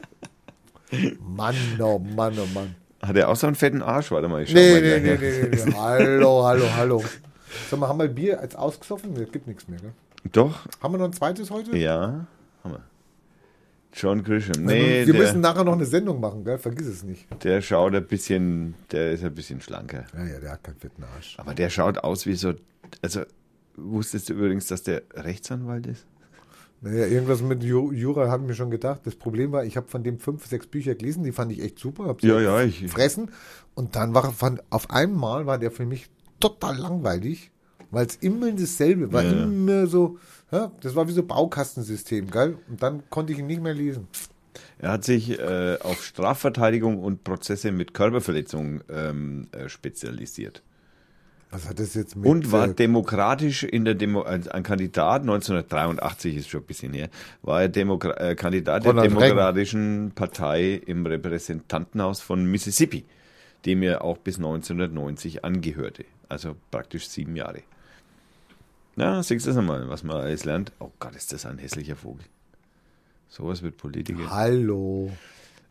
Mann, 1.19 1.55
oh 1.81 1.99
Mann, 1.99 2.37
oh 2.39 2.47
Mann. 2.53 2.75
Hat 3.01 3.15
er 3.17 3.29
auch 3.29 3.35
so 3.35 3.47
einen 3.47 3.55
fetten 3.55 3.81
Arsch? 3.81 4.11
Warte 4.11 4.27
mal, 4.27 4.43
ich 4.43 4.49
schau 4.49 4.55
Nee, 4.55 4.71
mal 4.73 4.81
nee, 4.81 4.99
nee, 4.99 5.17
nee, 5.17 5.47
nee, 5.51 5.65
nee. 5.65 5.73
Hallo, 5.75 6.45
hallo, 6.45 6.65
hallo. 6.75 7.03
Sag 7.69 7.79
mal, 7.79 7.87
haben 7.89 7.99
wir 7.99 8.07
Bier 8.07 8.39
als 8.39 8.55
ausgesoffen? 8.55 9.15
Es 9.21 9.31
gibt 9.31 9.47
nichts 9.47 9.67
mehr, 9.67 9.79
gell? 9.79 9.91
Doch, 10.31 10.65
Haben 10.81 10.93
wir 10.93 10.97
noch 10.99 11.05
ein 11.05 11.13
zweites 11.13 11.51
heute? 11.51 11.77
ja. 11.77 12.25
Haben 12.63 12.71
wir. 12.73 12.83
John 13.95 14.23
Grisham. 14.23 14.63
Nee, 14.65 15.05
wir 15.05 15.13
der, 15.13 15.21
müssen 15.21 15.39
nachher 15.41 15.63
noch 15.63 15.73
eine 15.73 15.85
Sendung 15.85 16.19
machen, 16.19 16.43
gell? 16.43 16.57
Vergiss 16.57 16.87
es 16.87 17.03
nicht. 17.03 17.25
der 17.43 17.61
schaut 17.61 17.95
ein 17.95 18.05
bisschen, 18.05 18.75
der 18.91 19.11
ist 19.11 19.23
ein 19.23 19.33
bisschen 19.33 19.61
schlanker. 19.61 20.03
Ja, 20.13 20.25
ja, 20.25 20.39
der 20.39 20.51
hat 20.51 20.63
keinen 20.63 20.75
fetten 20.77 21.03
Arsch. 21.15 21.35
Aber 21.39 21.53
der 21.53 21.69
schaut 21.69 21.97
aus 21.99 22.25
wie 22.25 22.33
so, 22.35 22.53
also 23.01 23.21
wusstest 23.77 24.29
du 24.29 24.33
übrigens, 24.33 24.67
dass 24.67 24.83
der 24.83 25.03
Rechtsanwalt 25.13 25.87
ist? 25.87 26.05
Naja, 26.81 27.05
irgendwas 27.07 27.41
mit 27.41 27.63
Ju- 27.63 27.93
Jura 27.93 28.29
habe 28.29 28.43
ich 28.43 28.49
mir 28.49 28.53
schon 28.53 28.69
gedacht. 28.69 28.99
Das 29.05 29.15
Problem 29.15 29.51
war, 29.53 29.63
ich 29.63 29.77
habe 29.77 29.87
von 29.87 30.03
dem 30.03 30.19
fünf, 30.19 30.45
sechs 30.45 30.67
Bücher 30.67 30.93
gelesen, 30.95 31.23
die 31.23 31.31
fand 31.31 31.51
ich 31.53 31.61
echt 31.63 31.79
super. 31.79 32.05
Hab 32.05 32.19
sie 32.21 32.27
Ja, 32.27 32.39
ja, 32.41 32.61
ich- 32.63 32.91
fressen. 32.91 33.31
Und 33.75 33.95
dann 33.95 34.13
war 34.13 34.31
fand, 34.33 34.61
auf 34.71 34.89
einmal 34.91 35.45
war 35.45 35.57
der 35.57 35.71
für 35.71 35.85
mich 35.85 36.07
total 36.39 36.77
langweilig, 36.77 37.49
weil 37.95 38.07
es 38.07 38.17
immer 38.17 38.51
dasselbe 38.51 39.13
war. 39.13 39.23
Ja. 39.23 39.43
Immer 39.43 39.87
so, 39.87 40.19
ja, 40.51 40.69
das 40.81 40.95
war 40.95 41.07
wie 41.07 41.13
so 41.13 41.23
Baukastensystem, 41.23 42.29
geil. 42.29 42.57
Und 42.67 42.83
dann 42.83 43.03
konnte 43.09 43.31
ich 43.31 43.39
ihn 43.39 43.47
nicht 43.47 43.61
mehr 43.61 43.73
lesen. 43.73 44.09
Er 44.79 44.91
hat 44.91 45.05
sich 45.05 45.39
äh, 45.39 45.77
auf 45.81 46.03
Strafverteidigung 46.03 46.99
und 46.99 47.23
Prozesse 47.23 47.71
mit 47.71 47.93
Körperverletzung 47.93 48.81
ähm, 48.89 49.47
äh, 49.53 49.69
spezialisiert. 49.69 50.61
Was 51.51 51.69
hat 51.69 51.79
das 51.79 51.93
jetzt 51.93 52.17
mit... 52.17 52.25
Und 52.25 52.51
war 52.51 52.67
äh, 52.67 52.73
demokratisch 52.73 53.63
in 53.63 53.85
der 53.85 53.95
Demo, 53.95 54.23
als 54.23 54.49
ein 54.49 54.63
Kandidat, 54.63 55.21
1983 55.21 56.35
ist 56.35 56.49
schon 56.49 56.63
ein 56.63 56.65
bisschen 56.65 56.91
her, 56.91 57.07
war 57.43 57.61
er 57.61 57.69
Demokra 57.69 58.11
äh, 58.17 58.35
Kandidat 58.35 58.83
der 58.83 58.91
Ronald 58.91 59.11
Reagan. 59.11 59.21
Demokratischen 59.29 60.11
Partei 60.13 60.81
im 60.85 61.05
Repräsentantenhaus 61.05 62.19
von 62.19 62.43
Mississippi, 62.43 63.05
dem 63.65 63.83
er 63.83 64.03
auch 64.03 64.17
bis 64.17 64.35
1990 64.35 65.45
angehörte. 65.45 66.03
Also 66.27 66.57
praktisch 66.71 67.07
sieben 67.07 67.37
Jahre. 67.37 67.61
Na, 68.95 69.21
siehst 69.23 69.45
du 69.45 69.49
das 69.49 69.57
einmal, 69.57 69.89
was 69.89 70.03
man 70.03 70.17
alles 70.17 70.45
lernt. 70.45 70.71
Oh 70.79 70.91
Gott, 70.99 71.15
ist 71.15 71.33
das 71.33 71.45
ein 71.45 71.57
hässlicher 71.57 71.95
Vogel. 71.95 72.25
Sowas 73.29 73.61
wird 73.61 73.77
Politiker. 73.77 74.29
Hallo. 74.29 75.11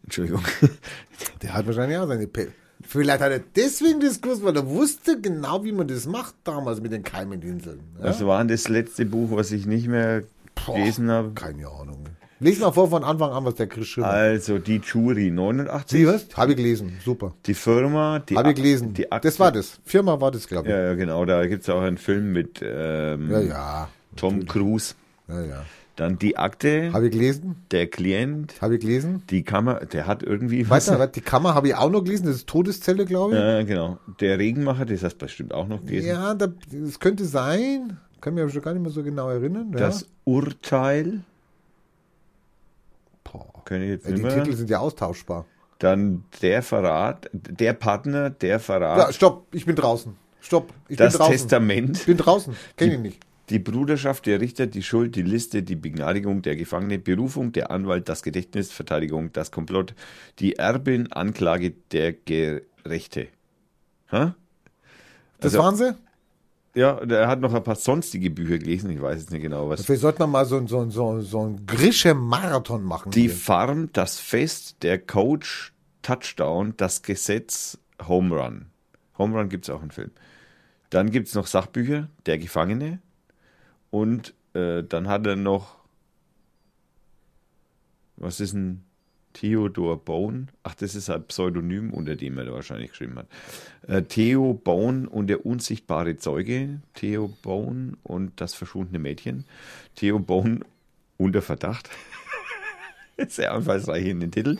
Entschuldigung. 0.02 0.44
Der 1.42 1.54
hat 1.54 1.66
wahrscheinlich 1.66 1.98
auch 1.98 2.06
seine... 2.06 2.26
Pe 2.26 2.48
Vielleicht 2.86 3.22
hat 3.22 3.32
er 3.32 3.38
deswegen 3.38 4.00
das 4.00 4.20
gewusst, 4.20 4.44
weil 4.44 4.54
er 4.54 4.66
wusste 4.66 5.18
genau, 5.18 5.64
wie 5.64 5.72
man 5.72 5.88
das 5.88 6.06
macht 6.06 6.34
damals 6.44 6.82
mit 6.82 6.92
den 6.92 7.02
Keimeninseln. 7.02 7.80
Ja? 7.96 8.04
Das 8.04 8.26
war 8.26 8.44
das 8.44 8.68
letzte 8.68 9.06
Buch, 9.06 9.30
was 9.30 9.52
ich 9.52 9.64
nicht 9.64 9.88
mehr 9.88 10.24
gelesen 10.66 11.10
habe. 11.10 11.32
Keine 11.34 11.66
Ahnung. 11.68 12.04
Lies 12.44 12.60
mal 12.60 12.72
vor 12.72 12.90
von 12.90 13.04
Anfang 13.04 13.32
an, 13.32 13.42
was 13.46 13.54
der 13.54 13.66
Chris 13.68 13.86
schrieb. 13.86 14.04
Also 14.04 14.58
die 14.58 14.76
Jury 14.76 15.30
89. 15.30 15.98
Sie 15.98 16.06
was? 16.06 16.26
Habe 16.36 16.50
ich 16.50 16.58
gelesen. 16.58 16.92
Super. 17.02 17.32
Die 17.46 17.54
Firma, 17.54 18.18
die 18.18 18.36
Habe 18.36 18.50
ich 18.50 18.56
gelesen. 18.56 18.92
Die 18.92 19.10
Akte, 19.10 19.28
das 19.28 19.40
war 19.40 19.50
das. 19.50 19.80
Firma 19.82 20.20
war 20.20 20.30
das, 20.30 20.46
glaube 20.46 20.68
ich. 20.68 20.74
Ja, 20.74 20.82
ja, 20.82 20.94
genau. 20.94 21.24
Da 21.24 21.46
gibt 21.46 21.62
es 21.62 21.70
auch 21.70 21.80
einen 21.80 21.96
Film 21.96 22.34
mit 22.34 22.60
ähm, 22.62 23.30
Ja, 23.30 23.40
ja. 23.40 23.88
Tom 24.16 24.44
Cruise. 24.44 24.94
ja, 25.26 25.40
ja. 25.42 25.64
Dann 25.96 26.18
die 26.18 26.36
Akte, 26.36 26.92
Habe 26.92 27.06
ich 27.06 27.12
gelesen. 27.12 27.54
der 27.70 27.86
Klient, 27.86 28.60
Habe 28.60 28.74
ich 28.74 28.80
gelesen. 28.80 29.22
die 29.30 29.42
Kammer, 29.42 29.76
der 29.86 30.06
hat 30.06 30.22
irgendwie 30.22 30.68
was. 30.68 30.90
Weiter, 30.90 31.06
die 31.06 31.20
Kammer 31.22 31.54
habe 31.54 31.68
ich 31.68 31.76
auch 31.76 31.88
noch 31.88 32.02
gelesen. 32.04 32.26
Das 32.26 32.36
ist 32.36 32.46
Todeszelle, 32.46 33.06
glaube 33.06 33.34
ich. 33.36 33.40
Ja, 33.40 33.62
genau. 33.62 33.98
Der 34.20 34.38
Regenmacher, 34.38 34.84
das 34.84 35.02
hast 35.02 35.14
du 35.18 35.24
bestimmt 35.24 35.54
auch 35.54 35.66
noch 35.66 35.80
gelesen. 35.86 36.08
Ja, 36.08 36.34
da, 36.34 36.48
das 36.72 37.00
könnte 37.00 37.24
sein. 37.24 37.96
Kann 38.20 38.34
mich 38.34 38.42
aber 38.42 38.52
schon 38.52 38.60
gar 38.62 38.74
nicht 38.74 38.82
mehr 38.82 38.90
so 38.90 39.02
genau 39.02 39.30
erinnern. 39.30 39.70
Ja. 39.72 39.78
Das 39.78 40.06
Urteil, 40.24 41.20
Ich 43.34 43.70
jetzt 43.88 44.08
nicht 44.08 44.22
die. 44.22 44.28
Titel 44.42 44.52
sind 44.54 44.70
ja 44.70 44.78
austauschbar. 44.78 45.46
Dann 45.78 46.24
der 46.42 46.62
Verrat, 46.62 47.28
der 47.32 47.72
Partner, 47.72 48.30
der 48.30 48.60
Verrat, 48.60 48.98
Ja, 48.98 49.12
stopp, 49.12 49.46
ich 49.52 49.66
bin 49.66 49.74
draußen. 49.76 50.14
Stopp, 50.40 50.72
ich 50.88 50.96
das 50.96 51.14
bin 51.14 51.18
draußen. 51.18 51.32
Testament, 51.32 51.98
Ich 51.98 52.06
bin 52.06 52.16
draußen. 52.16 52.54
Kenne 52.76 52.94
ich 52.94 53.00
nicht. 53.00 53.20
die 53.50 53.58
Bruderschaft, 53.58 54.26
der 54.26 54.40
Richter, 54.40 54.66
die 54.66 54.82
Schuld, 54.82 55.16
die 55.16 55.22
Liste, 55.22 55.62
die 55.62 55.76
Begnadigung, 55.76 56.42
der 56.42 56.56
Gefangene, 56.56 56.98
Berufung, 56.98 57.52
der 57.52 57.70
Anwalt, 57.70 58.08
das 58.08 58.22
Gedächtnis, 58.22 58.70
Verteidigung, 58.70 59.32
das 59.32 59.50
Komplott, 59.50 59.94
die 60.38 60.54
Erbin, 60.56 61.10
Anklage, 61.12 61.72
der 61.92 62.12
Gerechte. 62.12 63.28
Ha? 64.12 64.34
Das 65.40 65.54
Also- 65.54 65.58
waren 65.64 65.76
sie? 65.76 65.94
Ja, 66.74 67.04
der 67.04 67.28
hat 67.28 67.40
noch 67.40 67.54
ein 67.54 67.62
paar 67.62 67.76
sonstige 67.76 68.30
Bücher 68.30 68.58
gelesen, 68.58 68.90
ich 68.90 69.00
weiß 69.00 69.20
jetzt 69.20 69.30
nicht 69.30 69.42
genau 69.42 69.68
was. 69.68 69.84
Vielleicht 69.84 70.02
sollte 70.02 70.18
man 70.20 70.30
mal 70.30 70.44
so, 70.44 70.66
so, 70.66 70.90
so, 70.90 71.20
so 71.20 71.40
einen 71.40 71.66
Grische-Marathon 71.66 72.82
machen. 72.82 73.12
Die 73.12 73.22
hier. 73.22 73.30
Farm, 73.30 73.90
das 73.92 74.18
Fest, 74.18 74.82
der 74.82 74.98
Coach, 74.98 75.72
Touchdown, 76.02 76.74
das 76.76 77.02
Gesetz, 77.02 77.78
Home 78.08 78.34
Run. 78.34 78.66
Home 79.18 79.38
Run 79.38 79.48
gibt 79.48 79.66
es 79.66 79.70
auch 79.70 79.82
einen 79.82 79.92
Film. 79.92 80.10
Dann 80.90 81.10
gibt 81.10 81.28
es 81.28 81.34
noch 81.34 81.46
Sachbücher, 81.46 82.08
der 82.26 82.38
Gefangene. 82.38 83.00
Und 83.90 84.34
äh, 84.54 84.82
dann 84.82 85.08
hat 85.08 85.26
er 85.26 85.36
noch, 85.36 85.76
was 88.16 88.40
ist 88.40 88.52
ein 88.52 88.84
Theodor 89.34 89.98
Bone? 89.98 90.46
Ach, 90.62 90.74
das 90.74 90.94
ist 90.94 91.10
ein 91.10 91.24
Pseudonym, 91.24 91.92
unter 91.92 92.16
dem 92.16 92.38
er 92.38 92.46
da 92.46 92.52
wahrscheinlich 92.52 92.90
geschrieben 92.90 93.16
hat. 93.16 93.26
Äh, 93.86 94.02
Theo 94.02 94.54
Bone 94.54 95.08
und 95.08 95.26
der 95.26 95.44
unsichtbare 95.44 96.16
Zeuge. 96.16 96.80
Theo 96.94 97.28
Bone 97.42 97.98
und 98.02 98.40
das 98.40 98.54
verschwundene 98.54 98.98
Mädchen. 98.98 99.44
Theo 99.96 100.18
Bone 100.18 100.60
unter 101.18 101.42
Verdacht. 101.42 101.90
Sehr 103.28 103.52
einfallsreich 103.54 104.06
in 104.06 104.20
den 104.20 104.30
Titel. 104.30 104.58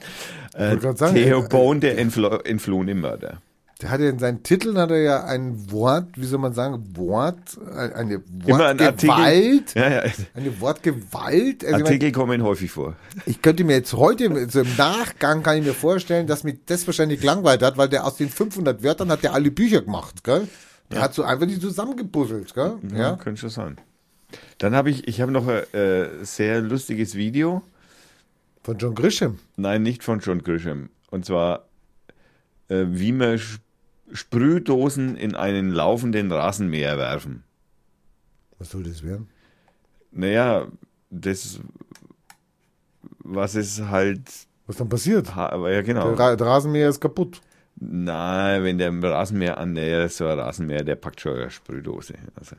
Äh, 0.55 0.77
Theo 0.77 1.45
äh, 1.45 1.49
Bone, 1.49 1.81
der 1.81 1.99
entflo 1.99 2.39
entflohene 2.39 2.95
Mörder. 2.95 3.41
Der 3.85 3.91
hat 3.91 4.01
ja 4.01 4.09
in 4.09 4.19
seinen 4.19 4.43
Titeln 4.43 4.79
hat 4.79 4.91
er 4.91 5.03
ja 5.03 5.25
ein 5.25 5.71
Wort, 5.71 6.07
wie 6.17 6.25
soll 6.25 6.39
man 6.39 6.55
sagen, 6.55 6.97
Wort, 6.97 7.59
äh, 7.71 7.93
eine 7.93 8.23
Immer 8.47 8.69
ein. 8.69 8.81
Wortgewalt. 8.81 9.75
Ja, 9.75 9.91
ja. 9.91 10.13
Eine 10.33 10.59
Wortgewalt. 10.59 11.63
Also 11.63 11.77
ich, 11.77 11.83
mein, 11.83 11.83
Artikel 11.85 12.11
kommen 12.13 12.43
häufig 12.43 12.71
vor. 12.71 12.97
ich 13.27 13.43
könnte 13.43 13.63
mir 13.63 13.75
jetzt 13.75 13.93
heute, 13.93 14.31
also 14.31 14.63
im 14.63 14.77
Nachgang 14.79 15.43
kann 15.43 15.59
ich 15.59 15.67
mir 15.67 15.75
vorstellen, 15.75 16.27
dass 16.27 16.45
mich 16.45 16.61
das 16.65 16.87
wahrscheinlich 16.87 17.21
gelangweilt 17.21 17.63
hat, 17.63 17.77
weil 17.77 17.91
der 17.91 18.07
aus 18.07 18.17
den 18.17 18.31
500 18.31 18.83
Wörtern 18.83 19.11
hat 19.11 19.23
der 19.23 19.35
alle 19.35 19.51
Bücher 19.51 19.83
gemacht, 19.83 20.25
gell? 20.25 20.49
Der 20.91 21.03
hat 21.03 21.13
so 21.13 21.23
einfach 21.23 21.47
die 21.47 21.61
zusammengepuzzelt, 21.61 22.55
gell? 22.55 22.79
Ja, 22.91 22.99
Ja. 22.99 23.17
könnte 23.17 23.39
schon 23.43 23.51
sein. 23.51 23.77
Dann 24.57 24.75
habe 24.75 24.89
ich, 24.89 25.07
ich 25.09 25.21
habe 25.21 25.31
noch 25.31 25.47
ein 25.47 25.63
äh, 25.79 26.25
sehr 26.25 26.63
lustiges 26.63 27.17
Video. 27.17 27.61
Von 28.63 28.79
John 28.79 28.95
Grisham. 28.95 29.41
Nein, 29.57 29.83
nicht 29.83 30.03
von 30.03 30.21
John 30.21 30.43
Grisham. 30.43 30.89
Und 31.11 31.27
zwar, 31.27 31.67
äh, 32.69 32.85
wie 32.89 33.13
man 33.13 33.39
Sprühdosen 34.15 35.17
in 35.17 35.35
einen 35.35 35.71
laufenden 35.71 36.33
Rasenmäher 36.33 36.97
werfen. 36.97 37.43
Was 38.59 38.71
soll 38.71 38.85
das 38.85 39.03
werden? 39.03 39.29
Naja, 40.13 40.69
das, 41.11 41.61
was 43.19 43.55
ist 43.57 43.83
halt, 43.89 44.23
Was 44.67 44.77
dann 44.77 44.89
passiert? 44.89 45.35
ha- 45.35 45.69
ja 45.69 45.83
genau. 45.83 46.15
Der, 46.15 46.37
der 46.37 46.47
Rasenmäher 46.47 46.89
ist 46.89 47.01
kaputt. 47.01 47.41
Nein, 47.77 48.63
wenn 48.63 48.79
der 48.79 48.93
Rasenmäher 49.03 49.59
annähert, 49.59 50.13
so 50.13 50.27
ein 50.29 50.39
Rasenmäher, 50.39 50.85
der 50.85 50.95
packt 50.95 51.21
schon 51.21 51.35
eine 51.37 51.51
Sprühdose. 51.51 52.15
Also, 52.37 52.55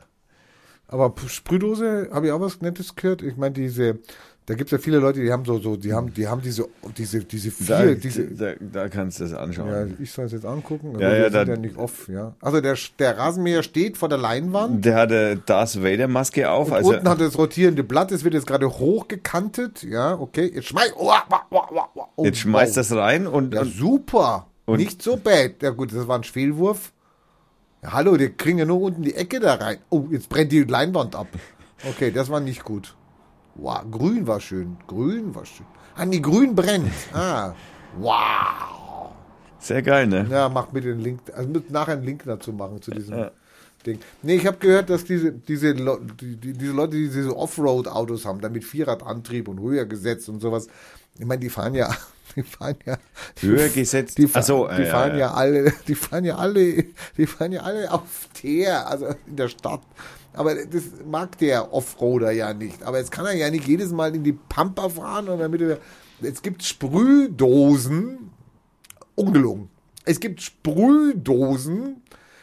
Aber 0.88 1.14
Sprühdose, 1.26 2.10
habe 2.12 2.26
ich 2.26 2.32
auch 2.32 2.40
was 2.40 2.60
Nettes 2.60 2.94
gehört? 2.94 3.22
Ich 3.22 3.36
meine, 3.38 3.54
diese, 3.54 3.98
da 4.46 4.54
gibt 4.54 4.68
es 4.68 4.72
ja 4.72 4.78
viele 4.78 4.98
Leute, 4.98 5.20
die 5.20 5.30
haben 5.32 5.44
so, 5.44 5.58
so, 5.58 5.76
die 5.76 5.92
haben, 5.92 6.14
die 6.14 6.26
haben 6.28 6.40
diese, 6.40 6.66
diese, 6.96 7.24
diese 7.24 7.50
da, 7.66 7.80
vier, 7.80 7.94
diese, 7.96 8.26
da, 8.28 8.52
da 8.60 8.88
kannst 8.88 9.18
du 9.20 9.24
das 9.24 9.32
anschauen. 9.34 9.68
ja, 9.68 9.86
ich 10.00 10.10
soll 10.12 10.26
es 10.26 10.32
jetzt 10.32 10.46
angucken, 10.46 10.98
Ja, 11.00 11.14
ja, 11.16 11.30
da- 11.30 11.42
ja 11.42 11.56
nicht 11.56 11.76
off, 11.76 12.08
ja. 12.08 12.34
Also 12.40 12.60
der, 12.60 12.76
der 12.98 13.18
Rasenmäher 13.18 13.62
steht 13.64 13.96
vor 13.98 14.08
der 14.08 14.18
Leinwand. 14.18 14.84
Der 14.84 14.94
hat 14.94 15.10
eine 15.10 15.36
Darth 15.36 15.82
Vader 15.82 16.06
Maske 16.08 16.48
auf. 16.50 16.70
also, 16.72 16.90
Unten 16.90 17.08
hat 17.08 17.18
er 17.20 17.26
das 17.26 17.36
rotierende 17.38 17.82
Blatt, 17.82 18.12
es 18.12 18.22
wird 18.24 18.34
jetzt 18.34 18.46
gerade 18.46 18.68
hochgekantet, 18.70 19.82
ja, 19.82 20.14
okay, 20.18 20.50
jetzt 20.54 20.68
schmeiß, 20.68 20.92
oh, 20.96 21.10
oh, 21.30 21.36
oh, 21.50 21.60
oh, 21.70 21.80
oh, 21.94 22.02
oh, 22.16 22.24
jetzt 22.24 22.38
schmeißt 22.38 22.76
das 22.76 22.92
rein 22.92 23.26
und, 23.26 23.52
Ja, 23.54 23.62
und 23.62 23.72
super. 23.74 24.46
Und- 24.64 24.78
Nicht 24.78 25.00
so 25.02 25.16
bad. 25.16 25.62
Ja 25.62 25.70
gut, 25.70 25.92
das 25.94 26.08
war 26.08 26.18
ein 26.18 26.24
Fehlwurf. 26.24 26.92
Ja, 27.82 27.92
hallo, 27.92 28.16
die 28.16 28.28
kriegen 28.30 28.58
ja 28.58 28.64
nur 28.64 28.80
unten 28.80 29.02
die 29.02 29.14
Ecke 29.14 29.38
da 29.38 29.54
rein. 29.54 29.78
Oh, 29.90 30.06
jetzt 30.10 30.28
brennt 30.28 30.50
die 30.50 30.64
Leinwand 30.64 31.14
ab. 31.14 31.28
Okay, 31.88 32.10
das 32.10 32.30
war 32.30 32.40
nicht 32.40 32.64
gut. 32.64 32.94
Wow, 33.58 33.80
grün 33.90 34.26
war 34.26 34.40
schön. 34.40 34.76
Grün 34.86 35.34
war 35.34 35.46
schön. 35.46 35.66
Ah, 35.94 36.04
nee, 36.04 36.18
grün 36.18 36.54
brennt. 36.54 36.92
Ah, 37.12 37.54
wow. 37.98 39.12
sehr 39.58 39.82
geil, 39.82 40.06
ne? 40.06 40.26
Ja, 40.30 40.48
mach 40.48 40.66
bitte 40.66 40.88
den 40.88 41.00
Link. 41.00 41.20
Also 41.34 41.48
mit 41.48 41.70
nachher 41.70 41.94
einen 41.94 42.04
Link 42.04 42.22
dazu 42.24 42.52
machen 42.52 42.82
zu 42.82 42.90
diesem 42.90 43.30
Ding. 43.86 43.98
Nee, 44.22 44.36
ich 44.36 44.46
habe 44.46 44.58
gehört, 44.58 44.90
dass 44.90 45.04
diese, 45.04 45.32
diese, 45.32 45.74
die, 45.74 46.36
die, 46.36 46.52
diese 46.52 46.72
Leute, 46.72 46.96
die 46.96 47.08
diese 47.08 47.34
Offroad-Autos 47.34 48.26
haben, 48.26 48.40
da 48.40 48.48
mit 48.48 48.64
Vierradantrieb 48.64 49.48
und 49.48 49.60
höher 49.60 49.86
gesetzt 49.86 50.28
und 50.28 50.40
sowas. 50.40 50.66
Ich 51.18 51.24
meine, 51.24 51.40
die 51.40 51.48
fahren 51.48 51.74
ja, 51.74 51.94
die 52.36 52.42
fahren 52.42 52.76
ja 52.84 52.98
Höher 53.40 53.68
gesetzt. 53.68 54.18
Die, 54.18 54.26
fahren, 54.26 54.42
so, 54.42 54.68
die 54.68 54.82
äh, 54.82 54.86
fahren 54.86 55.12
ja, 55.12 55.18
ja, 55.18 55.34
alle, 55.34 55.72
die 55.88 55.94
fahren 55.94 56.24
ja 56.24 56.36
alle, 56.36 56.84
die 57.16 57.26
fahren 57.26 57.52
ja 57.52 57.62
alle 57.62 57.90
auf 57.90 58.28
Teer, 58.34 58.86
also 58.88 59.06
in 59.26 59.36
der 59.36 59.48
Stadt. 59.48 59.80
Aber 60.36 60.54
das 60.54 60.84
mag 61.04 61.38
der 61.38 61.72
Offroader 61.72 62.30
ja 62.30 62.52
nicht. 62.52 62.82
Aber 62.82 62.98
jetzt 62.98 63.10
kann 63.10 63.26
er 63.26 63.34
ja 63.34 63.50
nicht 63.50 63.66
jedes 63.66 63.90
Mal 63.90 64.14
in 64.14 64.22
die 64.22 64.34
Pampa 64.34 64.88
fahren 64.88 65.28
und 65.28 65.38
damit 65.38 65.62
er, 65.62 65.78
es 66.22 66.42
gibt 66.42 66.62
Sprühdosen, 66.62 68.30
ungelogen. 69.14 69.70
Es 70.04 70.20
gibt 70.20 70.42
Sprühdosen, 70.42 72.02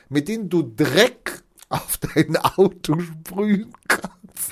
mit 0.10 0.28
denen 0.28 0.50
du 0.50 0.64
Dreck 0.64 1.44
auf 1.70 1.98
dein 1.98 2.36
Auto 2.38 3.00
sprühen 3.00 3.74
kannst. 3.88 4.52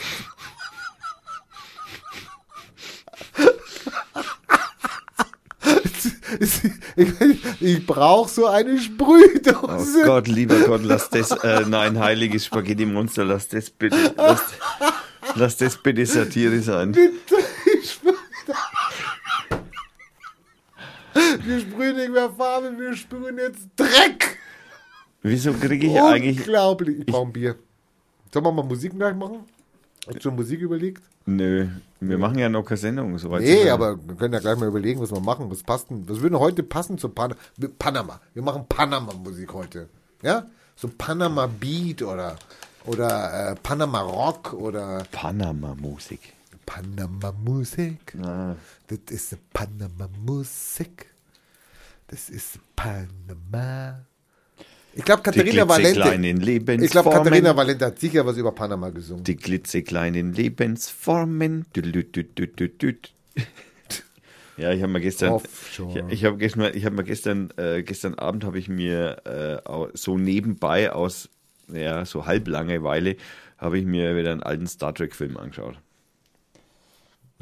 Ich, 6.40 7.62
ich 7.62 7.86
brauche 7.86 8.30
so 8.30 8.48
eine 8.48 8.74
Oh 8.74 8.78
Sprühdose. 8.78 10.04
Gott, 10.06 10.28
lieber 10.28 10.60
Gott, 10.62 10.84
lass 10.84 11.10
das, 11.10 11.32
äh, 11.32 11.66
nein, 11.68 12.00
heiliges 12.00 12.46
Spaghetti-Monster, 12.46 13.26
lass 13.26 13.48
das 13.50 13.70
bitte, 13.70 14.14
lass, 14.16 14.42
lass 15.36 15.58
das 15.58 15.78
bitte 15.78 16.06
Satire 16.06 16.60
sein. 16.62 16.96
Ich 17.82 17.92
sprühe- 17.92 18.16
Wir 21.44 21.60
sprühen 21.60 21.96
nicht 21.98 22.12
mehr 22.12 22.30
Farbe, 22.30 22.72
wir 22.78 22.96
sprühen 22.96 23.38
jetzt 23.38 23.68
Dreck. 23.76 24.38
Wieso 25.24 25.54
kriege 25.54 25.88
ich 25.88 26.00
eigentlich, 26.02 26.40
Unglaublich. 26.40 27.00
Ich 27.00 27.06
brauche 27.06 27.28
ein 27.28 27.34
Bier. 27.34 27.56
Sollen 28.34 28.46
wir 28.46 28.52
mal 28.52 28.64
Musik 28.64 28.94
gleich 28.96 29.16
machen? 29.16 29.44
Hast 30.08 30.16
du 30.18 30.22
schon 30.22 30.36
Musik 30.36 30.60
überlegt? 30.62 31.02
nö, 31.28 31.68
wir 32.00 32.18
machen 32.18 32.40
ja 32.40 32.50
noch 32.50 32.64
keine 32.64 32.78
Sendung, 32.80 33.16
soweit. 33.20 33.42
Nee, 33.44 33.70
aber 33.70 33.96
wir 34.08 34.16
können 34.16 34.34
ja 34.34 34.40
gleich 34.40 34.58
mal 34.58 34.68
überlegen, 34.68 35.00
was 35.00 35.12
wir 35.12 35.20
machen. 35.20 35.52
Was 35.52 35.62
passt 35.62 35.90
denn? 35.92 36.10
Was 36.10 36.20
würde 36.22 36.40
heute 36.40 36.64
passen 36.64 36.98
zu 36.98 37.10
Pan 37.10 37.36
Panama? 37.78 38.20
Wir 38.34 38.42
machen 38.42 38.66
Panama-Musik 38.68 39.54
heute. 39.54 39.88
Ja? 40.24 40.48
So 40.76 40.90
Panama 40.98 41.46
Beat 41.46 42.02
oder, 42.02 42.38
oder 42.88 43.52
äh, 43.52 43.56
Panama 43.56 44.02
Rock 44.02 44.54
oder 44.54 45.04
Panama-Musik. 45.12 46.34
Panama 46.66 47.32
Musik. 47.44 48.16
Ah, 48.24 48.56
Das 48.88 49.00
ist 49.10 49.38
Panama 49.54 50.08
Musik. 50.26 51.08
Das 52.08 52.30
ist 52.30 52.58
Panama. 52.76 54.00
Ich 54.94 55.06
glaube, 55.06 55.22
Katharina 55.24 55.68
Valente. 55.68 56.84
Ich 56.84 56.92
glaube, 56.92 57.10
Katharina 57.10 57.56
Valente 57.56 57.86
hat 57.86 58.00
sicher 58.00 58.26
was 58.26 58.38
über 58.38 58.52
Panama 58.52 58.90
gesungen. 58.90 59.24
Die 59.24 59.36
klitzekleinen 59.36 60.34
Lebensformen. 60.34 61.66
Dü, 61.76 61.82
dü, 61.82 62.24
dü. 62.70 62.96
Ja, 64.58 64.72
ich 64.72 64.82
habe 64.82 64.92
mal 64.92 65.02
gestern, 65.02 65.32
Offshore. 65.32 66.06
ich, 66.10 66.14
ich 66.14 66.26
habe 66.26 66.38
gestern, 66.38 66.72
ich 66.76 66.86
habe 66.86 66.96
mal 66.96 67.04
gestern, 67.04 67.50
äh, 67.58 67.82
gestern 67.84 68.16
Abend 68.16 68.44
habe 68.44 68.60
ich 68.60 68.70
mir 68.70 69.18
äh, 69.26 69.88
so 69.94 70.18
nebenbei 70.18 70.92
aus, 70.92 71.30
ja, 71.68 72.06
so 72.06 72.26
halb 72.26 72.48
Langeweile, 72.48 73.16
habe 73.58 73.80
ich 73.80 73.86
mir 73.86 74.16
wieder 74.16 74.32
einen 74.32 74.44
alten 74.44 74.68
Star 74.68 74.94
Trek 74.94 75.16
Film 75.16 75.38
angeschaut. 75.38 75.80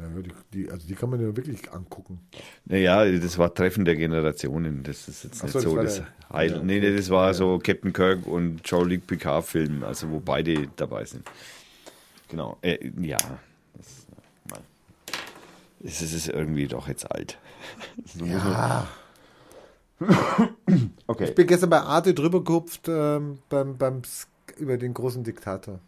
Ja, 0.00 0.22
die, 0.52 0.70
also 0.70 0.86
die 0.88 0.94
kann 0.94 1.10
man 1.10 1.20
ja 1.20 1.34
wirklich 1.36 1.72
angucken. 1.72 2.20
Naja, 2.64 3.04
das 3.18 3.38
war 3.38 3.52
Treffen 3.54 3.84
der 3.84 3.96
Generationen. 3.96 4.82
Das 4.82 5.08
ist 5.08 5.24
jetzt 5.24 5.42
nicht 5.42 5.52
so, 5.52 5.58
das 5.58 5.62
so 5.70 5.76
war 5.76 5.82
das 5.84 5.96
der- 5.96 6.06
Heil. 6.32 6.50
ja, 6.52 6.62
nee, 6.62 6.80
das 6.96 7.10
war 7.10 7.34
so 7.34 7.58
Captain 7.58 7.92
Kirk 7.92 8.26
und 8.26 8.62
Jean-Luc 8.64 9.06
Picard 9.06 9.44
Film, 9.44 9.82
also 9.84 10.10
wo 10.10 10.20
beide 10.20 10.68
dabei 10.76 11.04
sind. 11.04 11.26
Genau. 12.28 12.56
Äh, 12.62 12.78
ja. 13.00 13.16
Das. 13.76 14.06
Es 15.82 16.02
ist 16.12 16.28
irgendwie 16.28 16.66
doch 16.68 16.88
jetzt 16.88 17.10
alt. 17.10 17.38
Ja. 18.24 18.86
Okay. 21.06 21.24
Ich 21.24 21.34
bin 21.34 21.46
gestern 21.46 21.68
bei 21.70 21.80
Arte 21.80 22.14
drüber 22.14 22.42
gehupft 22.42 22.88
ähm, 22.88 23.38
beim, 23.50 23.76
beim 23.76 24.00
über 24.56 24.78
den 24.78 24.94
großen 24.94 25.22
Diktator. 25.24 25.78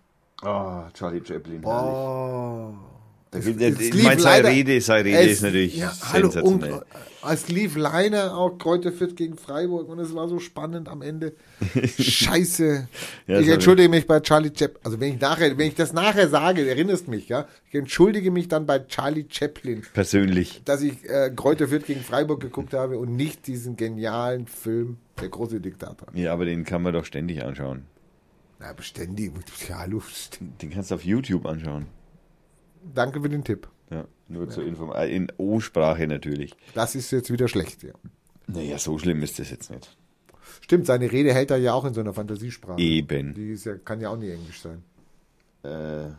Oh, 0.42 0.82
Charlie 0.92 1.22
Chaplin. 1.24 1.62
herrlich. 1.62 1.64
Oh. 1.64 2.74
Da 2.74 3.01
Es- 3.34 3.46
ich 3.46 4.02
meine, 4.04 4.20
seine 4.20 4.42
leider- 4.42 4.48
Rede, 4.50 4.80
seine 4.82 5.04
Rede 5.06 5.18
Es- 5.20 5.32
ist 5.32 5.42
natürlich 5.42 5.76
ja, 5.78 5.90
hallo, 6.12 6.30
sensationell. 6.30 6.72
und, 6.74 6.82
äh, 6.82 7.32
es 7.32 7.48
lief 7.48 7.76
Leiner 7.76 8.36
auch 8.36 8.58
Kräuter 8.58 8.92
Fürth 8.92 9.16
gegen 9.16 9.38
Freiburg 9.38 9.88
und 9.88 9.98
es 10.00 10.14
war 10.14 10.28
so 10.28 10.38
spannend 10.38 10.86
am 10.88 11.00
Ende. 11.00 11.32
Scheiße. 11.98 12.88
Ja, 13.26 13.40
ich 13.40 13.48
entschuldige 13.48 13.88
mich 13.88 14.06
bei 14.06 14.20
Charlie 14.20 14.50
Chaplin. 14.54 14.80
Also 14.84 15.00
wenn 15.00 15.14
ich 15.14 15.20
nachher, 15.20 15.56
wenn 15.56 15.66
ich 15.68 15.74
das 15.74 15.92
nachher 15.92 16.28
sage, 16.28 16.68
erinnerst 16.68 17.08
mich, 17.08 17.28
ja. 17.28 17.46
Ich 17.68 17.74
entschuldige 17.74 18.30
mich 18.30 18.48
dann 18.48 18.66
bei 18.66 18.80
Charlie 18.80 19.24
Chaplin, 19.30 19.82
Persönlich. 19.94 20.60
dass 20.64 20.82
ich 20.82 21.08
äh, 21.08 21.30
Kräuter 21.34 21.68
Fürth 21.68 21.86
gegen 21.86 22.00
Freiburg 22.02 22.40
geguckt 22.40 22.74
habe 22.74 22.98
und 22.98 23.16
nicht 23.16 23.46
diesen 23.46 23.76
genialen 23.76 24.46
Film 24.46 24.98
Der 25.20 25.28
große 25.30 25.60
Diktator. 25.60 26.08
Ja, 26.14 26.32
aber 26.34 26.44
den 26.44 26.64
kann 26.64 26.82
man 26.82 26.92
doch 26.92 27.04
ständig 27.06 27.42
anschauen. 27.42 27.84
Na, 28.60 28.72
beständig. 28.74 29.32
Ja, 29.68 29.86
ständig. 30.12 30.58
Den 30.60 30.70
kannst 30.70 30.90
du 30.90 30.96
auf 30.96 31.04
YouTube 31.04 31.46
anschauen. 31.46 31.86
Danke 32.94 33.20
für 33.20 33.28
den 33.28 33.44
Tipp. 33.44 33.68
Ja, 33.90 34.06
nur 34.28 34.48
zur 34.48 34.64
Info. 34.64 34.92
äh, 34.92 35.14
In 35.14 35.30
O-Sprache 35.36 36.06
natürlich. 36.06 36.54
Das 36.74 36.94
ist 36.94 37.10
jetzt 37.10 37.30
wieder 37.30 37.48
schlecht, 37.48 37.82
ja. 37.82 37.92
Naja, 38.46 38.78
so 38.78 38.98
schlimm 38.98 39.22
ist 39.22 39.38
das 39.38 39.50
jetzt 39.50 39.70
nicht. 39.70 39.96
Stimmt, 40.60 40.86
seine 40.86 41.10
Rede 41.10 41.32
hält 41.34 41.50
er 41.50 41.58
ja 41.58 41.74
auch 41.74 41.84
in 41.84 41.94
so 41.94 42.00
einer 42.00 42.12
Fantasiesprache. 42.14 42.80
Eben. 42.80 43.34
Die 43.34 43.54
ja, 43.54 43.76
kann 43.76 44.00
ja 44.00 44.10
auch 44.10 44.16
nicht 44.16 44.30
Englisch 44.32 44.60
sein. 44.60 44.82
Äh, 45.62 46.10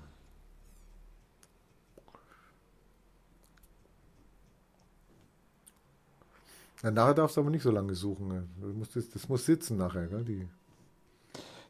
Ja, 6.83 6.91
nachher 6.91 7.13
darfst 7.13 7.37
du 7.37 7.41
aber 7.41 7.49
nicht 7.49 7.63
so 7.63 7.71
lange 7.71 7.95
suchen. 7.95 8.27
ne? 8.27 8.43
Das 8.61 8.73
muss, 8.73 8.91
das, 8.91 9.09
das 9.09 9.29
muss 9.29 9.45
sitzen 9.45 9.77
nachher. 9.77 10.07
Gell? 10.07 10.25
Die. 10.25 10.47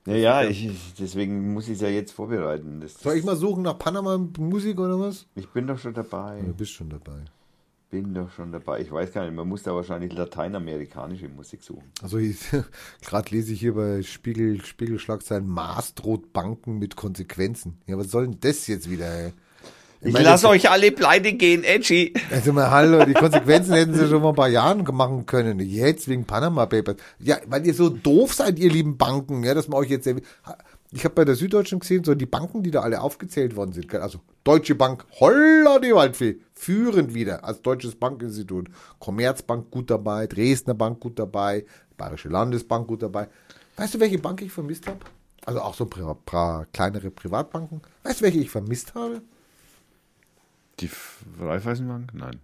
Naja, 0.05 0.43
ich, 0.43 0.69
deswegen 0.99 1.53
muss 1.53 1.67
ich 1.67 1.75
es 1.75 1.81
ja 1.81 1.87
jetzt 1.89 2.11
vorbereiten. 2.11 2.81
Das, 2.81 2.95
Soll 2.95 3.17
ich 3.17 3.23
mal 3.23 3.35
suchen 3.35 3.63
nach 3.63 3.77
Panama 3.77 4.17
Musik 4.37 4.79
oder 4.79 4.99
was? 4.99 5.25
ich 5.35 5.47
bin 5.49 5.67
doch 5.67 5.79
schon 5.79 5.93
dabei. 5.93 6.41
Du 6.41 6.53
bist 6.53 6.71
schon 6.73 6.89
dabei. 6.89 7.23
Bin 7.89 8.13
doch 8.13 8.31
schon 8.31 8.51
dabei. 8.51 8.81
Ich 8.81 8.91
weiß 8.91 9.13
gar 9.13 9.23
nicht, 9.25 9.35
man 9.35 9.47
muss 9.47 9.61
da 9.63 9.75
wahrscheinlich 9.75 10.11
lateinamerikanische 10.13 11.29
Musik 11.29 11.61
suchen. 11.61 11.83
Also 12.01 12.17
gerade 13.01 13.29
lese 13.35 13.53
ich 13.53 13.59
hier 13.59 13.75
bei 13.75 14.01
Spiegel, 14.01 14.63
Spiegelschlagzeilen 14.65 15.47
Maß 15.47 15.93
droht 15.93 16.33
Banken 16.33 16.79
mit 16.79 16.95
Konsequenzen. 16.95 17.77
Ja, 17.85 17.97
was 17.97 18.09
soll 18.09 18.27
denn 18.27 18.39
das 18.41 18.65
jetzt 18.67 18.89
wieder? 18.89 19.07
Ey? 19.07 19.33
Ich 20.05 20.11
meine, 20.11 20.25
lasse 20.25 20.49
euch 20.49 20.69
alle 20.69 20.91
pleite 20.91 21.33
gehen, 21.33 21.63
Edgy. 21.63 22.13
Also 22.29 22.51
mal, 22.51 22.69
hallo, 22.69 23.05
die 23.05 23.13
Konsequenzen 23.13 23.73
hätten 23.73 23.93
sie 23.93 24.09
schon 24.09 24.19
vor 24.19 24.33
ein 24.33 24.35
paar 24.35 24.49
Jahren 24.49 24.83
machen 24.93 25.25
können. 25.25 25.59
Jetzt 25.61 26.09
wegen 26.09 26.25
Panama 26.25 26.65
Papers. 26.65 26.97
Ja, 27.19 27.37
weil 27.47 27.65
ihr 27.65 27.73
so 27.73 27.87
doof 27.89 28.33
seid, 28.33 28.59
ihr 28.59 28.69
lieben 28.69 28.97
Banken, 28.97 29.43
ja, 29.43 29.53
dass 29.53 29.69
man 29.69 29.79
euch 29.79 29.89
jetzt. 29.89 30.07
Ich 30.91 31.05
habe 31.05 31.15
bei 31.15 31.25
der 31.25 31.35
Süddeutschen 31.35 31.79
gesehen, 31.79 32.03
so 32.03 32.15
die 32.15 32.25
Banken, 32.25 32.63
die 32.63 32.71
da 32.71 32.81
alle 32.81 33.01
aufgezählt 33.01 33.55
worden 33.55 33.71
sind. 33.71 33.93
Also 33.95 34.19
Deutsche 34.43 34.75
Bank, 34.75 35.05
holla 35.19 35.79
die 35.79 35.93
Waldfee, 35.93 36.39
führend 36.53 37.13
wieder 37.13 37.45
als 37.45 37.61
Deutsches 37.61 37.95
Bankinstitut. 37.95 38.67
Commerzbank 38.99 39.71
gut 39.71 39.89
dabei, 39.89 40.27
Dresdner 40.27 40.73
Bank 40.73 40.99
gut 40.99 41.17
dabei, 41.17 41.65
Bayerische 41.95 42.27
Landesbank 42.27 42.87
gut 42.87 43.03
dabei. 43.03 43.29
Weißt 43.77 43.93
du, 43.93 43.99
welche 44.01 44.19
Bank 44.19 44.41
ich 44.41 44.51
vermisst 44.51 44.85
habe? 44.85 44.99
Also 45.45 45.61
auch 45.61 45.73
so 45.73 45.85
pra, 45.85 46.13
pra, 46.25 46.67
kleinere 46.73 47.09
Privatbanken. 47.09 47.81
Weißt 48.03 48.19
du, 48.19 48.25
welche 48.25 48.39
ich 48.39 48.49
vermisst 48.49 48.95
habe? 48.95 49.21
Die 50.83 50.89
Raiffeisenbank? 51.43 52.09
Nein. 52.13 52.39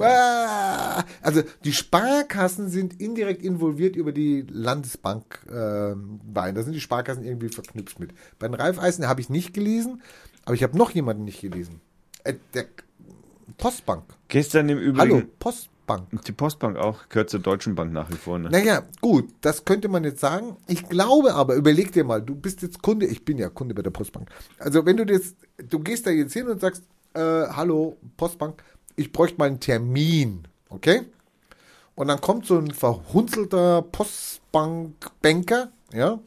Ah, 0.00 1.04
Also 1.22 1.42
die 1.64 1.72
Sparkassen 1.72 2.68
sind 2.68 3.00
indirekt 3.00 3.42
involviert 3.42 3.96
über 3.96 4.12
die 4.12 4.44
Landesbank 4.48 5.40
Wein. 5.46 6.54
Da 6.54 6.62
sind 6.62 6.72
die 6.74 6.80
Sparkassen 6.80 7.24
irgendwie 7.24 7.48
verknüpft 7.48 7.98
mit. 7.98 8.12
Bei 8.38 8.46
den 8.46 8.54
Raiffeisen 8.54 9.08
habe 9.08 9.20
ich 9.20 9.30
nicht 9.30 9.54
gelesen, 9.54 10.02
aber 10.44 10.54
ich 10.54 10.62
habe 10.62 10.76
noch 10.76 10.90
jemanden 10.90 11.24
nicht 11.24 11.40
gelesen. 11.40 11.80
Äh, 12.24 12.34
der 12.54 12.66
Postbank. 13.58 14.04
Gestern 14.28 14.68
im 14.68 14.78
Übrigen. 14.78 14.98
Hallo, 14.98 15.22
Postbank. 15.38 16.24
Die 16.26 16.32
Postbank 16.32 16.76
auch 16.76 17.08
gehört 17.08 17.30
zur 17.30 17.40
Deutschen 17.40 17.74
Bank 17.74 17.92
nach 17.92 18.10
wie 18.10 18.16
vor. 18.16 18.38
Ne? 18.38 18.50
Naja, 18.50 18.82
gut, 19.00 19.28
das 19.40 19.64
könnte 19.64 19.88
man 19.88 20.04
jetzt 20.04 20.20
sagen. 20.20 20.56
Ich 20.68 20.88
glaube 20.88 21.34
aber, 21.34 21.54
überleg 21.54 21.92
dir 21.92 22.04
mal, 22.04 22.22
du 22.22 22.34
bist 22.34 22.62
jetzt 22.62 22.82
Kunde, 22.82 23.06
ich 23.06 23.24
bin 23.24 23.38
ja 23.38 23.48
Kunde 23.48 23.74
bei 23.74 23.82
der 23.82 23.90
Postbank. 23.90 24.28
Also 24.58 24.86
wenn 24.86 24.96
du 24.96 25.04
jetzt, 25.04 25.36
du 25.68 25.78
gehst 25.80 26.06
da 26.06 26.10
jetzt 26.10 26.32
hin 26.32 26.48
und 26.48 26.60
sagst, 26.60 26.84
äh, 27.14 27.46
hallo 27.48 27.96
Postbank, 28.16 28.62
ich 28.96 29.12
bräuchte 29.12 29.38
mal 29.38 29.46
einen 29.46 29.60
Termin, 29.60 30.46
okay? 30.68 31.02
Und 31.94 32.08
dann 32.08 32.20
kommt 32.20 32.46
so 32.46 32.58
ein 32.58 32.70
verhunzelter 32.70 33.82
Postbankbanker, 33.82 35.70
ja, 35.92 36.18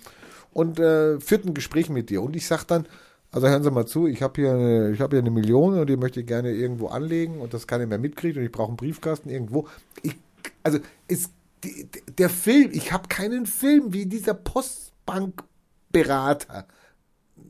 und 0.54 0.80
äh, 0.80 1.20
führt 1.20 1.46
ein 1.46 1.54
Gespräch 1.54 1.90
mit 1.90 2.10
dir. 2.10 2.22
Und 2.22 2.36
ich 2.36 2.48
sag 2.48 2.64
dann, 2.66 2.88
also 3.32 3.48
hören 3.48 3.64
Sie 3.64 3.72
mal 3.72 3.86
zu, 3.86 4.08
ich 4.08 4.22
habe 4.22 4.42
hier, 4.42 4.52
eine- 4.54 4.92
ich 4.92 5.02
hab 5.02 5.12
hier 5.12 5.20
eine 5.20 5.32
Million 5.32 5.78
und 5.78 5.90
die 5.90 5.98
möchte 5.98 6.22
ich 6.22 6.28
gerne 6.28 6.52
irgendwo 6.52 6.88
anlegen 6.88 7.42
und 7.42 7.54
das 7.54 7.68
keiner 7.68 7.86
mehr 7.86 7.98
mitkriegt 7.98 8.38
und 8.38 8.44
ich 8.44 8.52
brauche 8.52 8.70
einen 8.70 8.78
Briefkasten 8.78 9.30
irgendwo. 9.30 9.68
Ich, 10.04 10.16
also 10.64 10.80
es, 11.08 11.30
die, 11.64 11.90
der 12.18 12.30
Film, 12.30 12.70
ich 12.72 12.92
habe 12.94 13.08
keinen 13.10 13.46
Film, 13.46 13.92
wie 13.92 14.06
dieser 14.06 14.36
Postbankberater 14.36 16.68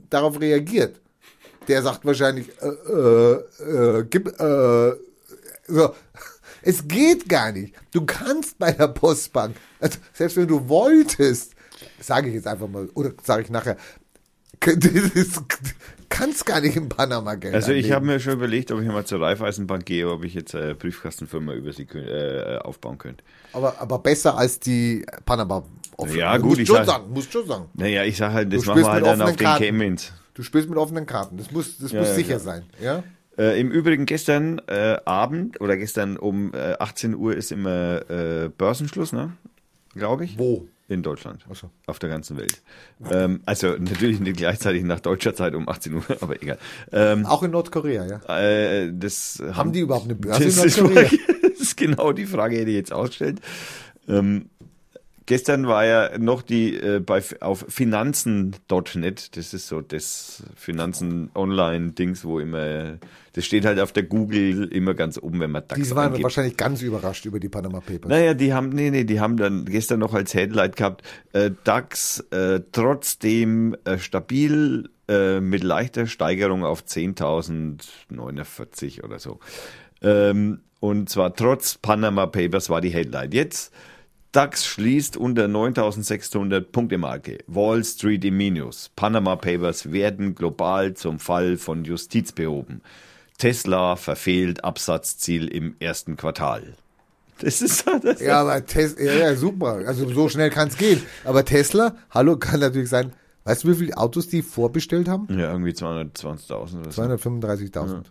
darauf 0.10 0.40
reagiert. 0.40 1.02
Der 1.68 1.82
sagt 1.82 2.06
wahrscheinlich, 2.06 2.48
äh, 2.62 2.68
äh, 2.68 4.00
äh, 4.00 4.06
gib, 4.10 4.28
äh, 4.40 4.94
so. 5.68 5.94
Es 6.68 6.88
geht 6.88 7.30
gar 7.30 7.52
nicht. 7.52 7.76
Du 7.92 8.06
kannst 8.08 8.58
bei 8.58 8.72
der 8.72 8.88
Postbank, 8.88 9.56
also 9.80 10.00
selbst 10.14 10.36
wenn 10.36 10.48
du 10.48 10.68
wolltest, 10.68 11.54
sage 12.00 12.30
ich 12.30 12.34
jetzt 12.34 12.48
einfach 12.48 12.68
mal, 12.68 12.90
oder 12.96 13.12
sage 13.24 13.44
ich 13.44 13.52
nachher, 13.52 13.78
kannst 16.10 16.46
gar 16.46 16.62
nicht 16.62 16.76
in 16.76 16.90
Panama 16.90 17.36
Geld 17.36 17.54
Also 17.54 17.72
ich 17.72 17.78
anlegen. 17.86 17.94
habe 17.96 18.06
mir 18.06 18.20
schon 18.20 18.34
überlegt, 18.34 18.72
ob 18.72 18.82
ich 18.82 18.88
mal 18.88 19.06
zur 19.06 19.22
Raiffeisenbank 19.22 19.86
gehe, 19.86 20.10
ob 20.10 20.24
ich 20.24 20.34
jetzt 20.34 20.56
eine 20.56 20.76
Briefkastenfirma 20.76 21.54
über 21.54 21.72
sie 21.74 21.84
äh, 21.84 22.58
aufbauen 22.60 22.98
könnte. 22.98 23.24
aber, 23.54 23.80
aber 23.80 24.00
besser 24.00 24.38
als 24.38 24.60
die 24.60 25.06
Panama 25.26 25.64
Office. 25.98 26.16
Ja, 26.16 26.38
gut, 26.38 26.48
musst 26.50 26.60
ich 26.62 26.68
schon 26.68 26.78
sag- 26.78 26.86
sagen, 26.88 27.14
musst 27.14 27.32
schon 27.32 27.48
sagen. 27.48 27.66
Naja, 27.76 28.04
ich 28.04 28.18
sage 28.18 28.34
halt, 28.34 28.54
das 28.54 28.66
machen 28.66 28.82
wir 28.82 28.88
halt 28.92 29.06
dann 29.06 29.22
auf 29.22 29.36
den 29.36 29.38
Karten. 29.38 29.98
Du 30.36 30.44
spielst 30.44 30.70
mit 30.70 30.78
offenen 30.78 31.06
Karten. 31.08 31.38
Das 31.38 31.52
muss, 31.52 31.78
das 31.80 31.92
Ja, 31.92 32.00
muss 32.02 32.10
ja, 32.10 32.16
sicher 32.16 32.30
ja. 32.34 32.40
sein. 32.40 32.64
Ja? 32.82 33.04
Äh, 33.38 33.60
Im 33.60 33.72
Übrigen 33.72 34.06
gestern 34.06 34.60
äh, 34.68 34.98
Abend 35.06 35.60
oder 35.60 35.76
gestern 35.78 36.18
um 36.18 36.54
äh, 36.54 36.74
18 36.80 37.16
Uhr 37.16 37.36
ist 37.36 37.52
immer 37.52 38.10
äh, 38.10 38.50
Börsenschluss, 38.50 39.12
ne? 39.14 39.34
Glaube 39.94 40.26
ich. 40.26 40.38
Wo? 40.38 40.68
In 40.88 41.02
Deutschland. 41.02 41.44
So. 41.54 41.72
Auf 41.88 41.98
der 42.00 42.10
ganzen 42.10 42.38
Welt. 42.38 42.62
Ähm, 43.10 43.42
also 43.46 43.70
natürlich 43.80 44.20
nicht 44.20 44.38
gleichzeitig 44.38 44.84
nach 44.84 45.00
deutscher 45.00 45.34
Zeit 45.34 45.56
um 45.56 45.68
18 45.68 45.94
Uhr, 45.96 46.04
aber 46.22 46.42
egal. 46.42 46.60
Ähm, 46.92 47.26
Auch 47.26 47.42
in 47.42 47.52
Nordkorea, 47.52 48.06
ja. 48.06 48.40
äh, 48.40 48.92
das 48.94 49.42
Haben 49.54 49.72
die 49.72 49.80
überhaupt 49.80 50.06
eine 50.06 50.16
Börse 50.16 50.44
das 50.46 50.58
in 50.58 50.64
ist, 50.66 50.78
Nordkorea? 50.78 51.10
das 51.42 51.60
ist 51.60 51.78
genau 51.78 52.12
die 52.12 52.26
Frage, 52.28 52.64
die 52.66 52.72
ich 52.72 52.78
jetzt 52.78 52.94
ausstellt. 52.94 53.40
Ähm, 54.08 54.50
gestern 55.26 55.68
war 55.68 55.86
ja 55.86 56.18
noch 56.18 56.42
die 56.42 56.76
äh, 56.76 57.00
bei 57.00 57.22
auf 57.42 57.66
finanzen.net, 57.68 59.38
das 59.38 59.54
ist 59.54 59.68
so 59.68 59.82
das 59.82 60.44
Finanzen 60.56 61.30
Online 61.36 61.92
Dings, 61.92 62.26
wo 62.26 62.40
immer 62.40 62.98
das 63.36 63.46
steht 63.46 63.66
halt 63.66 63.80
auf 63.82 63.92
der 63.92 64.04
Google 64.04 64.70
immer 64.72 64.94
ganz 64.94 65.18
oben, 65.18 65.42
wenn 65.42 65.52
man 65.52 65.62
DAX 65.68 65.82
Die 65.82 65.92
waren 65.94 66.06
eingibt. 66.08 66.24
wahrscheinlich 66.24 66.56
ganz 66.56 66.82
überrascht 66.82 67.26
über 67.26 67.38
die 67.38 67.50
Panama 67.50 67.82
Papers. 67.82 68.10
Naja, 68.10 68.34
die 68.34 68.54
haben, 68.54 68.70
nee, 68.70 68.90
nee, 68.92 69.04
die 69.04 69.20
haben 69.20 69.36
dann 69.36 69.66
gestern 69.66 70.00
noch 70.00 70.14
als 70.14 70.34
Headline 70.34 70.72
gehabt, 70.72 71.02
äh, 71.34 71.52
DAX 71.66 72.22
äh, 72.32 72.62
trotzdem 72.72 73.76
äh, 73.84 73.98
stabil 73.98 74.90
äh, 75.10 75.42
mit 75.42 75.64
leichter 75.64 76.08
Steigerung 76.08 76.64
auf 76.64 76.86
10.049 76.86 79.04
oder 79.04 79.20
so. 79.20 79.42
Ähm, 80.02 80.62
und 80.80 81.10
zwar 81.10 81.36
trotz 81.36 81.78
Panama 81.78 82.28
Papers 82.28 82.70
war 82.70 82.80
die 82.80 82.88
Headline. 82.90 83.34
Jetzt 83.34 83.74
DAX 84.36 84.66
schließt 84.66 85.16
unter 85.16 85.46
9.600 85.46 86.60
Punkte 86.60 86.98
Marke. 86.98 87.38
Wall 87.48 87.86
Street 87.86 88.26
im 88.26 88.36
Minus. 88.36 88.92
Panama 88.94 89.38
Papers 89.38 89.94
werden 89.94 90.36
global 90.36 90.94
zum 90.94 91.20
Fall 91.20 91.56
von 91.56 91.86
Justiz 91.86 92.34
behoben. 92.34 92.82
Tesla 93.38 93.96
verfehlt 93.96 94.66
Absatzziel 94.66 95.48
im 95.48 95.78
ersten 95.80 96.18
Quartal. 96.18 96.76
Das 97.40 97.62
ist 97.62 97.86
das. 98.04 98.20
Ja, 98.20 98.42
aber 98.42 98.66
Tesla, 98.66 99.06
ja, 99.06 99.14
ja, 99.14 99.36
super. 99.38 99.84
Also 99.88 100.10
so 100.10 100.28
schnell 100.28 100.50
kann 100.50 100.68
es 100.68 100.78
gehen. 100.78 101.02
Aber 101.24 101.46
Tesla, 101.46 101.96
hallo, 102.12 102.36
kann 102.36 102.60
natürlich 102.60 102.90
sein. 102.90 103.14
Weißt 103.46 103.64
du, 103.64 103.70
wie 103.70 103.76
viele 103.76 103.98
Autos 103.98 104.28
die 104.28 104.42
vorbestellt 104.42 105.08
haben? 105.08 105.28
Ja, 105.30 105.54
irgendwie 105.54 105.72
220.000 105.72 106.52
oder 106.82 106.92
so. 106.92 107.02
235.000. 107.04 108.04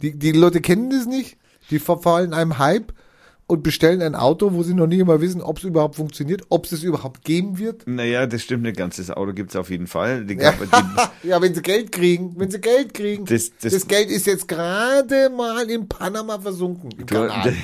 Die, 0.00 0.16
die 0.16 0.30
Leute 0.30 0.60
kennen 0.60 0.90
das 0.90 1.06
nicht. 1.06 1.38
Die 1.70 1.80
verfallen 1.80 2.34
einem 2.34 2.58
Hype 2.58 2.92
und 3.50 3.62
bestellen 3.62 4.00
ein 4.00 4.14
Auto, 4.14 4.52
wo 4.54 4.62
sie 4.62 4.74
noch 4.74 4.86
nicht 4.86 5.04
mal 5.04 5.20
wissen, 5.20 5.42
ob 5.42 5.58
es 5.58 5.64
überhaupt 5.64 5.96
funktioniert, 5.96 6.42
ob 6.48 6.64
es 6.64 6.72
es 6.72 6.82
überhaupt 6.82 7.24
geben 7.24 7.58
wird. 7.58 7.86
Naja, 7.86 8.26
das 8.26 8.42
stimmt 8.42 8.62
nicht 8.62 8.76
ganz. 8.76 8.96
Das 8.96 9.10
Auto 9.10 9.32
gibt 9.32 9.50
es 9.50 9.56
auf 9.56 9.68
jeden 9.70 9.86
Fall. 9.86 10.24
Ja. 10.30 10.54
ja, 11.22 11.42
wenn 11.42 11.54
sie 11.54 11.62
Geld 11.62 11.92
kriegen, 11.92 12.34
wenn 12.38 12.50
sie 12.50 12.60
Geld 12.60 12.94
kriegen. 12.94 13.24
Das- 13.26 13.50
Das, 13.60 13.72
das- 13.72 13.86
Geld 13.88 14.10
ist 14.10 14.26
jetzt 14.26 14.46
gerade 14.48 15.28
mal 15.30 15.68
in 15.68 15.88
Panama 15.88 16.38
versunken. 16.38 16.90
Im 16.92 17.06
du, 17.06 17.14
Kanal. 17.26 17.54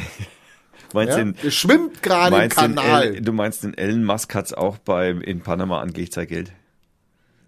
meinst 0.93 1.17
Ja? 1.17 1.25
den, 1.25 1.37
Es 1.43 1.55
schwimmt 1.55 2.03
gerade 2.03 2.35
im 2.37 2.43
den 2.43 2.49
Kanal. 2.51 3.03
El, 3.15 3.21
du 3.23 3.33
meinst 3.33 3.63
den 3.65 3.75
Elon 3.79 4.05
Musk 4.05 4.35
hat's 4.35 4.53
auch 4.53 4.79
bei, 4.79 5.11
in 5.11 5.41
Panama 5.41 5.81
angelegt, 5.81 6.15
sein 6.15 6.27
Geld? 6.27 6.53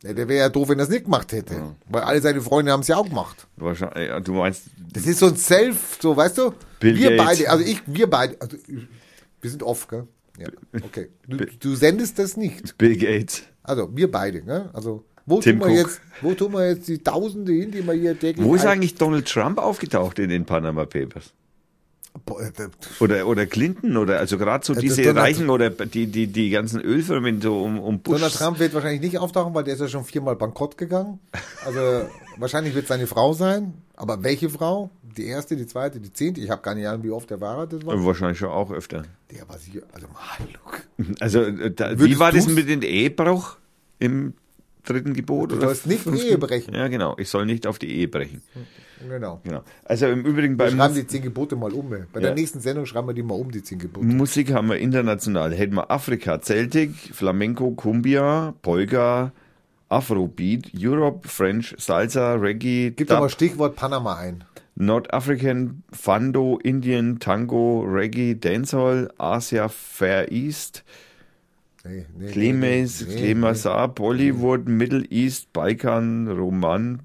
Ja, 0.04 0.12
der 0.12 0.28
wäre 0.28 0.38
ja 0.38 0.48
doof, 0.48 0.68
wenn 0.68 0.78
er 0.78 0.84
es 0.84 0.90
nicht 0.90 1.04
gemacht 1.04 1.32
hätte. 1.32 1.74
Weil 1.88 2.02
alle 2.02 2.20
seine 2.20 2.40
Freunde 2.40 2.70
haben 2.72 2.80
es 2.80 2.88
ja 2.88 2.96
auch 2.96 3.08
gemacht. 3.08 3.48
Wahrscheinlich, 3.56 4.08
ja, 4.08 4.20
du 4.20 4.32
meinst, 4.32 4.62
Das 4.92 5.06
ist 5.06 5.18
so 5.18 5.26
ein 5.26 5.36
Self, 5.36 5.98
so 6.00 6.16
weißt 6.16 6.38
du? 6.38 6.52
Bill 6.78 6.96
wir 6.96 7.16
Gates. 7.16 7.26
beide, 7.26 7.50
also 7.50 7.64
ich, 7.64 7.82
wir 7.86 8.08
beide, 8.08 8.40
also 8.40 8.56
wir 9.40 9.50
sind 9.50 9.62
off, 9.64 9.88
gell? 9.88 10.06
Ja, 10.38 10.46
okay. 10.82 11.08
Du, 11.26 11.36
du 11.44 11.74
sendest 11.74 12.18
das 12.20 12.36
nicht. 12.36 12.78
Bill 12.78 12.96
Gates. 12.96 13.42
Also 13.64 13.90
wir 13.96 14.08
beide, 14.10 14.40
gell? 14.42 14.70
Also 14.72 15.04
wo 15.26 15.40
Tim 15.40 15.58
tun 15.58 15.68
wir 15.68 15.80
Cook. 15.80 15.86
jetzt, 15.88 16.00
wo 16.22 16.32
tun 16.34 16.52
wir 16.52 16.68
jetzt 16.68 16.86
die 16.88 16.98
Tausende 17.02 17.52
hin, 17.52 17.70
die 17.72 17.84
wir 17.84 17.92
hier 17.92 18.18
täglich 18.18 18.46
Wo 18.46 18.54
ist 18.54 18.64
eigentlich 18.64 18.94
Donald 18.94 19.26
Trump 19.28 19.58
aufgetaucht 19.58 20.18
in 20.20 20.30
den 20.30 20.46
Panama 20.46 20.86
Papers? 20.86 21.34
Boah, 22.24 22.40
äh, 22.42 22.50
Oder, 23.00 23.26
oder 23.26 23.46
Clinton 23.46 23.96
oder 23.96 24.18
also 24.18 24.38
gerade 24.38 24.64
so 24.64 24.72
Ja, 24.74 24.80
diese 24.80 25.02
Donald- 25.02 25.18
Reichen 25.26 25.50
oder 25.50 25.70
die, 25.70 26.06
die, 26.06 26.26
die 26.26 26.50
ganzen 26.50 26.80
Ölfirmen 26.80 27.40
so 27.40 27.62
um, 27.62 27.78
um 27.78 28.00
Bush. 28.00 28.16
Donald 28.16 28.34
Trump 28.34 28.58
wird 28.58 28.74
wahrscheinlich 28.74 29.00
nicht 29.00 29.18
auftauchen, 29.18 29.54
weil 29.54 29.64
der 29.64 29.74
ist 29.74 29.80
ja 29.80 29.88
schon 29.88 30.04
viermal 30.04 30.34
bankrott 30.36 30.76
gegangen. 30.76 31.20
Also 31.64 31.80
wahrscheinlich 32.38 32.74
wird 32.74 32.86
seine 32.88 33.06
Frau 33.06 33.32
sein. 33.34 33.74
Aber 33.94 34.22
welche 34.24 34.48
Frau? 34.50 34.90
Die 35.16 35.26
erste, 35.26 35.56
die 35.56 35.66
zweite, 35.66 36.00
die 36.00 36.12
zehnte? 36.12 36.40
Ich 36.40 36.50
habe 36.50 36.62
gar 36.62 36.74
nicht 36.74 36.86
Ahnung, 36.86 37.02
wie 37.04 37.10
oft 37.10 37.28
der 37.30 37.38
verheiratet 37.38 37.84
war. 37.86 38.04
Wahrscheinlich 38.04 38.38
schon 38.38 38.50
auch 38.50 38.70
öfter. 38.70 39.02
Der 39.30 39.48
war 39.48 39.58
sicher, 39.58 39.80
also 39.92 40.06
mal. 40.08 41.14
Also 41.20 41.40
äh, 41.42 41.70
da, 41.72 41.98
wie 41.98 42.18
war 42.18 42.32
das 42.32 42.46
mit 42.48 42.68
dem 42.68 42.82
Ehebruch 42.82 43.56
im 43.98 44.34
dritten 44.88 45.14
Gebot? 45.14 45.52
Du 45.52 45.60
sollst 45.60 45.86
nicht 45.86 46.02
fünften? 46.02 46.26
Ehe 46.26 46.38
brechen. 46.38 46.74
Ja, 46.74 46.88
genau. 46.88 47.14
Ich 47.18 47.28
soll 47.28 47.46
nicht 47.46 47.66
auf 47.66 47.78
die 47.78 47.90
Ehe 47.92 48.08
brechen. 48.08 48.42
Genau. 49.08 49.40
Genau. 49.44 49.62
Also 49.84 50.06
im 50.06 50.24
Übrigen 50.24 50.54
Wir 50.58 50.66
beim 50.66 50.76
schreiben 50.76 50.94
die 50.94 51.06
zehn 51.06 51.22
Gebote 51.22 51.54
mal 51.54 51.72
um. 51.72 51.88
Bei 51.90 51.98
Ja. 52.14 52.20
der 52.20 52.34
nächsten 52.34 52.60
Sendung 52.60 52.84
schreiben 52.86 53.06
wir 53.08 53.14
die 53.14 53.22
mal 53.22 53.34
um, 53.34 53.50
die 53.50 53.62
zehn 53.62 53.78
Gebote. 53.78 54.04
Musik 54.06 54.52
haben 54.52 54.68
wir 54.68 54.78
international. 54.78 55.54
Hätten 55.54 55.74
wir 55.76 55.90
Afrika, 55.90 56.40
Celtic, 56.40 56.90
Flamenco, 57.12 57.70
Cumbia, 57.72 58.54
Polka, 58.62 59.32
Afrobeat, 59.88 60.72
Europe, 60.76 61.28
French, 61.28 61.74
Salsa, 61.78 62.34
Reggae, 62.34 62.90
Gib 62.96 63.08
doch 63.08 63.20
mal 63.20 63.28
Stichwort 63.28 63.76
Panama 63.76 64.16
ein. 64.16 64.44
Nordafrican, 64.74 65.82
Fando, 65.92 66.58
Indian, 66.62 67.18
Tango, 67.18 67.80
Reggae, 67.80 68.34
Dancehall, 68.34 69.10
Asia, 69.18 69.68
Fair 69.68 70.30
East, 70.30 70.84
Nee, 71.84 72.04
nee, 72.18 72.30
Klimes, 72.32 73.06
nee, 73.06 73.14
nee, 73.14 73.20
Klimasar, 73.20 73.88
Bollywood, 73.88 74.66
Middle 74.66 75.04
East, 75.10 75.52
Balkan, 75.52 76.28
Roman, 76.28 77.00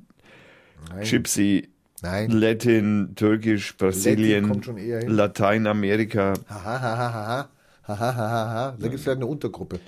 Nein. 0.90 1.04
Gypsy, 1.04 1.68
Nein. 2.02 2.32
Latin, 2.32 3.14
Türkisch, 3.16 3.78
Brasilien. 3.78 4.62
Lateinamerika, 5.08 6.34
Haha, 6.50 6.82
haha, 6.82 7.14
haha. 7.14 7.50
Haha, 7.86 8.16
haha, 8.16 8.18
haha. 8.18 8.72
Da 8.80 8.84
gibt 8.88 8.96
es 8.96 9.02
vielleicht 9.04 9.18
eine 9.18 9.26
Untergruppe. 9.28 9.76
äh, 9.76 9.80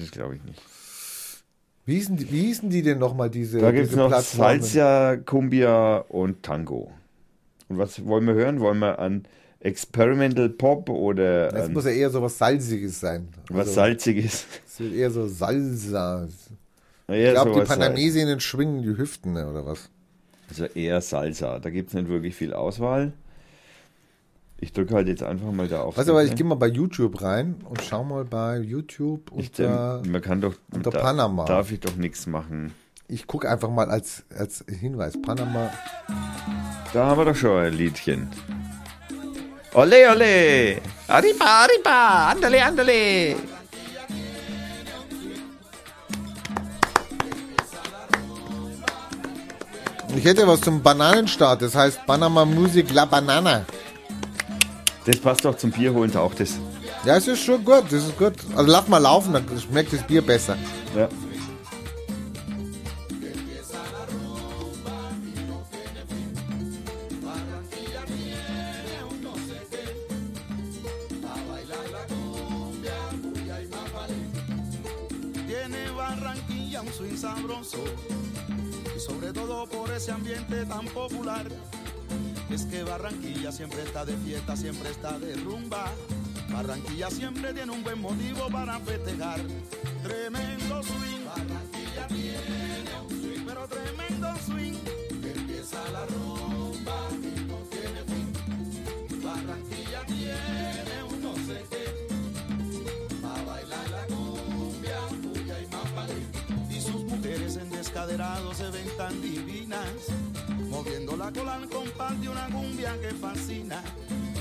das 0.00 0.10
glaube 0.10 0.36
ich 0.36 0.44
nicht. 0.44 0.60
Wie 1.86 1.94
hießen 1.94 2.16
die, 2.18 2.30
wie 2.30 2.40
hießen 2.42 2.68
die 2.68 2.82
denn 2.82 2.98
nochmal, 2.98 3.30
diese 3.30 3.58
Da 3.58 3.72
gibt 3.72 3.88
es 3.88 3.96
noch? 3.96 4.12
Salsa, 4.20 5.16
Cumbia 5.16 6.04
und 6.08 6.42
Tango. 6.42 6.92
Und 7.68 7.78
was 7.78 8.04
wollen 8.04 8.26
wir 8.26 8.34
hören? 8.34 8.60
Wollen 8.60 8.78
wir 8.80 8.98
an 8.98 9.24
Experimental 9.60 10.48
Pop 10.50 10.88
oder 10.88 11.48
Das 11.48 11.66
an 11.66 11.72
muss 11.72 11.84
ja 11.84 11.90
eher 11.90 12.10
so 12.10 12.22
was 12.22 12.38
Salziges 12.38 13.00
sein. 13.00 13.28
was 13.48 13.60
Also, 13.68 13.72
Salziges? 13.72 14.46
Es 14.66 14.80
wird 14.80 14.94
eher 14.94 15.10
so 15.10 15.26
Salsa. 15.26 16.28
Eher 17.08 17.28
Ich 17.28 17.32
glaube, 17.34 17.50
die 17.50 17.54
sowas 17.56 17.68
Panamesinnen 17.68 18.38
schwingen 18.40 18.82
die 18.82 18.96
Hüften, 18.96 19.32
ne, 19.32 19.48
oder 19.48 19.66
was? 19.66 19.90
Also 20.48 20.64
eher 20.66 21.00
Salsa. 21.00 21.58
Da 21.58 21.70
gibt 21.70 21.88
es 21.88 21.94
nicht 21.94 22.08
wirklich 22.08 22.34
viel 22.36 22.52
Auswahl. 22.54 23.12
Ich 24.60 24.72
drücke 24.72 24.94
halt 24.94 25.06
jetzt 25.08 25.22
einfach 25.22 25.50
mal 25.52 25.68
da 25.68 25.82
auf. 25.82 25.96
Weißt 25.96 26.08
du, 26.08 26.12
aber 26.12 26.24
ich 26.24 26.34
gehe 26.34 26.44
mal 26.44 26.56
bei 26.56 26.66
YouTube 26.66 27.22
rein 27.22 27.56
und 27.68 27.80
schau 27.82 28.02
mal 28.04 28.24
bei 28.24 28.58
YouTube 28.58 29.30
Ich, 29.36 29.48
unter. 29.50 30.02
ähm, 30.04 30.10
man 30.12 30.20
kann 30.20 30.40
doch. 30.40 30.54
unter 30.72 30.90
Panama. 30.90 31.44
Darf 31.44 31.70
ich 31.70 31.80
doch 31.80 31.94
nichts 31.96 32.26
machen. 32.26 32.72
Ich 33.06 33.26
gucke 33.26 33.48
einfach 33.48 33.70
mal 33.70 33.88
als, 33.90 34.24
als 34.36 34.64
Hinweis. 34.68 35.20
Panama. 35.22 35.70
Da 36.92 37.06
haben 37.06 37.18
wir 37.20 37.24
doch 37.26 37.36
schon 37.36 37.58
ein 37.62 37.72
Liedchen. 37.74 38.28
Ole, 39.74 40.10
ole! 40.10 40.80
Arriba, 41.08 41.44
arriba! 41.64 42.30
Andale, 42.30 42.64
andale! 42.64 43.36
Ich 50.16 50.24
hätte 50.24 50.46
was 50.46 50.60
zum 50.62 50.82
Bananenstart. 50.82 51.62
Das 51.62 51.74
heißt 51.74 52.06
Panama 52.06 52.44
Music 52.44 52.92
La 52.92 53.04
Banana. 53.04 53.64
Das 55.04 55.18
passt 55.18 55.44
doch 55.44 55.56
zum 55.56 55.70
Bier 55.70 55.92
holen 55.92 56.14
auch 56.16 56.34
das. 56.34 56.54
Ja, 57.04 57.16
es 57.16 57.28
ist 57.28 57.44
schon 57.44 57.64
gut. 57.64 57.84
Das 57.90 58.04
ist 58.04 58.18
gut. 58.18 58.34
Also 58.56 58.70
lass 58.70 58.88
mal 58.88 58.98
laufen, 58.98 59.32
dann 59.32 59.44
schmeckt 59.60 59.92
das 59.92 60.02
Bier 60.02 60.22
besser. 60.22 60.56
Ja. 60.96 61.08
Y 77.60 79.00
sobre 79.00 79.32
todo 79.32 79.66
por 79.66 79.90
ese 79.90 80.12
ambiente 80.12 80.64
tan 80.64 80.86
popular. 80.86 81.44
Es 82.50 82.64
que 82.66 82.84
Barranquilla 82.84 83.50
siempre 83.50 83.82
está 83.82 84.04
de 84.04 84.16
fiesta, 84.18 84.56
siempre 84.56 84.90
está 84.90 85.18
de 85.18 85.34
rumba. 85.34 85.92
Barranquilla 86.50 87.10
siempre 87.10 87.52
tiene 87.52 87.72
un 87.72 87.82
buen 87.82 88.00
motivo 88.00 88.48
para 88.48 88.78
festejar. 88.78 89.40
Tremendo 90.04 90.82
swing. 90.84 91.24
Barranquilla 91.26 92.06
tiene 92.06 93.00
un 93.02 93.22
swing, 93.22 93.44
pero 93.44 93.66
se 108.54 108.70
ven 108.70 108.88
tan 108.96 109.22
divinas, 109.22 109.88
moviendo 110.68 111.16
la 111.16 111.32
cola 111.32 111.54
al 111.54 111.68
compás 111.68 112.20
de 112.20 112.28
una 112.28 112.46
cumbia 112.48 112.98
que 113.00 113.10
fascina. 113.14 113.82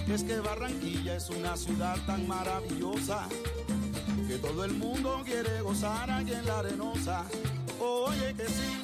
Es 0.07 0.23
que 0.23 0.39
Barranquilla 0.39 1.15
es 1.15 1.29
una 1.29 1.55
ciudad 1.55 1.95
tan 2.05 2.27
maravillosa, 2.27 3.27
que 4.27 4.37
todo 4.39 4.65
el 4.65 4.73
mundo 4.73 5.21
quiere 5.23 5.61
gozar 5.61 6.11
aquí 6.11 6.33
en 6.33 6.45
la 6.45 6.59
arenosa. 6.59 7.23
Oye 7.79 8.33
que 8.35 8.45
sí, 8.47 8.83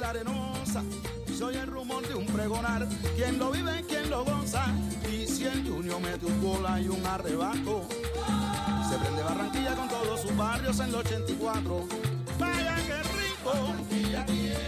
la 0.00 0.10
arenosa. 0.10 0.82
Soy 1.36 1.56
el 1.56 1.66
rumor 1.66 2.06
de 2.06 2.14
un 2.14 2.26
pregonar. 2.26 2.86
Quien 3.16 3.38
lo 3.38 3.50
vive, 3.50 3.84
quien 3.88 4.08
lo 4.10 4.24
goza. 4.24 4.66
Y 5.10 5.26
si 5.26 5.44
el 5.44 5.68
Junior 5.68 6.00
mete 6.00 6.26
un 6.26 6.40
bola 6.40 6.80
y 6.80 6.88
un 6.88 7.04
arrebato. 7.06 7.86
Se 8.88 8.96
prende 8.98 9.22
Barranquilla 9.22 9.74
con 9.74 9.88
todos 9.88 10.20
sus 10.20 10.36
barrios 10.36 10.78
en 10.80 10.86
el 10.86 10.94
84. 10.94 11.86
Vaya 12.38 12.76
que 12.76 13.02
rico. 13.02 14.65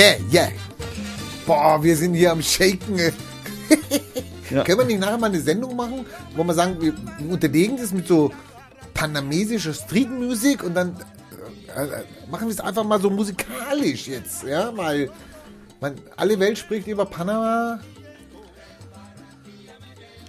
Yeah, 0.00 0.16
yeah. 0.32 0.48
Boah, 1.46 1.82
wir 1.82 1.94
sind 1.94 2.14
hier 2.14 2.32
am 2.32 2.42
Shaken. 2.42 2.98
Ja. 4.50 4.64
Können 4.64 4.78
wir 4.80 4.84
nicht 4.84 4.98
nachher 4.98 5.16
mal 5.16 5.28
eine 5.28 5.40
Sendung 5.40 5.76
machen, 5.76 6.04
wo 6.34 6.42
wir 6.42 6.54
sagen, 6.54 6.76
wir 6.80 6.92
unterlegen 7.30 7.76
das 7.76 7.92
mit 7.92 8.08
so 8.08 8.32
panamesischer 8.94 9.72
Streetmusik 9.72 10.64
und 10.64 10.74
dann 10.74 10.96
äh, 11.76 11.84
äh, 11.84 12.02
machen 12.28 12.48
wir 12.48 12.52
es 12.52 12.58
einfach 12.58 12.82
mal 12.82 13.00
so 13.00 13.10
musikalisch 13.10 14.08
jetzt, 14.08 14.42
ja, 14.42 14.76
weil 14.76 15.08
man, 15.80 15.94
alle 16.16 16.40
Welt 16.40 16.58
spricht 16.58 16.88
über 16.88 17.06
Panama. 17.06 17.78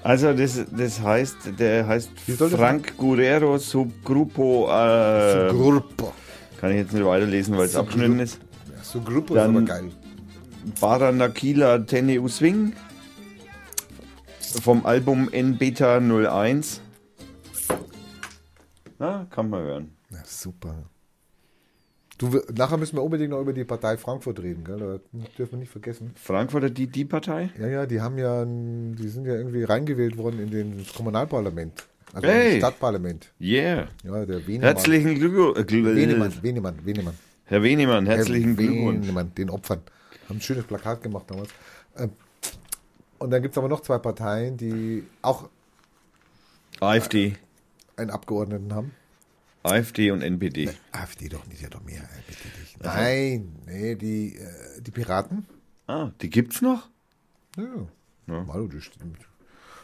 Also 0.03 0.33
das, 0.33 0.65
das 0.69 1.01
heißt, 1.01 1.37
der 1.57 1.87
heißt 1.87 2.11
Frank 2.51 2.95
Guerrero 2.97 3.57
Subgrupo. 3.57 4.69
Äh, 4.69 5.49
Gruppe. 5.49 6.11
kann 6.59 6.69
ich 6.69 6.77
jetzt 6.77 6.93
nicht 6.93 7.05
weiterlesen, 7.05 7.57
weil 7.57 7.65
es 7.65 7.75
abgeschnitten 7.75 8.19
ist. 8.19 8.37
So 8.91 8.99
Gruppe 9.01 9.35
Dann- 9.35 9.51
ist 9.51 9.57
aber 9.71 9.81
geil. 9.81 9.91
Baranakila 10.79 11.79
Teneu 11.79 12.27
Swing 12.27 12.73
vom 14.61 14.85
Album 14.85 15.29
N 15.31 15.57
Beta 15.57 15.99
01. 15.99 16.81
Na, 18.99 19.25
kann 19.29 19.49
man 19.49 19.63
hören. 19.63 19.91
Ja, 20.11 20.19
super. 20.25 20.75
Du, 22.19 22.39
nachher 22.53 22.77
müssen 22.77 22.95
wir 22.97 23.01
unbedingt 23.03 23.31
noch 23.31 23.41
über 23.41 23.53
die 23.53 23.63
Partei 23.63 23.97
Frankfurt 23.97 24.39
reden, 24.43 24.63
gell? 24.63 24.99
Das 25.11 25.33
dürfen 25.35 25.53
wir 25.53 25.59
nicht 25.59 25.71
vergessen. 25.71 26.11
Frankfurter 26.15 26.69
die, 26.69 26.85
die 26.85 27.05
Partei? 27.05 27.49
Ja, 27.59 27.67
ja, 27.67 27.85
die 27.87 27.99
haben 27.99 28.19
ja, 28.19 28.45
die 28.45 29.07
sind 29.07 29.25
ja 29.25 29.33
irgendwie 29.33 29.63
reingewählt 29.63 30.17
worden 30.17 30.39
in 30.39 30.51
den 30.51 30.77
das 30.77 30.93
Kommunalparlament. 30.93 31.87
Also 32.13 32.27
Hey. 32.27 32.53
im 32.55 32.57
Stadtparlament. 32.59 33.31
Yeah. 33.39 33.87
Ja, 34.03 34.25
der 34.25 34.45
Wenemann. 34.45 34.61
Herzlichen 34.67 35.15
Glückwunsch. 35.15 35.57
Äh, 35.57 35.95
Wenemann, 35.95 36.33
Wenemann, 36.43 36.75
Wenemann. 36.85 37.15
Herr 37.45 37.63
Wenemann, 37.63 38.05
herzlichen 38.05 38.55
Herr 38.55 38.65
Glückwunsch. 38.67 39.05
Wenemann, 39.07 39.33
den 39.35 39.49
Opfern. 39.49 39.81
Haben 40.29 40.37
ein 40.37 40.41
schönes 40.41 40.65
Plakat 40.65 41.03
gemacht 41.03 41.25
damals. 41.29 41.49
Ähm, 41.97 42.11
Und 43.19 43.31
dann 43.31 43.41
gibt 43.41 43.53
es 43.53 43.57
aber 43.57 43.67
noch 43.67 43.81
zwei 43.81 43.97
Parteien, 43.97 44.57
die 44.57 45.03
auch 45.21 45.49
AfD. 46.79 47.35
einen 47.97 48.09
Abgeordneten 48.09 48.73
haben. 48.73 48.93
AfD 49.63 50.09
und 50.11 50.21
NPD. 50.23 50.71
AfD 50.91 51.29
doch 51.29 51.45
nicht, 51.45 51.61
ja 51.61 51.69
doch 51.69 51.83
mehr, 51.83 52.01
äh. 52.01 52.83
Nein, 52.83 53.55
nee, 53.67 53.95
die, 53.95 54.35
äh, 54.37 54.81
die 54.81 54.89
Piraten. 54.91 55.45
Ah, 55.85 56.09
die 56.21 56.29
gibt's 56.31 56.61
noch? 56.61 56.89
Ja. 57.57 57.87
Hallo, 58.47 58.67
das 58.67 58.83
stimmt. 58.85 59.19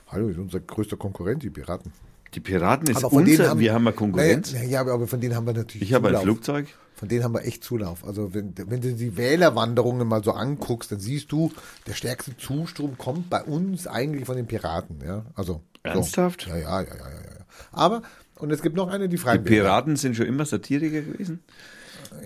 Hallo, 0.08 0.30
ist 0.30 0.38
unser 0.40 0.62
größter 0.62 0.96
Konkurrent, 0.98 1.44
die 1.44 1.50
Piraten. 1.50 1.92
Die 2.38 2.42
Piraten 2.42 2.88
ist 2.88 2.98
Aber 2.98 3.10
von 3.10 3.26
denen 3.26 3.40
unser, 3.40 3.50
haben- 3.50 3.60
wir 3.60 3.74
haben 3.74 3.88
eine 3.88 3.96
Konkurrenz. 3.96 4.54
Naja, 4.54 4.84
ja, 4.86 4.94
aber 4.94 5.08
von 5.08 5.20
denen 5.20 5.36
haben 5.36 5.48
wir 5.48 5.54
natürlich 5.54 5.90
ich 5.90 5.94
habe 5.96 6.10
ein. 6.10 6.18
Flugzeug. 6.22 6.68
Von 6.94 7.08
denen 7.10 7.24
haben 7.24 7.34
wir 7.34 7.44
echt 7.46 7.64
Zulauf. 7.64 8.06
Also 8.06 8.32
wenn, 8.36 8.54
wenn 8.56 8.80
du 8.80 8.94
die 8.94 9.18
Wählerwanderungen 9.18 10.08
mal 10.08 10.24
so 10.24 10.34
anguckst, 10.34 10.92
dann 10.92 11.00
siehst 11.00 11.32
du, 11.32 11.52
der 11.88 11.94
stärkste 11.94 12.38
Zustrom 12.38 12.96
kommt 13.00 13.32
bei 13.32 13.42
uns 13.44 13.88
eigentlich 13.88 14.26
von 14.26 14.36
den 14.36 14.46
Piraten. 14.46 15.00
Ja, 15.04 15.26
also 15.34 15.62
Ernsthaft? 15.82 16.44
So. 16.44 16.50
Ja, 16.52 16.58
ja, 16.58 16.82
ja, 16.82 16.88
ja, 16.88 17.10
ja, 17.10 17.16
ja. 17.40 17.46
Aber 17.72 18.04
und 18.36 18.52
es 18.52 18.62
gibt 18.62 18.76
noch 18.76 18.88
eine, 18.90 19.06
die 19.10 19.16
Die 19.16 19.18
Freien 19.18 19.44
Wähler. 19.46 19.64
Piraten 19.64 19.96
sind 19.96 20.16
schon 20.16 20.28
immer 20.28 20.46
Satiriker 20.46 21.02
gewesen? 21.02 21.40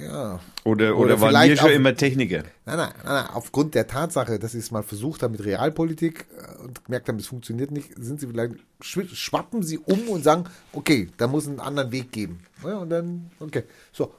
Ja. 0.01 0.39
Oder, 0.63 0.95
oder, 0.97 1.15
Oder 1.17 1.21
wir 1.49 1.57
schon 1.57 1.69
auch- 1.69 1.73
immer 1.73 1.95
Techniker? 1.95 2.43
Nein, 2.65 2.77
nein, 2.77 2.89
nein, 3.03 3.13
nein, 3.13 3.25
aufgrund 3.33 3.75
der 3.75 3.87
Tatsache, 3.87 4.39
dass 4.39 4.51
sie 4.53 4.59
es 4.59 4.71
mal 4.71 4.83
versucht 4.83 5.23
haben 5.23 5.31
mit 5.31 5.43
Realpolitik 5.43 6.25
äh, 6.37 6.63
und 6.63 6.83
gemerkt 6.85 7.07
haben, 7.09 7.17
es 7.19 7.27
funktioniert 7.27 7.71
nicht, 7.71 7.91
sind 7.97 8.19
sie 8.19 8.27
vielleicht, 8.27 8.55
schwappen 8.81 9.63
sie 9.63 9.77
um 9.79 10.09
und 10.09 10.23
sagen, 10.23 10.45
okay, 10.73 11.09
da 11.17 11.27
muss 11.27 11.43
es 11.43 11.49
einen 11.49 11.59
anderen 11.59 11.91
Weg 11.91 12.11
geben. 12.11 12.39
Ja, 12.63 12.77
und 12.77 12.89
dann, 12.89 13.31
okay. 13.39 13.63
So. 13.91 14.13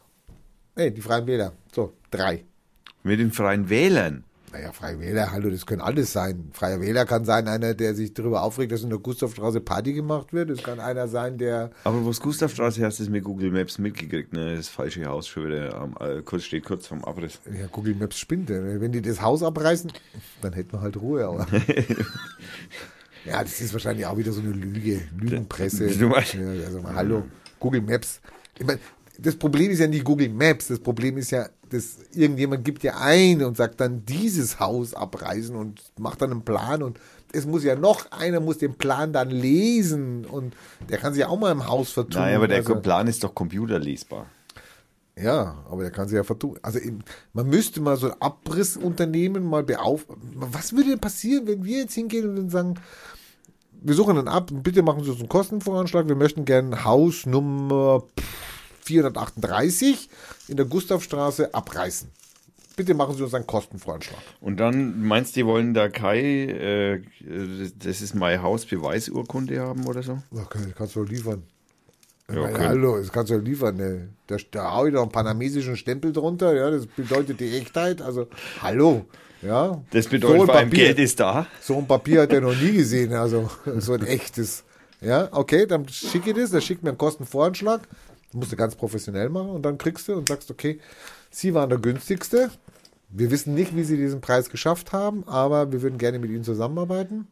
Hey, 0.74 0.90
die 0.90 1.02
Freien 1.02 1.26
Wähler. 1.26 1.52
So, 1.74 1.93
drei. 2.10 2.44
Mit 3.02 3.20
den 3.20 3.30
Freien 3.32 3.68
Wählern. 3.68 4.24
Naja, 4.53 4.70
Freie 4.73 5.01
Wähler, 5.01 5.33
hallo, 5.33 5.49
das 5.49 5.65
können 5.65 5.81
alles 5.81 6.12
sein. 6.12 6.51
Freier 6.53 6.79
Wähler 6.83 7.07
kann 7.07 7.24
sein, 7.24 7.49
einer, 7.49 7.73
der 7.73 7.95
sich 7.95 8.12
darüber 8.12 8.43
aufregt, 8.43 8.70
dass 8.70 8.83
in 8.83 8.91
der 8.91 8.99
Gustavstraße 8.99 9.61
Party 9.62 9.95
gemacht 9.95 10.35
wird. 10.35 10.51
Es 10.51 10.62
kann 10.62 10.79
einer 10.79 11.09
sein, 11.09 11.39
der. 11.39 11.70
Aber 11.85 12.05
wo 12.05 12.11
es 12.11 12.20
Gustavstraße 12.20 12.85
hast, 12.85 13.01
ist 13.01 13.09
mit 13.09 13.24
Google 13.24 13.51
Maps 13.51 13.79
mitgekriegt, 13.79 14.35
ne? 14.35 14.55
Das 14.57 14.69
falsche 14.69 15.07
Haus 15.07 15.27
schon 15.27 15.47
wieder 15.47 15.74
am, 15.74 15.97
äh, 16.01 16.20
kurz 16.23 16.45
steht 16.45 16.65
kurz 16.65 16.87
vorm 16.87 17.03
Abriss. 17.03 17.39
Ja, 17.47 17.66
Google 17.69 17.95
Maps 17.95 18.19
spinnt. 18.19 18.51
äh, 18.51 18.79
Wenn 18.79 18.93
die 18.93 19.01
das 19.01 19.23
Haus 19.23 19.43
abreißen, 19.43 19.91
dann 20.43 20.53
hätten 20.53 20.73
wir 20.73 20.83
halt 20.83 20.99
Ruhe. 20.99 21.24
Aber. 21.27 21.47
ja, 23.24 23.43
das 23.43 23.61
ist 23.61 23.73
wahrscheinlich 23.73 24.05
auch 24.07 24.16
wieder 24.19 24.33
so 24.33 24.41
eine 24.41 24.51
Lüge. 24.53 25.01
Lügenpresse. 25.19 25.87
Du 25.89 26.09
meinst- 26.09 26.35
Ja, 26.35 26.41
also, 26.66 26.81
mal, 26.83 26.95
hallo, 26.95 27.23
Google 27.59 27.81
Maps. 27.83 28.20
Ich 28.59 28.66
mein, 28.66 28.79
das 29.19 29.37
Problem 29.37 29.70
ist 29.70 29.79
ja 29.79 29.87
nicht 29.87 30.05
Google 30.05 30.29
Maps. 30.29 30.69
Das 30.69 30.79
Problem 30.79 31.16
ist 31.16 31.31
ja, 31.31 31.49
dass 31.73 31.99
irgendjemand 32.15 32.65
gibt 32.65 32.82
ja 32.82 32.99
ein 32.99 33.43
und 33.43 33.57
sagt 33.57 33.81
dann 33.81 34.05
dieses 34.07 34.61
Haus 34.61 34.94
abreißen 34.94 35.55
und 35.57 35.81
macht 35.99 36.20
dann 36.23 36.31
einen 36.31 36.44
Plan 36.44 36.82
und 36.82 36.99
es 37.32 37.47
muss 37.47 37.65
ja 37.65 37.74
noch 37.77 38.11
einer 38.12 38.40
muss 38.40 38.59
den 38.59 38.74
Plan 38.74 39.12
dann 39.12 39.31
lesen 39.31 40.24
und 40.27 40.55
der 40.90 40.99
kann 40.99 41.15
sich 41.15 41.24
auch 41.24 41.39
mal 41.39 41.51
im 41.51 41.66
Haus 41.66 41.90
vertun. 41.93 42.20
Nein, 42.20 42.36
aber 42.36 42.47
der 42.49 42.59
Also- 42.59 42.77
Plan 42.77 43.07
ist 43.07 43.24
doch 43.24 43.35
computerlesbar. 43.35 44.27
ja, 45.16 45.65
aber 45.70 45.82
der 45.82 45.90
kann 45.90 46.09
sich 46.09 46.16
ja 46.16 46.24
vertun. 46.24 46.59
Also 46.62 46.78
man 47.32 47.47
müsste 47.49 47.81
mal 47.81 47.97
so 47.97 48.11
ein 48.11 48.20
Abrissunternehmen 48.20 49.44
mal 49.44 49.62
beauf. 49.62 50.07
Was 50.35 50.73
würde 50.74 50.90
denn 50.90 51.01
passieren, 51.01 51.47
wenn 51.47 51.65
wir 51.65 51.78
jetzt 51.81 51.94
hingehen 51.94 52.28
und 52.28 52.36
dann 52.36 52.51
sagen, 52.51 52.74
wir 53.85 53.94
suchen 53.94 54.16
dann 54.16 54.28
ab, 54.28 54.51
bitte 54.53 54.82
machen 54.82 55.03
Sie 55.03 55.11
uns 55.11 55.19
einen 55.20 55.28
Kostenvoranschlag, 55.28 56.07
wir 56.07 56.15
möchten 56.16 56.44
gerne 56.44 56.85
Haus 56.85 57.27
Nummer 57.27 58.05
438 58.84 60.09
in 60.48 60.56
der 60.56 60.66
Gustavstraße 60.66 61.54
abreißen. 61.54 62.09
Bitte 62.74 62.94
machen 62.94 63.14
Sie 63.16 63.22
uns 63.22 63.34
einen 63.34 63.46
Kostenvoranschlag. 63.46 64.18
Und 64.40 64.56
dann 64.59 65.02
meinst 65.02 65.36
du, 65.36 65.40
die 65.40 65.46
wollen 65.46 65.74
da 65.74 65.88
Kai, 65.88 66.20
äh, 66.20 67.02
das 67.78 68.00
ist 68.00 68.14
mein 68.14 68.40
Haus, 68.42 68.64
Beweisurkunde 68.64 69.60
haben 69.60 69.86
oder 69.86 70.02
so? 70.02 70.18
Okay, 70.30 70.59
das 70.66 70.74
kannst 70.76 70.96
du 70.96 71.02
liefern. 71.04 71.42
Ja, 72.32 72.40
okay. 72.40 72.66
hallo, 72.68 72.96
das 72.96 73.12
kannst 73.12 73.30
du 73.30 73.36
doch 73.38 73.44
liefern. 73.44 73.76
Ne? 73.76 74.09
Da, 74.26 74.36
da 74.50 74.72
hau 74.74 74.86
ich 74.86 74.94
doch 74.94 75.02
einen 75.02 75.12
panamesischen 75.12 75.76
Stempel 75.76 76.12
drunter, 76.12 76.54
ja, 76.54 76.70
das 76.70 76.86
bedeutet 76.86 77.40
die 77.40 77.56
Echtheit. 77.59 78.00
Also, 78.00 78.26
hallo, 78.62 79.04
ja. 79.42 79.82
Das 79.90 80.06
bedeutet 80.06 80.40
ein 80.40 80.46
vor 80.46 80.54
allem 80.54 80.70
Papier- 80.70 80.84
Geld 80.86 80.98
ist 80.98 81.20
da. 81.20 81.46
So 81.60 81.76
ein 81.76 81.86
Papier 81.86 82.22
hat 82.22 82.32
er 82.32 82.40
noch 82.40 82.56
nie 82.56 82.72
gesehen, 82.72 83.12
also 83.12 83.50
so 83.78 83.92
ein 83.92 84.06
echtes. 84.06 84.64
Ja, 85.02 85.28
okay, 85.32 85.66
dann 85.66 85.86
schicke 85.88 86.30
ich 86.30 86.36
das, 86.36 86.52
dann 86.52 86.62
schickt 86.62 86.82
mir 86.82 86.90
einen 86.90 86.98
Kostenvoranschlag. 86.98 87.82
Musst 88.32 88.52
du 88.52 88.56
ganz 88.56 88.74
professionell 88.74 89.28
machen 89.28 89.50
und 89.50 89.62
dann 89.62 89.78
kriegst 89.78 90.09
du 90.09 90.14
und 90.14 90.28
sagst, 90.28 90.50
okay, 90.50 90.80
Sie 91.30 91.54
waren 91.54 91.68
der 91.68 91.78
günstigste. 91.78 92.50
Wir 93.09 93.30
wissen 93.30 93.54
nicht, 93.54 93.76
wie 93.76 93.84
Sie 93.84 93.96
diesen 93.96 94.20
Preis 94.20 94.48
geschafft 94.48 94.92
haben, 94.92 95.26
aber 95.28 95.72
wir 95.72 95.82
würden 95.82 95.98
gerne 95.98 96.18
mit 96.18 96.30
Ihnen 96.30 96.44
zusammenarbeiten. 96.44 97.26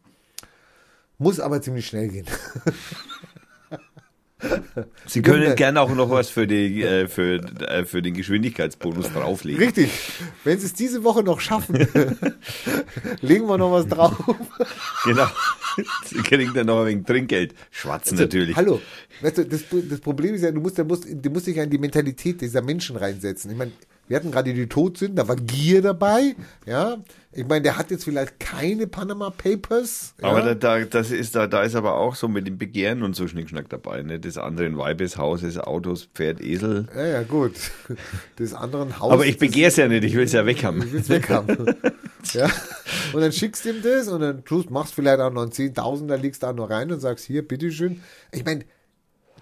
Muss 1.18 1.40
aber 1.40 1.62
ziemlich 1.62 1.86
schnell 1.86 2.08
gehen. 2.08 2.26
Sie 5.06 5.22
können 5.22 5.54
gerne 5.56 5.80
auch 5.80 5.94
noch 5.94 6.10
was 6.10 6.30
für, 6.30 6.46
die, 6.46 6.82
äh, 6.82 7.08
für, 7.08 7.36
äh, 7.36 7.84
für 7.84 8.02
den 8.02 8.14
Geschwindigkeitsbonus 8.14 9.12
drauflegen. 9.12 9.62
Richtig. 9.62 9.90
Wenn 10.44 10.58
Sie 10.58 10.66
es 10.66 10.72
diese 10.72 11.04
Woche 11.04 11.22
noch 11.22 11.40
schaffen, 11.40 11.76
legen 13.20 13.46
wir 13.46 13.58
noch 13.58 13.72
was 13.72 13.86
drauf. 13.86 14.16
Genau. 15.04 15.26
Sie 16.06 16.18
kriegen 16.22 16.52
dann 16.54 16.66
noch 16.66 16.80
ein 16.80 16.86
wenig 16.86 17.06
Trinkgeld. 17.06 17.54
Schwarz 17.70 18.12
natürlich. 18.12 18.56
Hallo. 18.56 18.80
Weißt 19.20 19.38
du, 19.38 19.46
das, 19.46 19.64
das 19.88 20.00
Problem 20.00 20.34
ist 20.34 20.42
ja, 20.42 20.50
du 20.50 20.60
musst, 20.60 20.78
du 20.78 20.84
musst, 20.84 21.06
du 21.08 21.30
musst 21.30 21.46
dich 21.46 21.56
ja 21.56 21.62
in 21.62 21.70
die 21.70 21.78
Mentalität 21.78 22.40
dieser 22.40 22.62
Menschen 22.62 22.96
reinsetzen. 22.96 23.50
Ich 23.50 23.56
meine, 23.56 23.72
wir 24.10 24.16
hatten 24.16 24.32
gerade 24.32 24.52
die 24.52 24.66
Todsünden, 24.66 25.14
da 25.14 25.28
war 25.28 25.36
Gier 25.36 25.82
dabei. 25.82 26.34
Ja. 26.66 26.96
Ich 27.30 27.46
meine, 27.46 27.62
der 27.62 27.78
hat 27.78 27.92
jetzt 27.92 28.02
vielleicht 28.02 28.40
keine 28.40 28.88
Panama 28.88 29.30
Papers. 29.30 30.14
Ja? 30.20 30.30
Aber 30.30 30.42
da, 30.42 30.54
da, 30.56 30.84
das 30.84 31.12
ist, 31.12 31.36
da, 31.36 31.46
da 31.46 31.62
ist 31.62 31.76
aber 31.76 31.94
auch 31.94 32.16
so 32.16 32.26
mit 32.26 32.44
dem 32.44 32.58
Begehren 32.58 33.04
und 33.04 33.14
so 33.14 33.28
Schnickschnack 33.28 33.68
dabei. 33.68 34.02
Ne? 34.02 34.18
Das 34.18 34.36
andere 34.36 34.66
in 34.66 34.76
Weibes, 34.76 35.16
Hauses, 35.16 35.58
Autos, 35.58 36.08
Pferd, 36.12 36.40
Esel. 36.40 36.88
ja, 36.92 37.06
ja, 37.06 37.22
gut. 37.22 37.52
Des 38.40 38.52
anderen 38.52 38.98
Haus. 38.98 39.12
Aber 39.12 39.26
ich 39.26 39.38
begehre 39.38 39.68
es 39.68 39.76
ja 39.76 39.86
nicht, 39.86 40.02
ich 40.02 40.14
will 40.14 40.24
es 40.24 40.32
ja 40.32 40.44
weghaben. 40.44 40.82
Ich 40.82 40.92
will's 40.92 41.08
weghaben. 41.08 41.72
ja. 42.32 42.50
Und 43.12 43.20
dann 43.20 43.30
schickst 43.30 43.64
du 43.64 43.70
ihm 43.70 43.80
das 43.80 44.08
und 44.08 44.22
dann 44.22 44.44
tust, 44.44 44.70
machst 44.70 44.94
vielleicht 44.94 45.20
auch 45.20 45.32
noch 45.32 45.42
einen 45.42 45.52
10.000er, 45.52 46.16
legst 46.16 46.42
da 46.42 46.52
noch 46.52 46.68
rein 46.68 46.90
und 46.90 46.98
sagst, 46.98 47.26
hier, 47.26 47.46
bitteschön. 47.46 48.02
Ich 48.32 48.44
meine, 48.44 48.64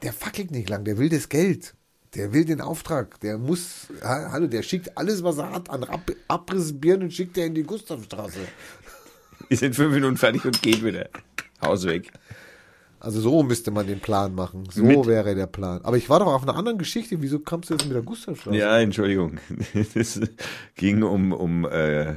der 0.02 0.12
fackelt 0.12 0.50
nicht 0.50 0.68
lang, 0.68 0.84
der 0.84 0.98
will 0.98 1.08
das 1.08 1.30
Geld. 1.30 1.72
Der 2.14 2.32
will 2.32 2.44
den 2.44 2.60
Auftrag. 2.60 3.20
Der 3.20 3.36
muss, 3.38 3.88
ha- 4.02 4.30
hallo, 4.32 4.46
der 4.46 4.62
schickt 4.62 4.96
alles, 4.96 5.22
was 5.22 5.38
er 5.38 5.50
hat, 5.52 5.68
an 5.70 5.84
Ab 5.84 6.10
Abrissbirnen, 6.28 7.10
schickt 7.10 7.36
er 7.38 7.46
in 7.46 7.54
die 7.54 7.62
Gustavstraße. 7.64 8.38
Wir 9.48 9.56
sind 9.56 9.74
fünf 9.74 9.94
Minuten 9.94 10.16
fertig 10.16 10.44
und 10.44 10.60
geht 10.62 10.84
wieder. 10.84 11.08
Haus 11.62 11.84
weg. 11.86 12.10
Also 13.00 13.20
so 13.20 13.42
müsste 13.42 13.70
man 13.70 13.86
den 13.86 14.00
Plan 14.00 14.34
machen. 14.34 14.64
So 14.72 14.82
Mit- 14.82 15.06
wäre 15.06 15.34
der 15.34 15.46
Plan. 15.46 15.80
Aber 15.84 15.96
ich 15.96 16.08
war 16.08 16.18
doch 16.18 16.26
auf 16.26 16.42
einer 16.42 16.56
anderen 16.56 16.78
Geschichte. 16.78 17.20
Wieso 17.22 17.38
kommst 17.38 17.70
du 17.70 17.74
jetzt 17.74 17.84
mit 17.84 17.94
der 17.94 18.02
Gustavstraße? 18.02 18.56
Ja, 18.56 18.78
Entschuldigung. 18.78 19.38
Es 19.94 20.20
ging 20.74 21.02
um, 21.02 21.32
um 21.32 21.64
äh, 21.66 22.16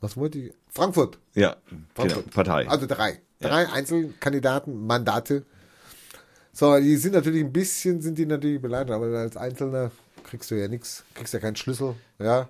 Was 0.00 0.16
wollte 0.16 0.38
ich? 0.38 0.52
Frankfurt. 0.70 1.18
ja, 1.34 1.56
genau, 1.68 1.82
Frankfurt. 1.94 2.30
Partei. 2.30 2.68
Also 2.68 2.86
drei. 2.86 3.20
Drei 3.40 3.68
Einzelkandidaten, 3.70 4.86
Mandate. 4.86 5.46
So, 6.58 6.76
die 6.80 6.96
sind 6.96 7.14
natürlich 7.14 7.44
ein 7.44 7.52
bisschen, 7.52 8.00
sind 8.00 8.18
die 8.18 8.26
natürlich 8.26 8.60
beleidigt, 8.60 8.90
aber 8.90 9.06
als 9.16 9.36
Einzelner 9.36 9.92
kriegst 10.24 10.50
du 10.50 10.56
ja 10.56 10.66
nichts, 10.66 11.04
kriegst 11.14 11.32
ja 11.32 11.38
keinen 11.38 11.54
Schlüssel, 11.54 11.94
ja. 12.18 12.48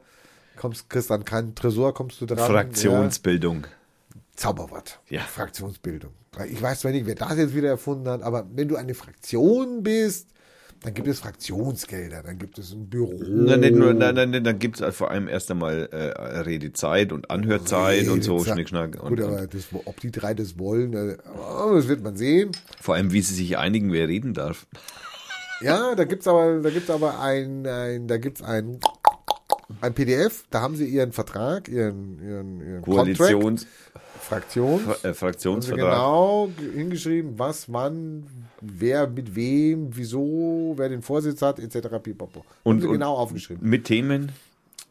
kommst, 0.57 0.89
kriegst 0.89 1.13
an 1.13 1.27
keinen 1.27 1.55
Tresor, 1.55 1.93
kommst 1.93 2.19
du 2.23 2.25
dran. 2.25 2.39
Fraktionsbildung. 2.39 3.65
Ja. 3.65 4.21
Zauberwort. 4.35 4.99
Ja. 5.11 5.21
Fraktionsbildung. 5.21 6.11
Ich 6.49 6.63
weiß 6.63 6.81
zwar 6.81 6.93
nicht, 6.93 7.05
wer 7.05 7.17
das 7.17 7.37
jetzt 7.37 7.55
wieder 7.55 7.69
erfunden 7.69 8.09
hat, 8.09 8.23
aber 8.23 8.47
wenn 8.55 8.67
du 8.67 8.77
eine 8.77 8.95
Fraktion 8.95 9.83
bist, 9.83 10.29
dann 10.83 10.95
gibt 10.95 11.09
es 11.09 11.21
Fraktionsgelder, 11.21 12.23
dann 12.23 12.39
gibt 12.39 12.59
es 12.59 12.73
ein 12.73 12.89
Büro. 12.89 13.21
Nein, 13.21 13.75
nur, 13.75 13.95
nein, 13.95 14.15
nein, 14.15 14.31
nein, 14.31 14.45
dann 14.45 14.59
gibt 14.59 14.81
es 14.81 14.95
vor 14.95 15.11
allem 15.11 15.27
erst 15.29 15.51
einmal 15.51 15.89
äh, 15.91 16.39
Redezeit 16.41 17.13
und 17.13 17.31
Anhörzeit 17.31 18.09
und 18.09 18.23
so, 18.23 18.37
Redezeit. 18.37 18.55
Schnickschnack. 18.55 19.03
Und, 19.03 19.09
Gut, 19.17 19.21
aber 19.21 19.47
das, 19.47 19.67
ob 19.85 20.01
die 20.01 20.11
drei 20.11 20.35
das 20.35 20.59
wollen, 20.59 20.93
äh, 20.93 21.17
oh, 21.37 21.75
das 21.75 21.89
wird 21.89 22.03
man 22.03 22.17
sehen. 22.17 22.53
vor 22.81 22.95
allem, 22.95 23.13
wie 23.13 23.23
sie 23.23 23.35
sich 23.35 23.59
einigen, 23.59 23.93
wer 23.93 24.09
reden 24.09 24.35
darf. 24.35 24.67
Ja, 25.61 25.97
da 25.97 26.05
gibt's 26.05 26.29
aber, 26.29 26.61
da 26.61 26.71
gibt's 26.71 26.91
aber 26.91 27.21
ein, 27.21 27.67
ein 27.67 28.07
da 28.07 28.17
gibt's 28.19 28.43
ein, 28.43 28.79
ein 29.81 29.95
PDF, 29.95 30.45
da 30.51 30.61
haben 30.63 30.77
sie 30.77 30.87
ihren 30.87 31.13
Vertrag, 31.13 31.69
ihren, 31.69 32.19
ihren, 32.23 32.61
ihren 32.61 32.83
Koalitions, 32.83 33.67
Contract, 33.67 33.67
Fraktion, 34.21 34.81
äh, 34.81 34.87
haben 34.87 34.95
sie 35.03 35.15
Fraktionsvertrag. 35.15 35.91
genau 35.91 36.49
hingeschrieben, 36.75 37.39
was, 37.39 37.73
wann, 37.73 38.27
wer 38.61 39.07
mit 39.07 39.35
wem, 39.35 39.91
wieso, 39.93 40.75
wer 40.77 40.89
den 40.89 41.03
Vorsitz 41.03 41.43
hat, 41.43 41.59
etc. 41.59 41.89
Pipapo. 42.03 42.45
Und- 42.65 42.85
und- 42.85 42.93
genau 42.93 43.15
aufgeschrieben. 43.15 43.69
Mit 43.69 43.85
Themen. 43.85 44.33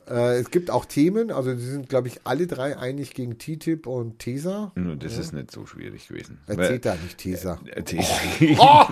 Äh, 0.10 0.40
es 0.40 0.52
gibt 0.52 0.72
auch 0.72 0.86
Themen, 0.86 1.32
also 1.32 1.54
sie 1.56 1.70
sind, 1.70 1.90
glaube 1.90 2.08
ich, 2.08 2.22
alle 2.24 2.48
drei 2.48 2.78
einig 2.78 3.14
gegen 3.14 3.38
TTIP 3.38 3.88
und 3.88 4.20
TESA. 4.20 4.72
Nur 4.76 4.96
Das 4.96 5.18
ist 5.18 5.34
nicht 5.34 5.52
so 5.52 5.66
schwierig 5.66 6.08
gewesen. 6.08 6.40
Erzählt 6.48 6.86
da 6.86 6.96
nicht 6.96 7.18
TESA. 7.18 7.60
Äh, 7.66 7.84
TESA. 7.84 8.14
Oh, 8.58 8.86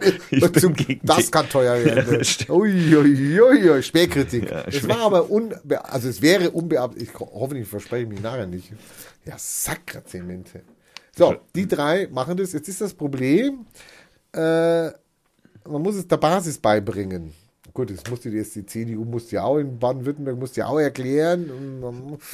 Ich 0.30 0.40
bin 0.40 0.54
zum, 0.60 0.74
das 1.02 1.16
die- 1.24 1.30
kann 1.30 1.48
teuer 1.48 1.82
werden. 1.84 2.14
Ja, 2.18 2.24
stimmt. 2.24 2.50
ui, 2.50 2.96
ui, 2.96 3.40
ui, 3.40 3.70
ui, 3.70 3.82
Spähkritik. 3.82 4.50
Ja, 4.50 4.64
es 4.66 4.86
war 4.86 4.98
aber 5.00 5.30
unbe 5.30 5.84
also 5.90 6.08
es 6.08 6.20
wäre 6.20 6.50
unbeabsichtigt. 6.50 7.14
Ich 7.14 7.20
ho- 7.20 7.30
hoffentlich 7.32 7.66
verspreche 7.66 8.02
ich 8.04 8.08
mich 8.10 8.20
nachher 8.20 8.46
nicht. 8.46 8.70
Ja, 9.24 9.34
Sakrazemente. 9.38 10.62
So, 11.16 11.36
die 11.54 11.66
drei 11.66 12.08
machen 12.08 12.36
das. 12.36 12.52
Jetzt 12.52 12.68
ist 12.68 12.80
das 12.80 12.92
Problem, 12.94 13.64
äh, 14.32 14.88
man 14.88 15.82
muss 15.82 15.96
es 15.96 16.06
der 16.06 16.16
Basis 16.18 16.58
beibringen. 16.58 17.32
Gut, 17.78 17.90
das 17.90 18.10
musste 18.10 18.28
jetzt 18.30 18.56
die 18.56 18.66
CDU 18.66 19.04
musste 19.04 19.36
ja 19.36 19.44
auch 19.44 19.56
in 19.58 19.78
Baden-Württemberg 19.78 20.36
musste 20.36 20.62
ja 20.62 20.66
auch 20.66 20.80
erklären. 20.80 21.48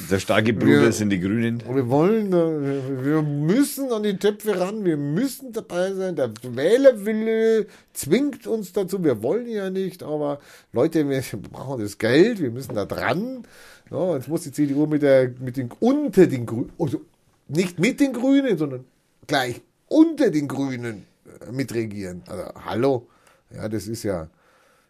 Der 0.09 0.17
starke 0.17 0.53
Bruder 0.53 0.91
sind 0.91 1.11
die 1.11 1.19
Grünen. 1.19 1.61
wir 1.71 1.87
wollen, 1.87 2.31
wir 2.31 3.21
müssen 3.21 3.91
an 3.91 4.01
die 4.01 4.17
Töpfe 4.17 4.59
ran, 4.59 4.83
wir 4.83 4.97
müssen 4.97 5.53
dabei 5.53 5.93
sein. 5.93 6.15
Der 6.15 6.31
Wählerwille 6.41 7.67
zwingt 7.93 8.47
uns 8.47 8.73
dazu. 8.73 9.03
Wir 9.03 9.21
wollen 9.21 9.47
ja 9.47 9.69
nicht, 9.69 10.01
aber 10.01 10.39
Leute, 10.73 11.07
wir 11.07 11.21
brauchen 11.51 11.79
das 11.79 11.99
Geld, 11.99 12.41
wir 12.41 12.49
müssen 12.49 12.73
da 12.73 12.85
dran. 12.85 13.43
Ja, 13.91 14.15
jetzt 14.15 14.27
muss 14.27 14.41
die 14.41 14.51
CDU 14.51 14.87
mit, 14.87 15.03
der, 15.03 15.31
mit 15.39 15.57
den, 15.57 15.69
unter 15.79 16.25
den 16.25 16.47
Grünen, 16.47 16.71
also 16.79 17.01
nicht 17.47 17.77
mit 17.77 17.99
den 17.99 18.13
Grünen, 18.13 18.57
sondern 18.57 18.85
gleich 19.27 19.61
unter 19.89 20.31
den 20.31 20.47
Grünen 20.47 21.05
äh, 21.39 21.51
mitregieren. 21.51 22.23
Also, 22.25 22.45
hallo, 22.65 23.07
ja, 23.55 23.69
das 23.69 23.85
ist 23.85 24.01
ja 24.01 24.27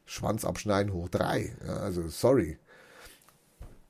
Schwanz 0.05 0.45
abschneiden 0.45 0.93
hoch 0.93 1.09
drei. 1.09 1.51
Ja, 1.65 1.77
also, 1.77 2.07
sorry. 2.09 2.57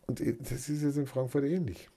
Und 0.08 0.22
äh, 0.22 0.36
das 0.40 0.70
ist 0.70 0.84
jetzt 0.84 0.98
in 0.98 1.08
Frankfurt 1.08 1.44
ähnlich. 1.46 1.90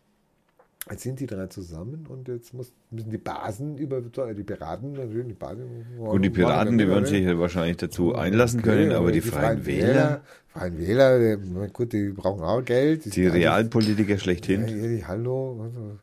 Jetzt 0.91 1.03
sind 1.03 1.21
die 1.21 1.27
drei 1.27 1.47
zusammen 1.49 2.07
und 2.09 2.29
jetzt 2.29 2.55
muss, 2.55 2.73
müssen 2.91 3.11
die 3.11 3.19
Basen 3.19 3.77
über 3.77 4.01
die 4.01 4.43
Piraten 4.43 4.93
natürlich 4.93 5.27
die 5.27 5.35
Basen. 5.35 5.85
Gut, 5.99 6.25
die 6.25 6.31
Piraten, 6.31 6.79
die 6.79 6.87
würden 6.87 7.05
sich 7.05 7.25
ja 7.25 7.39
wahrscheinlich 7.39 7.77
dazu 7.77 8.15
einlassen 8.15 8.63
können, 8.63 8.93
aber 8.93 9.13
die 9.13 9.21
Freien 9.21 9.67
Wähler, 9.67 10.23
Freien 10.47 10.79
Wähler, 10.79 11.37
die, 11.37 11.43
na 11.53 11.67
gut, 11.67 11.93
die 11.93 12.09
brauchen 12.11 12.43
auch 12.43 12.65
Geld. 12.65 13.05
die 13.05 13.11
eigentlich- 13.27 13.33
Realpolitiker 13.35 14.13
Ja, 14.13 14.19
schlechthin. 14.19 14.67
ja, 14.67 14.89
die, 14.89 15.05
hallo. 15.05 15.61
Also, 15.63 15.99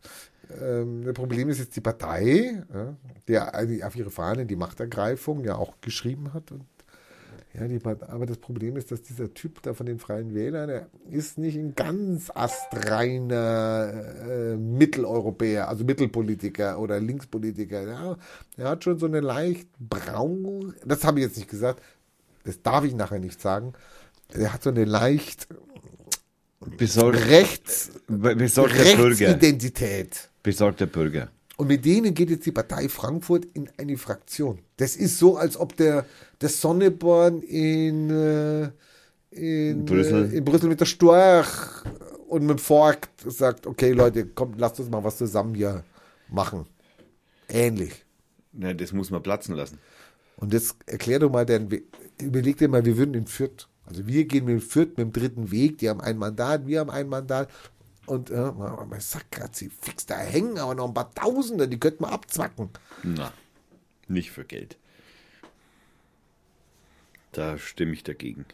ähm, 0.63 1.03
das 1.03 1.13
Problem 1.15 1.49
ist 1.49 1.57
jetzt 1.59 1.75
die 1.75 1.81
Partei, 1.81 2.61
ja, 3.27 3.65
die 3.65 3.83
auf 3.83 3.95
ihre 3.95 4.11
Fahne 4.11 4.45
die 4.45 4.55
Machtergreifung 4.55 5.43
ja 5.43 5.55
auch 5.55 5.73
geschrieben 5.81 6.31
hat. 6.33 6.51
Und, 6.51 6.61
ja, 7.57 7.67
die, 7.67 7.79
aber 7.85 8.25
das 8.25 8.37
Problem 8.37 8.75
ist, 8.75 8.91
dass 8.91 9.01
dieser 9.01 9.33
Typ 9.33 9.61
da 9.61 9.73
von 9.73 9.85
den 9.85 9.97
Freien 9.99 10.33
Wählern, 10.33 10.67
der 10.67 10.89
ist 11.09 11.37
nicht 11.37 11.57
ein 11.57 11.73
ganz 11.73 12.29
astreiner 12.33 13.93
äh, 14.27 14.57
Mitteleuropäer, 14.57 15.69
also 15.69 15.85
Mittelpolitiker 15.85 16.79
oder 16.79 16.99
Linkspolitiker. 16.99 17.87
Ja, 17.87 18.17
der 18.57 18.69
hat 18.69 18.83
schon 18.83 18.99
so 18.99 19.05
eine 19.05 19.21
leicht 19.21 19.69
braun, 19.79 20.73
das 20.85 21.05
habe 21.05 21.19
ich 21.19 21.27
jetzt 21.27 21.37
nicht 21.37 21.49
gesagt, 21.49 21.81
das 22.43 22.61
darf 22.61 22.83
ich 22.83 22.93
nachher 22.93 23.19
nicht 23.19 23.41
sagen. 23.41 23.73
Der 24.35 24.53
hat 24.53 24.63
so 24.63 24.71
eine 24.71 24.85
leicht 24.85 25.47
Besorg, 26.77 27.15
rechts, 27.29 27.91
besorgter 28.07 28.83
Bürger. 28.95 29.27
Rechtsidentität. 29.27 30.29
Besorgter 30.43 30.87
Bürger. 30.87 31.29
Und 31.57 31.67
mit 31.67 31.85
denen 31.85 32.13
geht 32.13 32.29
jetzt 32.29 32.45
die 32.45 32.51
Partei 32.51 32.89
Frankfurt 32.89 33.45
in 33.53 33.69
eine 33.77 33.97
Fraktion. 33.97 34.59
Das 34.77 34.95
ist 34.97 35.17
so, 35.17 35.37
als 35.37 35.57
ob 35.57 35.75
der, 35.77 36.05
der 36.41 36.49
Sonneborn 36.49 37.41
in, 37.41 38.09
äh, 38.09 38.69
in, 39.31 39.85
Brüssel. 39.85 40.31
Äh, 40.33 40.37
in 40.37 40.43
Brüssel 40.45 40.67
mit 40.67 40.81
der 40.81 40.85
Storch 40.85 41.47
und 42.27 42.41
mit 42.41 42.57
dem 42.57 42.59
Fork 42.59 43.07
sagt, 43.25 43.67
okay 43.67 43.91
Leute, 43.93 44.25
kommt, 44.25 44.59
lasst 44.59 44.79
uns 44.79 44.89
mal 44.89 45.03
was 45.03 45.17
zusammen 45.17 45.55
hier 45.55 45.83
machen. 46.29 46.65
Ähnlich. 47.47 48.03
Na, 48.51 48.73
das 48.73 48.91
muss 48.91 49.09
man 49.09 49.23
platzen 49.23 49.55
lassen. 49.55 49.77
Und 50.37 50.51
jetzt 50.51 50.75
erklär 50.87 51.19
doch 51.19 51.31
mal, 51.31 51.45
den, 51.45 51.71
We- 51.71 51.83
überleg 52.21 52.57
dir 52.57 52.67
mal, 52.67 52.83
wir 52.83 52.97
würden 52.97 53.13
in 53.13 53.27
Fürth, 53.27 53.69
also 53.85 54.05
wir 54.07 54.25
gehen 54.25 54.45
mit 54.45 54.61
Fürth 54.63 54.97
mit 54.97 54.99
dem 54.99 55.13
dritten 55.13 55.51
Weg, 55.51 55.77
die 55.77 55.89
haben 55.89 56.01
ein 56.01 56.17
Mandat, 56.17 56.67
wir 56.67 56.81
haben 56.81 56.89
ein 56.89 57.07
Mandat. 57.07 57.49
Und 58.05 58.29
äh, 58.29 58.51
man 58.51 58.99
sagt 58.99 59.31
gerade, 59.31 59.51
sie 59.53 59.69
fix 59.69 60.05
da 60.05 60.17
hängen, 60.17 60.57
aber 60.59 60.75
noch 60.75 60.87
ein 60.87 60.93
paar 60.93 61.13
Tausender, 61.13 61.67
die 61.67 61.79
könnten 61.79 62.03
wir 62.03 62.11
abzwacken. 62.11 62.69
Na, 63.03 63.31
nicht 64.07 64.31
für 64.31 64.45
Geld. 64.45 64.77
Da 67.31 67.57
stimme 67.57 67.93
ich 67.93 68.03
dagegen. 68.03 68.45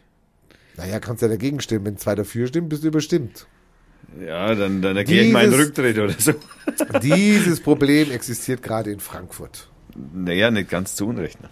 Naja, 0.76 1.00
kannst 1.00 1.22
ja 1.22 1.28
dagegen 1.28 1.60
stimmen. 1.60 1.84
Wenn 1.84 1.98
zwei 1.98 2.14
dafür 2.14 2.46
stimmen, 2.46 2.68
bist 2.68 2.82
du 2.82 2.88
überstimmt. 2.88 3.46
Ja, 4.20 4.54
dann, 4.54 4.82
dann 4.82 4.96
erkläre 4.96 5.26
ich 5.26 5.32
meinen 5.32 5.54
Rücktritt 5.54 5.98
oder 5.98 6.14
so. 6.18 6.32
Dieses 7.02 7.60
Problem 7.60 8.10
existiert 8.10 8.62
gerade 8.62 8.90
in 8.90 9.00
Frankfurt. 9.00 9.70
Naja, 9.94 10.50
nicht 10.50 10.70
ganz 10.70 10.96
zu 10.96 11.06
Unrecht. 11.06 11.40
Ne? 11.40 11.50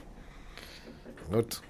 Gut. 1.31 1.63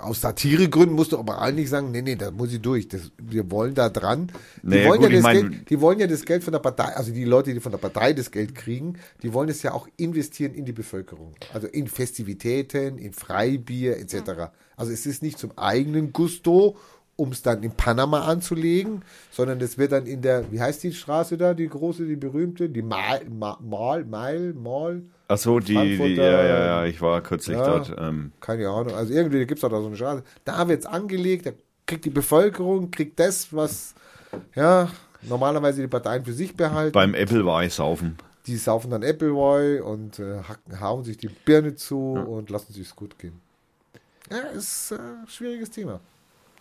Aus 0.00 0.20
Satiregründen 0.20 0.94
musst 0.96 1.12
du 1.12 1.18
aber 1.18 1.40
eigentlich 1.40 1.68
sagen, 1.68 1.90
nee, 1.90 2.02
nee, 2.02 2.16
da 2.16 2.30
muss 2.30 2.52
ich 2.52 2.60
durch. 2.60 2.88
Das, 2.88 3.10
wir 3.18 3.50
wollen 3.50 3.74
da 3.74 3.88
dran. 3.88 4.32
Die, 4.62 4.68
Naja, 4.68 4.88
wollen 4.88 5.00
gut, 5.00 5.10
ja 5.10 5.16
das 5.16 5.22
mein- 5.22 5.50
Geld, 5.50 5.70
die 5.70 5.80
wollen 5.80 5.98
ja 5.98 6.06
das 6.06 6.24
Geld 6.24 6.42
von 6.44 6.52
der 6.52 6.60
Partei, 6.60 6.84
also 6.96 7.12
die 7.12 7.24
Leute, 7.24 7.52
die 7.54 7.60
von 7.60 7.72
der 7.72 7.78
Partei 7.78 8.12
das 8.12 8.30
Geld 8.30 8.54
kriegen, 8.54 8.94
die 9.22 9.32
wollen 9.32 9.48
es 9.48 9.62
ja 9.62 9.72
auch 9.72 9.88
investieren 9.96 10.54
in 10.54 10.64
die 10.64 10.72
Bevölkerung. 10.72 11.34
Also 11.52 11.66
in 11.66 11.86
Festivitäten, 11.88 12.98
in 12.98 13.12
Freibier 13.12 13.98
etc. 13.98 14.50
Also 14.76 14.92
es 14.92 15.06
ist 15.06 15.22
nicht 15.22 15.38
zum 15.38 15.56
eigenen 15.56 16.12
Gusto, 16.12 16.76
um 17.16 17.32
es 17.32 17.42
dann 17.42 17.62
in 17.64 17.72
Panama 17.72 18.22
anzulegen, 18.26 19.02
sondern 19.32 19.60
es 19.60 19.76
wird 19.76 19.90
dann 19.92 20.06
in 20.06 20.22
der, 20.22 20.50
wie 20.52 20.60
heißt 20.60 20.82
die 20.84 20.92
Straße 20.92 21.36
da, 21.36 21.52
die 21.52 21.68
große, 21.68 22.06
die 22.06 22.14
berühmte, 22.16 22.68
die 22.68 22.82
Mal, 22.82 23.22
Mal, 23.28 24.04
Mal, 24.04 24.54
Mal 24.54 25.02
Ach 25.30 25.36
so, 25.38 25.60
die, 25.60 25.74
die, 25.98 26.14
ja, 26.14 26.24
ja, 26.42 26.64
ja, 26.64 26.84
ich 26.86 27.00
war 27.02 27.20
kürzlich 27.20 27.56
Ja. 27.58 27.64
dort. 27.78 27.94
Ähm, 27.98 28.32
keine 28.40 28.68
Ahnung, 28.68 28.94
also 28.94 29.12
irgendwie 29.12 29.44
gibt 29.46 29.62
es 29.62 29.68
da 29.68 29.80
so 29.80 29.86
eine 29.86 29.96
Straße. 29.96 30.24
Da 30.44 30.66
wird 30.68 30.80
es 30.80 30.86
angelegt, 30.86 31.44
da 31.46 31.50
kriegt 31.86 32.04
die 32.06 32.10
Bevölkerung, 32.10 32.90
kriegt 32.90 33.20
das, 33.20 33.52
was 33.54 33.94
ja 34.54 34.88
normalerweise 35.22 35.82
die 35.82 35.88
Parteien 35.88 36.24
für 36.24 36.32
sich 36.32 36.56
behalten. 36.56 36.92
beim 36.92 37.14
Applewei 37.14 37.68
saufen. 37.68 38.16
die 38.46 38.56
saufen 38.56 38.90
dann 38.90 39.04
Appleboy 39.04 39.80
und 39.80 40.18
äh, 40.18 40.38
hacken, 40.48 40.80
hauen 40.80 41.04
sich 41.04 41.18
die 41.18 41.28
Birne 41.28 41.74
zu 41.74 41.98
und 42.12 42.48
lassen 42.48 42.72
sich's 42.72 42.96
gut 42.96 43.18
gehen. 43.18 43.38
Ja, 44.30 44.38
ist 44.56 44.92
äh, 44.92 44.94
ein 44.96 45.26
schwieriges 45.28 45.70
Thema. 45.70 46.00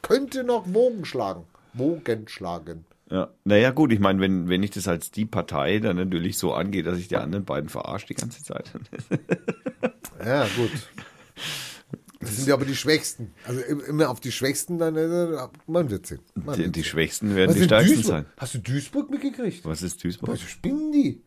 Könnte 0.02 0.44
noch 0.44 0.66
Wogen 0.74 1.06
schlagen. 1.06 1.44
Wogen 1.74 2.28
schlagen. 2.28 2.86
Ja. 3.10 3.30
Naja, 3.46 3.72
gut, 3.72 3.92
ich 3.94 4.00
meine, 4.00 4.20
wenn, 4.20 4.50
wenn 4.50 4.64
ich 4.64 4.72
das 4.72 4.88
als 4.88 5.12
die 5.12 5.26
Partei 5.26 5.80
dann 5.80 5.96
natürlich 5.96 6.38
so 6.38 6.54
angehe, 6.54 6.84
dass 6.84 6.98
ich 6.98 7.08
die 7.08 7.16
anderen 7.16 7.46
beiden 7.46 7.70
verarsche 7.70 8.08
die 8.08 8.16
ganze 8.16 8.44
Zeit. 8.44 8.72
Ja, 10.26 10.48
gut. 10.58 10.72
Das 12.20 12.36
sind 12.36 12.48
ja 12.48 12.56
aber 12.56 12.66
die 12.66 12.76
Schwächsten. 12.76 13.32
Also 13.46 13.62
im- 13.62 13.82
immer 13.82 14.10
auf 14.10 14.20
die 14.20 14.32
Schwächsten, 14.32 14.80
dann 14.80 14.96
äh, 14.96 15.38
man 15.68 15.92
wird 15.92 16.08
sehen. 16.08 16.22
Man 16.34 16.56
Die, 16.58 16.72
die. 16.72 16.84
Schwächsten 16.84 17.36
werden 17.36 17.50
Was 17.52 17.58
die 17.58 17.64
stärksten 17.66 17.94
Duisburg? 17.98 18.16
sein. 18.16 18.26
Hast 18.38 18.54
du 18.56 18.58
Duisburg 18.60 19.12
mitgekriegt? 19.12 19.64
Was 19.64 19.84
ist 19.84 20.04
Duisburg? 20.04 20.30
Was 20.32 20.42
spinnen 20.42 20.92
die? 20.92 21.22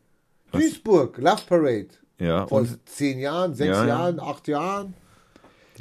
Duisburg, 0.51 1.17
Love 1.19 1.43
Parade. 1.49 1.89
Ja, 2.19 2.47
Vor 2.49 2.63
und, 2.63 2.79
zehn 2.89 3.21
Jahren, 3.21 3.55
sechs 3.55 3.69
Ja, 3.71 3.83
ja. 3.85 3.89
Jahren, 3.89 4.19
acht 4.21 4.49
Jahren. 4.49 4.95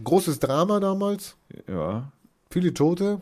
Großes 0.03 0.39
Drama 0.39 0.80
damals. 0.80 1.35
ja. 1.67 2.11
Viele 2.51 2.73
Tote. 2.73 3.21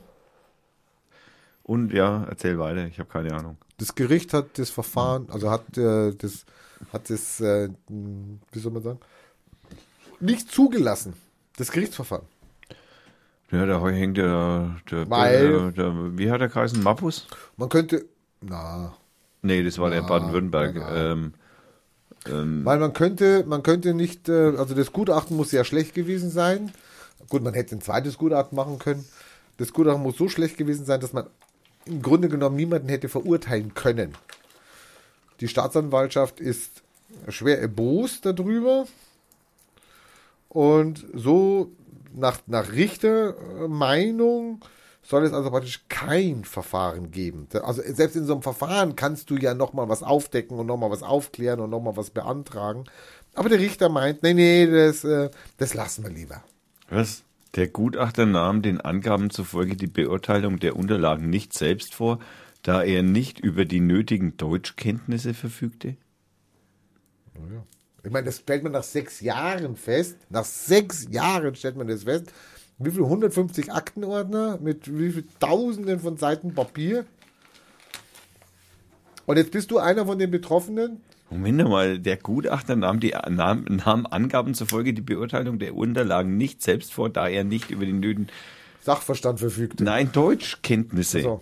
Und 1.68 1.94
ja, 1.94 2.24
erzähl 2.30 2.58
weiter, 2.58 2.88
ich 2.88 2.98
habe 2.98 3.10
keine 3.10 3.34
Ahnung. 3.36 3.58
Das 3.78 3.94
Gericht 3.94 4.34
hat 4.34 4.58
das 4.58 4.70
Verfahren, 4.72 5.28
also 5.30 5.52
hat 5.52 5.78
äh, 5.78 6.14
das, 6.16 6.46
hat 6.92 7.10
das, 7.12 7.40
äh, 7.42 7.70
wie 7.90 8.60
soll 8.60 8.72
man 8.72 8.82
sagen, 8.82 9.00
nicht 10.20 10.50
zugelassen. 10.50 11.14
Das 11.58 11.72
Gerichtsverfahren. 11.72 12.26
Ja, 13.52 13.66
da 13.66 13.86
hängt 13.88 14.18
der, 14.18 14.78
der, 14.90 15.10
Weil- 15.10 15.72
der, 15.72 15.72
der 15.72 16.18
wie 16.18 16.32
hat 16.32 16.42
er 16.42 16.48
geheißen? 16.50 16.82
Mappus? 16.82 17.28
Man 17.58 17.70
könnte, 17.70 18.06
na, 18.42 18.96
Nee, 19.44 19.64
das 19.64 19.78
war 19.78 19.90
der 19.92 20.04
Ah, 20.04 20.08
Baden-Württemberg. 20.08 20.76
nein, 20.76 21.34
Ähm, 22.26 22.66
weil 22.66 22.80
man 22.80 22.92
könnte, 22.94 23.46
man 23.48 23.62
könnte 23.64 23.94
nicht, 23.94 24.28
äh, 24.28 24.56
also 24.58 24.74
das 24.74 24.92
Gutachten 24.92 25.38
muss 25.38 25.52
sehr 25.52 25.64
schlecht 25.64 25.94
gewesen 25.94 26.30
sein. 26.32 26.72
Gut, 27.30 27.44
man 27.44 27.54
hätte 27.54 27.76
ein 27.76 27.82
zweites 27.82 28.18
Gutachten 28.18 28.56
machen 28.56 28.80
können. 28.80 29.06
Das 29.58 29.72
Gutachten 29.72 30.02
muss 30.04 30.18
so 30.18 30.28
schlecht 30.28 30.58
gewesen 30.58 30.86
sein, 30.86 31.00
dass 31.00 31.14
man 31.14 31.28
im 31.88 32.02
Grunde 32.02 32.30
genommen 32.30 32.56
niemanden 32.56 32.90
hätte 32.90 33.10
verurteilen 33.10 33.74
können. 33.74 34.14
Die 35.40 35.48
Staatsanwaltschaft 35.48 36.40
ist 36.40 36.84
schwer 37.30 37.60
erbost 37.60 38.26
darüber. 38.26 38.86
Und 40.50 41.06
so 41.14 41.72
nach, 42.14 42.40
nach 42.48 42.72
Richtermeinung 42.72 44.62
soll 45.04 45.24
es 45.24 45.34
also 45.34 45.50
praktisch 45.50 45.86
kein 45.88 46.44
Verfahren 46.44 47.12
geben. 47.12 47.48
Also 47.64 47.82
selbst 47.86 48.16
in 48.16 48.26
so 48.26 48.34
einem 48.34 48.42
Verfahren 48.42 48.96
kannst 48.96 49.30
du 49.30 49.38
ja 49.38 49.54
nochmal 49.54 49.88
was 49.88 50.04
aufdecken 50.04 50.58
und 50.60 50.66
nochmal 50.66 50.92
was 50.92 51.04
aufklären 51.04 51.60
und 51.60 51.70
nochmal 51.70 51.96
was 51.96 52.10
beantragen. 52.10 52.86
Aber 53.34 53.50
der 53.50 53.60
Richter 53.60 53.88
meint, 53.88 54.24
nee, 54.24 54.34
nee, 54.34 54.66
das, 54.66 55.04
äh, 55.04 55.30
das 55.58 55.74
lassen 55.74 56.04
wir 56.04 56.12
lieber. 56.12 56.44
was? 56.90 57.24
Der 57.58 57.68
Gutachter 57.68 58.28
nahm 58.28 58.62
den 58.62 58.80
Angaben 58.80 59.32
zufolge 59.32 59.76
die 59.76 59.88
Beurteilung 59.88 60.60
der 60.60 60.76
Unterlagen 60.76 61.32
nicht 61.32 61.56
selbst 61.56 61.96
vor, 61.96 62.20
da 62.62 62.84
er 62.84 63.02
nicht 63.02 63.40
über 63.40 63.66
die 63.66 63.80
nötigen 63.80 64.38
Deutschkenntnisse 64.38 65.34
verfügte? 65.34 65.98
Ich 68.04 68.12
meine, 68.12 68.26
das 68.26 68.38
stellt 68.38 68.62
man 68.62 68.74
nach 68.74 68.84
sechs 68.84 69.22
Jahren 69.22 69.76
fest. 69.76 70.18
Nach 70.30 70.46
sechs 70.46 71.08
Jahren 71.10 71.56
stellt 71.56 71.78
man 71.78 71.88
das 71.88 72.04
fest. 72.04 72.32
Wie 72.78 72.92
viel? 72.92 73.04
150 73.04 73.74
Aktenordner 73.74 74.60
mit 74.62 74.96
wie 74.96 75.10
viel 75.10 75.26
Tausenden 75.40 76.00
von 76.00 76.16
Seiten 76.16 76.54
Papier. 76.54 77.08
Und 79.26 79.38
jetzt 79.38 79.52
bist 79.52 79.72
du 79.72 79.80
einer 79.80 80.06
von 80.06 80.20
den 80.20 80.30
Betroffenen. 80.30 81.02
Moment 81.30 81.68
mal, 81.68 82.00
der 82.00 82.18
Gutachter 82.18 82.76
nahm, 82.76 83.00
die, 83.00 83.14
nahm, 83.30 83.66
nahm 83.66 84.06
Angaben 84.06 84.54
zufolge 84.54 84.94
die 84.94 85.02
Beurteilung 85.02 85.60
der 85.60 85.76
Unterlagen 85.76 86.38
nicht 86.38 86.62
selbst 86.62 86.94
vor, 86.94 87.10
da 87.10 87.28
er 87.28 87.44
nicht 87.44 87.70
über 87.70 87.86
die 87.86 87.94
nötigen, 87.94 88.28
Sachverstand 88.82 89.40
verfügt. 89.40 89.82
nein, 89.82 90.12
Deutschkenntnisse. 90.14 91.22
So. 91.22 91.42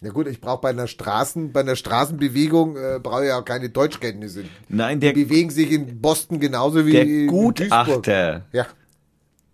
Ja 0.00 0.10
gut, 0.10 0.28
ich 0.28 0.40
brauche 0.40 0.60
bei 0.60 0.68
einer 0.68 0.86
Straßen, 0.86 1.50
bei 1.52 1.60
einer 1.60 1.74
Straßenbewegung 1.74 2.76
äh, 2.76 3.00
brauche 3.02 3.22
ich 3.24 3.28
ja 3.30 3.42
keine 3.42 3.68
Deutschkenntnisse. 3.68 4.44
Nein, 4.68 5.00
Die 5.00 5.06
der, 5.06 5.12
bewegen 5.12 5.50
sich 5.50 5.72
in 5.72 6.00
Boston 6.00 6.38
genauso 6.38 6.86
wie 6.86 6.92
der. 6.92 7.26
Gutachter, 7.26 8.46
Ja. 8.52 8.66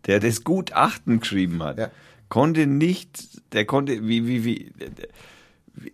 der 0.06 0.20
das 0.20 0.44
Gutachten 0.44 1.20
geschrieben 1.20 1.62
hat, 1.62 1.78
Ja. 1.78 1.90
konnte 2.28 2.66
nicht, 2.66 3.40
der 3.54 3.64
konnte, 3.64 4.06
wie, 4.06 4.26
wie, 4.26 4.44
wie, 4.44 4.72
wie 5.76 5.92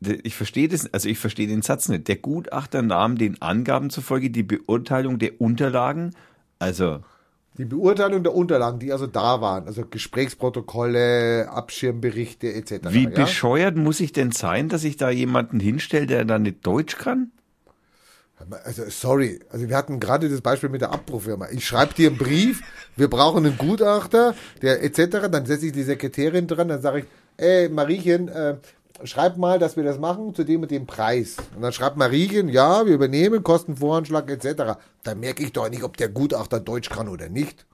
ich 0.00 0.34
verstehe 0.36 0.68
das, 0.68 0.92
also 0.92 1.08
ich 1.08 1.18
verstehe 1.18 1.48
den 1.48 1.62
Satz 1.62 1.88
nicht. 1.88 2.08
Der 2.08 2.16
Gutachter 2.16 2.82
nahm 2.82 3.18
den 3.18 3.42
Angaben 3.42 3.90
zufolge 3.90 4.30
die 4.30 4.42
Beurteilung 4.44 5.18
der 5.18 5.40
Unterlagen, 5.40 6.14
also 6.58 7.00
Die 7.56 7.64
Beurteilung 7.64 8.22
der 8.22 8.34
Unterlagen, 8.34 8.78
die 8.78 8.92
also 8.92 9.08
da 9.08 9.40
waren, 9.40 9.66
also 9.66 9.84
Gesprächsprotokolle, 9.84 11.48
Abschirmberichte 11.50 12.52
etc. 12.54 12.90
wie 12.90 13.04
ja? 13.04 13.10
bescheuert 13.10 13.76
muss 13.76 13.98
ich 13.98 14.12
denn 14.12 14.30
sein, 14.30 14.68
dass 14.68 14.84
ich 14.84 14.96
da 14.96 15.10
jemanden 15.10 15.58
hinstelle, 15.58 16.06
der 16.06 16.24
da 16.24 16.38
nicht 16.38 16.64
Deutsch 16.64 16.96
kann? 16.96 17.32
Also 18.64 18.84
sorry, 18.88 19.40
also 19.50 19.68
wir 19.68 19.76
hatten 19.76 19.98
gerade 19.98 20.28
das 20.28 20.40
Beispiel 20.40 20.68
mit 20.68 20.80
der 20.80 20.92
Abbruchfirma. 20.92 21.48
Ich 21.50 21.66
schreibe 21.66 21.94
dir 21.94 22.10
einen 22.10 22.18
Brief, 22.18 22.62
wir 22.94 23.10
brauchen 23.10 23.44
einen 23.44 23.58
Gutachter, 23.58 24.36
der 24.62 24.84
etc. 24.84 25.28
Dann 25.28 25.44
setze 25.44 25.66
ich 25.66 25.72
die 25.72 25.82
Sekretärin 25.82 26.46
dran, 26.46 26.68
dann 26.68 26.80
sage 26.80 27.00
ich, 27.00 27.04
ey 27.36 27.68
Mariechen, 27.68 28.28
äh, 28.28 28.56
schreib 29.04 29.36
mal, 29.36 29.58
dass 29.58 29.76
wir 29.76 29.84
das 29.84 29.98
machen 29.98 30.34
zu 30.34 30.44
dem 30.44 30.62
und 30.62 30.70
dem 30.70 30.86
Preis. 30.86 31.36
Und 31.54 31.62
dann 31.62 31.72
schreibt 31.72 31.96
Mariechen, 31.96 32.48
ja, 32.48 32.86
wir 32.86 32.94
übernehmen 32.94 33.42
Kostenvoranschlag 33.42 34.30
etc. 34.30 34.78
Dann 35.02 35.20
merke 35.20 35.42
ich 35.42 35.52
doch 35.52 35.68
nicht, 35.68 35.82
ob 35.82 35.96
der 35.96 36.08
Gutachter 36.08 36.60
Deutsch 36.60 36.90
kann 36.90 37.08
oder 37.08 37.28
nicht. 37.28 37.66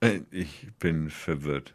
Äh, 0.00 0.20
Ich 0.30 0.68
bin 0.78 1.10
verwirrt. 1.10 1.74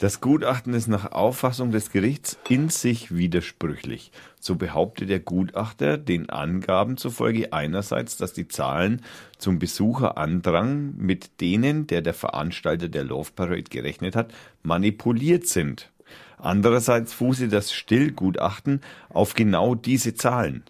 Das 0.00 0.20
Gutachten 0.20 0.74
ist 0.74 0.86
nach 0.86 1.10
Auffassung 1.10 1.72
des 1.72 1.90
Gerichts 1.90 2.38
in 2.48 2.68
sich 2.68 3.16
widersprüchlich. 3.16 4.12
So 4.38 4.54
behauptet 4.54 5.10
der 5.10 5.18
Gutachter 5.18 5.98
den 5.98 6.30
Angaben 6.30 6.96
zufolge 6.96 7.52
einerseits, 7.52 8.16
dass 8.16 8.32
die 8.32 8.46
Zahlen 8.46 9.02
zum 9.38 9.58
Besucherandrang 9.58 10.94
mit 10.96 11.40
denen, 11.40 11.88
der 11.88 12.02
der 12.02 12.14
Veranstalter 12.14 12.88
der 12.88 13.02
Love 13.02 13.32
Parade 13.34 13.64
gerechnet 13.64 14.14
hat, 14.14 14.32
manipuliert 14.62 15.48
sind. 15.48 15.90
Andererseits 16.38 17.12
fuße 17.12 17.48
das 17.48 17.72
Stillgutachten 17.72 18.80
auf 19.08 19.34
genau 19.34 19.74
diese 19.74 20.14
Zahlen. 20.14 20.64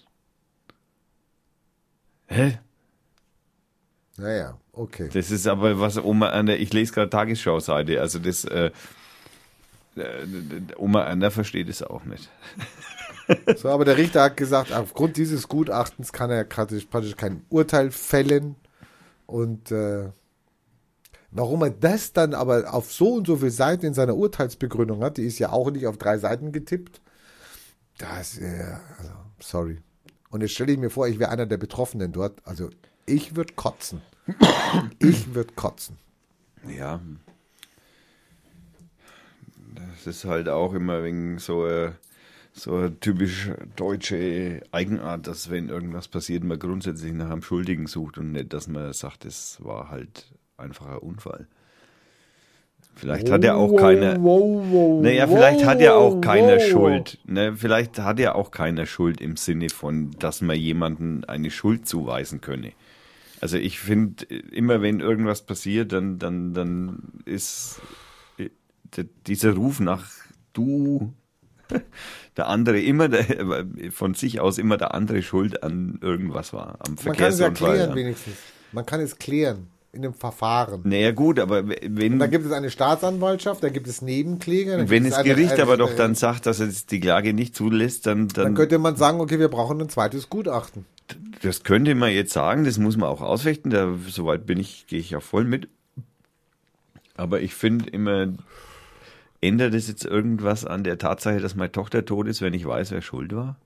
Hä? 2.27 2.59
Naja, 4.17 4.59
okay. 4.73 5.09
Das 5.13 5.31
ist 5.31 5.47
aber 5.47 5.79
was 5.81 5.97
Oma 5.97 6.31
an 6.31 6.47
der, 6.47 6.61
ich 6.61 6.73
lese 6.73 6.93
gerade 6.93 7.11
Tagesschau-Seite, 7.11 8.01
also 8.01 8.19
das, 8.19 8.45
äh, 8.45 8.71
äh, 9.97 10.27
Oma 10.77 11.05
Ander 11.05 11.31
versteht 11.31 11.69
es 11.69 11.83
auch 11.83 12.05
nicht. 12.05 12.29
So, 13.57 13.69
aber 13.69 13.85
der 13.85 13.99
Richter 13.99 14.23
hat 14.23 14.39
gesagt, 14.39 14.73
aufgrund 14.73 15.19
dieses 15.19 15.49
Gutachtens 15.49 16.13
kann 16.13 16.31
er 16.31 16.45
praktisch, 16.45 16.87
praktisch 16.87 17.15
kein 17.15 17.43
Urteil 17.51 17.91
fällen. 17.91 18.57
Und 19.27 19.71
äh, 19.71 20.09
warum 21.31 21.63
er 21.63 21.71
das 21.71 22.13
dann 22.13 22.35
aber 22.35 22.73
auf 22.73 22.93
so 22.93 23.15
und 23.15 23.27
so 23.27 23.37
viele 23.37 23.51
Seiten 23.51 23.87
in 23.87 23.95
seiner 23.95 24.17
Urteilsbegründung 24.17 25.03
hat, 25.03 25.17
die 25.17 25.25
ist 25.25 25.39
ja 25.39 25.51
auch 25.53 25.71
nicht 25.71 25.87
auf 25.87 25.99
drei 25.99 26.19
Seiten 26.19 26.53
getippt. 26.53 27.01
Das, 27.99 28.39
äh, 28.39 28.77
also, 28.99 29.13
sorry. 29.41 29.79
Und 30.31 30.43
jetzt 30.43 30.53
stelle 30.53 30.73
ich 30.73 30.79
mir 30.79 30.91
vor, 30.91 31.09
ich 31.09 31.19
wäre 31.19 31.31
einer 31.31 31.47
der 31.47 31.57
Betroffenen 31.57 32.13
dort. 32.13 32.41
Also 32.45 32.71
ich 33.07 33.37
würde 33.37 33.55
kotzen. 33.55 34.03
Ich 34.99 35.35
würde 35.35 35.55
kotzen. 35.55 35.97
Ja. 36.77 37.01
Das 39.75 40.07
ist 40.07 40.25
halt 40.25 40.49
auch 40.49 40.75
immer 40.75 41.03
wegen 41.03 41.39
so, 41.39 41.67
äh, 41.67 41.93
so 42.53 42.75
eine 42.75 43.01
typisch 43.01 43.51
deutsche 43.77 44.63
Eigenart, 44.71 45.27
dass 45.27 45.51
wenn 45.51 45.69
irgendwas 45.69 46.09
passiert, 46.09 46.45
man 46.45 46.59
grundsätzlich 46.59 47.13
nach 47.13 47.31
einem 47.31 47.43
Schuldigen 47.43 47.87
sucht 47.87 48.19
und 48.19 48.33
nicht, 48.33 48.53
dass 48.53 48.69
man 48.69 48.93
sagt, 48.93 49.25
es 49.25 49.59
war 49.65 49.89
halt 49.89 50.27
einfach 50.59 50.87
ein 50.87 50.99
Unfall. 50.99 51.47
Vielleicht 52.95 53.31
hat 53.31 53.45
ja 53.45 53.55
auch 53.55 53.77
keiner. 53.77 54.21
Wow, 54.21 54.65
wow, 54.71 55.03
Naja, 55.03 55.29
vielleicht 55.29 55.65
hat 55.65 55.81
ja 55.81 55.95
auch 55.95 56.17
wow. 56.17 56.61
Schuld. 56.61 57.19
Ne? 57.25 57.55
Vielleicht 57.57 57.99
hat 58.01 58.19
ja 58.19 58.35
auch 58.35 58.51
keiner 58.51 58.87
Schuld 58.87 59.21
im 59.21 59.37
Sinne 59.37 59.71
von, 59.71 60.11
dass 60.19 60.41
man 60.41 60.57
jemanden 60.57 61.25
eine 61.25 61.53
Schuld 61.53 61.87
zuweisen 61.87 62.41
könne. 62.41 62.73
Also 63.41 63.57
ich 63.57 63.79
finde, 63.79 64.25
immer 64.25 64.83
wenn 64.83 64.99
irgendwas 64.99 65.43
passiert, 65.43 65.93
dann, 65.93 66.19
dann, 66.19 66.55
dann 66.55 67.23
ist 67.25 67.81
äh, 68.37 68.51
dieser 69.29 69.53
Ruf 69.53 69.79
nach 69.79 70.11
du, 70.53 71.13
der 72.37 72.49
andere 72.49 72.81
immer 72.81 73.09
der, 73.09 73.65
von 73.93 74.15
sich 74.15 74.41
aus 74.41 74.59
immer 74.59 74.77
der 74.77 74.93
andere 74.93 75.23
schuld 75.23 75.63
an 75.63 76.01
irgendwas 76.03 76.53
war. 76.53 76.79
Am 76.81 76.97
Man 77.05 77.17
kann 77.17 77.31
es 77.31 77.39
ja 77.39 77.47
Verkehrsunfall. 77.47 77.75
klären 77.75 77.91
ja. 77.91 77.95
wenigstens. 77.97 78.35
Man 78.73 78.87
kann 78.87 79.01
es 79.01 79.19
klären 79.19 79.69
in 79.93 80.05
einem 80.05 80.15
Verfahren. 80.15 80.83
Naja 80.85 81.13
gut, 81.13 81.39
aber 81.41 81.67
wenn, 81.67 82.19
Da 82.19 82.27
gibt 82.27 82.45
es 82.45 82.53
eine 82.53 82.71
Staatsanwaltschaft, 82.71 83.63
da 83.63 83.71
gibt 83.71 83.87
es 83.89 84.03
Nebenkläger. 84.03 84.89
wenn 84.91 85.05
das 85.05 85.15
eine- 85.15 85.29
Gericht 85.29 85.53
eine- 85.55 85.63
aber 85.63 85.77
doch 85.77 85.89
eine- 85.89 85.97
dann 85.97 86.15
sagt, 86.15 86.47
dass 86.47 86.61
es 86.61 86.87
die 86.87 87.01
Klage 87.01 87.33
nicht 87.33 87.57
zulässt, 87.57 88.07
dann, 88.07 88.29
dann, 88.29 88.45
Dann 88.45 88.55
könnte 88.55 88.79
man 88.79 88.97
sagen, 88.97 89.21
okay, 89.21 89.39
wir 89.39 89.49
brauchen 89.49 89.81
ein 89.81 89.89
zweites 89.89 90.29
Gutachten. 90.29 90.85
Das 91.43 91.63
könnte 91.63 91.95
man 91.95 92.13
jetzt 92.13 92.33
sagen, 92.35 92.65
das 92.65 92.77
muss 92.79 92.97
man 92.99 93.09
auch 93.09 93.23
ausfechten, 93.23 93.71
da, 93.71 93.95
soweit 94.09 94.45
bin 94.45 94.61
ich, 94.61 94.87
gehe 94.89 94.99
ich 95.01 95.17
auch 95.17 95.23
voll 95.23 95.45
mit. 95.45 95.69
Aber 97.17 97.41
ich 97.41 97.55
finde 97.55 97.89
immer, 97.91 98.35
ändert 99.41 99.73
es 99.73 99.89
jetzt 99.89 100.05
irgendwas 100.05 100.65
an 100.67 100.85
der 100.85 100.99
Tatsache, 100.99 101.41
dass 101.41 101.55
meine 101.55 101.73
Tochter 101.73 102.05
tot 102.05 102.29
ist, 102.29 102.43
wenn 102.43 102.53
ich 102.55 102.67
weiß, 102.67 102.91
wer 102.91 103.01
schuld 103.03 103.35
war? 103.35 103.57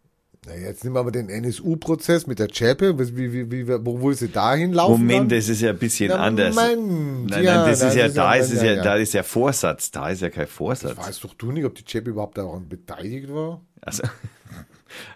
Na, 0.45 0.57
jetzt 0.57 0.83
nehmen 0.83 0.97
wir 0.97 1.01
aber 1.01 1.13
den 1.13 1.29
NSU-Prozess 1.29 2.27
mit 2.27 2.41
der 2.41 2.49
Zschäpe. 2.49 2.99
Wie, 2.99 3.33
wie, 3.33 3.51
wie, 3.51 3.69
wo, 3.69 4.01
wo 4.01 4.11
ist 4.11 4.19
sie 4.19 4.29
dahin 4.29 4.73
laufen? 4.73 5.03
Moment, 5.03 5.31
dann? 5.31 5.39
das 5.39 5.49
ist 5.49 5.61
ja 5.61 5.71
ein 5.71 5.79
bisschen 5.79 6.09
Na, 6.09 6.17
anders. 6.17 6.55
Mann, 6.57 7.27
nein, 7.27 7.45
ja, 7.45 7.59
nein, 7.59 7.71
das 7.71 7.79
das 7.79 7.91
ist 7.91 7.97
ja, 7.97 8.07
ist 8.07 8.17
da 8.17 8.35
ja- 8.35 8.43
ist 8.43 8.53
ja, 8.55 8.65
ja, 8.65 8.73
ja. 8.75 8.83
da 8.83 8.95
ist 8.97 9.15
ja 9.15 9.23
Vorsatz, 9.23 9.93
da 9.93 10.09
ist 10.11 10.21
ja 10.21 10.31
kein 10.31 10.49
Vorsatz. 10.49 10.97
Weißt 10.97 11.23
doch 11.23 11.35
du 11.35 11.53
nicht, 11.53 11.65
ob 11.65 11.77
die 11.77 11.85
Zschäpe 11.85 12.11
überhaupt 12.11 12.39
daran 12.39 12.69
beteiligt 12.69 13.33
war? 13.33 13.61
Also, 13.83 14.03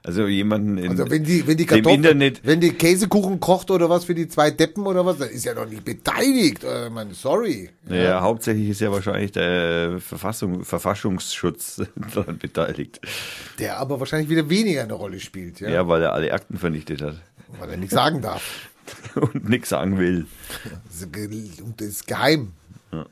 also 0.03 0.27
jemanden 0.27 0.79
in, 0.79 0.91
Also 0.91 1.11
wenn 1.11 1.25
die, 1.25 1.47
wenn 1.47 1.57
die 1.57 1.67
dem 1.67 1.69
Kartoffeln, 1.83 2.05
Internet, 2.05 2.41
wenn 2.45 2.61
die 2.61 2.73
Käsekuchen 2.73 3.41
kocht 3.41 3.71
oder 3.71 3.89
was 3.91 4.05
für 4.05 4.15
die 4.15 4.29
zwei 4.29 4.51
Deppen 4.51 4.87
oder 4.87 5.05
was, 5.07 5.19
dann 5.19 5.31
ist 5.31 5.45
ja 5.45 5.55
doch 5.55 5.69
nicht 5.69 5.85
beteiligt. 5.85 6.65
Äh, 6.65 6.91
man, 6.91 7.13
sorry. 7.13 7.71
naja, 7.89 8.21
hauptsächlich 8.21 8.69
ist 8.69 8.81
ja 8.81 8.91
wahrscheinlich 8.93 9.33
der 9.33 10.01
Verfassung, 10.01 10.65
Verfassungsschutz 10.65 11.83
daran 12.15 12.39
beteiligt. 12.39 13.01
Der 13.59 13.79
aber 13.79 13.99
wahrscheinlich 14.01 14.29
wieder 14.29 14.49
weniger 14.49 14.83
eine 14.83 14.95
Rolle 14.95 15.21
spielt, 15.21 15.61
ja. 15.61 15.69
Ja, 15.69 15.89
weil 15.89 16.03
er 16.03 16.13
alle 16.13 16.33
Akten 16.33 16.59
vernichtet 16.59 17.03
hat 17.03 17.17
Weil 17.59 17.71
er 17.71 17.77
nichts 17.77 17.95
sagen 17.95 18.23
darf. 18.23 18.69
und 19.17 19.49
nichts 19.49 19.71
sagen 19.71 19.99
will. 19.99 20.27
Das 20.87 20.97
ist 21.03 21.13
ge- 21.13 21.27
und 21.65 21.81
das 21.81 21.89
ist 21.89 22.07
geheim. 22.07 22.53
Ja. 22.93 23.05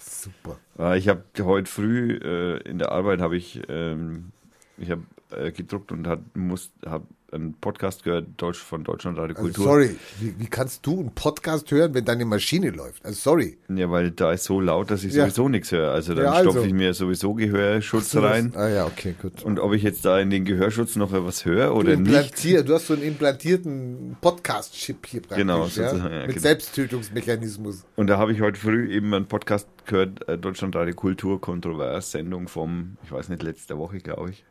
Super. 0.00 0.58
Äh, 0.78 0.98
Ich 0.98 1.08
habe 1.08 1.22
heute 1.40 1.68
früh 1.70 2.18
äh, 2.22 2.58
in 2.68 2.78
der 2.78 2.92
Arbeit 2.92 3.20
habe 3.20 3.36
ich, 3.36 3.60
ähm, 3.68 4.30
ich 4.76 4.90
habe 4.92 5.02
äh, 5.32 5.52
gedruckt 5.52 5.92
und 5.92 6.06
hat, 6.06 6.20
muss, 6.36 6.70
habe 6.86 7.06
einen 7.30 7.52
Podcast 7.52 8.04
gehört 8.04 8.26
Deutsch, 8.38 8.58
von 8.58 8.84
Deutschlandradio 8.84 9.36
Also 9.36 9.42
Kultur. 9.48 9.64
sorry, 9.66 9.96
wie, 10.18 10.40
wie 10.40 10.46
kannst 10.46 10.86
du 10.86 11.00
einen 11.00 11.10
Podcast 11.14 11.70
hören, 11.70 11.92
wenn 11.92 12.06
deine 12.06 12.24
Maschine 12.24 12.70
läuft? 12.70 13.04
Also 13.04 13.18
sorry. 13.20 13.58
Ja, 13.68 13.90
weil 13.90 14.12
da 14.12 14.32
ist 14.32 14.44
so 14.44 14.60
laut, 14.62 14.90
dass 14.90 15.04
ich 15.04 15.12
Ja. 15.12 15.24
sowieso 15.24 15.50
nichts 15.50 15.70
höre. 15.70 15.90
Also 15.92 16.14
dann 16.14 16.24
Ja, 16.24 16.30
also. 16.32 16.52
stopfe 16.52 16.66
ich 16.68 16.72
mir 16.72 16.94
sowieso 16.94 17.34
Gehörschutz 17.34 18.12
So, 18.12 18.20
rein. 18.20 18.54
Ah 18.56 18.68
ja, 18.70 18.86
okay, 18.86 19.14
gut. 19.20 19.42
Und 19.44 19.58
ob 19.60 19.74
ich 19.74 19.82
jetzt 19.82 20.06
da 20.06 20.18
in 20.18 20.30
den 20.30 20.46
Gehörschutz 20.46 20.96
noch 20.96 21.12
was 21.12 21.44
höre 21.44 21.66
Du, 21.66 21.72
oder 21.74 21.90
nicht, 21.96 22.06
implantier, 22.08 22.62
du 22.62 22.72
hast 22.74 22.86
so 22.86 22.94
einen 22.94 23.02
implantierten 23.02 24.16
Podcast-Chip 24.22 25.04
hier 25.06 25.20
praktisch. 25.20 25.36
Genau, 25.36 25.64
sozusagen, 25.64 25.98
ja, 26.10 26.20
Mit 26.20 26.28
genau. 26.28 26.40
Selbsttötungsmechanismus. 26.40 27.84
Und 27.96 28.06
da 28.06 28.16
habe 28.16 28.32
ich 28.32 28.40
heute 28.40 28.58
früh 28.58 28.90
eben 28.90 29.12
einen 29.12 29.26
Podcast 29.26 29.68
gehört, 29.86 30.26
äh, 30.28 30.38
Deutschlandradio 30.38 30.94
Kultur 30.94 31.40
Kontrovers, 31.40 32.10
Sendung 32.12 32.48
vom, 32.48 32.96
ich 33.04 33.12
weiß 33.12 33.28
nicht, 33.28 33.42
letzte 33.42 33.76
Woche, 33.78 33.98
glaube 33.98 34.30
ich. 34.30 34.44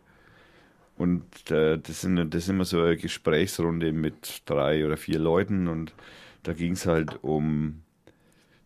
Und 0.97 1.23
äh, 1.51 1.77
das, 1.77 2.01
sind, 2.01 2.33
das 2.33 2.43
ist 2.43 2.49
immer 2.49 2.65
so 2.65 2.81
eine 2.81 2.97
Gesprächsrunde 2.97 3.91
mit 3.93 4.41
drei 4.45 4.85
oder 4.85 4.97
vier 4.97 5.19
Leuten 5.19 5.67
und 5.67 5.93
da 6.43 6.53
ging 6.53 6.73
es 6.73 6.85
halt 6.85 7.23
um 7.23 7.81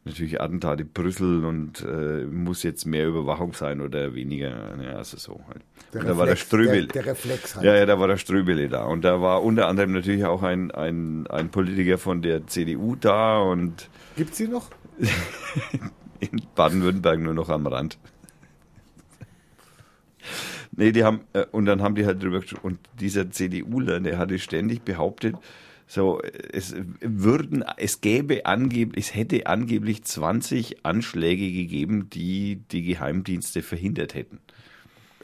natürlich 0.03 0.41
Attentate 0.41 0.85
Brüssel 0.85 1.45
und 1.45 1.81
äh, 1.81 2.25
muss 2.25 2.63
jetzt 2.63 2.85
mehr 2.85 3.07
Überwachung 3.07 3.53
sein 3.53 3.81
oder 3.81 4.15
weniger, 4.15 4.75
ja, 4.81 4.93
also 4.93 5.17
so 5.17 5.41
halt. 5.47 5.61
und 5.93 6.09
da 6.09 6.17
war 6.17 6.25
der 6.25 6.35
Ströbel. 6.35 6.87
Der, 6.87 7.03
der 7.03 7.11
Reflex 7.11 7.55
halt. 7.55 7.65
Ja, 7.65 7.75
ja, 7.75 7.85
da 7.85 7.99
war 7.99 8.07
der 8.07 8.17
Ströbele 8.17 8.67
da. 8.67 8.85
Und 8.85 9.03
da 9.03 9.21
war 9.21 9.43
unter 9.43 9.67
anderem 9.67 9.91
natürlich 9.91 10.25
auch 10.25 10.41
ein, 10.41 10.71
ein, 10.71 11.27
ein 11.27 11.49
Politiker 11.49 11.97
von 11.97 12.21
der 12.21 12.47
CDU 12.47 12.95
da 12.95 13.39
und 13.39 13.89
Gibt's 14.15 14.37
die 14.37 14.47
noch? 14.47 14.69
in 16.19 16.41
Baden-Württemberg 16.55 17.19
nur 17.19 17.33
noch 17.33 17.49
am 17.49 17.67
Rand. 17.67 17.97
Nee, 20.75 20.91
die 20.91 21.03
haben, 21.03 21.21
äh, 21.33 21.45
und 21.51 21.65
dann 21.65 21.81
haben 21.81 21.95
die 21.95 22.05
halt 22.05 22.21
drüber 22.23 22.39
gesprochen. 22.39 22.61
Und 22.63 22.79
dieser 22.99 23.29
CDUler, 23.29 23.99
der 23.99 24.17
hatte 24.17 24.39
ständig 24.39 24.83
behauptet, 24.83 25.35
so, 25.87 26.21
es 26.53 26.73
würden, 27.01 27.65
es 27.75 27.99
gäbe 27.99 28.45
angeblich, 28.45 29.07
es 29.07 29.13
hätte 29.15 29.47
angeblich 29.47 30.05
20 30.05 30.85
Anschläge 30.85 31.51
gegeben, 31.51 32.09
die 32.09 32.61
die 32.71 32.83
Geheimdienste 32.83 33.61
verhindert 33.61 34.13
hätten. 34.15 34.39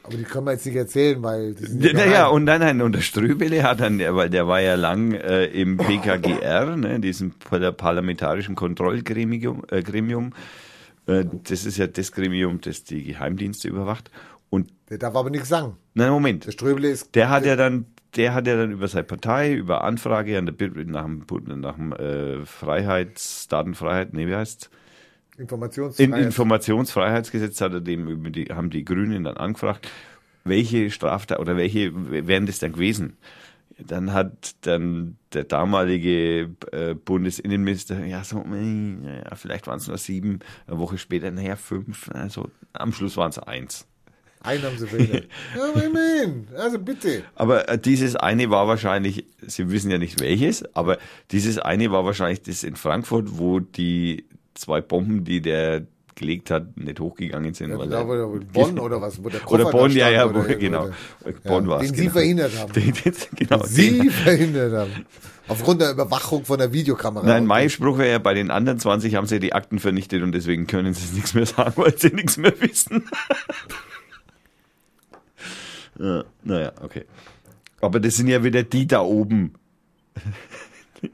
Aber 0.02 0.16
die 0.16 0.24
können 0.24 0.46
wir 0.46 0.52
jetzt 0.52 0.66
nicht 0.66 0.76
erzählen, 0.76 1.22
weil 1.22 1.54
die 1.54 1.92
Naja, 1.94 2.28
und 2.28 2.44
nein, 2.44 2.60
nein, 2.60 2.82
und 2.82 2.94
der 2.94 3.00
Ströbele 3.00 3.62
hat 3.62 3.80
dann, 3.80 3.98
weil 3.98 4.28
der 4.30 4.46
war 4.46 4.60
ja 4.60 4.74
lang 4.74 5.12
äh, 5.12 5.46
im 5.46 5.76
PKGR, 5.78 6.76
ne, 6.76 7.00
diesem 7.00 7.30
par- 7.32 7.72
parlamentarischen 7.72 8.54
Kontrollgremium, 8.54 9.64
äh, 9.70 9.82
Gremium. 9.82 10.34
Äh, 11.06 11.24
das 11.44 11.64
ist 11.64 11.78
ja 11.78 11.86
das 11.86 12.12
Gremium, 12.12 12.60
das 12.60 12.84
die 12.84 13.04
Geheimdienste 13.04 13.68
überwacht. 13.68 14.10
Und, 14.50 14.70
Der 14.88 14.98
darf 14.98 15.14
aber 15.14 15.30
nichts 15.30 15.48
sagen. 15.48 15.76
nein, 15.94 16.10
Moment, 16.10 16.46
Der 16.46 16.52
Ströbele 16.52 16.88
ist. 16.88 17.14
der 17.14 17.28
hat 17.28 17.44
ja 17.44 17.56
dann, 17.56 17.86
der 18.16 18.32
hat 18.34 18.46
ja 18.46 18.56
dann 18.56 18.70
über 18.72 18.88
seine 18.88 19.04
Partei, 19.04 19.52
über 19.54 19.84
Anfrage 19.84 20.38
an 20.38 20.44
nach 20.46 21.04
dem, 21.04 21.60
nach 21.60 21.74
dem 21.76 21.92
äh, 21.92 22.46
Freiheits, 22.46 23.48
Datenfreiheit, 23.48 24.14
nee, 24.14 24.26
wie 24.26 24.34
heißt's? 24.34 24.70
In 25.36 25.42
Informationsfreiheit. 25.42 26.24
Informationsfreiheitsgesetz 26.24 27.60
hat 27.60 27.72
er 27.72 27.80
dem, 27.80 28.08
über 28.08 28.30
die, 28.30 28.46
haben 28.46 28.70
die 28.70 28.84
Grünen 28.84 29.24
dann 29.24 29.36
angefragt, 29.36 29.88
welche 30.44 30.90
Straftat 30.90 31.38
oder 31.38 31.56
welche 31.56 31.92
wären 32.26 32.46
das 32.46 32.58
dann 32.58 32.72
gewesen? 32.72 33.18
Dann 33.78 34.12
hat 34.12 34.56
dann 34.66 35.18
der 35.32 35.44
damalige 35.44 36.50
äh, 36.72 36.94
Bundesinnenminister, 36.94 38.04
ja, 38.04 38.24
so, 38.24 38.44
ja, 38.44 39.34
vielleicht 39.36 39.68
waren 39.68 39.78
es 39.78 39.86
nur 39.86 39.98
sieben, 39.98 40.40
eine 40.66 40.78
Woche 40.78 40.98
später, 40.98 41.30
naja, 41.30 41.54
fünf, 41.54 42.10
also 42.12 42.50
am 42.72 42.92
Schluss 42.92 43.16
waren 43.16 43.30
es 43.30 43.38
eins. 43.38 43.86
Einen 44.48 44.62
haben 44.64 44.78
sie 44.78 44.86
verhindert. 44.86 45.24
ja, 45.56 45.64
aber 45.70 45.84
immerhin. 45.84 46.48
Also 46.56 46.78
bitte. 46.78 47.22
Aber 47.34 47.68
äh, 47.68 47.78
dieses 47.78 48.16
eine 48.16 48.50
war 48.50 48.66
wahrscheinlich, 48.68 49.24
Sie 49.46 49.70
wissen 49.70 49.90
ja 49.90 49.98
nicht 49.98 50.20
welches, 50.20 50.64
aber 50.74 50.98
dieses 51.30 51.58
eine 51.58 51.90
war 51.90 52.04
wahrscheinlich 52.04 52.42
das 52.42 52.64
in 52.64 52.76
Frankfurt, 52.76 53.38
wo 53.38 53.60
die 53.60 54.24
zwei 54.54 54.80
Bomben, 54.80 55.24
die 55.24 55.40
der 55.40 55.82
gelegt 56.14 56.50
hat, 56.50 56.76
nicht 56.76 56.98
hochgegangen 56.98 57.54
sind. 57.54 57.70
Ja, 57.70 57.78
weil 57.78 57.88
da, 57.88 58.00
er- 58.00 58.08
wo, 58.08 58.34
wo 58.34 58.38
Bonn 58.52 58.78
oder 58.80 59.00
was? 59.00 59.22
Wo 59.22 59.28
der 59.28 59.48
Oder 59.50 59.70
Bonn, 59.70 59.92
ja, 59.92 60.10
ja, 60.10 60.26
oder- 60.26 60.48
wo, 60.48 60.58
genau. 60.58 60.86
oder- 61.24 61.32
Bonn 61.44 61.64
ja, 61.64 61.70
war 61.70 61.80
es. 61.82 61.92
Den 61.92 61.96
genau. 61.96 62.02
Sie 62.02 62.10
verhindert 62.10 62.58
haben. 62.58 62.72
Den, 62.74 62.92
den, 62.92 63.14
genau, 63.36 63.64
Sie 63.64 63.98
den. 63.98 64.10
verhindert 64.10 64.72
haben. 64.72 64.90
Aufgrund 65.46 65.80
der 65.80 65.92
Überwachung 65.92 66.44
von 66.44 66.58
der 66.58 66.72
Videokamera. 66.72 67.24
Nein, 67.24 67.46
mein 67.46 67.70
Spruch 67.70 67.96
wäre 67.98 68.10
ja, 68.10 68.18
bei 68.18 68.34
den 68.34 68.50
anderen 68.50 68.78
20 68.80 69.14
haben 69.14 69.26
sie 69.26 69.38
die 69.40 69.52
Akten 69.54 69.78
vernichtet 69.78 70.22
und 70.22 70.32
deswegen 70.32 70.66
können 70.66 70.92
sie 70.92 71.14
nichts 71.14 71.32
mehr 71.34 71.46
sagen, 71.46 71.72
weil 71.76 71.96
sie 71.96 72.08
nichts 72.08 72.36
mehr 72.36 72.52
wissen. 72.60 73.04
ja, 75.98 76.24
naja, 76.44 76.72
okay. 76.82 77.04
Aber 77.80 78.00
das 78.00 78.16
sind 78.16 78.28
ja 78.28 78.42
wieder 78.42 78.62
die 78.62 78.86
da 78.86 79.00
oben. 79.00 79.52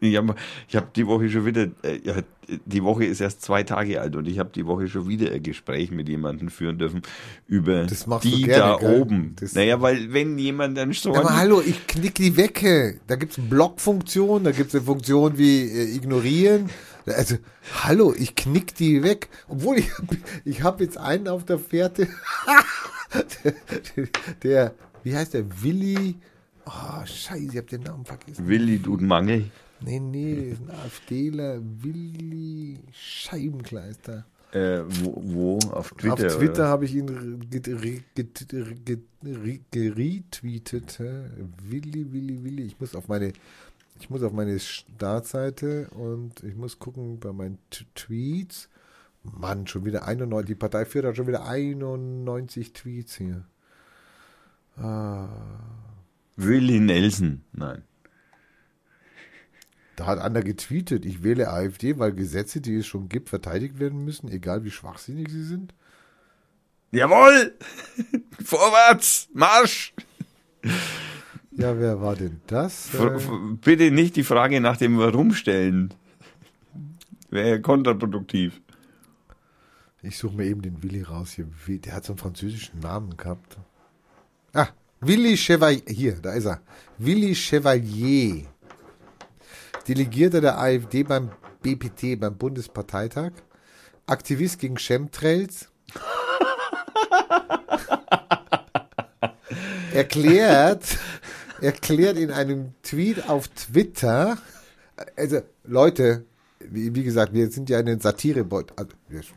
Ich 0.01 0.17
habe 0.17 0.35
hab 0.75 0.95
die 0.95 1.07
Woche 1.07 1.29
schon 1.29 1.45
wieder, 1.45 1.65
äh, 1.83 2.23
die 2.65 2.83
Woche 2.83 3.05
ist 3.05 3.21
erst 3.21 3.43
zwei 3.43 3.65
Tage 3.65 4.01
alt 4.01 4.17
und 4.17 4.27
ich 4.27 4.39
habe 4.39 4.49
die 4.55 4.65
Woche 4.65 4.89
schon 4.89 5.09
wieder 5.09 5.31
ein 5.31 5.43
Gespräch 5.43 5.91
mit 5.91 6.09
jemandem 6.09 6.49
führen 6.49 6.79
dürfen 6.79 7.03
über 7.47 7.85
die 8.23 8.43
gerne, 8.45 8.59
da 8.73 8.77
gell? 8.79 9.01
oben. 9.03 9.37
Das- 9.39 9.55
naja, 9.55 9.81
weil 9.83 10.11
wenn 10.13 10.39
jemand 10.39 10.79
dann 10.79 10.93
so 10.93 11.15
Aber 11.15 11.37
hallo, 11.37 11.61
ich 11.65 11.87
knick 11.87 12.15
die 12.15 12.35
weg. 12.37 12.63
hey. 12.63 12.99
Da 13.07 13.17
gibt's 13.17 13.39
eine 13.39 13.47
Blockfunktion, 13.49 14.45
da 14.45 14.53
gibt's 14.53 14.75
eine 14.75 14.85
Funktion 14.85 15.37
wie 15.37 15.61
äh, 15.65 15.95
ignorieren. 15.95 16.71
Also, 17.07 17.37
hallo, 17.83 18.15
ich 18.17 18.35
knick 18.35 18.75
die 18.75 19.03
weg. 19.03 19.29
Obwohl 19.49 19.79
ich, 19.79 19.91
ich 20.45 20.63
habe 20.63 20.85
jetzt 20.85 20.97
einen 20.99 21.29
auf 21.29 21.45
der 21.45 21.59
Fährte. 21.59 22.09
der, 23.45 24.07
der, 24.43 24.75
wie 25.03 25.15
heißt 25.15 25.35
der? 25.35 25.63
Willi. 25.63 26.17
Oh, 26.67 27.05
scheiße, 27.05 27.53
ich 27.53 27.57
hab 27.59 27.67
den 27.67 27.83
Namen 27.83 28.05
vergessen. 28.07 28.49
Willi 28.49 28.79
Dudenmangel. 28.79 29.51
Nee, 29.81 30.01
nee, 30.01 30.51
das 30.51 30.61
ist 30.61 30.63
ein 30.63 30.71
AfDler. 30.71 31.61
Willi 31.61 32.79
Scheibenkleister. 32.93 34.25
Äh, 34.53 34.83
wo, 34.87 35.21
wo? 35.23 35.59
Auf 35.73 35.91
Twitter? 35.91 36.27
Auf 36.27 36.37
Twitter 36.37 36.69
habe 36.69 36.85
ich 36.85 36.95
ihn 36.95 37.51
geretweetet. 39.71 41.01
Willi, 41.69 42.13
Willi, 42.13 42.45
Willi. 42.45 42.63
Ich 42.63 42.81
muss 42.81 42.95
auf 42.95 43.09
meine, 43.09 43.33
ich 44.05 44.11
muss 44.11 44.23
auf 44.23 44.35
meine 44.35 44.61
Startseite 44.61 45.89
und 45.89 46.45
ich 46.45 46.55
muss 46.57 46.79
gucken 46.79 47.21
bei 47.21 47.33
meinen 47.33 47.59
T 47.71 47.87
Tweets. 47.95 48.69
Mann, 49.23 49.67
schon 49.67 49.87
wieder 49.87 50.07
91. 50.07 50.47
Die 50.47 50.55
Partei 50.55 50.85
führt 50.85 51.07
hat 51.07 51.17
schon 51.17 51.27
wieder 51.27 51.47
91 51.47 52.75
Tweets 52.75 53.17
hier. 53.17 53.47
Ah, 54.77 55.31
Willi 56.37 56.81
Nelson. 56.81 57.45
Nein. 57.53 57.83
da 59.97 60.05
hat 60.05 60.19
einer 60.19 60.43
getweetet, 60.43 61.07
ich 61.07 61.23
wähle 61.23 61.49
AfD, 61.49 61.99
weil 61.99 62.13
Gesetze, 62.13 62.61
die 62.61 62.77
es 62.77 62.87
schon 62.87 63.09
gibt, 63.09 63.31
verteidigt 63.31 63.79
werden 63.79 64.05
müssen, 64.05 64.29
egal 64.29 64.65
wie 64.65 64.71
schwachsinnig 64.71 65.31
sie 65.31 65.45
sind. 65.45 65.73
Jawohl! 66.91 67.55
Vorwärts! 68.45 69.31
Marsch! 69.33 69.95
Ja, 71.57 71.79
wer 71.79 72.01
war 72.01 72.17
denn 72.17 72.41
das? 72.47 72.89
Bitte 73.61 73.91
nicht 73.91 74.17
die 74.17 74.25
Frage 74.25 74.61
nach 74.61 74.77
dem 74.77 74.99
Warum 74.99 75.33
stellen. 75.35 75.95
Wäre 77.31 77.61
kontraproduktiv. 77.61 78.61
Ich 80.03 80.19
suche 80.19 80.37
mir 80.37 80.47
eben 80.47 80.63
den 80.63 80.83
Willi 80.83 81.03
raus 81.03 81.33
hier. 81.33 81.47
Der 81.67 81.95
hat 81.95 82.05
so 82.05 82.13
einen 82.13 82.19
französischen 82.19 82.81
Namen 82.81 83.17
gehabt. 83.17 83.57
Ah, 84.53 84.69
Willi 85.01 85.37
Chevalier. 85.37 85.83
Hier, 85.87 86.15
da 86.21 86.33
ist 86.33 86.47
er. 86.47 86.61
Willi 86.99 87.35
Chevalier. 87.35 88.47
Delegierter 89.89 90.41
der 90.41 90.59
AfD 90.59 91.05
beim 91.05 91.31
BPT, 91.63 92.19
beim 92.19 92.37
Bundesparteitag. 92.37 93.33
Aktivist 94.07 94.59
gegen 94.59 94.77
Chemtrails. 94.77 95.69
erklärt, 99.95 100.99
erklärt 101.65 102.17
in 102.17 102.31
einem 102.31 102.75
Tweet 102.83 103.29
auf 103.29 103.49
Twitter, 103.49 104.39
also 105.17 105.41
Leute, 105.65 106.25
wie, 106.61 106.95
wie 106.95 107.03
gesagt, 107.03 107.33
wir 107.33 107.51
sind 107.51 107.69
ja 107.71 107.81
in 107.81 107.87
den 107.87 108.01
satire 108.01 108.47
also, 108.51 108.93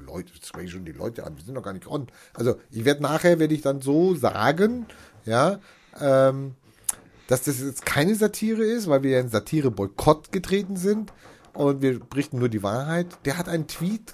Leute, 0.05 0.33
jetzt 0.33 0.47
spreche 0.47 0.65
ich 0.65 0.71
schon 0.71 0.85
die 0.85 0.91
Leute 0.91 1.25
an, 1.25 1.35
wir 1.35 1.43
sind 1.43 1.53
noch 1.53 1.63
gar 1.63 1.73
nicht 1.73 1.87
on. 1.87 2.07
Also 2.33 2.57
ich 2.69 2.85
werde 2.85 3.01
nachher, 3.01 3.39
werde 3.39 3.53
ich 3.53 3.61
dann 3.61 3.81
so 3.81 4.15
sagen, 4.15 4.85
ja, 5.25 5.59
ähm, 5.99 6.55
dass 7.27 7.43
das 7.43 7.59
jetzt 7.59 7.85
keine 7.85 8.15
Satire 8.15 8.63
ist, 8.63 8.87
weil 8.87 9.03
wir 9.03 9.11
ja 9.11 9.19
in 9.19 9.29
Satire-Boykott 9.29 10.31
getreten 10.31 10.77
sind 10.77 11.11
und 11.53 11.81
wir 11.81 11.99
berichten 11.99 12.39
nur 12.39 12.49
die 12.49 12.63
Wahrheit. 12.63 13.07
Der 13.25 13.37
hat 13.37 13.49
einen 13.49 13.67
Tweet 13.67 14.13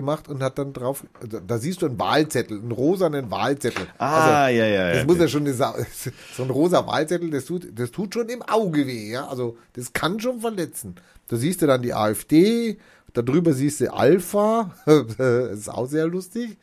gemacht 0.00 0.28
und 0.28 0.42
hat 0.42 0.58
dann 0.58 0.72
drauf, 0.72 1.04
also, 1.20 1.40
da 1.40 1.58
siehst 1.58 1.82
du 1.82 1.86
einen 1.86 1.98
Wahlzettel, 1.98 2.58
einen 2.58 2.72
rosanen 2.72 3.30
Wahlzettel. 3.30 3.86
Ah, 3.98 4.48
ja, 4.48 4.66
ja, 4.66 4.88
Das 4.90 4.98
ja. 4.98 5.04
muss 5.04 5.18
ja 5.18 5.28
schon 5.28 5.42
eine, 5.46 5.54
so 6.36 6.42
ein 6.42 6.50
rosa 6.50 6.86
Wahlzettel, 6.86 7.30
das 7.30 7.44
tut, 7.44 7.66
das 7.78 7.90
tut 7.90 8.14
schon 8.14 8.28
im 8.28 8.42
Auge 8.42 8.86
weh, 8.86 9.10
ja. 9.10 9.26
Also 9.28 9.56
das 9.74 9.92
kann 9.92 10.20
schon 10.20 10.40
verletzen. 10.40 10.96
Da 11.28 11.36
siehst 11.36 11.62
du 11.62 11.66
dann 11.66 11.82
die 11.82 11.94
AfD 11.94 12.78
Darüber 13.14 13.52
siehst 13.52 13.80
du 13.80 13.92
Alpha, 13.92 14.74
ist 15.52 15.68
auch 15.68 15.86
sehr 15.86 16.06
lustig. 16.06 16.58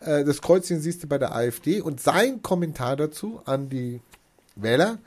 Äh, 0.00 0.24
Das 0.24 0.42
Kreuzchen 0.42 0.80
siehst 0.80 1.02
du 1.02 1.06
bei 1.06 1.18
der 1.18 1.34
AfD 1.34 1.80
und 1.80 2.00
sein 2.00 2.42
Kommentar 2.42 2.96
dazu 2.96 3.40
an 3.44 3.68
die 3.68 4.00
Wähler. 4.56 4.98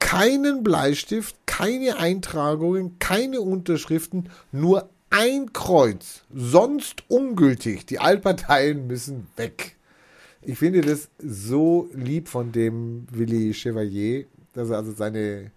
Keinen 0.00 0.64
Bleistift, 0.64 1.36
keine 1.46 1.98
Eintragungen, 1.98 2.98
keine 2.98 3.40
Unterschriften, 3.40 4.28
nur 4.50 4.88
ein 5.12 5.52
Kreuz, 5.52 6.22
sonst 6.34 7.04
ungültig. 7.08 7.86
Die 7.86 7.98
Altparteien 7.98 8.86
müssen 8.86 9.26
weg. 9.36 9.76
Ich 10.40 10.58
finde 10.58 10.80
das 10.80 11.08
so 11.18 11.88
lieb 11.92 12.28
von 12.28 12.50
dem 12.50 13.06
Willi 13.10 13.52
Chevalier, 13.54 14.24
dass 14.54 14.70
er 14.70 14.78
also 14.78 14.92
seine 14.92 15.52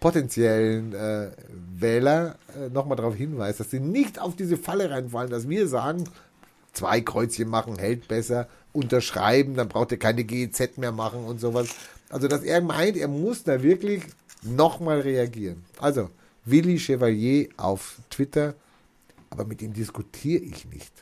potenziellen 0.00 0.94
äh, 0.94 1.30
Wähler 1.78 2.36
äh, 2.56 2.68
nochmal 2.70 2.96
darauf 2.96 3.14
hinweist, 3.14 3.60
dass 3.60 3.70
sie 3.70 3.80
nicht 3.80 4.20
auf 4.20 4.36
diese 4.36 4.56
Falle 4.56 4.90
reinfallen, 4.90 5.30
dass 5.30 5.48
wir 5.48 5.68
sagen, 5.68 6.04
zwei 6.72 7.00
Kreuzchen 7.00 7.48
machen, 7.48 7.78
hält 7.78 8.08
besser, 8.08 8.48
unterschreiben, 8.72 9.54
dann 9.54 9.68
braucht 9.68 9.92
ihr 9.92 9.98
keine 9.98 10.24
GEZ 10.24 10.78
mehr 10.78 10.92
machen 10.92 11.24
und 11.24 11.40
sowas. 11.40 11.68
Also, 12.08 12.28
dass 12.28 12.42
er 12.42 12.60
meint, 12.62 12.96
er 12.96 13.08
muss 13.08 13.44
da 13.44 13.62
wirklich 13.62 14.02
nochmal 14.42 15.00
reagieren. 15.00 15.64
Also, 15.78 16.08
Willi 16.44 16.78
Chevalier 16.78 17.48
auf 17.56 17.98
Twitter, 18.10 18.54
aber 19.32 19.46
mit 19.46 19.62
ihm 19.62 19.72
diskutiere 19.72 20.42
ich 20.42 20.66
nicht. 20.68 20.92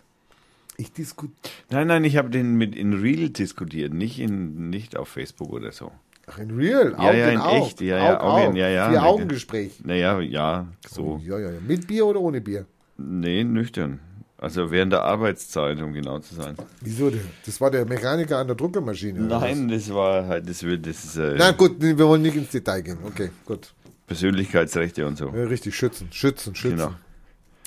Ich 0.77 0.93
diskutiere. 0.93 1.36
Nein, 1.69 1.89
nein, 1.89 2.05
ich 2.05 2.16
habe 2.16 2.31
den 2.31 2.55
mit 2.55 2.74
in 2.77 2.94
Real 2.94 3.28
diskutiert, 3.28 3.93
nicht 3.93 4.19
in 4.19 4.70
nicht 4.70 4.97
auf 4.97 5.09
Facebook 5.09 5.51
oder 5.52 5.73
so. 5.73 5.90
Ach, 6.27 6.39
in 6.39 6.52
real, 6.52 6.94
Augen 6.94 7.02
Ja, 7.05 7.12
ja, 7.12 7.28
in 7.31 7.39
Auge. 7.40 7.57
echt, 7.66 7.81
ja, 7.81 7.97
ja, 7.98 8.20
Auge, 8.20 8.47
Augen, 8.47 8.57
ja, 8.57 8.69
ja. 8.69 8.89
Vier 8.90 9.02
Augengespräch. 9.02 9.81
Naja, 9.85 10.20
ja, 10.20 10.66
so. 10.89 11.20
Ja, 11.24 11.39
ja, 11.39 11.51
ja. 11.51 11.61
Mit 11.66 11.89
Bier 11.89 12.07
oder 12.07 12.20
ohne 12.20 12.40
Bier? 12.40 12.66
Nee, 12.97 13.43
nüchtern. 13.43 13.98
Also 14.39 14.70
während 14.70 14.93
der 14.93 15.02
Arbeitszeit, 15.02 15.82
um 15.82 15.93
genau 15.93 16.20
zu 16.20 16.35
sein. 16.36 16.55
Wieso 16.81 17.11
denn? 17.11 17.20
Das 17.44 17.61
war 17.61 17.70
der 17.70 17.85
Mechaniker 17.85 18.39
an 18.39 18.47
der 18.47 18.57
Druckermaschine. 18.57 19.27
oder 19.27 19.40
Nein, 19.40 19.69
das 19.69 19.93
war 19.93 20.27
halt, 20.28 20.48
das 20.48 20.62
wird, 20.62 20.86
das 20.86 21.05
ist 21.05 21.16
äh, 21.16 21.35
Na 21.36 21.51
gut, 21.51 21.77
wir 21.81 21.98
wollen 21.98 22.23
nicht 22.23 22.36
ins 22.36 22.51
Detail 22.51 22.81
gehen. 22.82 22.98
Okay, 23.05 23.31
gut. 23.44 23.74
Persönlichkeitsrechte 24.07 25.07
und 25.07 25.19
so. 25.19 25.27
Ja, 25.27 25.44
richtig, 25.44 25.74
schützen, 25.77 26.09
schützen, 26.11 26.55
schützen. 26.55 26.77
Genau. 26.78 26.93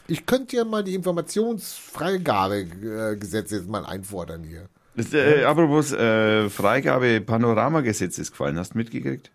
Ich 0.07 0.25
könnte 0.25 0.57
ja 0.57 0.65
mal 0.65 0.83
die 0.83 0.95
Informationsfreigabegesetz 0.95 3.51
jetzt 3.51 3.69
mal 3.69 3.85
einfordern 3.85 4.43
hier. 4.43 4.67
Das, 4.95 5.13
äh, 5.13 5.43
apropos 5.43 5.91
äh, 5.91 6.49
Freigabe 6.49 7.21
Panoramagesetz 7.21 8.17
ist 8.19 8.31
gefallen, 8.31 8.57
hast 8.59 8.73
du 8.73 8.77
mitgekriegt? 8.77 9.31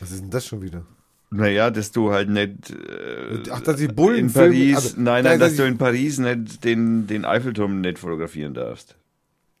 Was 0.00 0.10
ist 0.10 0.22
denn 0.22 0.30
das 0.30 0.46
schon 0.46 0.62
wieder? 0.62 0.84
Naja, 1.30 1.70
dass 1.70 1.92
du 1.92 2.12
halt 2.12 2.28
nicht 2.28 2.70
äh, 2.70 3.42
Ach, 3.50 3.60
dass 3.60 3.76
die 3.76 3.88
Bullen 3.88 4.18
in 4.18 4.30
filmen, 4.30 4.52
Paris, 4.52 4.76
also, 4.76 4.88
nein, 4.96 5.04
nein, 5.04 5.24
nein, 5.24 5.40
dass 5.40 5.50
dass 5.50 5.56
du 5.58 5.66
in 5.66 5.78
Paris 5.78 6.18
nicht 6.18 6.64
den, 6.64 7.06
den 7.06 7.24
Eiffelturm 7.24 7.80
nicht 7.80 7.98
fotografieren 7.98 8.54
darfst. 8.54 8.96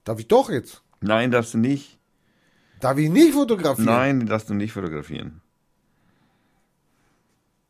Darf 0.04 0.18
ich 0.18 0.28
doch 0.28 0.50
jetzt? 0.50 0.82
Nein, 1.00 1.30
darfst 1.30 1.54
du 1.54 1.58
nicht. 1.58 1.98
Darf 2.80 2.98
ich 2.98 3.10
nicht 3.10 3.32
fotografieren? 3.32 3.86
Nein, 3.86 4.26
darfst 4.26 4.50
du 4.50 4.54
nicht 4.54 4.72
fotografieren. 4.72 5.40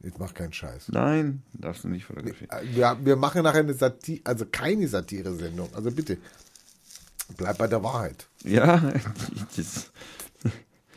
Jetzt 0.02 0.18
mach 0.18 0.34
keinen 0.34 0.52
Scheiß. 0.52 0.88
Nein, 0.88 1.42
darfst 1.52 1.84
du 1.84 1.88
nicht 1.88 2.04
fotografieren. 2.06 2.50
Äh, 2.50 2.74
Wir, 2.74 2.96
wir 3.02 3.16
machen 3.16 3.42
nachher 3.44 3.60
eine 3.60 3.74
Satire, 3.74 4.20
also 4.24 4.44
keine 4.50 4.88
Satire-Sendung. 4.88 5.68
Also 5.74 5.90
bitte, 5.92 6.18
bleib 7.36 7.58
bei 7.58 7.68
der 7.68 7.82
Wahrheit. 7.84 8.26
Ja, 8.42 8.78
das, 9.56 9.90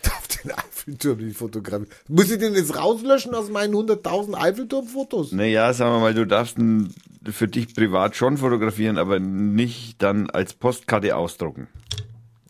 Darf 0.02 0.28
den 0.28 0.52
Eiffelturm 0.52 1.18
nicht 1.20 1.38
fotografieren. 1.38 1.88
Muss 2.08 2.30
ich 2.32 2.38
den 2.40 2.54
jetzt 2.56 2.76
rauslöschen 2.76 3.34
aus 3.36 3.50
meinen 3.50 3.74
100.000 3.76 4.36
Eiffelturm-Fotos? 4.36 5.32
naja, 5.32 5.72
sagen 5.74 5.94
wir 5.96 6.00
mal, 6.00 6.14
du 6.14 6.26
darfst 6.28 6.58
ihn 6.60 6.94
für 7.26 7.48
dich 7.48 7.74
privat 7.74 8.16
schon 8.16 8.38
fotografieren, 8.38 8.98
aber 9.00 9.20
nicht 9.20 10.02
dann 10.04 10.30
als 10.30 10.54
Postkarte 10.54 11.16
ausdrucken. 11.16 11.68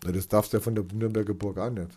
Das 0.01 0.27
darfst 0.27 0.51
du 0.53 0.57
ja 0.57 0.61
von 0.61 0.75
der 0.75 0.83
Nürnberger 0.93 1.33
Burg 1.33 1.57
auch 1.57 1.69
nicht. 1.69 1.89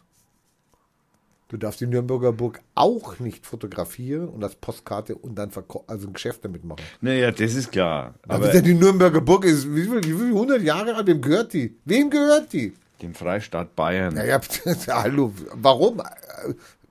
Du 1.49 1.57
darfst 1.57 1.81
die 1.81 1.87
Nürnberger 1.87 2.33
Burg 2.33 2.61
auch 2.75 3.19
nicht 3.21 3.47
fotografieren 3.47 4.29
und 4.29 4.45
als 4.45 4.55
Postkarte 4.55 5.15
und 5.15 5.37
dann 5.37 5.51
also 5.87 6.07
ein 6.07 6.13
Geschäft 6.13 6.45
damit 6.45 6.65
machen. 6.65 6.83
Naja, 7.01 7.31
das 7.31 7.55
ist 7.55 7.73
klar. 7.73 8.15
Aber 8.29 8.55
ja 8.55 8.61
die 8.61 8.75
Nürnberger 8.75 9.23
Burg 9.23 9.47
ist, 9.47 9.75
wie 9.75 9.85
viel, 9.85 10.05
wie 10.05 10.13
viel 10.13 10.29
100 10.29 10.61
Jahre 10.63 10.95
alt, 10.95 11.07
wem 11.07 11.23
gehört 11.23 11.55
die? 11.55 11.77
Wem 11.85 12.11
gehört 12.11 12.53
die? 12.53 12.75
dem 13.03 13.15
Freistaat 13.15 13.75
Bayern. 13.77 14.15
Naja, 14.15 14.41
hallo, 14.89 15.33
warum? 15.55 16.03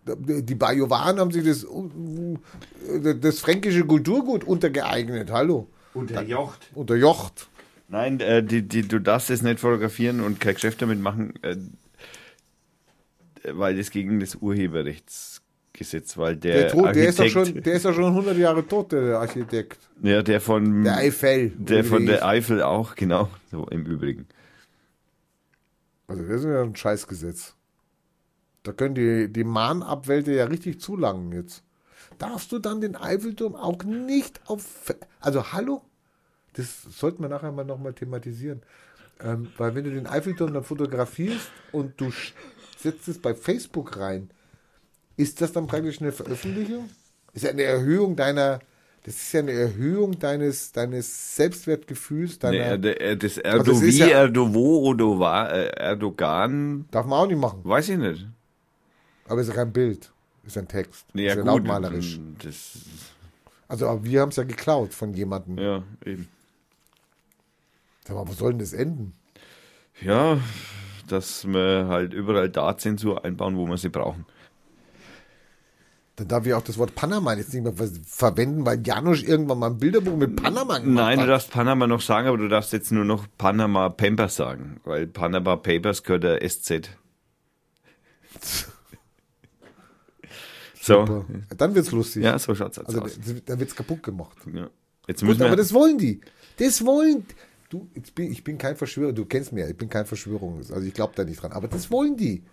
Die 0.05 0.55
Bajuwaren 0.55 1.19
haben 1.19 1.31
sich 1.31 1.43
das, 1.43 1.67
das 3.19 3.39
fränkische 3.39 3.85
Kulturgut 3.85 4.43
untergeeignet, 4.45 5.31
hallo. 5.31 5.67
Unterjocht. 5.93 6.69
Unterjocht. 6.73 7.49
Nein, 7.89 8.19
äh, 8.19 8.43
die, 8.43 8.61
die, 8.61 8.87
du 8.87 8.99
darfst 8.99 9.29
es 9.29 9.41
nicht 9.41 9.59
fotografieren 9.59 10.21
und 10.21 10.39
kein 10.39 10.53
Geschäft 10.53 10.81
damit 10.81 10.99
machen, 10.99 11.33
äh, 11.41 11.55
weil 13.53 13.75
das 13.77 13.89
gegen 13.91 14.19
das 14.19 14.35
Urheberrechtsgesetz, 14.35 16.17
weil 16.17 16.35
der, 16.37 16.53
Der, 16.53 16.67
tot, 16.69 16.95
der, 16.95 17.09
ist 17.09 17.19
doch 17.19 17.23
Architekt, 17.25 17.47
schon, 17.55 17.63
der 17.63 17.73
ist 17.73 17.85
doch 17.85 17.93
schon 17.93 18.05
100 18.05 18.37
Jahre 18.37 18.67
tot, 18.67 18.91
der 18.91 19.19
Architekt. 19.19 19.79
ja, 20.01 20.21
der 20.21 20.41
von 20.41 20.83
Der 20.83 20.97
Eiffel. 20.97 21.49
der 21.57 21.83
von 21.83 22.05
der 22.05 22.25
Eifel 22.25 22.61
auch, 22.61 22.95
genau, 22.95 23.29
so 23.51 23.65
im 23.67 23.85
Übrigen. 23.85 24.27
Also 26.07 26.23
das 26.23 26.39
ist 26.41 26.45
ja 26.45 26.61
ein 26.63 26.75
Scheißgesetz. 26.75 27.55
Da 28.63 28.71
können 28.71 28.95
die, 28.95 29.31
die 29.31 29.43
Mahnabwälte 29.43 30.33
ja 30.33 30.45
richtig 30.45 30.79
zulangen 30.81 31.31
jetzt. 31.31 31.63
Darfst 32.17 32.51
du 32.51 32.59
dann 32.59 32.81
den 32.81 32.95
Eiffelturm 32.95 33.55
auch 33.55 33.83
nicht 33.83 34.41
auf... 34.47 34.93
Also 35.19 35.51
hallo? 35.51 35.81
Das 36.53 36.83
sollten 36.83 37.21
wir 37.21 37.29
nachher 37.29 37.51
mal 37.51 37.65
nochmal 37.65 37.93
thematisieren. 37.93 38.61
Ähm, 39.19 39.49
weil 39.57 39.75
wenn 39.75 39.83
du 39.83 39.91
den 39.91 40.07
Eiffelturm 40.07 40.53
dann 40.53 40.63
fotografierst 40.63 41.51
und 41.71 41.99
du 41.99 42.11
setzt 42.77 43.07
es 43.07 43.19
bei 43.19 43.33
Facebook 43.33 43.97
rein, 43.97 44.29
ist 45.15 45.41
das 45.41 45.51
dann 45.51 45.67
praktisch 45.67 46.01
eine 46.01 46.11
Veröffentlichung? 46.11 46.89
Ist 47.33 47.43
ja 47.43 47.49
eine 47.51 47.63
Erhöhung 47.63 48.15
deiner... 48.15 48.59
Das 49.03 49.15
ist 49.15 49.31
ja 49.31 49.39
eine 49.39 49.53
Erhöhung 49.53 50.19
deines, 50.19 50.73
deines 50.73 51.35
Selbstwertgefühls, 51.37 52.39
deiner... 52.39 52.71
Nee, 52.71 52.77
der, 52.77 53.01
äh, 53.01 53.15
das 53.17 53.39
Also 53.39 53.71
Erdovi, 53.71 53.89
ja- 53.91 54.07
Erdovo, 54.07 54.89
Odova, 54.89 55.47
äh, 55.49 55.67
Erdogan, 55.77 56.85
Darf 56.91 57.05
man 57.05 57.19
auch 57.19 57.27
nicht 57.27 57.39
machen. 57.39 57.61
weiß 57.63 57.87
ich 57.89 57.97
nicht. 57.97 58.27
Aber 59.29 59.39
ist 59.41 59.47
ja 59.47 59.53
kein 59.53 59.71
Bild. 59.71 60.11
Ist 60.45 60.57
ein 60.57 60.67
Text. 60.67 61.05
Ja, 61.13 61.21
ist 61.21 61.27
ja 61.29 61.35
gut. 61.35 61.45
lautmalerisch. 61.45 62.19
Das, 62.43 62.71
Also 63.69 64.03
wir 64.03 64.21
haben 64.21 64.29
es 64.29 64.35
ja 64.35 64.43
geklaut 64.43 64.93
von 64.93 65.13
jemandem. 65.13 65.57
ja, 65.57 65.83
eben. 66.05 66.27
Sag 68.05 68.15
mal, 68.15 68.27
wo 68.27 68.33
soll 68.33 68.51
denn 68.51 68.59
das 68.59 68.73
enden? 68.73 69.13
Ja, 70.01 70.37
dass 71.11 71.47
wir 71.47 71.87
halt 71.87 72.13
überall 72.13 72.49
Datzensur 72.49 73.23
einbauen, 73.25 73.57
wo 73.57 73.65
wir 73.67 73.77
sie 73.77 73.89
brauchen. 73.89 74.25
Dann 76.17 76.27
darf 76.29 76.45
ich 76.47 76.53
auch 76.55 76.63
das 76.63 76.79
Wort 76.79 76.95
Panama 76.95 77.33
jetzt 77.35 77.53
nicht 77.53 77.63
mehr 77.63 77.73
ver 77.73 77.89
verwenden, 78.05 78.65
weil 78.65 78.85
Janusz 78.85 79.21
irgendwann 79.21 79.59
mal 79.59 79.67
ein 79.69 79.77
Bilderbuch 79.77 80.15
mit 80.15 80.35
Panama 80.35 80.79
gemacht 80.79 80.95
Nein, 80.95 81.19
du 81.19 81.27
darfst 81.27 81.51
Panama 81.51 81.85
noch 81.85 82.01
sagen, 82.01 82.27
aber 82.27 82.37
du 82.37 82.47
darfst 82.47 82.73
jetzt 82.73 82.91
nur 82.91 83.05
noch 83.05 83.27
Panama 83.37 83.89
Papers 83.89 84.35
sagen, 84.35 84.81
weil 84.83 85.05
Panama 85.05 85.57
Papers 85.57 86.01
gehört 86.03 86.23
der 86.23 86.47
SZ. 86.49 86.89
So. 90.79 91.05
Super. 91.05 91.25
Dann 91.57 91.75
wird's 91.75 91.91
lustig. 91.91 92.23
Ja, 92.23 92.39
so 92.39 92.55
schaut's 92.55 92.79
also 92.79 93.01
aus. 93.01 93.19
da- 93.19 93.33
da 93.45 93.59
wird's 93.59 93.75
kaputt 93.75 94.03
gemacht. 94.03 94.37
Ja. 94.53 94.69
Jetzt 95.05 95.19
Gut, 95.19 95.27
müssen 95.29 95.39
wir, 95.41 95.47
aber 95.47 95.57
das 95.57 95.73
wollen 95.73 95.97
die. 95.97 96.21
Das 96.59 96.85
wollen. 96.85 97.25
Du, 97.69 97.89
jetzt 97.95 98.15
bin, 98.15 98.31
ich 98.31 98.43
bin 98.43 98.57
kein 98.57 98.77
Verschwörer, 98.77 99.11
du 99.11 99.25
kennst 99.25 99.51
mich 99.51 99.63
ja, 99.63 99.69
ich 99.69 99.77
bin 99.77 99.89
kein 99.89 100.05
Verschwörungs, 100.05 100.71
also 100.71 100.85
ich 100.85 100.93
glaube 100.93 101.13
da 101.15 101.23
nicht 101.25 101.41
dran. 101.41 101.51
Aber 101.51 101.67
das 101.67 101.91
wollen 101.91 102.15
die. 102.15 102.43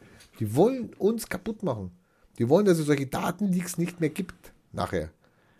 Die 0.40 0.56
wollen 0.56 0.92
uns 0.98 1.28
kaputt 1.28 1.62
machen. 1.62 1.92
Die 2.38 2.48
wollen, 2.48 2.66
dass 2.66 2.78
es 2.78 2.86
solche 2.86 3.06
Datenleaks 3.06 3.78
nicht 3.78 4.00
mehr 4.00 4.10
gibt 4.10 4.52
nachher. 4.72 5.10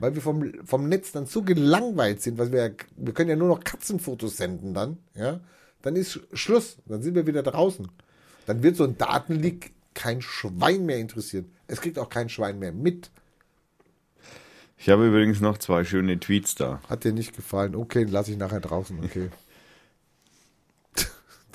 Weil 0.00 0.16
wir 0.16 0.22
vom, 0.22 0.52
vom 0.64 0.88
Netz 0.88 1.12
dann 1.12 1.26
so 1.26 1.42
gelangweilt 1.42 2.20
sind, 2.20 2.36
weil 2.36 2.50
wir, 2.50 2.74
wir 2.96 3.14
können 3.14 3.30
ja 3.30 3.36
nur 3.36 3.48
noch 3.48 3.62
Katzenfotos 3.62 4.36
senden 4.36 4.74
dann, 4.74 4.98
ja. 5.14 5.40
Dann 5.82 5.96
ist 5.96 6.20
Schluss. 6.32 6.78
Dann 6.86 7.02
sind 7.02 7.14
wir 7.14 7.26
wieder 7.26 7.42
draußen. 7.42 7.88
Dann 8.46 8.62
wird 8.62 8.76
so 8.76 8.84
ein 8.84 8.96
Datenleak 8.96 9.72
kein 9.92 10.22
Schwein 10.22 10.86
mehr 10.86 10.98
interessieren. 10.98 11.52
Es 11.66 11.80
kriegt 11.80 11.98
auch 11.98 12.08
kein 12.08 12.30
Schwein 12.30 12.58
mehr 12.58 12.72
mit. 12.72 13.10
ich 14.78 14.88
habe 14.88 15.06
übrigens 15.06 15.40
noch 15.40 15.58
zwei 15.58 15.84
schöne 15.84 16.18
Tweets 16.18 16.54
da. 16.54 16.80
Hat 16.88 17.04
dir 17.04 17.12
nicht 17.12 17.36
gefallen. 17.36 17.76
Okay, 17.76 18.04
lasse 18.04 18.32
ich 18.32 18.38
nachher 18.38 18.60
draußen. 18.60 18.98
Okay. 19.04 19.28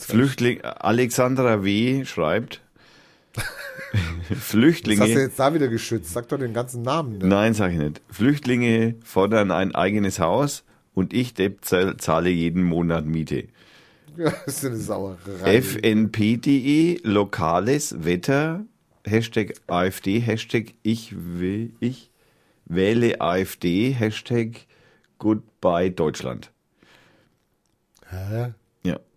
Flüchtling 0.06 0.62
Alexandra 0.62 1.64
W. 1.64 2.06
schreibt. 2.06 2.62
Das 3.92 4.02
hast 4.02 4.30
du 4.30 4.36
Flüchtlinge. 4.60 5.08
jetzt 5.08 5.40
da 5.40 5.52
wieder 5.56 5.68
geschützt. 5.68 6.14
Sag 6.14 6.28
doch 6.30 6.38
den 6.38 6.54
ganzen 6.54 6.84
Namen. 6.84 7.18
Ne? 7.18 7.26
Nein, 7.28 7.56
sag 7.56 7.72
ich 7.72 7.80
nicht. 7.80 8.02
Flüchtlinge 8.12 8.94
fordern 9.04 9.50
ein 9.50 9.74
eigenes 9.74 10.20
Haus 10.20 10.64
und 10.94 11.12
ich 11.12 11.34
Depp 11.34 11.66
zahl- 11.66 11.98
zahle 11.98 12.30
jeden 12.30 12.62
Monat 12.64 13.06
Miete. 13.08 13.48
Ja, 14.16 14.30
das 14.46 14.58
ist 14.58 14.66
eine 14.66 14.76
Sauerei. 14.78 15.62
fnp.de, 15.64 17.00
lokales 17.02 18.04
Wetter, 18.06 18.64
Hashtag 19.08 19.54
AfD, 19.66 20.20
Hashtag 20.20 20.74
ich 20.84 21.16
will, 21.18 21.72
ich 21.80 22.12
wähle 22.66 23.22
AfD, 23.22 23.90
Hashtag 23.92 24.68
Goodbye 25.18 25.90
Deutschland. 25.90 26.52
Hä? 28.10 28.54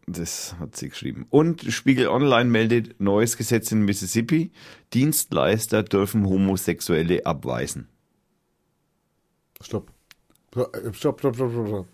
Das 0.07 0.57
hat 0.59 0.77
sie 0.77 0.89
geschrieben. 0.89 1.27
Und 1.31 1.63
Spiegel 1.73 2.09
Online 2.09 2.51
meldet 2.51 3.01
neues 3.01 3.37
Gesetz 3.37 3.71
in 3.71 3.83
Mississippi. 3.83 4.51
Dienstleister 4.93 5.83
dürfen 5.85 6.27
Homosexuelle 6.27 7.25
abweisen. 7.25 7.89
Stopp. 9.61 9.93
Stopp, 10.53 10.77
stopp, 10.97 11.19
stopp, 11.21 11.35
stopp, 11.37 11.67
stopp. 11.69 11.87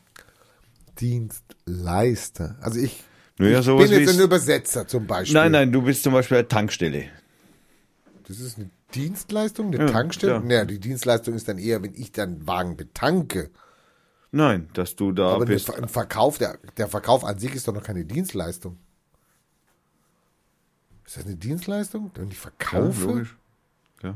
Dienstleister. 0.98 2.56
Also 2.60 2.80
ich, 2.80 3.02
Naja, 3.38 3.60
ich 3.60 3.66
bin 3.66 3.90
jetzt 3.90 4.14
ein 4.14 4.20
Übersetzer 4.20 4.86
zum 4.88 5.06
Beispiel. 5.06 5.34
Nein, 5.34 5.52
nein, 5.52 5.72
du 5.72 5.82
bist 5.82 6.02
zum 6.02 6.12
Beispiel 6.12 6.38
eine 6.38 6.48
Tankstelle. 6.48 7.04
Das 8.26 8.40
ist 8.40 8.58
eine 8.58 8.70
Dienstleistung, 8.94 9.68
eine 9.68 9.78
Ja, 9.78 9.86
Tankstelle? 9.86 10.32
ja. 10.32 10.40
Naja, 10.40 10.64
die 10.64 10.80
Dienstleistung 10.80 11.34
ist 11.34 11.46
dann 11.48 11.58
eher, 11.58 11.82
wenn 11.82 11.94
ich 11.94 12.10
dann 12.12 12.46
Wagen 12.46 12.76
betanke. 12.76 13.50
Nein, 14.30 14.68
dass 14.74 14.94
du 14.94 15.12
da 15.12 15.34
Aber 15.34 15.46
bist. 15.46 15.72
ein 15.74 15.88
Verkauf, 15.88 16.38
der, 16.38 16.58
der 16.76 16.88
Verkauf 16.88 17.24
an 17.24 17.38
sich 17.38 17.54
ist 17.54 17.66
doch 17.66 17.72
noch 17.74 17.82
keine 17.82 18.04
Dienstleistung. 18.04 18.76
Ist 21.06 21.16
das 21.16 21.24
eine 21.24 21.36
Dienstleistung? 21.36 22.10
Ich 22.14 22.34
Ja, 22.34 22.40
verkaufe? 22.40 23.06
logisch. 23.06 23.36
Ja. 24.02 24.14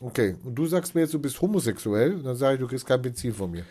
okay, 0.00 0.36
und 0.44 0.54
du 0.54 0.66
sagst 0.66 0.94
mir 0.94 1.02
jetzt, 1.02 1.14
du 1.14 1.18
bist 1.18 1.40
homosexuell, 1.40 2.22
dann 2.22 2.36
sage 2.36 2.54
ich, 2.54 2.60
du 2.60 2.68
kriegst 2.68 2.86
kein 2.86 3.00
Benzin 3.00 3.32
von 3.32 3.50
mir. 3.50 3.64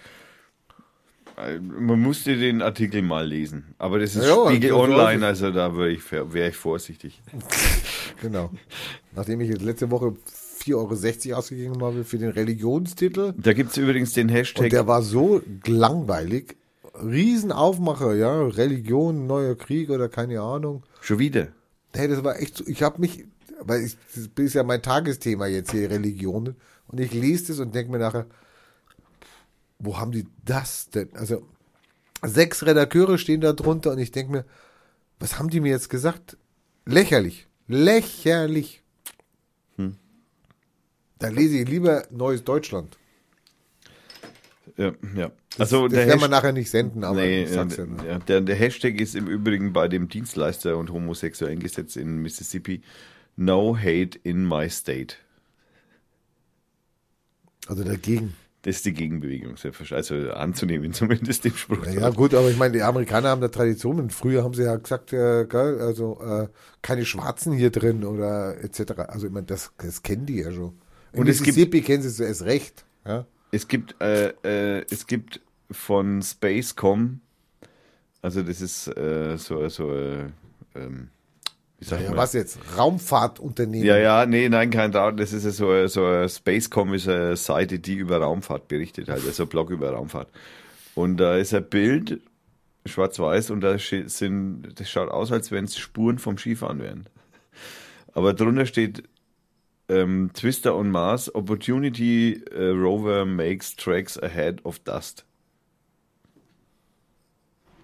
Äh, 1.37 1.59
Man 1.59 1.99
musste 2.01 2.35
den 2.35 2.61
Artikel 2.63 3.01
mal 3.03 3.27
lesen. 3.27 3.75
Aber 3.77 3.99
das 3.99 4.15
ist 4.15 4.25
Ja, 4.25 4.47
Spiegel 4.47 4.73
Online, 4.73 5.25
also 5.25 5.51
da 5.51 5.75
wäre 5.77 5.91
ich, 5.91 6.11
wäre 6.11 6.49
ich 6.49 6.55
vorsichtig. 6.57 7.21
Genau. 8.21 8.51
Nachdem 9.11 9.41
ich 9.41 9.49
jetzt 9.49 9.63
letzte 9.63 9.91
Woche 9.91 10.15
4,60 10.63 11.29
Euro 11.29 11.39
ausgegeben 11.39 11.81
habe 11.83 12.03
für 12.03 12.17
den 12.17 12.29
Religionstitel. 12.29 13.33
Da 13.37 13.53
gibt 13.53 13.71
es 13.71 13.77
übrigens 13.77 14.13
den 14.13 14.29
Hashtag. 14.29 14.65
Und 14.65 14.73
der 14.73 14.87
war 14.87 15.01
so 15.01 15.41
langweilig. 15.65 16.55
Riesenaufmacher, 16.95 18.15
ja. 18.15 18.43
Religion, 18.47 19.27
neuer 19.27 19.55
Krieg 19.55 19.89
oder 19.89 20.09
keine 20.09 20.41
Ahnung. 20.41 20.83
schon 21.01 21.19
wieder. 21.19 21.49
Hey, 21.95 22.07
das 22.07 22.23
war 22.23 22.39
echt 22.39 22.57
so. 22.57 22.63
Ich 22.67 22.83
habe 22.83 22.99
mich, 23.01 23.25
weil 23.59 23.83
ich, 23.83 23.97
das 24.15 24.29
ist 24.45 24.53
ja 24.53 24.63
mein 24.63 24.81
Tagesthema 24.81 25.47
jetzt 25.47 25.71
hier, 25.71 25.89
Religionen. 25.89 26.55
Und 26.87 26.99
ich 26.99 27.13
lese 27.13 27.47
das 27.47 27.59
und 27.59 27.73
denke 27.73 27.91
mir 27.91 27.99
nachher, 27.99 28.25
wo 29.79 29.97
haben 29.97 30.11
die 30.11 30.27
das 30.45 30.89
denn? 30.89 31.09
Also, 31.13 31.43
sechs 32.21 32.65
Redakteure 32.65 33.17
stehen 33.17 33.41
da 33.41 33.53
drunter 33.53 33.91
und 33.91 33.99
ich 33.99 34.11
denke 34.11 34.31
mir, 34.31 34.45
was 35.19 35.39
haben 35.39 35.49
die 35.49 35.59
mir 35.59 35.71
jetzt 35.71 35.89
gesagt? 35.89 36.37
Lächerlich. 36.85 37.47
Lächerlich. 37.67 38.82
Da 41.23 41.29
lese 41.29 41.59
ich 41.59 41.69
lieber 41.69 42.03
Neues 42.11 42.43
Deutschland. 42.43 42.97
Ja, 44.75 44.91
ja. 45.15 45.31
Also 45.57 45.87
Das 45.87 45.97
der 45.97 46.07
werden 46.07 46.19
wir 46.19 46.27
nachher 46.27 46.51
nicht 46.51 46.69
senden, 46.69 47.05
aber 47.05 47.21
Nee, 47.21 47.45
ja 47.45 47.61
äh, 47.61 47.85
noch. 47.85 48.03
ja, 48.03 48.19
der, 48.19 48.41
der 48.41 48.55
Hashtag 48.57 48.99
ist 48.99 49.15
im 49.15 49.27
Übrigen 49.27 49.71
bei 49.71 49.87
dem 49.87 50.09
Dienstleister- 50.09 50.75
und 50.75 50.91
homosexuellen 50.91 51.59
Gesetz 51.59 51.95
in 51.95 52.17
Mississippi 52.17 52.81
No 53.37 53.77
Hate 53.77 54.19
in 54.23 54.45
My 54.45 54.69
State. 54.69 55.15
Also 57.67 57.85
dagegen. 57.85 58.33
Das 58.63 58.75
ist 58.75 58.85
die 58.85 58.93
Gegenbewegung. 58.93 59.55
Also 59.91 60.15
anzunehmen 60.31 60.91
zumindest 60.93 61.45
dem 61.45 61.55
Spruch. 61.55 61.85
Ja 61.85 62.09
gut, 62.09 62.33
aber 62.33 62.51
ich 62.51 62.57
meine, 62.57 62.73
die 62.73 62.81
Amerikaner 62.83 63.29
haben 63.29 63.39
da 63.39 63.47
Tradition 63.47 63.97
und 64.01 64.11
früher 64.11 64.43
haben 64.43 64.55
sie 64.55 64.63
ja 64.63 64.75
gesagt, 64.75 65.13
äh, 65.13 65.47
also 65.49 66.19
äh, 66.21 66.49
keine 66.81 67.05
Schwarzen 67.05 67.53
hier 67.53 67.69
drin 67.69 68.03
oder 68.03 68.61
etc. 68.61 68.91
Also 69.07 69.27
ich 69.27 69.31
meine, 69.31 69.45
das, 69.45 69.71
das 69.77 70.03
kennen 70.03 70.25
die 70.25 70.41
ja 70.41 70.51
schon. 70.51 70.73
In 71.13 71.19
Und 71.21 71.27
es 71.29 71.37
gibt- 71.37 71.47
Mississippi 71.57 71.81
kennen 71.81 72.01
sie 72.03 72.09
es 72.09 72.19
erst 72.19 72.43
recht. 72.43 72.85
Ja? 73.05 73.25
Es 73.51 73.67
gibt, 73.67 73.95
äh, 74.01 74.29
äh, 74.43 74.85
es 74.89 75.05
gibt 75.07 75.39
von 75.71 76.21
Spacecom, 76.21 77.21
also 78.21 78.41
das 78.41 78.61
ist 78.61 78.87
äh, 78.87 79.37
so, 79.37 79.67
so 79.69 79.91
äh, 79.93 80.25
ähm, 80.75 81.09
wie 81.79 81.85
sagt 81.85 82.01
Ja, 82.03 82.09
man? 82.09 82.17
was 82.17 82.33
jetzt? 82.33 82.57
Raumfahrtunternehmen. 82.77 83.85
Ja, 83.85 83.97
ja, 83.97 84.25
nee, 84.25 84.47
nein, 84.49 84.69
kein 84.69 84.91
Doubt. 84.91 85.19
Das 85.19 85.33
ist 85.33 85.43
so, 85.57 85.85
so 85.87 86.27
Spacecom 86.27 86.93
ist 86.93 87.07
eine 87.07 87.35
Seite, 87.35 87.79
die 87.79 87.95
über 87.95 88.17
Raumfahrt 88.17 88.67
berichtet, 88.67 89.09
halt, 89.09 89.25
also 89.25 89.43
ein 89.43 89.49
Blog 89.49 89.69
über 89.69 89.91
Raumfahrt. 89.91 90.29
Und 90.95 91.17
da 91.17 91.35
ist 91.37 91.53
ein 91.53 91.67
Bild, 91.69 92.21
schwarz-weiß, 92.85 93.49
und 93.51 93.61
da 93.61 93.77
sind, 93.77 94.79
das 94.79 94.89
schaut 94.89 95.09
aus, 95.09 95.31
als 95.31 95.51
wenn 95.51 95.65
es 95.65 95.77
Spuren 95.77 96.17
vom 96.19 96.37
Skifahren 96.37 96.79
wären. 96.79 97.05
Aber 98.13 98.33
drunter 98.33 98.65
steht 98.65 99.03
ähm, 99.89 100.31
Twister 100.33 100.75
on 100.75 100.89
Mars, 100.89 101.33
Opportunity 101.33 102.43
äh, 102.51 102.69
Rover 102.69 103.25
makes 103.25 103.75
tracks 103.75 104.17
ahead 104.17 104.63
of 104.65 104.79
dust. 104.79 105.25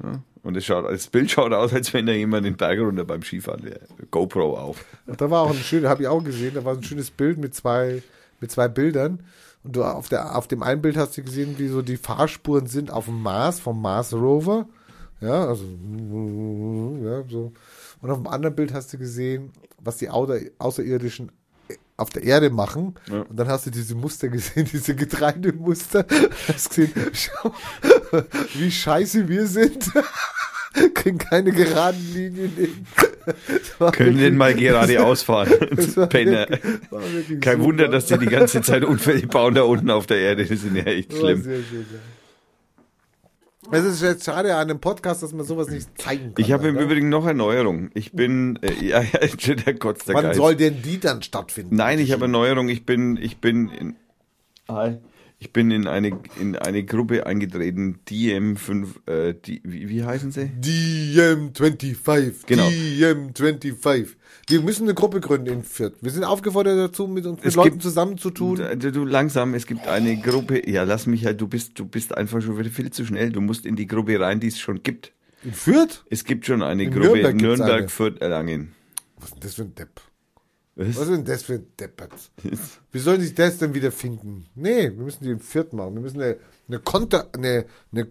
Ja, 0.04 0.22
und 0.44 0.56
das, 0.56 0.64
schaut, 0.66 0.90
das 0.90 1.08
Bild 1.08 1.30
schaut 1.30 1.52
aus, 1.52 1.74
als 1.74 1.94
wenn 1.94 2.06
da 2.06 2.14
jemand 2.14 2.46
den 2.46 2.56
Berg 2.56 2.80
runter 2.80 3.04
beim 3.04 3.22
Skifahren 3.22 3.64
wäre. 3.64 3.82
GoPro 4.10 4.58
auf. 4.58 4.86
Da 5.06 5.30
war 5.30 5.44
auch 5.44 5.52
ein 5.52 5.58
schönes, 5.58 5.90
habe 5.90 6.04
ich 6.04 6.08
auch 6.08 6.24
gesehen, 6.24 6.54
da 6.54 6.64
war 6.64 6.76
ein 6.76 6.84
schönes 6.84 7.12
Bild 7.12 7.38
mit 7.38 7.54
zwei, 7.54 8.02
mit 8.40 8.50
zwei 8.50 8.68
Bildern. 8.70 9.24
Und 9.64 9.76
du 9.76 9.84
auf, 9.84 10.08
der, 10.08 10.38
auf 10.38 10.48
dem 10.48 10.64
einen 10.64 10.82
Bild 10.82 10.96
hast 10.96 11.18
du 11.18 11.24
gesehen, 11.24 11.56
wie 11.58 11.68
so 11.68 11.82
die 11.82 11.98
Fahrspuren 11.98 12.68
sind 12.68 12.92
auf 12.92 13.06
dem 13.06 13.22
Mars, 13.22 13.60
vom 13.60 13.82
Mars 13.82 14.14
Rover. 14.14 14.70
Ja, 15.20 15.48
also, 15.48 15.66
ja, 17.04 17.24
so. 17.28 17.52
Und 18.02 18.10
auf 18.10 18.20
dem 18.20 18.28
anderen 18.28 18.56
Bild 18.56 18.74
hast 18.74 18.94
du 18.94 18.98
gesehen, 18.98 19.52
was 19.78 19.98
die 19.98 20.10
Außer, 20.10 20.40
Außerirdischen 20.60 21.34
auf 22.00 22.10
der 22.10 22.24
Erde 22.24 22.50
machen. 22.50 22.96
Ja. 23.10 23.22
Und 23.22 23.38
dann 23.38 23.48
hast 23.48 23.66
du 23.66 23.72
diese 23.72 23.96
Muster 23.96 24.30
gesehen, 24.30 24.68
diese 24.72 24.96
Getreidemuster. 24.96 26.06
Hast 26.48 26.76
gesehen, 26.76 26.94
schau, 27.14 27.54
wie 28.56 28.72
scheiße 28.72 29.28
wir 29.28 29.48
sind. 29.48 29.92
Kriegen 30.94 31.18
keine 31.18 31.52
geraden 31.52 32.14
Linien 32.14 32.86
war 33.80 33.92
Können 33.92 34.18
den 34.18 34.38
mal 34.38 34.54
gerade 34.54 35.04
ausfahren. 35.04 35.52
Penner. 36.10 36.46
Kein 36.46 36.60
super. 37.40 37.60
Wunder, 37.60 37.88
dass 37.88 38.06
die 38.06 38.18
die 38.18 38.28
ganze 38.28 38.62
Zeit 38.62 38.84
Unfälle 38.84 39.26
bauen 39.28 39.56
da 39.56 39.64
unten 39.64 39.90
auf 39.90 40.06
der 40.08 40.18
Erde. 40.18 40.46
Das 40.46 40.62
sind 40.62 40.76
ja 40.76 40.84
echt 40.84 41.14
schlimm. 41.14 41.42
sehr 41.42 41.58
schön, 41.58 41.86
ja. 41.92 42.00
Es 43.72 43.86
ist 43.86 44.02
jetzt 44.02 44.26
schade 44.26 44.56
an 44.56 44.70
einem 44.70 44.80
Podcast, 44.80 45.22
dass 45.22 45.32
man 45.32 45.46
sowas 45.46 45.70
nicht 45.70 45.90
zeigen 46.02 46.34
kann. 46.34 46.44
Ich 46.44 46.52
habe 46.52 46.68
im 46.68 46.76
Alter. 46.78 46.86
Übrigen 46.88 47.10
noch 47.10 47.26
eine 47.26 47.36
Neuerung. 47.36 47.92
Ich 47.94 48.14
bin, 48.14 48.58
äh, 48.64 48.74
ja, 48.84 49.02
ja, 49.38 49.56
der 49.56 49.74
Gott 49.76 50.08
der 50.08 50.16
Wann 50.16 50.24
Geist. 50.24 50.38
soll 50.38 50.56
denn 50.56 50.82
die 50.82 51.00
dann 51.00 51.22
stattfinden? 51.22 51.76
Nein, 51.76 52.00
ich 52.00 52.12
habe 52.12 52.26
eine 52.26 52.32
Neuerung. 52.32 52.70
Ich 52.70 52.86
bin, 52.86 53.18
ich 53.18 53.38
bin 53.38 53.70
in, 53.70 53.96
ich 55.40 55.54
bin 55.54 55.72
in 55.72 55.88
eine, 55.88 56.20
in 56.40 56.56
eine 56.58 56.84
Gruppe 56.84 57.26
eingetreten, 57.26 58.00
DM5, 58.08 59.08
äh, 59.10 59.34
die, 59.34 59.62
wie, 59.64 59.88
wie 59.90 60.04
heißen 60.04 60.32
sie? 60.32 60.52
DM25. 60.62 62.46
Genau. 62.46 62.68
DM25. 62.68 64.08
Wir 64.48 64.62
müssen 64.62 64.84
eine 64.84 64.94
Gruppe 64.94 65.20
gründen 65.22 65.48
in 65.54 65.64
Fürth. 65.64 65.94
Wir 66.02 66.12
sind 66.12 66.24
aufgefordert 66.24 66.78
dazu, 66.78 67.08
mit 67.08 67.26
uns 67.26 67.38
mit 67.38 67.46
Es 67.46 67.56
Leuten 67.56 67.70
gibt- 67.72 67.84
zusammenzutun. 67.84 68.58
Du, 68.80 68.92
du 68.92 69.06
langsam, 69.06 69.54
es 69.54 69.66
gibt 69.66 69.88
eine 69.88 70.18
Gruppe, 70.20 70.70
ja, 70.70 70.84
lass 70.84 71.06
mich 71.08 71.26
halt, 71.26 71.40
du 71.40 71.48
bist, 71.48 71.78
du 71.80 71.86
bist 71.86 72.16
einfach 72.18 72.42
schon 72.42 72.58
wieder 72.58 72.70
viel 72.70 72.92
zu 72.92 73.06
schnell. 73.06 73.32
Du 73.32 73.42
musst 73.42 73.66
in 73.66 73.76
die 73.76 73.88
Gruppe 73.88 74.20
rein, 74.20 74.40
die 74.40 74.48
es 74.48 74.60
schon 74.60 74.84
gibt. 74.84 75.14
In 75.44 75.54
Fürth? 75.54 76.04
Es 76.10 76.26
gibt 76.26 76.46
schon 76.46 76.62
eine 76.62 76.84
In 76.84 76.92
Gruppe 76.92 77.08
Nürnberg 77.14 77.36
Nürnberg, 77.36 77.80
eine. 77.80 77.88
Fürth, 77.90 78.20
Erlangen. 78.22 78.74
Was 79.18 79.30
ist 79.30 79.34
denn 79.36 79.40
das 79.42 79.54
für 79.56 79.62
ein 79.64 79.76
Depp? 79.76 80.02
Was? 80.80 80.96
Was 80.96 80.98
ist 80.98 81.12
denn 81.12 81.26
das 81.26 81.44
für 81.44 81.56
ein 81.56 81.68
Deppert? 81.78 82.14
Wie 82.94 83.00
sollen 83.00 83.20
sich 83.20 83.36
das 83.36 83.58
denn 83.58 83.74
wieder 83.74 83.92
finden? 83.92 84.46
Nee, 84.56 84.84
wir 84.84 85.04
müssen 85.04 85.26
die 85.26 85.32
in 85.32 85.40
Fürth 85.40 85.74
machen. 85.74 85.94
Wir 85.96 86.02
müssen 86.02 86.22
eine, 86.22 86.38
eine 86.70 86.80
Konter, 86.80 87.28
eine, 87.34 87.66
eine 87.92 88.08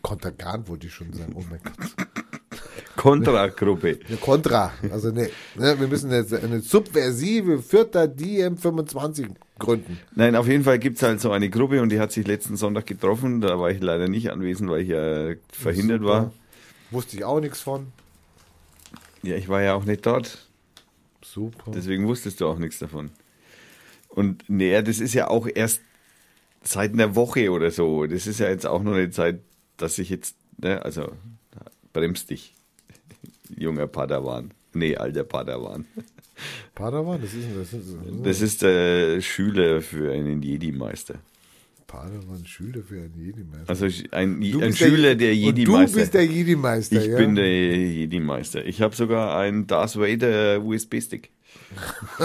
Kontergan 0.00 0.66
wollte 0.68 0.86
ich 0.86 0.94
schon 0.94 1.12
sagen. 1.12 1.34
Oh 1.36 1.44
mein 1.50 1.60
Gott. 1.62 1.74
Kontragruppe. 2.96 3.98
Eine 4.08 4.16
Contra. 4.16 4.72
Also 4.90 5.08
eine, 5.08 5.28
ne, 5.54 5.78
wir 5.78 5.86
müssen 5.86 6.10
eine, 6.10 6.24
eine 6.42 6.60
subversive 6.60 7.60
Vierter 7.60 8.04
DM25 8.04 9.34
gründen. 9.58 9.98
Nein, 10.14 10.34
auf 10.34 10.48
jeden 10.48 10.64
Fall 10.64 10.78
gibt's 10.78 11.02
halt 11.02 11.20
so 11.20 11.30
eine 11.30 11.50
Gruppe 11.50 11.82
und 11.82 11.90
die 11.90 12.00
hat 12.00 12.10
sich 12.10 12.26
letzten 12.26 12.56
Sonntag 12.56 12.86
getroffen. 12.86 13.42
Da 13.42 13.60
war 13.60 13.70
ich 13.70 13.82
leider 13.82 14.08
nicht 14.08 14.30
anwesend, 14.30 14.70
weil 14.70 14.80
ich 14.80 14.88
ja 14.88 15.34
verhindert 15.52 16.00
Super. 16.00 16.10
war. 16.10 16.32
Wusste 16.90 17.18
ich 17.18 17.24
auch 17.24 17.40
nichts 17.40 17.60
von. 17.60 17.88
Ja, 19.22 19.36
ich 19.36 19.50
war 19.50 19.60
ja 19.60 19.74
auch 19.74 19.84
nicht 19.84 20.06
dort. 20.06 20.45
Super. 21.36 21.70
Deswegen 21.70 22.06
wusstest 22.06 22.40
du 22.40 22.46
auch 22.46 22.58
nichts 22.58 22.78
davon. 22.78 23.10
Und 24.08 24.48
nee, 24.48 24.80
das 24.80 25.00
ist 25.00 25.12
ja 25.12 25.28
auch 25.28 25.46
erst 25.54 25.82
seit 26.62 26.94
einer 26.94 27.14
Woche 27.14 27.50
oder 27.52 27.70
so. 27.70 28.06
Das 28.06 28.26
ist 28.26 28.40
ja 28.40 28.48
jetzt 28.48 28.66
auch 28.66 28.82
noch 28.82 28.94
eine 28.94 29.10
Zeit, 29.10 29.40
dass 29.76 29.98
ich 29.98 30.08
jetzt, 30.08 30.34
ne, 30.56 30.82
also 30.82 31.12
bremst 31.92 32.30
dich, 32.30 32.54
junger 33.54 33.86
Padawan. 33.86 34.52
Nee, 34.72 34.96
alter 34.96 35.24
Padawan. 35.24 35.84
Padawan, 36.74 37.20
das 37.20 37.34
ist, 37.34 37.48
das 37.54 37.72
ist, 37.74 37.96
Das 38.22 38.40
ist 38.40 38.62
der 38.62 39.20
Schüler 39.20 39.82
für 39.82 40.12
einen 40.12 40.40
Jedi-Meister. 40.40 41.16
Padawan, 41.96 42.44
Schüler 42.44 42.82
für 42.82 42.96
einen 42.96 43.14
Jedi-Meister. 43.16 43.68
Also 43.70 43.86
ein, 44.10 44.42
ein 44.42 44.58
bist 44.60 44.78
Schüler 44.78 45.14
der, 45.14 45.30
und 45.30 45.36
Jedi-Meister. 45.38 45.94
Du 45.94 46.00
bist 46.00 46.14
der 46.14 46.26
Jedi-Meister, 46.26 46.96
Ich 46.96 47.06
ja? 47.06 47.16
bin 47.16 47.34
der 47.34 47.46
Jedi-Meister. 47.46 48.64
Ich 48.66 48.82
habe 48.82 48.94
sogar 48.94 49.38
einen 49.38 49.66
Darth 49.66 49.96
Vader 49.96 50.62
USB-Stick. 50.62 51.30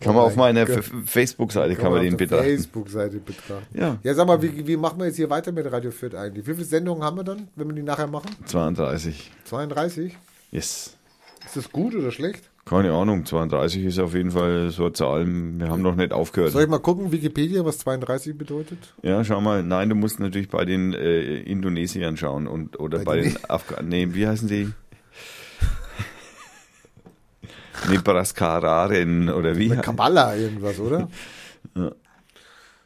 Kann 0.00 0.14
man 0.14 0.24
auf 0.24 0.36
mein 0.36 0.54
meiner 0.54 0.66
Facebook-Seite 1.06 1.74
kann 1.74 1.90
man 1.90 1.94
auf 1.94 2.04
den 2.04 2.16
der 2.16 2.26
betrachten. 2.26 2.44
Facebook-Seite 2.44 3.18
betrachten. 3.18 3.76
Ja. 3.76 3.98
Ja, 4.04 4.14
sag 4.14 4.28
mal, 4.28 4.40
wie, 4.40 4.64
wie 4.64 4.76
machen 4.76 5.00
wir 5.00 5.06
jetzt 5.06 5.16
hier 5.16 5.28
weiter 5.28 5.50
mit 5.50 5.70
Radio 5.72 5.90
Fit 5.90 6.14
eigentlich? 6.14 6.46
Wie 6.46 6.54
viele 6.54 6.64
Sendungen 6.64 7.02
haben 7.02 7.16
wir 7.16 7.24
dann, 7.24 7.48
wenn 7.56 7.66
wir 7.66 7.74
die 7.74 7.82
nachher 7.82 8.06
machen? 8.06 8.30
32. 8.44 9.28
32? 9.44 10.16
Yes. 10.52 10.94
Ist 11.44 11.56
das 11.56 11.72
gut 11.72 11.96
oder 11.96 12.12
schlecht? 12.12 12.48
Keine 12.68 12.92
Ahnung, 12.92 13.24
32 13.24 13.84
ist 13.84 13.98
auf 13.98 14.14
jeden 14.14 14.30
Fall 14.30 14.70
so 14.70 14.84
eine 14.84 14.92
Zahl. 14.92 15.26
Wir 15.26 15.68
haben 15.70 15.80
noch 15.82 15.94
nicht 15.94 16.12
aufgehört. 16.12 16.52
Soll 16.52 16.64
ich 16.64 16.68
mal 16.68 16.78
gucken, 16.80 17.10
Wikipedia, 17.12 17.64
was 17.64 17.78
32 17.78 18.36
bedeutet? 18.36 18.94
Ja, 19.02 19.24
schau 19.24 19.40
mal. 19.40 19.62
Nein, 19.62 19.88
du 19.88 19.94
musst 19.94 20.20
natürlich 20.20 20.48
bei 20.48 20.64
den 20.66 20.92
äh, 20.92 21.38
Indonesiern 21.40 22.16
schauen 22.16 22.46
und 22.46 22.78
oder 22.78 22.98
Bei 22.98 23.04
bei, 23.04 23.20
den- 23.22 23.34
den 23.34 23.44
Afghanen. 23.50 23.88
Nee, 23.88 24.08
wie 24.12 24.26
heißen 24.26 24.48
die? 24.48 24.68
Nebraskararen 27.88 29.30
oder 29.30 29.56
wie? 29.56 29.70
Eine 29.72 29.80
Kabbala 29.80 30.36
irgendwas, 30.36 30.78
oder? 30.80 31.08
Ja. 31.74 31.92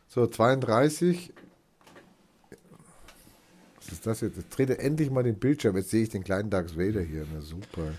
So, 0.09 0.26
32. 0.26 1.32
Was 3.76 3.92
ist 3.92 4.06
das 4.06 4.20
jetzt? 4.20 4.36
Jetzt 4.36 4.59
dreht 4.59 4.70
er 4.70 4.80
endlich 4.80 5.10
mal 5.10 5.22
den 5.22 5.38
Bildschirm. 5.38 5.76
Jetzt 5.76 5.90
sehe 5.90 6.02
ich 6.02 6.09
den 6.10 6.24
kleinen 6.24 6.50
Darth 6.50 6.76
Vader 6.76 7.00
hier. 7.00 7.24
Na 7.32 7.40
super. 7.40 7.92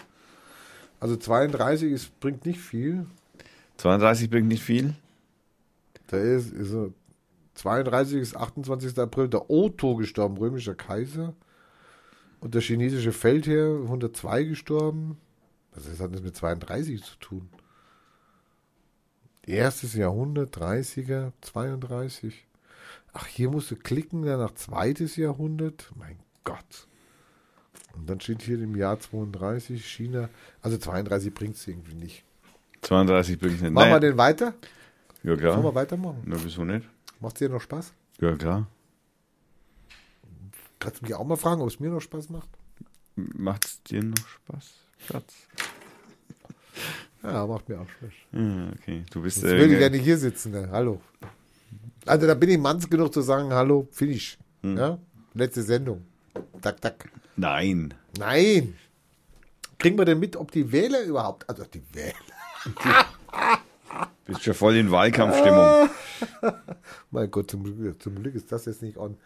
Also 1.04 1.18
32 1.18 1.92
ist, 1.92 2.18
bringt 2.22 2.46
nicht 2.46 2.62
viel. 2.62 3.06
32 3.76 4.30
bringt 4.30 4.48
nicht 4.48 4.64
viel. 4.64 4.96
Da 6.08 6.16
ist, 6.16 6.54
ist 6.54 6.70
so, 6.70 6.94
32 7.56 8.22
ist 8.22 8.38
28. 8.38 8.98
April 9.00 9.28
der 9.28 9.50
Otto 9.50 9.98
gestorben, 9.98 10.38
römischer 10.38 10.76
Kaiser. 10.76 11.34
Und 12.40 12.56
der 12.56 12.62
chinesische 12.62 13.12
Feldherr 13.12 13.82
102 13.84 14.46
gestorben. 14.46 15.18
Was 15.76 16.00
hat 16.00 16.16
das 16.16 16.22
mit 16.22 16.38
32 16.38 17.04
zu 17.04 17.18
tun? 17.18 17.50
Erstes 19.46 19.96
Jahrhundert, 19.96 20.56
30er, 20.56 21.34
32. 21.42 22.48
Ach, 23.12 23.28
hier 23.28 23.50
musst 23.50 23.70
du 23.72 23.76
klicken, 23.76 24.24
danach 24.24 24.54
zweites 24.54 25.18
Jahrhundert. 25.18 25.92
Mein 25.98 26.18
Gott. 26.46 26.88
Und 27.94 28.10
dann 28.10 28.20
steht 28.20 28.42
hier 28.42 28.60
im 28.62 28.76
Jahr 28.76 29.00
32 29.00 29.86
China. 29.86 30.30
Also 30.62 30.78
32 30.78 31.34
bringt 31.34 31.56
es 31.56 31.68
irgendwie 31.68 31.94
nicht. 31.94 32.24
32 32.82 33.40
bringt 33.40 33.62
nicht. 33.62 33.72
Machen 33.72 33.86
wir 33.86 33.90
Naja, 33.92 34.00
den 34.00 34.18
weiter? 34.18 34.54
Ja, 35.24 35.30
Wollen 35.32 35.40
wir 35.42 35.52
klar. 35.52 35.76
weitermachen? 35.76 36.22
Na, 36.26 36.36
wieso 36.44 36.66
nicht? 36.66 36.88
Macht 37.20 37.40
dir 37.40 37.50
noch 37.50 37.62
Spaß? 37.62 37.94
Ja, 38.20 38.36
klar. 38.36 38.68
Kannst 40.80 41.02
du 41.02 41.06
mich 41.06 41.14
auch 41.16 41.24
mal 41.26 41.38
fragen, 41.38 41.62
ob 41.62 41.70
es 41.70 41.80
mir 41.80 41.90
noch 41.90 42.02
Spaß 42.02 42.30
macht? 42.30 42.50
Macht's 43.16 43.82
dir 43.84 44.04
noch 44.04 44.28
Spaß, 44.28 44.72
Schatz? 45.08 45.34
Ja, 47.22 47.46
macht 47.48 47.70
mir 47.70 47.80
auch 47.80 47.88
Spaß. 47.88 48.12
Ja, 48.34 48.70
okay. 48.74 49.04
Du 49.12 49.22
bist. 49.22 49.38
Jetzt 49.38 49.46
würde 49.46 49.76
ich 49.76 49.80
ja 49.80 49.90
nicht 49.90 50.04
hier 50.04 50.18
sitzen. 50.18 50.52
Ne? 50.52 50.68
Hallo. 50.72 51.00
Also 52.06 52.28
da 52.28 52.34
bin 52.34 52.50
ich 52.50 52.58
manns 52.58 52.90
genug 52.90 53.14
zu 53.14 53.22
sagen, 53.22 53.54
hallo, 53.54 53.88
finish. 53.92 54.38
Ja? 54.62 54.98
Letzte 55.34 55.64
Sendung. 55.64 56.04
Tak, 56.62 56.82
tak. 56.82 57.10
Nein. 57.36 57.94
Nein. 58.18 58.76
Kriegen 59.80 59.98
wir 59.98 60.06
denn 60.06 60.20
mit, 60.20 60.36
ob 60.36 60.52
die 60.52 60.72
Wähler 60.72 61.02
überhaupt, 61.04 61.50
also 61.50 61.64
die 61.66 61.84
Wähler, 61.94 62.14
Bist 64.26 64.44
schon 64.44 64.54
voll 64.54 64.76
in 64.76 64.90
Wahlkampfstimmung. 64.92 65.90
mein 67.12 67.30
Gott, 67.30 67.52
zum, 67.52 67.64
Glück- 67.64 68.02
zum 68.02 68.16
Glück 68.16 68.34
ist 68.36 68.52
das 68.52 68.66
jetzt 68.66 68.82
nicht 68.82 68.98
on. 68.98 69.18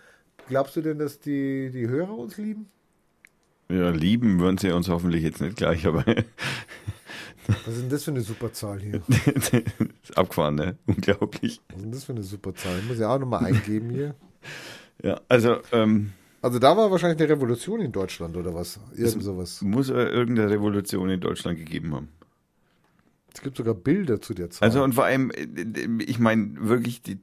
Glaubst 0.50 0.76
du 0.76 0.82
denn, 0.82 0.98
dass 0.98 1.20
die, 1.20 1.70
die 1.72 1.88
Hörer 1.88 2.18
uns 2.18 2.38
lieben? 2.38 2.68
Ja, 3.70 3.90
lieben 3.90 4.40
würden 4.40 4.58
sie 4.58 4.72
uns 4.72 4.88
hoffentlich 4.90 5.24
jetzt 5.24 5.42
nicht 5.42 5.58
gleich, 5.58 5.86
aber 5.86 6.04
Was 7.48 7.68
ist 7.76 7.82
denn 7.82 7.90
das 7.90 8.04
für 8.04 8.12
eine 8.12 8.22
super 8.22 8.52
Zahl 8.52 8.80
hier? 8.80 9.02
ist 10.04 10.18
abgefahren, 10.18 10.56
ne? 10.56 10.78
Unglaublich. 10.86 11.62
Was 11.70 11.76
ist 11.78 11.84
denn 11.84 11.92
das 11.92 12.04
für 12.06 12.12
eine 12.14 12.24
super 12.24 12.56
Zahl? 12.56 12.80
Ich 12.80 12.86
muss 12.88 12.98
ja 13.00 13.10
auch 13.14 13.20
nochmal 13.20 13.46
eingeben 13.46 13.90
hier. 13.90 14.16
Ja, 15.04 15.22
also 15.30 15.58
ähm, 15.72 16.14
Also 16.42 16.60
da 16.60 16.78
war 16.78 16.92
wahrscheinlich 16.92 17.20
eine 17.20 17.30
Revolution 17.30 17.82
in 17.82 17.92
Deutschland 17.92 18.38
oder 18.38 18.54
was? 18.54 18.80
Irgend 18.96 19.24
sowas. 19.24 19.62
muss 19.62 19.90
er 19.90 20.12
irgendeine 20.12 20.50
Revolution 20.52 21.10
in 21.10 21.20
Deutschland 21.20 21.58
gegeben 21.58 21.96
haben. 21.96 22.10
Es 23.34 23.42
gibt 23.42 23.58
sogar 23.58 23.74
Bilder 23.74 24.22
zu 24.22 24.34
der 24.34 24.50
Zahl. 24.50 24.68
Also 24.68 24.84
und 24.84 24.94
vor 24.94 25.06
allem, 25.06 25.32
äh, 25.32 26.04
ich 26.04 26.20
meine 26.20 26.56
wirklich 26.60 27.02
die, 27.02 27.20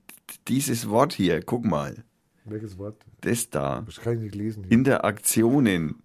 dieses 0.49 0.89
Wort 0.89 1.13
hier, 1.13 1.43
guck 1.43 1.65
mal, 1.65 2.05
Welches 2.45 2.77
Wort? 2.79 2.97
das 3.23 3.51
da, 3.51 3.83
Das 3.87 4.01
kann 4.01 4.15
ich 4.15 4.21
nicht 4.21 4.35
lesen. 4.35 4.65
Hier. 4.65 4.73
Interaktionen. 4.73 5.97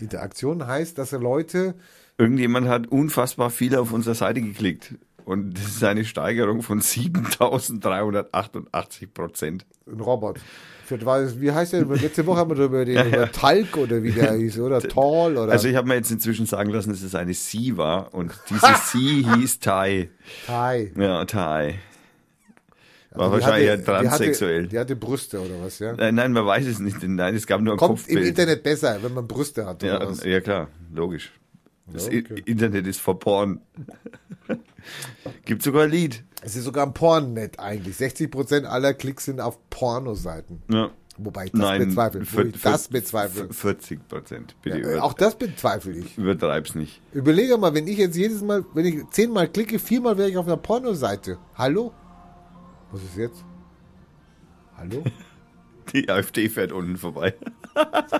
Interaktion 0.00 0.66
heißt, 0.66 0.98
dass 0.98 1.12
Leute, 1.12 1.74
Irgendjemand 2.20 2.66
hat 2.68 2.88
unfassbar 2.88 3.48
viel 3.50 3.76
auf 3.76 3.92
unserer 3.92 4.14
Seite 4.16 4.42
geklickt. 4.42 4.94
Und 5.24 5.54
das 5.56 5.66
ist 5.66 5.84
eine 5.84 6.04
Steigerung 6.04 6.62
von 6.62 6.80
7388 6.80 9.14
Prozent. 9.14 9.66
ein 9.86 10.00
Robot. 10.00 10.40
Für, 10.88 10.98
wie 11.40 11.52
heißt 11.52 11.74
der? 11.74 11.84
Letzte 11.84 12.24
Woche 12.24 12.38
haben 12.38 12.56
wir 12.56 12.64
über 12.64 12.82
den 12.86 13.06
über 13.08 13.30
Talk 13.30 13.76
oder 13.76 14.02
wie 14.02 14.10
der 14.10 14.32
hieß, 14.32 14.58
oder 14.60 14.80
Tall 14.88 15.36
oder 15.36 15.52
Also 15.52 15.68
ich 15.68 15.76
habe 15.76 15.86
mir 15.86 15.96
jetzt 15.96 16.10
inzwischen 16.10 16.46
sagen 16.46 16.70
lassen, 16.70 16.88
dass 16.88 17.02
es 17.02 17.14
eine 17.14 17.34
Sie 17.34 17.76
war 17.76 18.14
und 18.14 18.32
diese 18.48 18.66
Sie 18.90 19.26
hieß 19.34 19.60
Tai. 19.60 20.08
Tai. 20.46 20.90
Ja, 20.96 21.26
Tai. 21.26 21.74
War 23.10 23.20
Also 23.32 23.32
wahrscheinlich 23.44 23.70
hatte- 23.70 23.80
ja 23.92 24.00
transsexuell. 24.02 24.58
Die 24.60 24.64
hatte, 24.64 24.68
die 24.68 24.78
hatte 24.78 24.96
Brüste 24.96 25.40
oder 25.40 25.60
was, 25.62 25.78
ja? 25.78 25.92
Nein, 25.94 26.14
nein, 26.14 26.32
man 26.32 26.46
weiß 26.46 26.66
es 26.66 26.78
nicht. 26.78 27.02
Nein, 27.02 27.34
es 27.34 27.46
gab 27.46 27.60
nur 27.60 27.74
ein 27.74 27.78
Kommt 27.78 27.98
im 28.00 28.04
Kopfbild. 28.04 28.26
Internet 28.28 28.62
besser, 28.62 28.98
wenn 29.02 29.12
man 29.12 29.26
Brüste 29.28 29.66
hat 29.66 29.82
oder 29.82 30.00
Ja, 30.02 30.08
was? 30.08 30.24
ja, 30.24 30.40
klar, 30.40 30.68
logisch. 30.94 31.32
Das 31.92 32.06
Ja, 32.06 32.18
okay. 32.18 32.42
Internet 32.44 32.86
ist 32.86 33.00
for 33.00 33.18
Porn. 33.18 33.60
Gibt 35.44 35.62
sogar 35.62 35.84
ein 35.84 35.90
Lied. 35.90 36.22
Es 36.42 36.56
ist 36.56 36.64
sogar 36.64 36.86
ein 36.86 36.94
Pornnet 36.94 37.58
eigentlich. 37.58 37.96
60% 37.96 38.64
aller 38.64 38.94
Klicks 38.94 39.24
sind 39.24 39.40
auf 39.40 39.58
Pornoseiten. 39.70 40.62
Ja. 40.70 40.90
Wobei 41.20 41.46
ich 41.46 41.50
das 41.52 41.60
Nein, 41.60 41.88
bezweifle. 41.88 42.26
Wo 42.32 42.40
ich 42.42 42.62
das 42.62 42.88
bezweifle. 42.88 43.52
40 43.52 44.06
Prozent. 44.08 44.54
Über, 44.62 45.02
Auch 45.02 45.14
das 45.14 45.36
bezweifle 45.36 45.98
ich. 45.98 46.16
übertreib's 46.16 46.76
nicht. 46.76 47.02
Überlege 47.12 47.58
mal, 47.58 47.74
wenn 47.74 47.88
ich 47.88 47.98
jetzt 47.98 48.16
jedes 48.16 48.40
Mal, 48.40 48.64
wenn 48.74 48.86
ich 48.86 49.02
zehnmal 49.10 49.48
klicke, 49.48 49.80
viermal 49.80 50.16
wäre 50.16 50.30
ich 50.30 50.36
auf 50.36 50.46
einer 50.46 50.56
Pornoseite. 50.56 51.38
Hallo? 51.56 51.92
Was 52.92 53.02
ist 53.02 53.16
jetzt? 53.16 53.44
Hallo? 54.76 55.02
Die 55.92 56.08
AfD 56.08 56.48
fährt 56.48 56.70
unten 56.70 56.96
vorbei. 56.96 57.34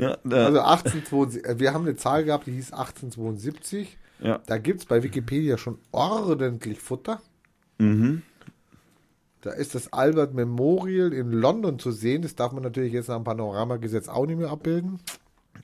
ja, 0.00 0.16
Also 0.30 0.60
1872, 0.60 1.44
äh, 1.44 1.58
wir 1.58 1.74
haben 1.74 1.86
eine 1.86 1.96
Zahl 1.96 2.24
gehabt, 2.24 2.46
die 2.46 2.52
hieß 2.52 2.72
1872. 2.72 3.98
ja. 4.20 4.40
Da 4.46 4.58
gibt 4.58 4.80
es 4.80 4.86
bei 4.86 5.02
Wikipedia 5.02 5.58
schon 5.58 5.78
ordentlich 5.92 6.80
Futter. 6.80 7.20
Mhm. 7.78 8.22
Da 9.42 9.50
ist 9.52 9.74
das 9.74 9.92
Albert 9.92 10.34
Memorial 10.34 11.12
in 11.12 11.32
London 11.32 11.78
zu 11.78 11.92
sehen. 11.92 12.22
Das 12.22 12.34
darf 12.34 12.52
man 12.52 12.62
natürlich 12.62 12.92
jetzt 12.92 13.08
nach 13.08 13.16
dem 13.16 13.24
Panoramagesetz 13.24 14.08
auch 14.08 14.26
nicht 14.26 14.38
mehr 14.38 14.50
abbilden. 14.50 15.00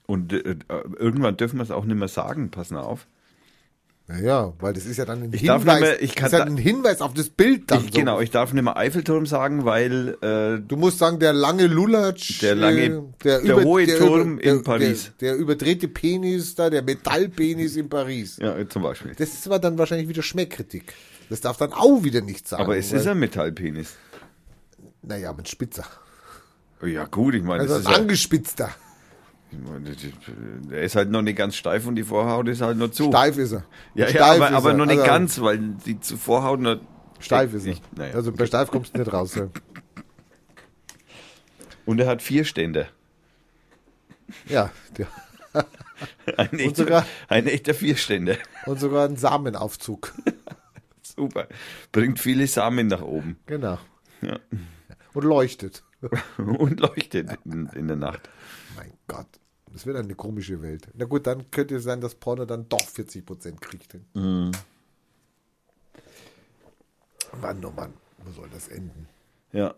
Und 0.07 0.33
äh, 0.33 0.39
äh, 0.39 0.57
irgendwann 0.99 1.37
dürfen 1.37 1.59
wir 1.59 1.63
es 1.63 1.71
auch 1.71 1.85
nicht 1.85 1.99
mehr 1.99 2.09
sagen. 2.09 2.51
Passen 2.51 2.77
auf. 2.77 3.07
Naja, 4.09 4.53
weil 4.61 4.73
das 4.73 4.87
ist 4.87 4.99
ja 4.99 5.05
dann 5.05 5.21
ein 5.25 5.33
Ich 5.33 5.43
darf 5.43 5.63
Hinweis. 5.63 5.81
nicht 5.81 5.89
mehr- 5.91 6.03
ich 6.03 6.15
kann 6.15 6.31
das 6.31 6.33
ist 6.35 6.39
ja 6.39 6.45
ein 6.45 6.57
Hinweis 6.57 7.01
auf 7.01 7.13
das 7.13 7.29
Bild 7.29 7.69
dann. 7.73 7.81
Ich, 7.85 7.93
so. 7.93 7.99
Genau, 7.99 8.21
ich 8.21 8.31
darf 8.31 8.53
nicht 8.53 8.63
mehr 8.63 8.77
Eiffelturm 8.77 9.27
sagen, 9.27 9.65
weil 9.65 10.17
äh, 10.23 10.61
Du 10.65 10.77
musst 10.77 10.99
sagen, 10.99 11.19
der 11.19 11.33
lange 11.33 11.67
Lulatsch. 11.67 12.41
Der 12.41 12.55
lange- 12.55 12.85
äh, 12.85 13.03
der, 13.25 13.41
der 13.41 13.65
hohe 13.65 13.85
Turm 13.99 14.35
über, 14.35 14.43
der, 14.43 14.53
in 14.55 14.63
Paris. 14.63 15.11
Der, 15.21 15.33
der 15.33 15.39
überdrehte 15.43 15.89
Penis 15.89 16.55
da, 16.55 16.71
der 16.71 16.83
Metallpenis 16.83 17.75
in 17.75 17.89
Paris. 17.89 18.37
ja, 18.41 18.55
zum 18.69 18.83
Beispiel. 18.83 19.13
Das 19.19 19.35
ist 19.35 19.45
aber 19.47 19.59
dann 19.59 19.77
wahrscheinlich 19.77 20.09
wieder 20.09 20.23
Schmähkritik. 20.23 20.93
Das 21.29 21.41
darf 21.41 21.57
dann 21.57 21.73
auch 21.73 22.05
wieder 22.05 22.21
nicht 22.21 22.47
sagen. 22.47 22.63
Aber 22.63 22.77
es 22.77 22.93
weil, 22.93 23.01
ist 23.01 23.07
ein 23.09 23.19
Metallpenis. 23.19 23.95
Naja, 25.03 25.33
mit 25.33 25.49
Spitzer. 25.49 25.85
Ja 26.85 27.07
gut, 27.07 27.35
ich 27.35 27.43
meine, 27.43 27.63
Also 27.63 27.75
das 27.79 27.87
ein 27.87 27.91
ist 27.91 27.97
ja, 27.97 28.03
angespitzter. 28.03 28.71
Der 30.71 30.83
ist 30.83 30.97
halt 30.97 31.11
noch 31.11 31.23
nicht 31.23 31.37
ganz 31.37 31.57
steif 31.57 31.87
und 31.87 31.97
die 31.97 32.03
Vorhaut 32.05 32.49
ist 32.49 32.61
halt 32.61 32.79
noch 32.79 32.91
zu. 32.91 33.09
Steif 33.09 33.37
ist 33.39 33.53
er. 33.53 33.65
Ja, 33.95 34.05
ja 34.07 34.11
Steif 34.11 34.23
aber, 34.37 34.49
ist 34.49 34.55
aber 34.55 34.71
er. 34.71 34.77
noch 34.77 34.87
nicht 34.87 34.99
Also, 35.01 35.11
ganz, 35.11 35.41
weil 35.41 35.59
die 35.59 36.01
zu- 36.01 36.17
Vorhaut 36.17 36.61
noch 36.61 36.81
Steif 37.21 37.53
ist 37.55 37.67
er. 37.67 37.73
Ich- 37.73 37.83
naja. 37.97 38.15
Also 38.15 38.33
bei 38.33 38.47
steif 38.47 38.71
kommst 38.71 38.95
du 38.95 38.99
nicht 39.01 39.13
raus. 39.13 39.35
Ja. 39.35 39.49
Und 41.85 42.01
er 42.01 42.07
hat 42.09 42.23
vier 42.23 42.45
Stände. 42.45 42.89
Ja, 44.49 44.71
der, 44.99 45.07
Ein 46.37 46.59
echter, 46.59 46.75
sogar- 46.85 47.07
ein 47.29 47.47
echter 47.47 47.73
Vierstände. 47.75 48.39
und 48.67 48.79
sogar 48.81 49.09
ein 49.09 49.17
Samenaufzug. 49.17 50.13
Super. 51.03 51.47
Bringt 51.93 52.19
viele 52.19 52.47
Samen 52.47 52.89
nach 52.89 53.01
oben. 53.03 53.39
Genau. 53.47 53.79
Ja. 54.21 54.39
Und 55.15 55.25
leuchtet. 55.25 55.83
Und 56.37 56.79
leuchtet 56.81 57.31
in, 57.47 57.71
in 57.75 57.87
der 57.89 57.97
Nacht. 57.97 58.29
Mein 58.77 58.93
Gott. 59.09 59.27
Das 59.77 59.85
wird 59.85 59.99
eine 59.99 60.15
komische 60.15 60.63
Welt. 60.63 60.89
Na 60.95 61.05
gut, 61.05 61.27
dann 61.27 61.51
könnte 61.51 61.77
es 61.77 61.85
sein, 61.85 62.01
dass 62.01 62.15
Porno 62.15 62.47
dann 62.47 62.67
doch 62.67 62.81
40% 62.81 63.61
kriegt. 63.61 63.95
Mhm. 64.15 64.51
Mann, 67.43 67.63
oh 67.63 67.71
Mann, 67.77 67.93
wo 68.25 68.31
soll 68.31 68.49
das 68.55 68.69
enden? 68.69 69.07
Ja. 69.53 69.75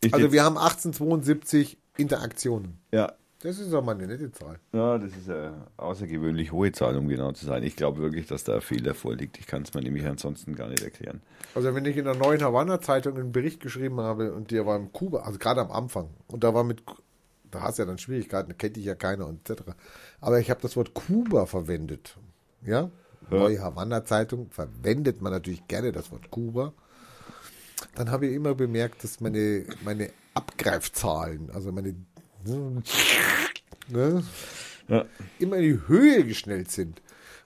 Ich 0.00 0.14
Also 0.14 0.30
wir 0.30 0.44
haben 0.44 0.56
1872 0.56 1.78
Interaktionen. 1.96 2.78
ja. 2.92 3.12
Das 3.42 3.58
ist 3.58 3.72
aber 3.72 3.92
eine 3.92 4.06
nette 4.06 4.30
Zahl. 4.32 4.60
Ja, 4.74 4.98
das 4.98 5.16
ist 5.16 5.30
eine 5.30 5.66
außergewöhnlich 5.78 6.52
hohe 6.52 6.72
Zahl, 6.72 6.94
um 6.98 7.08
genau 7.08 7.32
zu 7.32 7.46
sein. 7.46 7.62
Ich 7.62 7.74
glaube 7.74 8.02
wirklich, 8.02 8.26
dass 8.26 8.44
da 8.44 8.56
ein 8.56 8.60
Fehler 8.60 8.94
vorliegt. 8.94 9.38
Ich 9.38 9.46
kann 9.46 9.62
es 9.62 9.72
mir 9.72 9.80
nämlich 9.80 10.06
ansonsten 10.06 10.54
gar 10.54 10.68
nicht 10.68 10.82
erklären. 10.82 11.22
Also 11.54 11.74
wenn 11.74 11.86
ich 11.86 11.96
in 11.96 12.04
der 12.04 12.16
neuen 12.16 12.42
Havanna-Zeitung 12.42 13.16
einen 13.16 13.32
Bericht 13.32 13.60
geschrieben 13.60 13.98
habe 13.98 14.34
und 14.34 14.50
der 14.50 14.66
war 14.66 14.76
im 14.76 14.92
Kuba, 14.92 15.20
also 15.20 15.38
gerade 15.38 15.62
am 15.62 15.70
Anfang, 15.72 16.10
und 16.28 16.44
da 16.44 16.52
war 16.52 16.64
mit, 16.64 16.82
da 17.50 17.62
hast 17.62 17.78
du 17.78 17.82
ja 17.82 17.86
dann 17.86 17.98
Schwierigkeiten, 17.98 18.48
da 18.48 18.54
kennt 18.54 18.76
dich 18.76 18.84
ja 18.84 18.94
keiner 18.94 19.26
und 19.26 19.48
etc. 19.48 19.62
Aber 20.20 20.40
ich 20.40 20.50
habe 20.50 20.60
das 20.60 20.76
Wort 20.76 20.94
Kuba 20.94 21.46
verwendet. 21.46 22.16
Ja? 22.62 22.90
Neue 23.30 23.60
Havanna-Zeitung 23.60 24.50
verwendet 24.50 25.22
man 25.22 25.32
natürlich 25.32 25.66
gerne 25.68 25.92
das 25.92 26.10
Wort 26.10 26.30
Kuba. 26.30 26.72
Dann 27.94 28.10
habe 28.10 28.26
ich 28.26 28.34
immer 28.34 28.54
bemerkt, 28.54 29.04
dass 29.04 29.20
meine, 29.20 29.64
meine 29.84 30.10
Abgreifzahlen, 30.34 31.50
also 31.50 31.72
meine 31.72 31.94
ne, 33.88 34.22
Ja. 34.88 35.04
immer 35.38 35.56
in 35.56 35.62
die 35.62 35.88
Höhe 35.88 36.24
geschnellt 36.24 36.70
sind. 36.70 37.02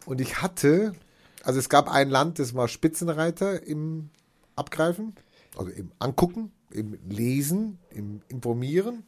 Und 0.06 0.20
ich 0.20 0.42
hatte, 0.42 0.94
also 1.42 1.58
es 1.58 1.68
gab 1.68 1.90
ein 1.90 2.10
Land, 2.10 2.38
das 2.38 2.54
war 2.54 2.68
Spitzenreiter 2.68 3.62
im 3.66 4.10
Abgreifen, 4.56 5.14
also 5.56 5.70
im 5.70 5.92
Angucken, 5.98 6.52
im 6.70 6.98
Lesen, 7.08 7.78
im 7.90 8.22
Informieren. 8.28 9.04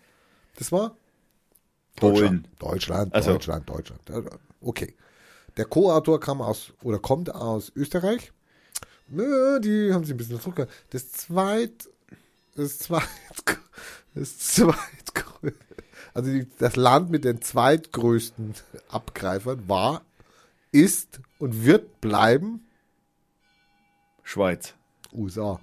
Das 0.59 0.73
war 0.73 0.97
Polen. 1.97 2.47
Deutschland, 2.59 3.15
Also- 3.15 3.33
Deutschland, 3.33 3.69
Deutschland. 3.69 4.01
Okay. 4.61 4.95
Der 5.57 5.65
Co-Autor 5.65 6.21
kam 6.21 6.43
aus 6.43 6.73
oder 6.83 6.99
kommt 6.99 7.35
aus 7.35 7.73
Österreich. 7.75 8.33
Nö, 9.09 9.59
Die 9.61 9.93
haben 9.93 10.05
sich 10.05 10.13
ein 10.15 10.17
bisschen 10.19 10.41
zurück. 10.41 10.69
Das 10.91 11.13
zweit, 11.13 11.89
das 12.57 12.79
zweit, 12.79 13.09
das 14.15 14.37
zweitgrößte, 14.39 15.59
also 16.13 16.31
die, 16.31 16.47
das 16.59 16.77
Land 16.77 17.11
mit 17.11 17.25
den 17.25 17.41
zweitgrößten 17.41 18.55
Abgreifern 18.89 19.67
war, 19.69 20.03
ist 20.73 21.21
und 21.39 21.65
wird 21.65 22.01
bleiben 22.03 22.67
Schweiz. 24.23 24.75
USA. 25.13 25.61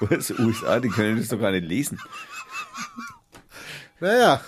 USA, 0.00 0.80
die 0.80 0.88
können 0.88 1.18
das 1.18 1.28
doch 1.28 1.38
gar 1.38 1.50
nicht 1.50 1.66
lesen. 1.66 1.98
Naja, 4.04 4.40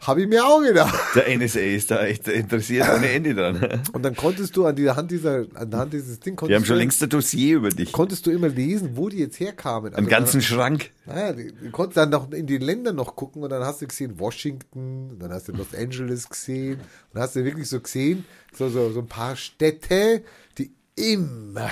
habe 0.00 0.20
ich 0.22 0.28
mir 0.28 0.44
auch 0.44 0.60
gedacht. 0.62 0.94
Der 1.14 1.34
NSA 1.38 1.60
ist 1.60 1.90
da 1.90 2.04
echt 2.04 2.28
interessiert 2.28 2.86
ohne 2.94 3.10
Ende 3.10 3.34
dran. 3.34 3.82
Und 3.92 4.02
dann 4.02 4.14
konntest 4.14 4.54
du 4.56 4.66
an 4.66 4.76
die 4.76 4.90
Hand 4.90 5.10
dieser, 5.10 5.46
an 5.54 5.70
der 5.70 5.80
Hand 5.80 5.92
dieses 5.94 6.20
Ding, 6.20 6.34
Die 6.34 6.36
konntest, 6.36 6.56
haben 6.56 6.64
schon 6.66 6.76
du, 6.76 6.80
längst 6.80 7.02
ein 7.02 7.08
Dossier 7.08 7.56
über 7.56 7.70
dich. 7.70 7.92
konntest 7.92 8.26
du 8.26 8.30
immer 8.30 8.48
lesen, 8.48 8.90
wo 8.96 9.08
die 9.08 9.18
jetzt 9.18 9.40
herkamen. 9.40 9.94
Einen 9.94 10.06
Also 10.06 10.10
ganzen 10.10 10.42
Schrank. 10.42 10.90
Naja, 11.06 11.32
du 11.32 11.50
du 11.50 11.70
konntest 11.70 11.96
dann 11.96 12.10
noch 12.10 12.30
in 12.32 12.46
die 12.46 12.58
Länder 12.58 12.92
noch 12.92 13.16
gucken 13.16 13.42
und 13.42 13.48
dann 13.50 13.62
hast 13.64 13.80
du 13.80 13.86
gesehen 13.86 14.18
Washington, 14.18 15.18
dann 15.18 15.30
hast 15.32 15.48
du 15.48 15.52
Los 15.52 15.74
Angeles 15.74 16.28
gesehen 16.28 16.74
und 16.74 17.14
dann 17.14 17.22
hast 17.22 17.36
du 17.36 17.44
wirklich 17.44 17.68
so 17.70 17.80
gesehen, 17.80 18.24
so, 18.52 18.68
so, 18.68 18.90
so 18.92 19.00
ein 19.00 19.06
paar 19.08 19.34
Städte, 19.36 20.22
die 20.58 20.72
immer, 20.94 21.70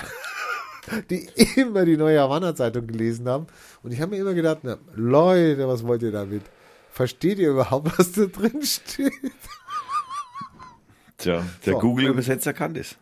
die 1.11 1.29
immer 1.57 1.85
die 1.85 1.97
neue 1.99 2.21
Havanna-Zeitung 2.21 2.87
gelesen 2.87 3.29
haben. 3.29 3.47
Und 3.83 3.93
ich 3.93 4.01
habe 4.01 4.13
mir 4.15 4.21
immer 4.23 4.35
gedacht, 4.35 4.61
na, 4.63 4.79
Leute, 4.95 5.67
was 5.69 5.87
wollt 5.87 6.03
ihr 6.03 6.13
damit? 6.13 6.43
Versteht 6.99 7.39
ihr 7.39 7.51
überhaupt, 7.51 7.97
was 7.99 8.11
da 8.11 8.27
drin 8.27 8.61
steht? 8.65 9.13
Tja, 11.17 11.45
der 11.65 11.75
So. 11.75 11.79
Google-Übersetzer 11.79 12.53
kann 12.53 12.75
das. 12.75 12.97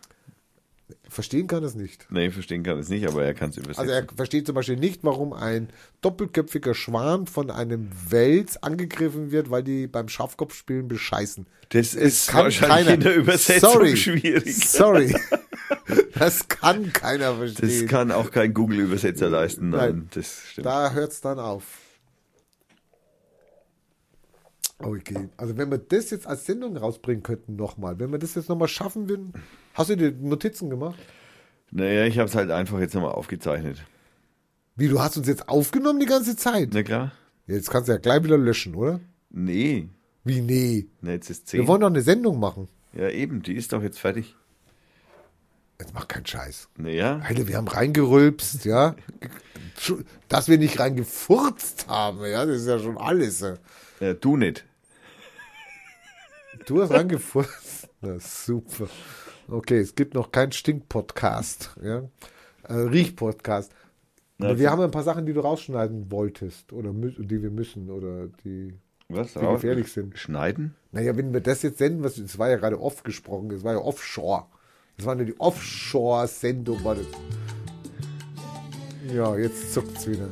Verstehen 1.09 1.47
kann 1.47 1.63
es 1.63 1.73
nicht. 1.73 2.05
Nee, 2.11 2.29
verstehen 2.29 2.61
kann 2.61 2.77
es 2.77 2.89
nicht, 2.89 3.07
aber 3.07 3.25
er 3.25 3.33
kann 3.33 3.49
es 3.49 3.57
übersetzen. 3.57 3.79
Also 3.81 3.91
er 3.93 4.05
versteht 4.15 4.45
zum 4.45 4.53
Beispiel 4.53 4.75
nicht, 4.75 5.03
warum 5.03 5.33
ein 5.33 5.69
doppelköpfiger 6.01 6.75
Schwan 6.75 7.25
von 7.25 7.49
einem 7.49 7.89
Wels 8.09 8.61
angegriffen 8.61 9.31
wird, 9.31 9.49
weil 9.49 9.63
die 9.63 9.87
beim 9.87 10.09
Schafkopfspielen 10.09 10.87
bescheißen. 10.87 11.47
das 11.69 11.95
ist 11.95 12.27
kann 12.27 12.43
wahrscheinlich 12.43 12.77
keiner. 12.85 12.93
in 12.93 12.99
der 12.99 13.15
Übersetzung 13.15 13.71
Sorry. 13.71 13.97
schwierig. 13.97 14.69
Sorry. 14.69 15.15
Das 16.13 16.47
kann 16.47 16.93
keiner 16.93 17.33
Das 17.39 17.53
verstehen. 17.55 17.87
kann 17.87 18.11
auch 18.11 18.29
kein 18.31 18.53
Google-Übersetzer 18.53 19.29
leisten. 19.29 19.69
Nein, 19.69 19.79
Nein. 19.79 20.07
das 20.13 20.41
stimmt. 20.51 20.65
da 20.67 20.91
hört 20.91 21.11
es 21.13 21.21
dann 21.21 21.39
auf. 21.39 21.63
Okay, 24.79 25.29
also 25.37 25.57
wenn 25.57 25.71
wir 25.71 25.79
das 25.79 26.11
jetzt 26.11 26.27
als 26.27 26.45
Sendung 26.45 26.77
rausbringen 26.77 27.23
könnten 27.23 27.55
nochmal, 27.55 27.99
wenn 27.99 28.11
wir 28.11 28.19
das 28.19 28.35
jetzt 28.35 28.47
nochmal 28.47 28.67
schaffen 28.67 29.09
würden, 29.09 29.33
hast 29.73 29.89
du 29.89 29.97
dir 29.97 30.11
Notizen 30.11 30.69
gemacht? 30.69 30.99
Naja, 31.71 32.05
ich 32.05 32.19
habe 32.19 32.29
es 32.29 32.35
halt 32.35 32.51
einfach 32.51 32.79
jetzt 32.79 32.93
nochmal 32.93 33.11
aufgezeichnet. 33.11 33.83
Wie, 34.75 34.87
du 34.87 35.01
hast 35.01 35.17
uns 35.17 35.27
jetzt 35.27 35.49
aufgenommen 35.49 35.99
die 35.99 36.05
ganze 36.05 36.35
Zeit? 36.35 36.69
Na 36.73 36.83
klar? 36.83 37.11
Jetzt 37.47 37.71
kannst 37.71 37.87
du 37.87 37.93
ja 37.93 37.97
gleich 37.97 38.23
wieder 38.23 38.37
löschen, 38.37 38.75
oder? 38.75 38.99
Nee. 39.31 39.89
Wie, 40.23 40.41
nee. 40.41 40.87
Na, 41.01 41.11
jetzt 41.11 41.29
ist 41.29 41.51
Wir 41.51 41.61
10. 41.61 41.67
wollen 41.67 41.81
doch 41.81 41.87
eine 41.87 42.01
Sendung 42.01 42.39
machen. 42.39 42.67
Ja, 42.93 43.09
eben, 43.09 43.41
die 43.41 43.53
ist 43.55 43.73
doch 43.73 43.81
jetzt 43.81 43.99
fertig. 43.99 44.35
Jetzt 45.79 45.93
mach 45.93 46.07
keinen 46.07 46.25
Scheiß. 46.25 46.69
Naja, 46.77 47.19
Alter, 47.23 47.47
wir 47.47 47.57
haben 47.57 47.67
reingerülpst, 47.67 48.65
ja. 48.65 48.95
Dass 50.27 50.47
wir 50.47 50.57
nicht 50.57 50.79
reingefurzt 50.79 51.87
haben, 51.87 52.23
ja, 52.25 52.45
das 52.45 52.61
ist 52.61 52.67
ja 52.67 52.79
schon 52.79 52.97
alles. 52.97 53.39
ja. 53.39 53.55
Ja, 53.99 54.13
du 54.13 54.37
nicht. 54.37 54.65
Du 56.65 56.81
hast 56.81 56.91
reingefurzt. 56.91 57.89
Na, 58.01 58.19
super. 58.19 58.87
Okay, 59.47 59.79
es 59.79 59.95
gibt 59.95 60.13
noch 60.13 60.31
keinen 60.31 60.51
Stink-Podcast, 60.51 61.75
ja. 61.81 62.03
Äh, 62.67 62.73
Riech-Podcast. 62.73 63.71
Na, 64.37 64.47
Aber 64.47 64.59
wir 64.59 64.69
haben 64.69 64.81
ein 64.81 64.91
paar 64.91 65.03
Sachen, 65.03 65.25
die 65.25 65.33
du 65.33 65.39
rausschneiden 65.39 66.11
wolltest 66.11 66.73
oder 66.73 66.91
die 66.93 67.41
wir 67.41 67.49
müssen 67.49 67.89
oder 67.89 68.27
die, 68.43 68.73
Was? 69.09 69.33
die 69.33 69.39
gefährlich 69.39 69.91
sind. 69.91 70.17
Schneiden? 70.19 70.75
Naja, 70.91 71.15
wenn 71.15 71.33
wir 71.33 71.41
das 71.41 71.61
jetzt 71.63 71.77
senden, 71.79 72.03
was, 72.03 72.15
das 72.15 72.37
war 72.37 72.49
ja 72.49 72.57
gerade 72.57 72.79
off 72.79 73.03
gesprochen, 73.03 73.49
das 73.49 73.63
war 73.63 73.73
ja 73.73 73.79
offshore. 73.79 74.45
Das 74.97 75.05
war 75.05 75.15
nur 75.15 75.25
die 75.25 75.39
Offshore-Sendung, 75.39 76.83
war 76.83 76.95
das. 76.95 77.05
Ja, 79.13 79.37
jetzt 79.37 79.73
zuckt's 79.73 80.07
wieder. 80.07 80.27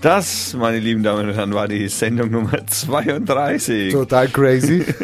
Das, 0.00 0.54
meine 0.54 0.78
lieben 0.78 1.02
Damen 1.02 1.28
und 1.28 1.34
Herren, 1.34 1.54
war 1.54 1.68
die 1.68 1.88
Sendung 1.88 2.30
Nummer 2.30 2.66
32. 2.66 3.92
Total 3.92 4.28
crazy. 4.28 4.84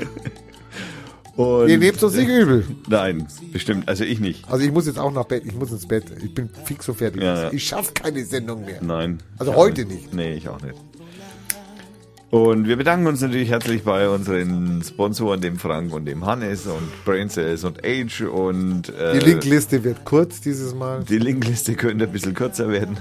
Und 1.34 1.68
Ihr 1.68 1.78
nehmt 1.78 2.02
uns 2.02 2.14
nicht 2.14 2.28
übel. 2.28 2.66
Nein, 2.88 3.26
bestimmt. 3.54 3.88
Also 3.88 4.04
ich 4.04 4.20
nicht. 4.20 4.44
Also 4.50 4.64
ich 4.66 4.70
muss 4.70 4.86
jetzt 4.86 4.98
auch 4.98 5.10
nach 5.10 5.24
Bett, 5.24 5.44
ich 5.46 5.54
muss 5.54 5.72
ins 5.72 5.88
Bett. 5.88 6.04
Ich 6.22 6.34
bin 6.34 6.50
fix 6.64 6.86
und 6.90 6.96
fertig. 6.98 7.22
Ja, 7.22 7.44
ja. 7.44 7.52
Ich 7.52 7.66
schaffe 7.66 7.92
keine 7.94 8.22
Sendung 8.22 8.66
mehr. 8.66 8.82
Nein. 8.82 9.18
Also 9.38 9.54
heute 9.54 9.86
nicht. 9.86 10.12
Nee, 10.12 10.34
ich 10.34 10.48
auch 10.50 10.60
nicht. 10.60 10.74
Und 12.28 12.66
wir 12.66 12.76
bedanken 12.76 13.06
uns 13.06 13.20
natürlich 13.20 13.50
herzlich 13.50 13.82
bei 13.82 14.08
unseren 14.08 14.82
Sponsoren, 14.82 15.40
dem 15.40 15.58
Frank 15.58 15.92
und 15.92 16.06
dem 16.06 16.24
Hannes 16.24 16.66
und 16.66 17.04
Braincells 17.04 17.64
und 17.64 17.84
Age 17.84 18.22
und 18.22 18.88
äh, 18.90 19.18
Die 19.18 19.24
Linkliste 19.26 19.84
wird 19.84 20.04
kurz 20.04 20.40
dieses 20.40 20.74
Mal. 20.74 21.04
Die 21.04 21.18
Linkliste 21.18 21.74
könnte 21.74 22.04
ein 22.06 22.12
bisschen 22.12 22.34
kürzer 22.34 22.68
werden. 22.70 22.96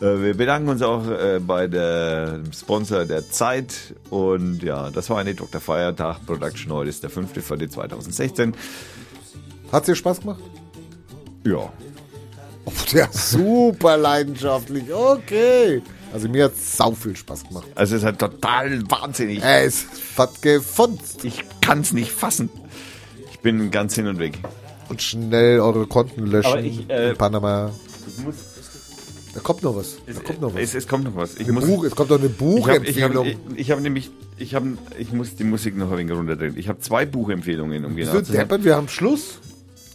Äh, 0.00 0.22
Wir 0.22 0.36
bedanken 0.36 0.68
uns 0.68 0.82
auch 0.82 1.06
äh, 1.08 1.38
bei 1.40 1.66
der 1.66 2.40
Sponsor 2.52 3.04
der 3.04 3.28
Zeit. 3.30 3.94
Und 4.10 4.62
ja, 4.62 4.90
das 4.90 5.10
war 5.10 5.18
eine 5.18 5.34
Dr. 5.34 5.60
Feiertag 5.60 6.24
Production. 6.26 6.72
Heute 6.72 6.90
ist 6.90 7.02
der 7.02 7.10
5. 7.10 7.44
für 7.44 7.56
die 7.56 7.68
2016. 7.68 8.54
Hat's 9.72 9.86
dir 9.86 9.94
Spaß 9.94 10.20
gemacht? 10.20 10.40
Ja. 11.44 11.72
Oh, 12.66 12.72
ja, 12.92 13.08
super 13.12 13.96
leidenschaftlich. 13.96 14.92
Okay. 14.92 15.82
Also 16.12 16.28
mir 16.28 16.44
hat's 16.44 16.76
sau 16.76 16.92
viel 16.92 17.16
Spaß 17.16 17.48
gemacht. 17.48 17.66
Also 17.74 17.96
es 17.96 18.02
ist 18.02 18.06
halt 18.06 18.18
total 18.20 18.82
wahnsinnig. 18.88 19.42
Es 19.42 19.86
hat 20.16 20.40
gefunzt. 20.42 21.24
Ich 21.24 21.44
kann 21.60 21.80
es 21.80 21.92
nicht 21.92 22.12
fassen. 22.12 22.48
Ich 23.32 23.40
bin 23.40 23.70
ganz 23.70 23.94
hin 23.96 24.06
und 24.06 24.18
weg. 24.18 24.38
Und 24.88 25.02
schnell 25.02 25.60
eure 25.60 25.86
Konten 25.86 26.26
löschen. 26.26 26.52
Aber 26.52 26.60
ich, 26.60 26.88
äh, 26.88 27.10
in 27.10 27.16
Panama. 27.16 27.72
Ich 28.06 28.24
muss, 28.24 28.34
Da 29.34 29.40
kommt 29.40 29.62
noch 29.62 29.74
was. 29.74 29.96
Da 30.06 30.20
kommt 30.20 30.40
noch 30.40 30.54
was. 30.54 30.62
es, 30.62 30.74
es 30.74 30.86
kommt 30.88 31.04
noch 31.04 31.16
was. 31.16 31.34
Ich, 31.36 31.48
muss, 31.48 31.66
Buch, 31.66 31.84
es 31.84 31.96
kommt 31.96 32.10
doch 32.10 32.18
eine 32.18 32.26
ich 32.26 32.32
habe 32.32 32.44
hab, 32.44 32.84
Buchempfehlung. 32.84 33.26
ich, 33.26 33.36
ich 33.56 33.70
hab 33.72 33.80
nämlich, 33.80 34.10
ich, 34.38 34.54
hab, 34.54 34.62
ich 34.96 35.12
muss 35.12 35.34
die 35.34 35.44
Musik 35.44 35.76
noch 35.76 35.90
ein 35.90 35.98
wenig 35.98 36.12
runterdrehen. 36.12 36.56
Ich 36.56 36.68
habe 36.68 36.78
zwei 36.78 37.04
Buchempfehlungen, 37.04 37.84
um 37.84 37.96
genau 37.96 38.12
zu 38.12 38.24
sein. 38.26 38.36
deppert, 38.36 38.64
wir 38.64 38.76
haben 38.76 38.88
Schluss. 38.88 39.40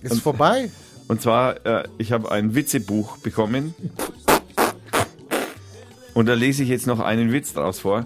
Ist 0.01 0.21
vorbei. 0.21 0.69
Und 1.07 1.21
zwar, 1.21 1.65
äh, 1.65 1.87
ich 1.97 2.11
habe 2.11 2.31
ein 2.31 2.53
Witzebuch 2.53 3.17
bekommen. 3.17 3.73
Und 6.13 6.27
da 6.27 6.33
lese 6.33 6.63
ich 6.63 6.69
jetzt 6.69 6.85
noch 6.85 6.99
einen 6.99 7.31
Witz 7.31 7.53
draus 7.53 7.79
vor. 7.79 8.05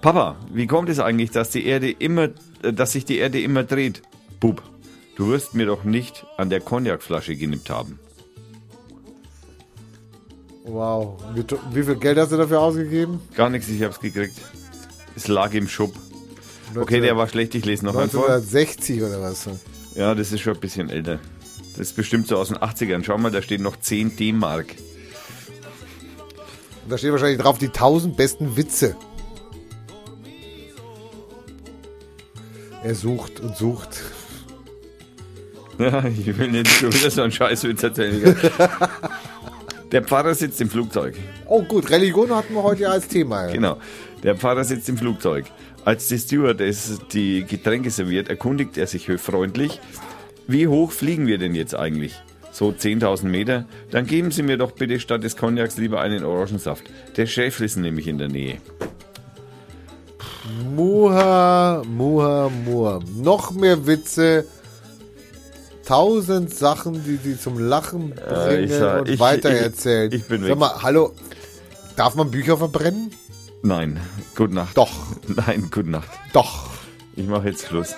Papa, 0.00 0.36
wie 0.52 0.68
kommt 0.68 0.88
es 0.88 1.00
eigentlich, 1.00 1.32
dass 1.32 1.50
die 1.50 1.66
Erde 1.66 1.90
immer, 1.90 2.30
äh, 2.62 2.72
dass 2.72 2.92
sich 2.92 3.04
die 3.04 3.18
Erde 3.18 3.40
immer 3.40 3.64
dreht? 3.64 4.02
Bub, 4.38 4.62
du 5.16 5.28
wirst 5.28 5.54
mir 5.54 5.66
doch 5.66 5.82
nicht 5.82 6.24
an 6.36 6.48
der 6.48 6.60
Cognacflasche 6.60 7.34
genippt 7.34 7.70
haben. 7.70 7.98
Wow. 10.68 11.18
Wie, 11.34 11.44
wie 11.72 11.82
viel 11.82 11.96
Geld 11.96 12.18
hast 12.18 12.32
du 12.32 12.36
dafür 12.36 12.60
ausgegeben? 12.60 13.20
Gar 13.34 13.50
nichts, 13.50 13.68
ich 13.68 13.82
hab's 13.82 14.00
gekriegt. 14.00 14.38
Es 15.16 15.26
lag 15.28 15.52
im 15.54 15.66
Schub. 15.66 15.94
Okay, 16.76 17.00
der 17.00 17.16
war 17.16 17.28
schlecht, 17.28 17.54
ich 17.54 17.64
lese 17.64 17.84
noch 17.84 17.94
vor. 17.94 18.02
1960 18.02 19.02
oder 19.02 19.22
was? 19.22 19.48
Ja, 19.94 20.14
das 20.14 20.32
ist 20.32 20.40
schon 20.40 20.54
ein 20.54 20.60
bisschen 20.60 20.90
älter. 20.90 21.18
Das 21.76 21.88
ist 21.88 21.96
bestimmt 21.96 22.28
so 22.28 22.36
aus 22.36 22.48
den 22.48 22.58
80ern. 22.58 23.02
Schau 23.04 23.16
mal, 23.16 23.30
da 23.30 23.40
steht 23.40 23.60
noch 23.60 23.76
10 23.78 24.16
D-Mark. 24.16 24.74
Da 26.88 26.98
steht 26.98 27.12
wahrscheinlich 27.12 27.40
drauf 27.40 27.58
die 27.58 27.68
1000 27.68 28.16
besten 28.16 28.56
Witze. 28.56 28.96
Er 32.82 32.94
sucht 32.94 33.40
und 33.40 33.56
sucht. 33.56 34.00
Ja, 35.80 36.04
ich 36.06 36.36
will 36.36 36.50
nicht 36.50 36.66
schon 36.66 36.92
wieder 36.92 37.08
so 37.08 37.22
einen 37.22 37.30
Scheißwitz 37.30 37.84
erzählen. 37.84 38.36
Der 39.92 40.02
Pfarrer 40.02 40.34
sitzt 40.34 40.60
im 40.60 40.68
Flugzeug. 40.68 41.14
Oh 41.46 41.62
gut, 41.62 41.90
Religion 41.90 42.34
hatten 42.34 42.54
wir 42.54 42.62
heute 42.62 42.82
ja 42.82 42.90
als 42.90 43.08
Thema. 43.08 43.46
Ja. 43.46 43.52
Genau. 43.52 43.78
Der 44.22 44.36
Pfarrer 44.36 44.64
sitzt 44.64 44.88
im 44.88 44.98
Flugzeug. 44.98 45.46
Als 45.84 46.08
die 46.08 46.18
Stewardess 46.18 47.00
die 47.12 47.44
Getränke 47.44 47.90
serviert, 47.90 48.28
erkundigt 48.28 48.76
er 48.76 48.86
sich 48.86 49.06
freundlich, 49.18 49.80
wie 50.46 50.68
hoch 50.68 50.92
fliegen 50.92 51.26
wir 51.26 51.38
denn 51.38 51.54
jetzt 51.54 51.74
eigentlich? 51.74 52.20
So 52.52 52.70
10.000 52.70 53.26
Meter? 53.26 53.66
Dann 53.90 54.06
geben 54.06 54.30
Sie 54.30 54.42
mir 54.42 54.56
doch 54.58 54.72
bitte 54.72 55.00
statt 55.00 55.22
des 55.22 55.36
Cognacs 55.36 55.76
lieber 55.78 56.00
einen 56.00 56.24
Orangensaft. 56.24 56.84
Der 57.16 57.26
Chef 57.26 57.60
ist 57.60 57.76
nämlich 57.76 58.08
in 58.08 58.18
der 58.18 58.28
Nähe. 58.28 58.58
Muha, 60.74 61.82
Muha, 61.86 62.50
Muha. 62.64 63.00
Noch 63.16 63.52
mehr 63.52 63.86
Witze. 63.86 64.46
Tausend 65.88 66.54
Sachen, 66.54 67.02
die 67.04 67.16
sie 67.16 67.40
zum 67.40 67.58
Lachen 67.58 68.10
bringen 68.14 68.64
ich 68.64 68.72
sag- 68.74 69.00
und 69.00 69.08
ich- 69.08 69.18
weitererzählen. 69.18 70.12
ich- 70.12 70.20
ich 70.20 70.28
bin 70.28 70.42
Sag 70.42 70.50
weg. 70.50 70.58
mal, 70.58 70.82
hallo, 70.82 71.14
darf 71.96 72.14
man 72.14 72.30
Bücher 72.30 72.58
verbrennen? 72.58 73.10
Nein, 73.62 73.98
gute 74.36 74.52
Nacht. 74.54 74.76
Doch, 74.76 74.90
Nein, 75.46 75.70
gute 75.72 75.88
Nacht. 75.90 76.10
doch. 76.34 76.66
Ich 77.16 77.26
mache 77.26 77.48
jetzt 77.48 77.66
Schluss. 77.66 77.94